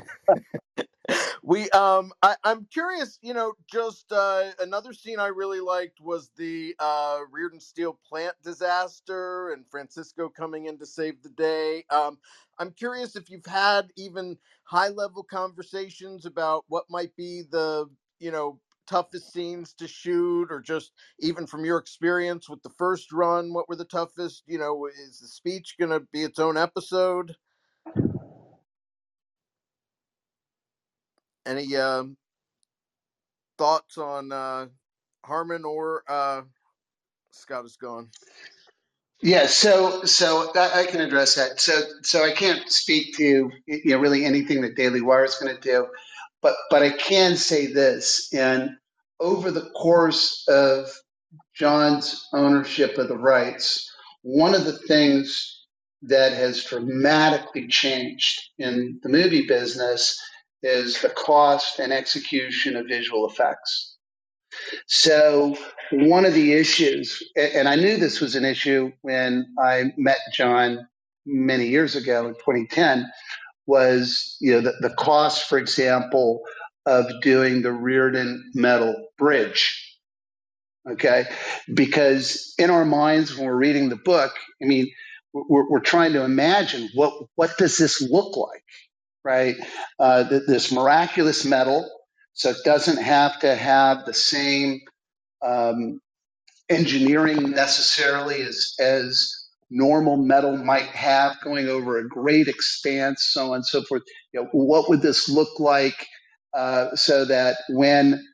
we 1.42 1.68
um 1.70 2.12
I, 2.22 2.36
i'm 2.44 2.66
curious 2.72 3.18
you 3.22 3.34
know 3.34 3.52
just 3.70 4.10
uh 4.12 4.50
another 4.60 4.92
scene 4.92 5.18
i 5.18 5.26
really 5.26 5.60
liked 5.60 6.00
was 6.00 6.30
the 6.36 6.74
uh 6.78 7.20
rearden 7.34 7.60
steel 7.60 7.98
plant 8.08 8.34
disaster 8.42 9.50
and 9.52 9.66
francisco 9.70 10.28
coming 10.28 10.66
in 10.66 10.78
to 10.78 10.86
save 10.86 11.22
the 11.22 11.28
day. 11.30 11.84
Um 11.90 12.18
i'm 12.58 12.70
curious 12.72 13.16
if 13.16 13.30
you've 13.30 13.46
had 13.46 13.88
even 13.96 14.38
high 14.64 14.88
level 14.88 15.22
conversations 15.22 16.24
about 16.26 16.64
what 16.68 16.84
might 16.88 17.14
be 17.16 17.42
the 17.50 17.88
you 18.18 18.30
know 18.30 18.58
toughest 18.86 19.32
scenes 19.32 19.72
to 19.72 19.88
shoot 19.88 20.48
or 20.50 20.60
just 20.60 20.92
even 21.20 21.46
from 21.46 21.64
your 21.64 21.78
experience 21.78 22.48
with 22.48 22.62
the 22.62 22.70
first 22.70 23.12
run 23.12 23.52
what 23.52 23.68
were 23.68 23.76
the 23.76 23.84
toughest 23.84 24.42
you 24.46 24.58
know 24.58 24.86
is 24.86 25.18
the 25.20 25.26
speech 25.26 25.76
going 25.78 25.90
to 25.90 26.00
be 26.12 26.22
its 26.22 26.38
own 26.38 26.56
episode 26.56 27.34
any 31.46 31.76
um 31.76 32.16
thoughts 33.58 33.98
on 33.98 34.32
uh, 34.32 34.66
Harmon 35.24 35.64
or 35.64 36.02
uh, 36.08 36.42
Scott 37.32 37.64
is 37.64 37.76
gone? 37.76 38.08
Yeah, 39.22 39.46
so 39.46 40.04
so 40.04 40.52
I, 40.54 40.82
I 40.82 40.86
can 40.86 41.00
address 41.00 41.34
that. 41.36 41.60
So 41.60 41.80
so 42.02 42.24
I 42.24 42.32
can't 42.32 42.70
speak 42.70 43.16
to 43.16 43.50
you 43.66 43.80
know 43.86 43.98
really 43.98 44.24
anything 44.24 44.60
that 44.62 44.76
Daily 44.76 45.00
Wire 45.00 45.24
is 45.24 45.36
going 45.36 45.54
to 45.54 45.60
do, 45.60 45.86
but 46.42 46.56
but 46.70 46.82
I 46.82 46.90
can 46.90 47.36
say 47.36 47.66
this: 47.72 48.32
and 48.34 48.70
over 49.20 49.50
the 49.50 49.70
course 49.70 50.44
of 50.48 50.88
John's 51.54 52.28
ownership 52.32 52.98
of 52.98 53.08
the 53.08 53.18
rights, 53.18 53.90
one 54.22 54.54
of 54.54 54.64
the 54.64 54.78
things 54.78 55.62
that 56.02 56.32
has 56.34 56.64
dramatically 56.64 57.66
changed 57.68 58.50
in 58.58 59.00
the 59.02 59.08
movie 59.08 59.46
business 59.46 60.20
is 60.64 61.00
the 61.02 61.10
cost 61.10 61.78
and 61.78 61.92
execution 61.92 62.74
of 62.74 62.86
visual 62.88 63.28
effects. 63.28 63.96
So 64.86 65.56
one 65.92 66.24
of 66.24 66.32
the 66.32 66.54
issues, 66.54 67.22
and 67.36 67.68
I 67.68 67.76
knew 67.76 67.96
this 67.96 68.20
was 68.20 68.34
an 68.34 68.44
issue 68.44 68.92
when 69.02 69.46
I 69.58 69.92
met 69.96 70.18
John 70.32 70.86
many 71.26 71.66
years 71.66 71.96
ago 71.96 72.26
in 72.26 72.34
2010, 72.34 73.06
was 73.66 74.36
you 74.40 74.52
know 74.52 74.60
the, 74.60 74.74
the 74.80 74.94
cost, 74.94 75.48
for 75.48 75.58
example, 75.58 76.40
of 76.86 77.06
doing 77.22 77.62
the 77.62 77.70
Rearden 77.70 78.38
Metal 78.54 78.94
Bridge. 79.18 79.80
Okay, 80.90 81.24
because 81.72 82.54
in 82.58 82.68
our 82.70 82.84
minds 82.84 83.36
when 83.36 83.46
we're 83.46 83.56
reading 83.56 83.88
the 83.88 83.96
book, 83.96 84.32
I 84.62 84.66
mean, 84.66 84.90
we're, 85.32 85.68
we're 85.68 85.80
trying 85.80 86.12
to 86.12 86.24
imagine 86.24 86.90
what 86.94 87.12
what 87.36 87.56
does 87.58 87.78
this 87.78 88.02
look 88.02 88.36
like, 88.36 88.62
right? 89.24 89.56
Uh, 89.98 90.24
this 90.24 90.72
miraculous 90.72 91.44
metal, 91.44 91.90
so 92.34 92.50
it 92.50 92.58
doesn't 92.64 93.02
have 93.02 93.40
to 93.40 93.54
have 93.54 94.06
the 94.06 94.14
same 94.14 94.80
um, 95.42 96.00
engineering 96.70 97.50
necessarily 97.50 98.42
as 98.42 98.74
as 98.80 99.32
normal 99.70 100.16
metal 100.16 100.56
might 100.56 100.86
have 100.86 101.36
going 101.42 101.68
over 101.68 101.98
a 101.98 102.08
great 102.08 102.48
expanse, 102.48 103.28
so 103.32 103.48
on 103.50 103.56
and 103.56 103.66
so 103.66 103.82
forth. 103.82 104.02
You 104.32 104.42
know, 104.42 104.48
what 104.52 104.88
would 104.90 105.02
this 105.02 105.28
look 105.28 105.60
like 105.60 106.06
uh, 106.54 106.94
so 106.96 107.24
that 107.26 107.58
when 107.70 108.24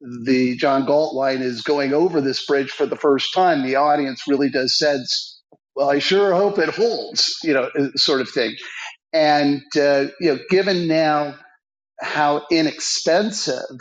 the 0.00 0.56
John 0.56 0.86
Galt 0.86 1.14
line 1.14 1.42
is 1.42 1.62
going 1.62 1.92
over 1.94 2.20
this 2.20 2.44
bridge 2.46 2.70
for 2.70 2.86
the 2.86 2.96
first 2.96 3.34
time, 3.34 3.64
the 3.64 3.76
audience 3.76 4.22
really 4.28 4.50
does 4.50 4.78
sense, 4.78 5.42
well, 5.76 5.90
I 5.90 5.98
sure 6.00 6.34
hope 6.34 6.58
it 6.58 6.70
holds, 6.70 7.36
you 7.44 7.54
know, 7.54 7.70
uh, 7.78 7.88
sort 7.96 8.20
of 8.20 8.30
thing. 8.30 8.54
And, 9.16 9.62
uh, 9.76 10.06
you 10.20 10.34
know, 10.34 10.38
given 10.50 10.88
now 10.88 11.36
how 12.00 12.44
inexpensive 12.50 13.80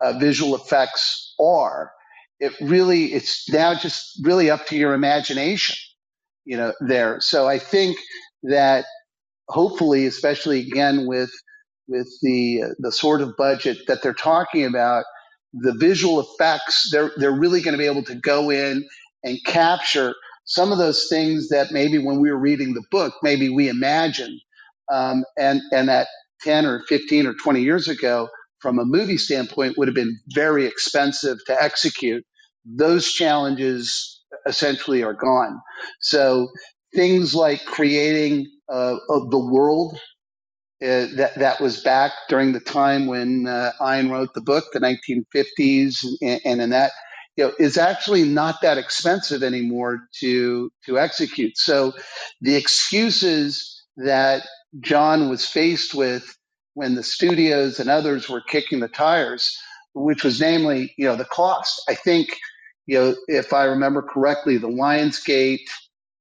uh, 0.00 0.18
visual 0.18 0.56
effects 0.56 1.34
are, 1.40 1.92
it 2.40 2.52
really 2.60 3.06
it's 3.14 3.48
now 3.50 3.74
just 3.74 4.20
really 4.24 4.50
up 4.50 4.66
to 4.66 4.76
your 4.76 4.94
imagination 4.94 5.76
you 6.44 6.56
know 6.56 6.72
there. 6.80 7.18
So 7.20 7.48
i 7.48 7.58
think 7.58 7.98
that 8.44 8.86
hopefully 9.48 10.06
especially 10.06 10.60
again 10.60 11.06
with 11.06 11.30
with 11.88 12.08
the 12.22 12.62
the 12.78 12.92
sort 12.92 13.20
of 13.22 13.36
budget 13.36 13.78
that 13.88 14.02
they're 14.02 14.14
talking 14.14 14.64
about 14.64 15.04
the 15.52 15.74
visual 15.74 16.20
effects 16.20 16.90
they're 16.92 17.12
they're 17.16 17.32
really 17.38 17.60
going 17.62 17.72
to 17.72 17.78
be 17.78 17.86
able 17.86 18.04
to 18.04 18.16
go 18.16 18.50
in 18.50 18.86
and 19.24 19.38
capture 19.46 20.14
some 20.44 20.72
of 20.72 20.78
those 20.78 21.08
things 21.10 21.48
that 21.50 21.72
maybe 21.72 21.98
when 21.98 22.20
we 22.20 22.30
were 22.30 22.38
reading 22.38 22.74
the 22.74 22.84
book 22.90 23.14
maybe 23.22 23.48
we 23.48 23.68
imagined 23.68 24.40
um, 24.92 25.24
and 25.38 25.62
and 25.72 25.88
that 25.88 26.08
10 26.42 26.66
or 26.66 26.82
15 26.88 27.26
or 27.26 27.34
20 27.34 27.62
years 27.62 27.88
ago 27.88 28.28
from 28.60 28.78
a 28.78 28.84
movie 28.84 29.18
standpoint 29.18 29.78
would 29.78 29.88
have 29.88 29.94
been 29.94 30.18
very 30.34 30.66
expensive 30.66 31.38
to 31.46 31.62
execute 31.62 32.24
those 32.66 33.12
challenges 33.12 34.22
essentially 34.46 35.02
are 35.02 35.14
gone. 35.14 35.60
So 36.00 36.48
things 36.94 37.34
like 37.34 37.64
creating 37.66 38.46
uh, 38.72 38.96
of 39.10 39.30
the 39.30 39.38
world 39.38 39.96
uh, 40.82 41.08
that 41.16 41.32
that 41.38 41.60
was 41.60 41.82
back 41.82 42.12
during 42.28 42.52
the 42.52 42.60
time 42.60 43.06
when 43.08 43.48
uh, 43.48 43.72
Ayn 43.80 44.10
wrote 44.12 44.34
the 44.34 44.42
book, 44.42 44.66
the 44.72 44.80
1950s, 44.80 46.06
and, 46.22 46.40
and 46.44 46.62
in 46.62 46.70
that 46.70 46.92
you 47.36 47.46
know 47.46 47.52
is 47.58 47.78
actually 47.78 48.24
not 48.24 48.56
that 48.62 48.78
expensive 48.78 49.42
anymore 49.42 50.00
to 50.20 50.70
to 50.86 50.98
execute. 51.00 51.58
So 51.58 51.94
the 52.42 52.56
excuses 52.56 53.84
that 53.98 54.46
John 54.80 55.28
was 55.30 55.46
faced 55.46 55.94
with 55.94 56.36
when 56.74 56.94
the 56.94 57.02
studios 57.02 57.80
and 57.80 57.90
others 57.90 58.28
were 58.28 58.42
kicking 58.42 58.80
the 58.80 58.88
tires, 58.88 59.56
which 59.94 60.24
was 60.24 60.40
namely 60.40 60.94
you 60.98 61.06
know 61.06 61.16
the 61.16 61.24
cost. 61.26 61.82
I 61.88 61.94
think 61.94 62.28
you 62.86 62.98
know, 62.98 63.16
if 63.28 63.52
I 63.52 63.64
remember 63.64 64.02
correctly, 64.02 64.58
the 64.58 64.68
Lionsgate 64.68 65.66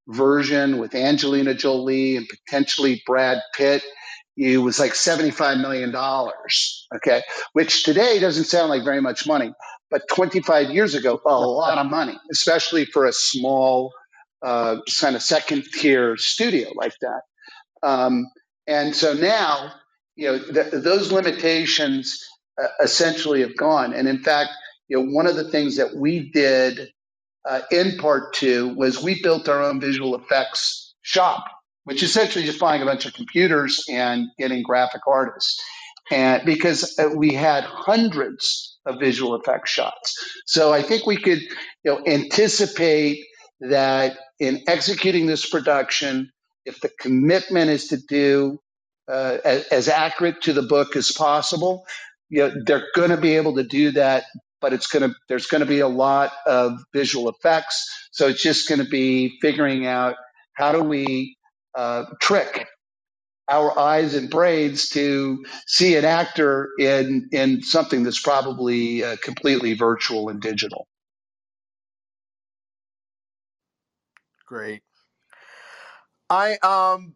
version 0.09 0.79
with 0.79 0.95
Angelina 0.95 1.53
Jolie 1.53 2.17
and 2.17 2.27
potentially 2.29 3.01
Brad 3.05 3.39
Pitt, 3.55 3.83
it 4.37 4.57
was 4.59 4.79
like 4.79 4.93
$75 4.93 5.61
million. 5.61 5.95
Okay. 6.95 7.21
Which 7.53 7.83
today 7.83 8.19
doesn't 8.19 8.45
sound 8.45 8.69
like 8.69 8.83
very 8.83 9.01
much 9.01 9.27
money, 9.27 9.53
but 9.91 10.03
25 10.09 10.71
years 10.71 10.95
ago, 10.95 11.21
a 11.25 11.39
lot 11.39 11.77
of 11.77 11.87
money, 11.89 12.17
especially 12.31 12.85
for 12.85 13.05
a 13.05 13.13
small 13.13 13.93
uh, 14.45 14.77
kind 14.99 15.15
of 15.15 15.21
second 15.21 15.63
tier 15.73 16.17
studio 16.17 16.69
like 16.75 16.93
that. 17.01 17.21
Um, 17.83 18.25
and 18.67 18.95
so 18.95 19.13
now, 19.13 19.71
you 20.15 20.27
know, 20.27 20.39
th- 20.39 20.71
those 20.83 21.11
limitations 21.11 22.19
uh, 22.61 22.67
essentially 22.81 23.41
have 23.41 23.55
gone. 23.55 23.93
And 23.93 24.07
in 24.07 24.19
fact, 24.23 24.51
you 24.87 24.97
know, 24.97 25.11
one 25.11 25.27
of 25.27 25.35
the 25.35 25.49
things 25.49 25.77
that 25.77 25.95
we 25.95 26.29
did 26.31 26.89
uh, 27.47 27.61
in 27.71 27.97
part 27.97 28.33
two 28.33 28.73
was 28.75 29.01
we 29.01 29.21
built 29.21 29.47
our 29.49 29.61
own 29.63 29.79
visual 29.79 30.15
effects 30.15 30.95
shop, 31.01 31.45
which 31.85 32.03
essentially 32.03 32.45
just 32.45 32.59
buying 32.59 32.81
a 32.81 32.85
bunch 32.85 33.05
of 33.05 33.13
computers 33.13 33.83
and 33.89 34.27
getting 34.37 34.63
graphic 34.63 35.01
artists. 35.07 35.61
And 36.11 36.45
because 36.45 36.97
uh, 36.99 37.09
we 37.15 37.33
had 37.33 37.63
hundreds 37.63 38.77
of 38.85 38.99
visual 38.99 39.35
effects 39.35 39.71
shots. 39.71 40.15
So 40.45 40.73
I 40.73 40.81
think 40.81 41.05
we 41.05 41.17
could, 41.17 41.41
you 41.41 41.51
know, 41.85 42.01
anticipate 42.05 43.19
that 43.61 44.17
in 44.39 44.61
executing 44.67 45.27
this 45.27 45.49
production, 45.49 46.31
if 46.67 46.81
the 46.81 46.91
commitment 47.01 47.71
is 47.71 47.89
to 47.89 47.97
do 47.97 48.59
uh, 49.09 49.39
as, 49.45 49.67
as 49.69 49.89
accurate 49.89 50.41
to 50.43 50.53
the 50.53 50.63
book 50.63 50.95
as 50.97 51.11
possible, 51.13 51.85
you 52.29 52.39
know, 52.41 52.53
they're 52.65 52.87
going 52.95 53.11
to 53.11 53.17
be 53.17 53.37
able 53.37 53.55
to 53.55 53.65
do 53.65 53.91
that 53.93 54.25
but 54.61 54.73
it's 54.73 54.87
going 54.87 55.09
to 55.09 55.15
there's 55.29 55.47
going 55.47 55.61
to 55.61 55.67
be 55.67 55.81
a 55.81 55.89
lot 55.89 56.33
of 56.47 56.79
visual 56.93 57.29
effects 57.29 58.09
so 58.11 58.27
it's 58.27 58.43
just 58.43 58.69
going 58.69 58.83
to 58.83 58.89
be 58.89 59.37
figuring 59.41 59.85
out 59.87 60.15
how 60.55 60.71
do 60.73 60.83
we 60.83 61.37
uh, 61.75 62.05
trick 62.21 62.67
our 63.49 63.77
eyes 63.79 64.15
and 64.15 64.29
brains 64.29 64.89
to 64.89 65.43
see 65.67 65.95
an 65.97 66.05
actor 66.05 66.69
in 66.79 67.29
in 67.33 67.61
something 67.63 68.03
that's 68.03 68.21
probably 68.21 69.03
uh, 69.03 69.17
completely 69.23 69.73
virtual 69.75 70.29
and 70.29 70.41
digital 70.41 70.87
Great. 74.47 74.81
I 76.29 76.57
um 76.59 77.15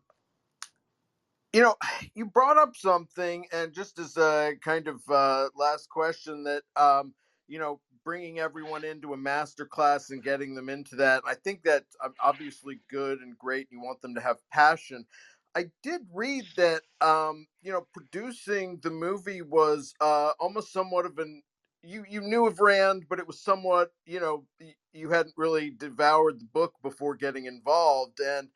you 1.53 1.61
know 1.61 1.75
you 2.15 2.25
brought 2.25 2.57
up 2.57 2.75
something 2.75 3.45
and 3.51 3.73
just 3.73 3.99
as 3.99 4.17
a 4.17 4.53
kind 4.63 4.87
of 4.87 5.01
uh 5.09 5.49
last 5.55 5.89
question 5.89 6.43
that 6.43 6.63
um 6.75 7.13
you 7.47 7.59
know 7.59 7.79
bringing 8.05 8.39
everyone 8.39 8.83
into 8.85 9.13
a 9.13 9.17
master 9.17 9.65
class 9.65 10.09
and 10.09 10.23
getting 10.23 10.55
them 10.55 10.69
into 10.69 10.95
that 10.95 11.21
i 11.25 11.33
think 11.33 11.63
that 11.63 11.83
um, 12.03 12.13
obviously 12.23 12.79
good 12.89 13.19
and 13.19 13.37
great 13.37 13.67
And 13.71 13.79
you 13.79 13.85
want 13.85 14.01
them 14.01 14.15
to 14.15 14.21
have 14.21 14.37
passion. 14.51 15.05
I 15.55 15.65
did 15.83 16.01
read 16.13 16.45
that 16.57 16.81
um 17.01 17.47
you 17.61 17.71
know 17.71 17.87
producing 17.93 18.79
the 18.83 18.91
movie 18.91 19.41
was 19.41 19.93
uh 20.01 20.31
almost 20.39 20.71
somewhat 20.71 21.05
of 21.05 21.17
an 21.17 21.41
you 21.83 22.05
you 22.07 22.21
knew 22.21 22.45
of 22.45 22.59
rand 22.59 23.05
but 23.09 23.19
it 23.19 23.27
was 23.27 23.41
somewhat 23.41 23.91
you 24.05 24.19
know 24.19 24.45
you 24.93 25.09
hadn't 25.09 25.33
really 25.37 25.71
devoured 25.71 26.39
the 26.39 26.45
book 26.53 26.73
before 26.83 27.15
getting 27.15 27.45
involved 27.45 28.19
and 28.19 28.47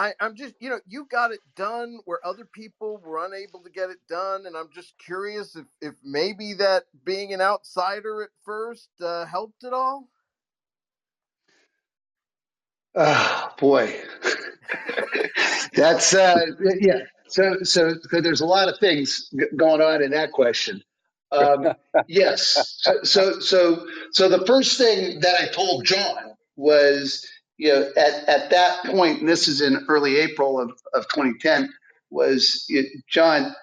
I, 0.00 0.14
I'm 0.20 0.34
just, 0.34 0.54
you 0.60 0.70
know, 0.70 0.80
you 0.88 1.06
got 1.10 1.32
it 1.32 1.40
done 1.56 1.98
where 2.06 2.26
other 2.26 2.46
people 2.46 3.02
were 3.04 3.26
unable 3.26 3.60
to 3.60 3.70
get 3.70 3.90
it 3.90 3.98
done, 4.08 4.46
and 4.46 4.56
I'm 4.56 4.70
just 4.74 4.94
curious 4.98 5.56
if, 5.56 5.66
if 5.82 5.94
maybe 6.02 6.54
that 6.54 6.84
being 7.04 7.34
an 7.34 7.42
outsider 7.42 8.22
at 8.22 8.30
first 8.44 8.88
uh, 9.02 9.26
helped 9.26 9.64
at 9.64 9.74
all. 9.74 10.08
oh 12.96 13.52
boy 13.58 13.94
that's 15.74 16.14
uh 16.14 16.36
yeah 16.80 17.00
so 17.28 17.56
so 17.62 17.94
there's 18.12 18.42
a 18.42 18.46
lot 18.46 18.68
of 18.68 18.78
things 18.78 19.32
going 19.56 19.82
on 19.82 20.02
in 20.02 20.10
that 20.12 20.32
question 20.32 20.82
um 21.32 21.74
yes 22.08 22.78
so 22.82 23.02
so 23.04 23.40
so 23.40 23.86
so 24.12 24.28
the 24.28 24.44
first 24.46 24.78
thing 24.78 25.20
that 25.20 25.36
i 25.40 25.46
told 25.48 25.84
john 25.84 26.34
was 26.56 27.26
you 27.60 27.72
know 27.72 27.90
at 27.98 28.28
at 28.28 28.50
that 28.50 28.84
point 28.86 29.20
and 29.20 29.30
this 29.30 29.48
is 29.48 29.62
in 29.62 29.86
early 29.88 30.18
april 30.18 30.60
of 30.60 30.70
of 30.94 31.04
2010 31.10 31.70
was 32.10 32.66
john 33.10 33.54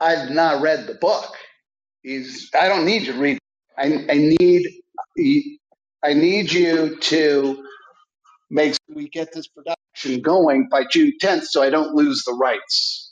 i've 0.00 0.30
not 0.30 0.62
read 0.62 0.86
the 0.88 0.94
book 0.96 1.34
he's 2.02 2.50
i 2.60 2.68
don't 2.68 2.86
need 2.86 3.02
you 3.04 3.14
to 3.14 3.20
read 3.20 3.38
i 3.78 3.86
i 4.10 4.18
need 4.18 4.68
i 6.04 6.14
need 6.14 6.52
you 6.52 6.96
to 7.00 7.56
make 8.50 8.72
sure 8.74 8.96
we 8.96 9.08
get 9.08 9.32
this 9.32 9.48
production 9.48 10.20
going 10.22 10.68
by 10.70 10.84
June 10.90 11.12
10th 11.22 11.44
so 11.44 11.62
I 11.62 11.70
don't 11.70 11.94
lose 11.94 12.22
the 12.24 12.34
rights. 12.34 13.05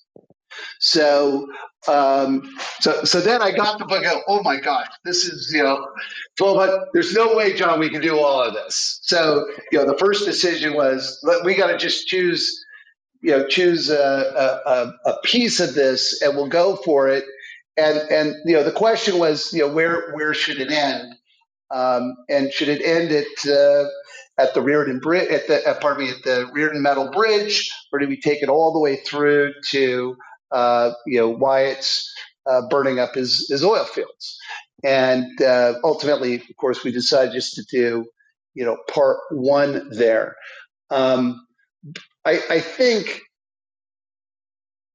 So, 0.80 1.46
um, 1.88 2.42
so, 2.80 3.04
so 3.04 3.20
then 3.20 3.42
I 3.42 3.50
got 3.52 3.78
the 3.78 3.84
book. 3.86 4.04
Out, 4.04 4.22
oh 4.28 4.42
my 4.42 4.60
gosh, 4.60 4.86
this 5.04 5.24
is 5.24 5.52
you 5.54 5.62
know, 5.62 5.86
well, 6.40 6.54
but 6.54 6.88
there's 6.92 7.14
no 7.14 7.36
way, 7.36 7.54
John, 7.54 7.80
we 7.80 7.90
can 7.90 8.00
do 8.00 8.18
all 8.18 8.42
of 8.42 8.54
this. 8.54 9.00
So, 9.02 9.46
you 9.72 9.78
know, 9.78 9.86
the 9.86 9.98
first 9.98 10.24
decision 10.24 10.74
was 10.74 11.18
we 11.44 11.54
got 11.54 11.68
to 11.68 11.78
just 11.78 12.06
choose, 12.06 12.64
you 13.22 13.32
know, 13.32 13.46
choose 13.46 13.90
a, 13.90 13.96
a, 13.96 14.70
a 14.70 15.10
a 15.12 15.20
piece 15.24 15.60
of 15.60 15.74
this, 15.74 16.22
and 16.22 16.36
we'll 16.36 16.48
go 16.48 16.76
for 16.76 17.08
it. 17.08 17.24
And 17.76 17.98
and 18.10 18.34
you 18.44 18.54
know, 18.54 18.62
the 18.62 18.72
question 18.72 19.18
was, 19.18 19.52
you 19.52 19.60
know, 19.60 19.72
where 19.72 20.12
where 20.14 20.34
should 20.34 20.60
it 20.60 20.70
end? 20.70 21.14
Um, 21.70 22.14
and 22.28 22.52
should 22.52 22.68
it 22.68 22.82
end 22.82 23.10
at 23.10 23.50
uh, 23.50 23.88
at 24.38 24.54
the 24.54 24.60
Rearden 24.60 25.00
Bridge, 25.00 25.28
at 25.30 25.46
the 25.48 25.68
uh, 25.68 25.78
pardon 25.80 26.04
me, 26.04 26.10
at 26.10 26.22
the 26.24 26.50
Rearden 26.54 26.80
Metal 26.80 27.10
Bridge, 27.10 27.70
or 27.92 27.98
do 27.98 28.08
we 28.08 28.20
take 28.20 28.42
it 28.42 28.48
all 28.48 28.72
the 28.72 28.80
way 28.80 28.96
through 28.96 29.52
to 29.70 30.16
uh, 30.54 30.92
you 31.06 31.18
know 31.18 31.28
Wyatt's 31.28 32.10
uh, 32.46 32.62
burning 32.68 32.98
up 32.98 33.14
his 33.14 33.48
his 33.48 33.64
oil 33.64 33.84
fields? 33.84 34.38
And 34.84 35.40
uh, 35.42 35.74
ultimately, 35.84 36.36
of 36.36 36.56
course, 36.58 36.84
we 36.84 36.92
decided 36.92 37.34
just 37.34 37.54
to 37.56 37.64
do 37.70 38.06
you 38.54 38.64
know 38.64 38.78
part 38.90 39.18
one 39.30 39.90
there. 39.90 40.36
Um, 40.90 41.46
I, 42.24 42.40
I 42.50 42.60
think 42.60 43.20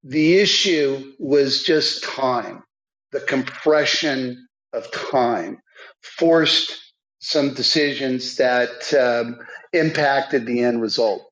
the 0.03 0.37
issue 0.37 1.13
was 1.19 1.63
just 1.63 2.03
time, 2.03 2.63
the 3.11 3.19
compression 3.19 4.47
of 4.73 4.91
time 4.91 5.59
forced 6.01 6.77
some 7.19 7.53
decisions 7.53 8.37
that 8.37 8.93
um, 8.93 9.37
impacted 9.73 10.45
the 10.45 10.61
end 10.63 10.81
result. 10.81 11.23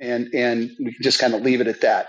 And, 0.00 0.34
and 0.34 0.70
we 0.80 0.92
can 0.94 1.02
just 1.02 1.20
kind 1.20 1.34
of 1.34 1.42
leave 1.42 1.60
it 1.60 1.68
at 1.68 1.82
that. 1.82 2.08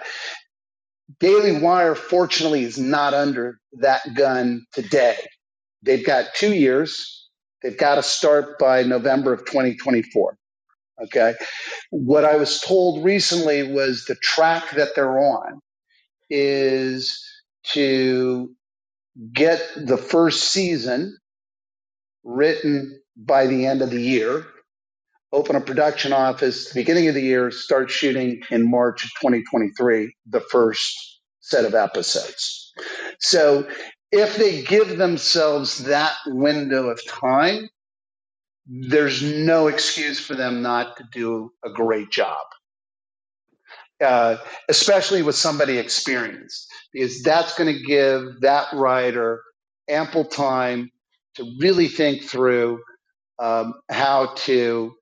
Daily 1.19 1.59
Wire, 1.59 1.95
fortunately, 1.95 2.63
is 2.63 2.79
not 2.79 3.13
under 3.13 3.59
that 3.79 4.01
gun 4.15 4.65
today. 4.73 5.17
They've 5.83 6.05
got 6.05 6.27
two 6.35 6.53
years. 6.53 7.29
They've 7.63 7.77
got 7.77 7.95
to 7.95 8.03
start 8.03 8.59
by 8.59 8.83
November 8.83 9.33
of 9.33 9.45
2024. 9.45 10.37
Okay. 11.05 11.35
What 11.91 12.25
I 12.25 12.37
was 12.37 12.61
told 12.61 13.05
recently 13.05 13.63
was 13.71 14.05
the 14.05 14.15
track 14.15 14.71
that 14.71 14.95
they're 14.95 15.19
on 15.19 15.59
is 16.29 17.19
to 17.73 18.51
get 19.33 19.61
the 19.77 19.97
first 19.97 20.45
season 20.45 21.17
written 22.23 22.99
by 23.17 23.47
the 23.47 23.65
end 23.67 23.81
of 23.81 23.91
the 23.91 24.01
year, 24.01 24.45
open 25.33 25.57
a 25.57 25.61
production 25.61 26.13
office 26.13 26.67
at 26.67 26.73
the 26.73 26.81
beginning 26.81 27.09
of 27.09 27.15
the 27.15 27.21
year, 27.21 27.51
start 27.51 27.91
shooting 27.91 28.41
in 28.51 28.69
March 28.69 29.05
of 29.05 29.11
2023, 29.21 30.15
the 30.27 30.41
first 30.51 31.21
set 31.41 31.65
of 31.65 31.75
episodes. 31.75 32.73
So 33.19 33.67
if 34.11 34.37
they 34.37 34.63
give 34.63 34.97
themselves 34.97 35.79
that 35.85 36.15
window 36.27 36.89
of 36.89 37.05
time, 37.07 37.69
there's 38.67 39.23
no 39.23 39.67
excuse 39.67 40.19
for 40.19 40.35
them 40.35 40.61
not 40.61 40.97
to 40.97 41.05
do 41.11 41.51
a 41.65 41.71
great 41.71 42.11
job 42.11 42.37
uh, 44.03 44.37
especially 44.69 45.21
with 45.23 45.35
somebody 45.35 45.77
experienced, 45.77 46.67
because 46.93 47.21
that's 47.23 47.57
going 47.57 47.73
to 47.73 47.83
give 47.83 48.41
that 48.41 48.67
writer 48.73 49.41
ample 49.89 50.25
time 50.25 50.89
to 51.35 51.51
really 51.59 51.87
think 51.87 52.23
through 52.23 52.79
um, 53.39 53.73
how 53.89 54.33
to 54.35 54.93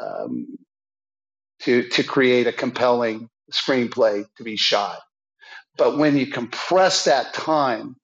um, 0.00 0.46
to 1.60 1.88
to 1.90 2.02
create 2.04 2.46
a 2.46 2.52
compelling 2.52 3.28
screenplay 3.52 4.24
to 4.36 4.44
be 4.44 4.56
shot. 4.56 4.98
But 5.76 5.98
when 5.98 6.16
you 6.16 6.26
compress 6.26 7.04
that 7.04 7.34
time, 7.34 7.96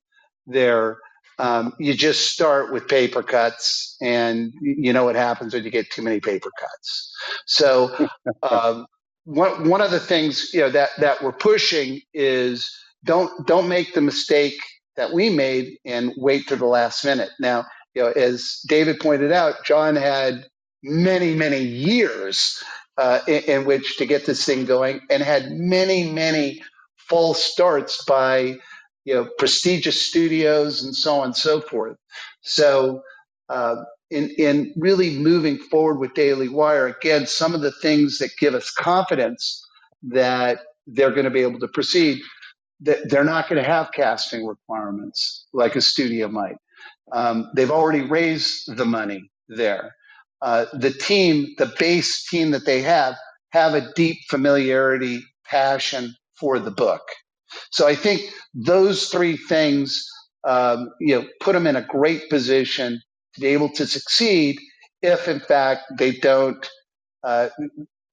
there 0.47 0.99
um, 1.39 1.75
you 1.79 1.95
just 1.95 2.33
start 2.33 2.73
with 2.73 2.89
paper 2.89 3.23
cuts, 3.23 3.97
and 4.01 4.53
you 4.61 4.93
know 4.93 5.05
what 5.05 5.17
happens 5.17 5.55
when 5.55 5.65
you 5.65 5.71
get 5.71 5.91
too 5.91 6.03
many 6.03 6.21
paper 6.21 6.51
cuts. 6.59 7.13
So 7.47 8.09
um, 8.51 8.87
one 9.25 9.69
one 9.69 9.81
of 9.81 9.91
the 9.91 10.01
things 10.01 10.53
you 10.53 10.61
know 10.61 10.71
that 10.71 10.91
that 10.99 11.23
we're 11.23 11.33
pushing 11.33 12.01
is 12.15 12.69
don't 13.05 13.47
don't 13.47 13.69
make 13.69 13.95
the 13.95 14.01
mistake 14.01 14.57
that 14.97 15.13
we 15.13 15.31
made 15.31 15.79
and 15.85 16.13
wait 16.17 16.49
to 16.49 16.57
the 16.57 16.67
last 16.67 17.05
minute. 17.05 17.31
Now, 17.41 17.65
you 17.95 18.03
know, 18.03 18.09
as 18.11 18.61
David 18.69 18.99
pointed 18.99 19.31
out, 19.33 19.65
John 19.65 19.95
had 19.95 20.45
many 20.83 21.35
many 21.35 21.61
years 21.61 22.63
uh, 22.99 23.21
in, 23.29 23.43
in 23.45 23.67
which 23.67 23.97
to 23.99 24.07
get 24.07 24.27
this 24.27 24.45
thing 24.45 24.67
going, 24.67 25.01
and 25.11 25.23
had 25.23 25.53
many 25.53 26.11
many 26.11 26.63
false 26.99 27.43
starts 27.45 28.05
by 28.07 28.57
you 29.05 29.15
know 29.15 29.29
prestigious 29.39 30.07
studios 30.07 30.83
and 30.85 30.95
so 30.95 31.17
on 31.21 31.27
and 31.27 31.37
so 31.37 31.61
forth. 31.61 31.97
So 32.43 33.03
uh, 33.51 33.77
in 34.11 34.31
in 34.39 34.75
really 34.77 35.19
moving 35.19 35.59
forward 35.59 35.99
with 35.99 36.15
Daily 36.15 36.49
Wire, 36.49 36.87
again, 36.89 37.27
some 37.27 37.55
of 37.55 37.63
the 37.63 37.73
things 37.83 38.19
that 38.19 38.31
give 38.39 38.55
us 38.55 38.71
confidence 38.71 39.65
that 40.05 40.61
they're 40.87 41.13
going 41.13 41.25
to 41.25 41.31
be 41.31 41.43
able 41.43 41.61
to 41.61 41.69
proceed, 41.69 42.21
that 42.83 43.11
they're 43.11 43.25
not 43.25 43.49
going 43.49 43.63
to 43.63 43.69
have 43.69 43.91
casting 43.95 44.47
requirements 44.47 45.47
like 45.53 45.77
a 45.77 45.81
studio 45.83 46.29
might. 46.29 46.57
Um, 47.13 47.51
they've 47.57 47.71
already 47.71 48.03
raised 48.03 48.77
the 48.77 48.87
money 48.87 49.31
there. 49.49 49.97
Uh, 50.43 50.67
the 50.75 50.91
team, 50.93 51.55
the 51.59 51.73
base 51.79 52.29
team 52.29 52.53
that 52.53 52.67
they 52.67 52.83
have, 52.83 53.17
have 53.51 53.75
a 53.75 53.93
deep 53.95 54.19
familiarity, 54.31 55.23
passion 55.47 56.15
for 56.39 56.59
the 56.59 56.71
book. 56.71 57.03
So 57.73 57.87
I 57.89 57.95
think 57.97 58.23
those 58.55 59.09
three 59.09 59.37
things, 59.37 60.07
um, 60.47 60.91
you 61.01 61.17
know, 61.21 61.29
put 61.41 61.55
them 61.55 61.67
in 61.67 61.77
a 61.77 61.83
great 61.83 62.31
position 62.31 63.01
to 63.35 63.41
be 63.41 63.49
able 63.49 63.71
to 63.75 63.87
succeed 63.87 64.59
if, 65.03 65.29
in 65.29 65.41
fact, 65.41 65.83
they 65.99 66.13
don't, 66.13 66.69
uh, 67.25 67.49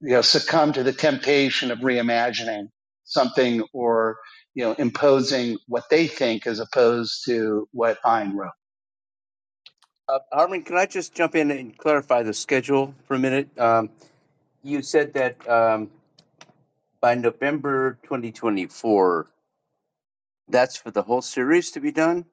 you 0.01 0.11
know, 0.11 0.21
succumb 0.21 0.73
to 0.73 0.83
the 0.83 0.93
temptation 0.93 1.71
of 1.71 1.79
reimagining 1.79 2.67
something 3.05 3.63
or 3.73 4.17
you 4.55 4.63
know 4.63 4.73
imposing 4.73 5.57
what 5.67 5.85
they 5.91 6.07
think 6.07 6.47
as 6.47 6.59
opposed 6.59 7.25
to 7.25 7.67
what 7.73 7.99
Ayn 8.05 8.33
wrote. 8.35 8.64
Uh, 10.07 10.19
Harmon, 10.31 10.63
can 10.63 10.77
I 10.77 10.85
just 10.85 11.15
jump 11.15 11.35
in 11.35 11.51
and 11.51 11.77
clarify 11.77 12.23
the 12.23 12.33
schedule 12.33 12.93
for 13.07 13.15
a 13.15 13.19
minute? 13.19 13.57
Um, 13.59 13.89
you 14.63 14.81
said 14.81 15.13
that 15.15 15.47
um, 15.49 15.89
by 17.01 17.15
November 17.15 17.97
2024, 18.03 19.27
that's 20.49 20.77
for 20.77 20.91
the 20.91 21.01
whole 21.03 21.21
series 21.21 21.71
to 21.71 21.79
be 21.79 21.91
done. 21.91 22.25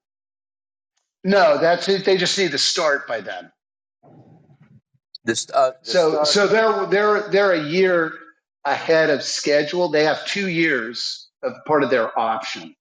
No, 1.24 1.58
that's 1.58 1.88
it. 1.88 2.04
They 2.04 2.16
just 2.16 2.38
need 2.38 2.52
to 2.52 2.58
start 2.58 3.08
by 3.08 3.20
then. 3.20 3.52
This, 5.24 5.48
uh, 5.52 5.72
the 5.86 5.90
So 5.92 6.10
start. 6.10 6.28
so 6.28 6.46
they're 6.48 6.86
they're 6.86 7.30
they're 7.30 7.52
a 7.52 7.62
year 7.64 8.14
ahead 8.64 9.10
of 9.10 9.22
schedule. 9.22 9.88
They 9.90 10.04
have 10.04 10.26
two 10.26 10.48
years 10.48 11.28
of 11.42 11.54
part 11.66 11.84
of 11.84 11.90
their 11.90 12.18
option. 12.18 12.74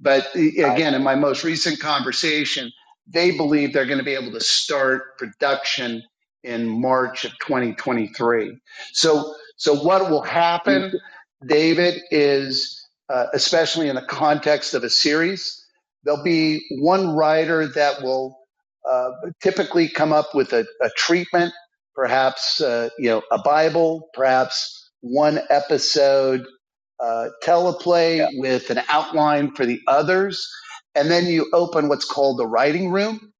But 0.00 0.28
I, 0.62 0.74
again, 0.74 0.94
in 0.94 1.02
my 1.02 1.14
most 1.16 1.44
recent 1.44 1.80
conversation, 1.80 2.72
they 3.08 3.36
believe 3.36 3.72
they're 3.72 3.86
going 3.86 3.98
to 3.98 4.04
be 4.04 4.14
able 4.14 4.32
to 4.32 4.40
start 4.40 5.18
production 5.18 6.02
in 6.44 6.68
March 6.68 7.24
of 7.24 7.32
2023. 7.38 8.56
So, 8.92 9.34
so 9.56 9.74
what 9.74 10.10
will 10.10 10.22
happen, 10.22 10.92
David, 11.46 12.02
is 12.10 12.88
uh, 13.08 13.26
especially 13.32 13.88
in 13.88 13.96
the 13.96 14.02
context 14.02 14.74
of 14.74 14.84
a 14.84 14.90
series, 14.90 15.64
there'll 16.04 16.22
be 16.22 16.64
one 16.80 17.14
writer 17.14 17.66
that 17.66 18.02
will 18.02 18.38
uh, 18.88 19.10
typically 19.42 19.88
come 19.88 20.12
up 20.12 20.34
with 20.34 20.52
a, 20.52 20.66
a 20.80 20.90
treatment, 20.96 21.52
perhaps 21.94 22.60
uh, 22.60 22.88
you 22.98 23.08
know 23.08 23.22
a 23.30 23.38
Bible, 23.38 24.08
perhaps 24.14 24.90
one 25.00 25.40
episode 25.50 26.46
uh, 27.00 27.28
teleplay 27.42 28.18
yeah. 28.18 28.28
with 28.34 28.70
an 28.70 28.80
outline 28.88 29.54
for 29.54 29.66
the 29.66 29.80
others. 29.86 30.48
And 30.98 31.08
then 31.08 31.26
you 31.26 31.48
open 31.52 31.88
what's 31.88 32.04
called 32.04 32.40
the 32.40 32.46
writing 32.46 32.90
room, 32.90 33.32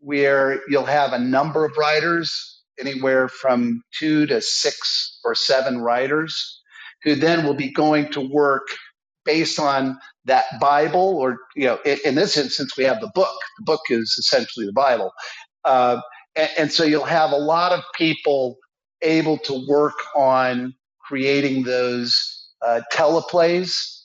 where 0.00 0.62
you'll 0.68 0.84
have 0.84 1.12
a 1.12 1.18
number 1.18 1.64
of 1.64 1.76
writers, 1.76 2.60
anywhere 2.80 3.28
from 3.28 3.84
two 3.96 4.26
to 4.26 4.40
six 4.40 5.20
or 5.24 5.36
seven 5.36 5.80
writers, 5.80 6.60
who 7.04 7.14
then 7.14 7.46
will 7.46 7.54
be 7.54 7.70
going 7.70 8.10
to 8.10 8.20
work 8.20 8.66
based 9.24 9.60
on 9.60 9.96
that 10.24 10.44
Bible, 10.60 11.16
or, 11.18 11.38
you 11.54 11.66
know, 11.66 11.78
in, 11.84 11.98
in 12.04 12.14
this 12.16 12.36
instance, 12.36 12.76
we 12.76 12.82
have 12.82 13.00
the 13.00 13.12
book. 13.14 13.38
The 13.58 13.64
book 13.64 13.82
is 13.88 14.16
essentially 14.18 14.66
the 14.66 14.72
Bible. 14.72 15.12
Uh, 15.64 16.00
and, 16.34 16.50
and 16.58 16.72
so 16.72 16.82
you'll 16.82 17.04
have 17.04 17.30
a 17.30 17.36
lot 17.36 17.70
of 17.70 17.84
people 17.94 18.56
able 19.02 19.38
to 19.38 19.64
work 19.68 19.94
on 20.16 20.74
creating 21.00 21.62
those 21.62 22.48
uh, 22.66 22.80
teleplays 22.92 24.01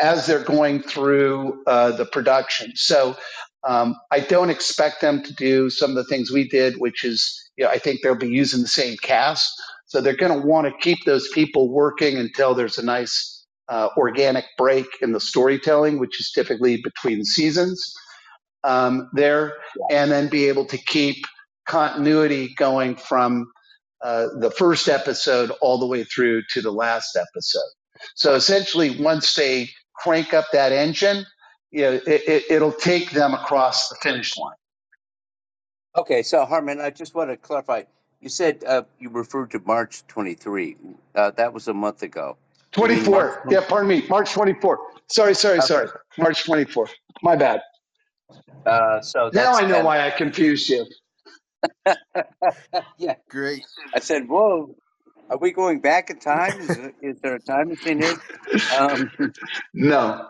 as 0.00 0.26
they're 0.26 0.44
going 0.44 0.82
through 0.82 1.62
uh, 1.66 1.92
the 1.92 2.04
production. 2.06 2.72
So 2.74 3.16
um, 3.66 3.96
I 4.10 4.20
don't 4.20 4.50
expect 4.50 5.00
them 5.00 5.22
to 5.22 5.34
do 5.34 5.70
some 5.70 5.90
of 5.90 5.96
the 5.96 6.04
things 6.04 6.30
we 6.30 6.48
did, 6.48 6.76
which 6.78 7.04
is, 7.04 7.50
you 7.56 7.64
know, 7.64 7.70
I 7.70 7.78
think 7.78 8.00
they'll 8.02 8.14
be 8.14 8.28
using 8.28 8.62
the 8.62 8.68
same 8.68 8.96
cast. 9.02 9.50
So 9.86 10.00
they're 10.00 10.16
going 10.16 10.40
to 10.40 10.46
want 10.46 10.66
to 10.66 10.72
keep 10.80 11.04
those 11.04 11.28
people 11.28 11.70
working 11.70 12.16
until 12.18 12.54
there's 12.54 12.78
a 12.78 12.84
nice 12.84 13.46
uh, 13.68 13.88
organic 13.96 14.44
break 14.56 14.86
in 15.02 15.12
the 15.12 15.20
storytelling, 15.20 15.98
which 15.98 16.20
is 16.20 16.30
typically 16.30 16.80
between 16.82 17.24
seasons 17.24 17.94
um, 18.64 19.08
there, 19.12 19.54
and 19.90 20.10
then 20.10 20.28
be 20.28 20.48
able 20.48 20.66
to 20.66 20.78
keep 20.78 21.24
continuity 21.66 22.54
going 22.56 22.96
from 22.96 23.50
uh, 24.02 24.28
the 24.38 24.50
first 24.50 24.88
episode 24.88 25.50
all 25.60 25.78
the 25.78 25.86
way 25.86 26.04
through 26.04 26.42
to 26.50 26.62
the 26.62 26.70
last 26.70 27.16
episode. 27.16 27.70
So 28.14 28.34
essentially, 28.34 29.00
once 29.02 29.34
they 29.34 29.70
crank 29.98 30.34
up 30.34 30.46
that 30.52 30.72
engine, 30.72 31.26
you 31.70 31.82
know, 31.82 31.92
it, 31.94 32.06
it, 32.06 32.44
it'll 32.50 32.72
take 32.72 33.10
them 33.10 33.34
across 33.34 33.88
the 33.88 33.96
finish 33.96 34.36
line. 34.38 34.54
Okay, 35.96 36.22
so 36.22 36.44
Harmon, 36.44 36.80
I 36.80 36.90
just 36.90 37.14
want 37.14 37.30
to 37.30 37.36
clarify. 37.36 37.82
You 38.20 38.28
said 38.28 38.64
uh, 38.66 38.82
you 38.98 39.10
referred 39.10 39.50
to 39.52 39.60
March 39.64 40.06
23. 40.08 40.76
Uh, 41.14 41.30
that 41.32 41.52
was 41.52 41.68
a 41.68 41.74
month 41.74 42.02
ago. 42.02 42.36
You 42.76 42.84
mean 42.84 43.10
March 43.10 43.32
24. 43.42 43.52
Yeah, 43.52 43.66
pardon 43.68 43.88
me. 43.88 44.04
March 44.08 44.32
24. 44.32 44.78
Sorry, 45.08 45.34
sorry, 45.34 45.58
Okay. 45.58 45.66
sorry. 45.66 45.88
March 46.18 46.44
24. 46.44 46.88
My 47.22 47.36
bad. 47.36 47.60
Uh, 48.66 49.00
so 49.00 49.30
Now 49.32 49.54
I 49.54 49.62
know 49.62 49.68
that. 49.70 49.84
why 49.84 50.06
I 50.06 50.10
confused 50.10 50.68
you. 50.68 50.86
yeah. 52.98 53.14
Great. 53.30 53.64
I 53.94 54.00
said, 54.00 54.28
whoa, 54.28 54.76
are 55.30 55.38
we 55.38 55.52
going 55.52 55.80
back 55.80 56.10
in 56.10 56.18
time? 56.20 56.60
Is, 56.60 56.74
there- 56.74 56.94
is 57.02 57.20
there 57.22 57.34
a 57.36 57.40
time 57.40 57.68
machine 57.70 57.98
here? 58.00 58.22
Um, 58.70 59.12
No. 59.74 60.28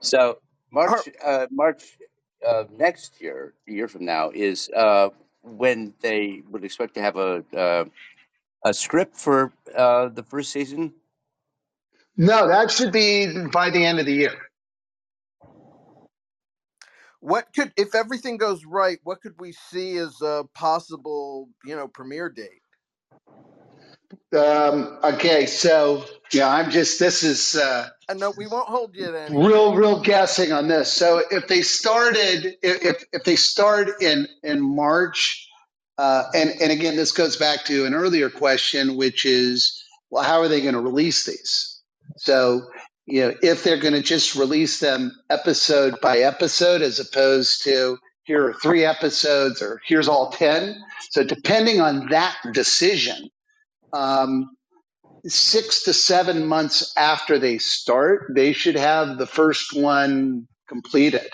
So 0.00 0.38
March, 0.72 1.08
uh, 1.24 1.46
March 1.50 1.98
uh, 2.46 2.64
next 2.70 3.20
year, 3.20 3.54
a 3.68 3.72
year 3.72 3.88
from 3.88 4.04
now, 4.06 4.30
is 4.30 4.70
uh, 4.76 5.10
when 5.42 5.94
they 6.02 6.42
would 6.50 6.64
expect 6.64 6.94
to 6.94 7.02
have 7.02 7.16
a 7.16 7.44
uh, 7.56 7.84
a 8.64 8.74
script 8.74 9.16
for 9.16 9.52
uh, 9.76 10.08
the 10.08 10.22
first 10.24 10.52
season. 10.52 10.94
No, 12.16 12.48
that 12.48 12.70
should 12.70 12.92
be 12.92 13.46
by 13.52 13.70
the 13.70 13.84
end 13.84 14.00
of 14.00 14.06
the 14.06 14.14
year. 14.14 14.34
what 17.20 17.48
could, 17.56 17.72
if 17.76 17.96
everything 17.96 18.38
goes 18.38 18.66
right, 18.66 19.00
what 19.04 19.22
could 19.22 19.34
we 19.40 19.52
see 19.52 19.98
as 19.98 20.22
a 20.22 20.44
possible, 20.54 21.50
you 21.66 21.76
know, 21.76 21.88
premiere 21.88 22.30
date? 22.30 22.62
Um, 24.36 24.98
okay, 25.04 25.46
so 25.46 26.04
yeah, 26.32 26.48
I'm 26.48 26.70
just 26.70 26.98
this 26.98 27.22
is 27.22 27.56
uh, 27.56 27.88
And 28.08 28.20
no, 28.20 28.32
we 28.36 28.46
won't 28.46 28.68
hold 28.68 28.96
you 28.96 29.14
anything. 29.14 29.38
real, 29.38 29.74
real 29.74 30.00
guessing 30.00 30.52
on 30.52 30.68
this. 30.68 30.92
So 30.92 31.22
if 31.30 31.46
they 31.48 31.62
started, 31.62 32.56
if 32.62 33.04
if 33.12 33.24
they 33.24 33.36
start 33.36 34.02
in 34.02 34.26
in 34.42 34.60
March, 34.60 35.48
uh, 35.98 36.24
and 36.34 36.50
and 36.60 36.72
again, 36.72 36.96
this 36.96 37.12
goes 37.12 37.36
back 37.36 37.64
to 37.66 37.86
an 37.86 37.94
earlier 37.94 38.30
question, 38.30 38.96
which 38.96 39.24
is, 39.24 39.82
well, 40.10 40.24
how 40.24 40.40
are 40.40 40.48
they 40.48 40.60
going 40.60 40.74
to 40.74 40.80
release 40.80 41.26
these? 41.26 41.80
So 42.16 42.62
you 43.06 43.20
know, 43.20 43.34
if 43.42 43.62
they're 43.62 43.80
going 43.80 43.94
to 43.94 44.02
just 44.02 44.34
release 44.34 44.80
them 44.80 45.12
episode 45.30 45.94
by 46.00 46.18
episode, 46.18 46.82
as 46.82 46.98
opposed 47.00 47.62
to 47.64 47.98
here 48.24 48.48
are 48.48 48.54
three 48.54 48.84
episodes 48.84 49.60
or 49.62 49.80
here's 49.86 50.08
all 50.08 50.30
ten. 50.30 50.76
So 51.10 51.22
depending 51.22 51.80
on 51.80 52.08
that 52.08 52.36
decision. 52.52 53.30
Um, 53.94 54.50
six 55.26 55.84
to 55.84 55.92
seven 55.92 56.46
months 56.46 56.92
after 56.96 57.38
they 57.38 57.58
start, 57.58 58.32
they 58.34 58.52
should 58.52 58.76
have 58.76 59.18
the 59.18 59.26
first 59.26 59.74
one 59.74 60.46
completed. 60.68 61.30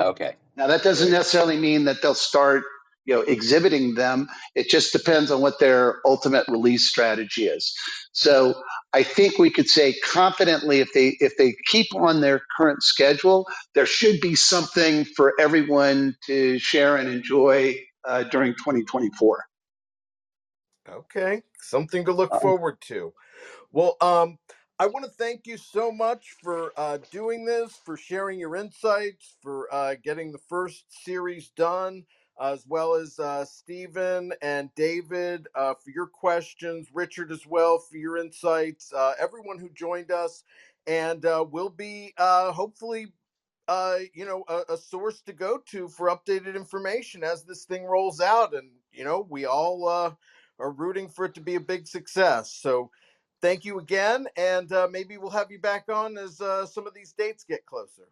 Okay. 0.00 0.34
Now, 0.56 0.66
that 0.68 0.82
doesn't 0.82 1.10
necessarily 1.12 1.58
mean 1.58 1.84
that 1.84 2.02
they'll 2.02 2.14
start, 2.14 2.64
you 3.04 3.14
know, 3.14 3.20
exhibiting 3.22 3.94
them. 3.94 4.28
It 4.54 4.68
just 4.68 4.92
depends 4.92 5.30
on 5.30 5.40
what 5.40 5.60
their 5.60 6.00
ultimate 6.04 6.46
release 6.48 6.88
strategy 6.88 7.46
is. 7.46 7.72
So, 8.12 8.54
I 8.92 9.02
think 9.02 9.38
we 9.38 9.50
could 9.50 9.68
say 9.68 9.94
confidently, 10.04 10.80
if 10.80 10.88
they 10.94 11.16
if 11.20 11.36
they 11.36 11.54
keep 11.66 11.88
on 11.94 12.20
their 12.20 12.42
current 12.56 12.82
schedule, 12.82 13.46
there 13.74 13.86
should 13.86 14.20
be 14.20 14.34
something 14.34 15.04
for 15.04 15.34
everyone 15.40 16.16
to 16.26 16.58
share 16.58 16.96
and 16.96 17.08
enjoy 17.08 17.76
uh, 18.08 18.24
during 18.24 18.52
2024. 18.54 19.47
Okay, 20.88 21.42
something 21.60 22.04
to 22.04 22.12
look 22.12 22.32
Uh, 22.32 22.40
forward 22.40 22.80
to. 22.82 23.12
Well, 23.72 23.96
um, 24.00 24.38
I 24.78 24.86
want 24.86 25.04
to 25.04 25.10
thank 25.10 25.46
you 25.46 25.58
so 25.58 25.92
much 25.92 26.36
for 26.42 26.72
uh, 26.76 26.98
doing 27.10 27.44
this, 27.44 27.76
for 27.84 27.96
sharing 27.96 28.38
your 28.38 28.56
insights, 28.56 29.36
for 29.42 29.72
uh, 29.74 29.96
getting 30.02 30.32
the 30.32 30.38
first 30.38 30.84
series 31.04 31.50
done, 31.50 32.06
as 32.40 32.64
well 32.66 32.94
as 32.94 33.18
uh, 33.18 33.44
Stephen 33.44 34.32
and 34.40 34.74
David 34.74 35.48
uh, 35.54 35.74
for 35.74 35.90
your 35.90 36.06
questions, 36.06 36.88
Richard 36.94 37.32
as 37.32 37.46
well 37.46 37.78
for 37.78 37.96
your 37.96 38.16
insights, 38.16 38.92
uh, 38.92 39.14
everyone 39.18 39.58
who 39.58 39.68
joined 39.70 40.10
us. 40.10 40.44
and 40.86 41.26
uh, 41.26 41.44
we'll 41.50 41.68
be 41.68 42.14
uh, 42.16 42.50
hopefully 42.52 43.12
uh, 43.68 43.98
you 44.14 44.24
know, 44.24 44.44
a, 44.48 44.72
a, 44.72 44.76
source 44.78 45.20
to 45.20 45.32
go 45.32 45.58
to 45.66 45.88
for 45.88 46.08
updated 46.08 46.56
information 46.56 47.22
as 47.22 47.44
this 47.44 47.64
thing 47.64 47.84
rolls 47.84 48.18
out. 48.20 48.54
And, 48.54 48.70
you 48.92 49.04
know, 49.04 49.26
we 49.28 49.44
all 49.44 49.86
uh, 49.86 50.12
are 50.58 50.70
rooting 50.70 51.08
for 51.08 51.24
it 51.24 51.34
to 51.34 51.40
be 51.40 51.54
a 51.54 51.60
big 51.60 51.86
success. 51.86 52.52
So 52.52 52.90
thank 53.40 53.64
you 53.64 53.78
again. 53.78 54.26
And 54.36 54.70
uh, 54.72 54.88
maybe 54.90 55.16
we'll 55.18 55.30
have 55.30 55.50
you 55.50 55.58
back 55.58 55.84
on 55.88 56.18
as 56.18 56.40
uh, 56.40 56.66
some 56.66 56.86
of 56.86 56.94
these 56.94 57.12
dates 57.12 57.44
get 57.44 57.64
closer. 57.66 58.08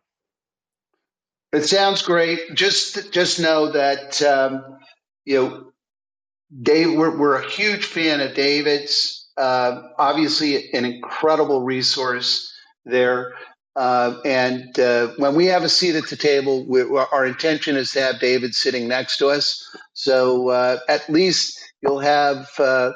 It 1.52 1.64
sounds 1.64 2.02
great. 2.02 2.54
Just 2.54 3.12
just 3.12 3.40
know 3.40 3.72
that 3.72 4.20
um, 4.22 4.78
you 5.24 5.36
know 5.36 5.72
Dave. 6.62 6.98
We're 6.98 7.16
we're 7.16 7.40
a 7.40 7.48
huge 7.48 7.86
fan 7.86 8.20
of 8.20 8.34
David's. 8.34 9.28
Uh, 9.36 9.88
obviously, 9.98 10.72
an 10.72 10.84
incredible 10.84 11.62
resource 11.62 12.52
there. 12.84 13.34
Uh, 13.76 14.18
and 14.24 14.78
uh, 14.80 15.08
when 15.18 15.34
we 15.34 15.44
have 15.46 15.62
a 15.62 15.68
seat 15.68 15.94
at 15.94 16.08
the 16.08 16.16
table, 16.16 16.64
we, 16.66 16.82
our 16.82 17.26
intention 17.26 17.76
is 17.76 17.92
to 17.92 18.00
have 18.00 18.18
David 18.18 18.54
sitting 18.54 18.88
next 18.88 19.18
to 19.18 19.28
us. 19.28 19.76
So 19.92 20.48
uh, 20.48 20.78
at 20.88 21.08
least 21.10 21.60
you'll 21.86 22.00
have, 22.00 22.48
uh, 22.58 22.92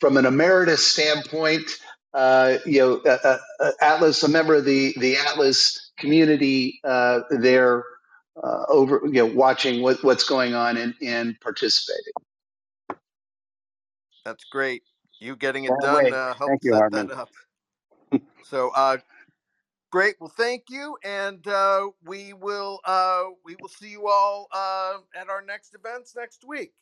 from 0.00 0.16
an 0.16 0.26
emeritus 0.26 0.86
standpoint, 0.86 1.70
uh, 2.12 2.58
you 2.66 2.78
know, 3.06 3.38
Atlas, 3.80 4.22
a 4.22 4.28
member 4.28 4.54
of 4.54 4.64
the 4.64 4.94
the 4.98 5.16
Atlas 5.16 5.92
community 5.98 6.80
there, 7.30 7.84
over 8.68 9.00
you 9.04 9.12
know, 9.12 9.26
watching 9.26 9.82
what, 9.82 10.02
what's 10.04 10.24
going 10.24 10.54
on 10.54 10.76
and, 10.76 10.94
and 11.02 11.40
participating. 11.40 12.12
That's 14.24 14.44
great. 14.44 14.82
You 15.20 15.36
getting 15.36 15.64
it 15.64 15.72
done 15.80 16.12
uh, 16.12 16.34
helped 16.34 16.64
you, 16.64 16.72
set 16.72 16.78
Harmon. 16.80 17.08
that 17.08 17.18
up. 17.18 17.30
So, 18.44 18.70
uh, 18.76 18.98
Great. 19.94 20.16
Well, 20.18 20.32
thank 20.36 20.64
you, 20.70 20.96
and 21.04 21.46
uh, 21.46 21.88
we 22.04 22.32
will 22.32 22.80
uh, 22.84 23.26
we 23.44 23.54
will 23.60 23.68
see 23.68 23.90
you 23.90 24.08
all 24.08 24.48
uh, 24.50 24.94
at 25.14 25.28
our 25.28 25.40
next 25.40 25.72
events 25.72 26.16
next 26.16 26.44
week. 26.44 26.72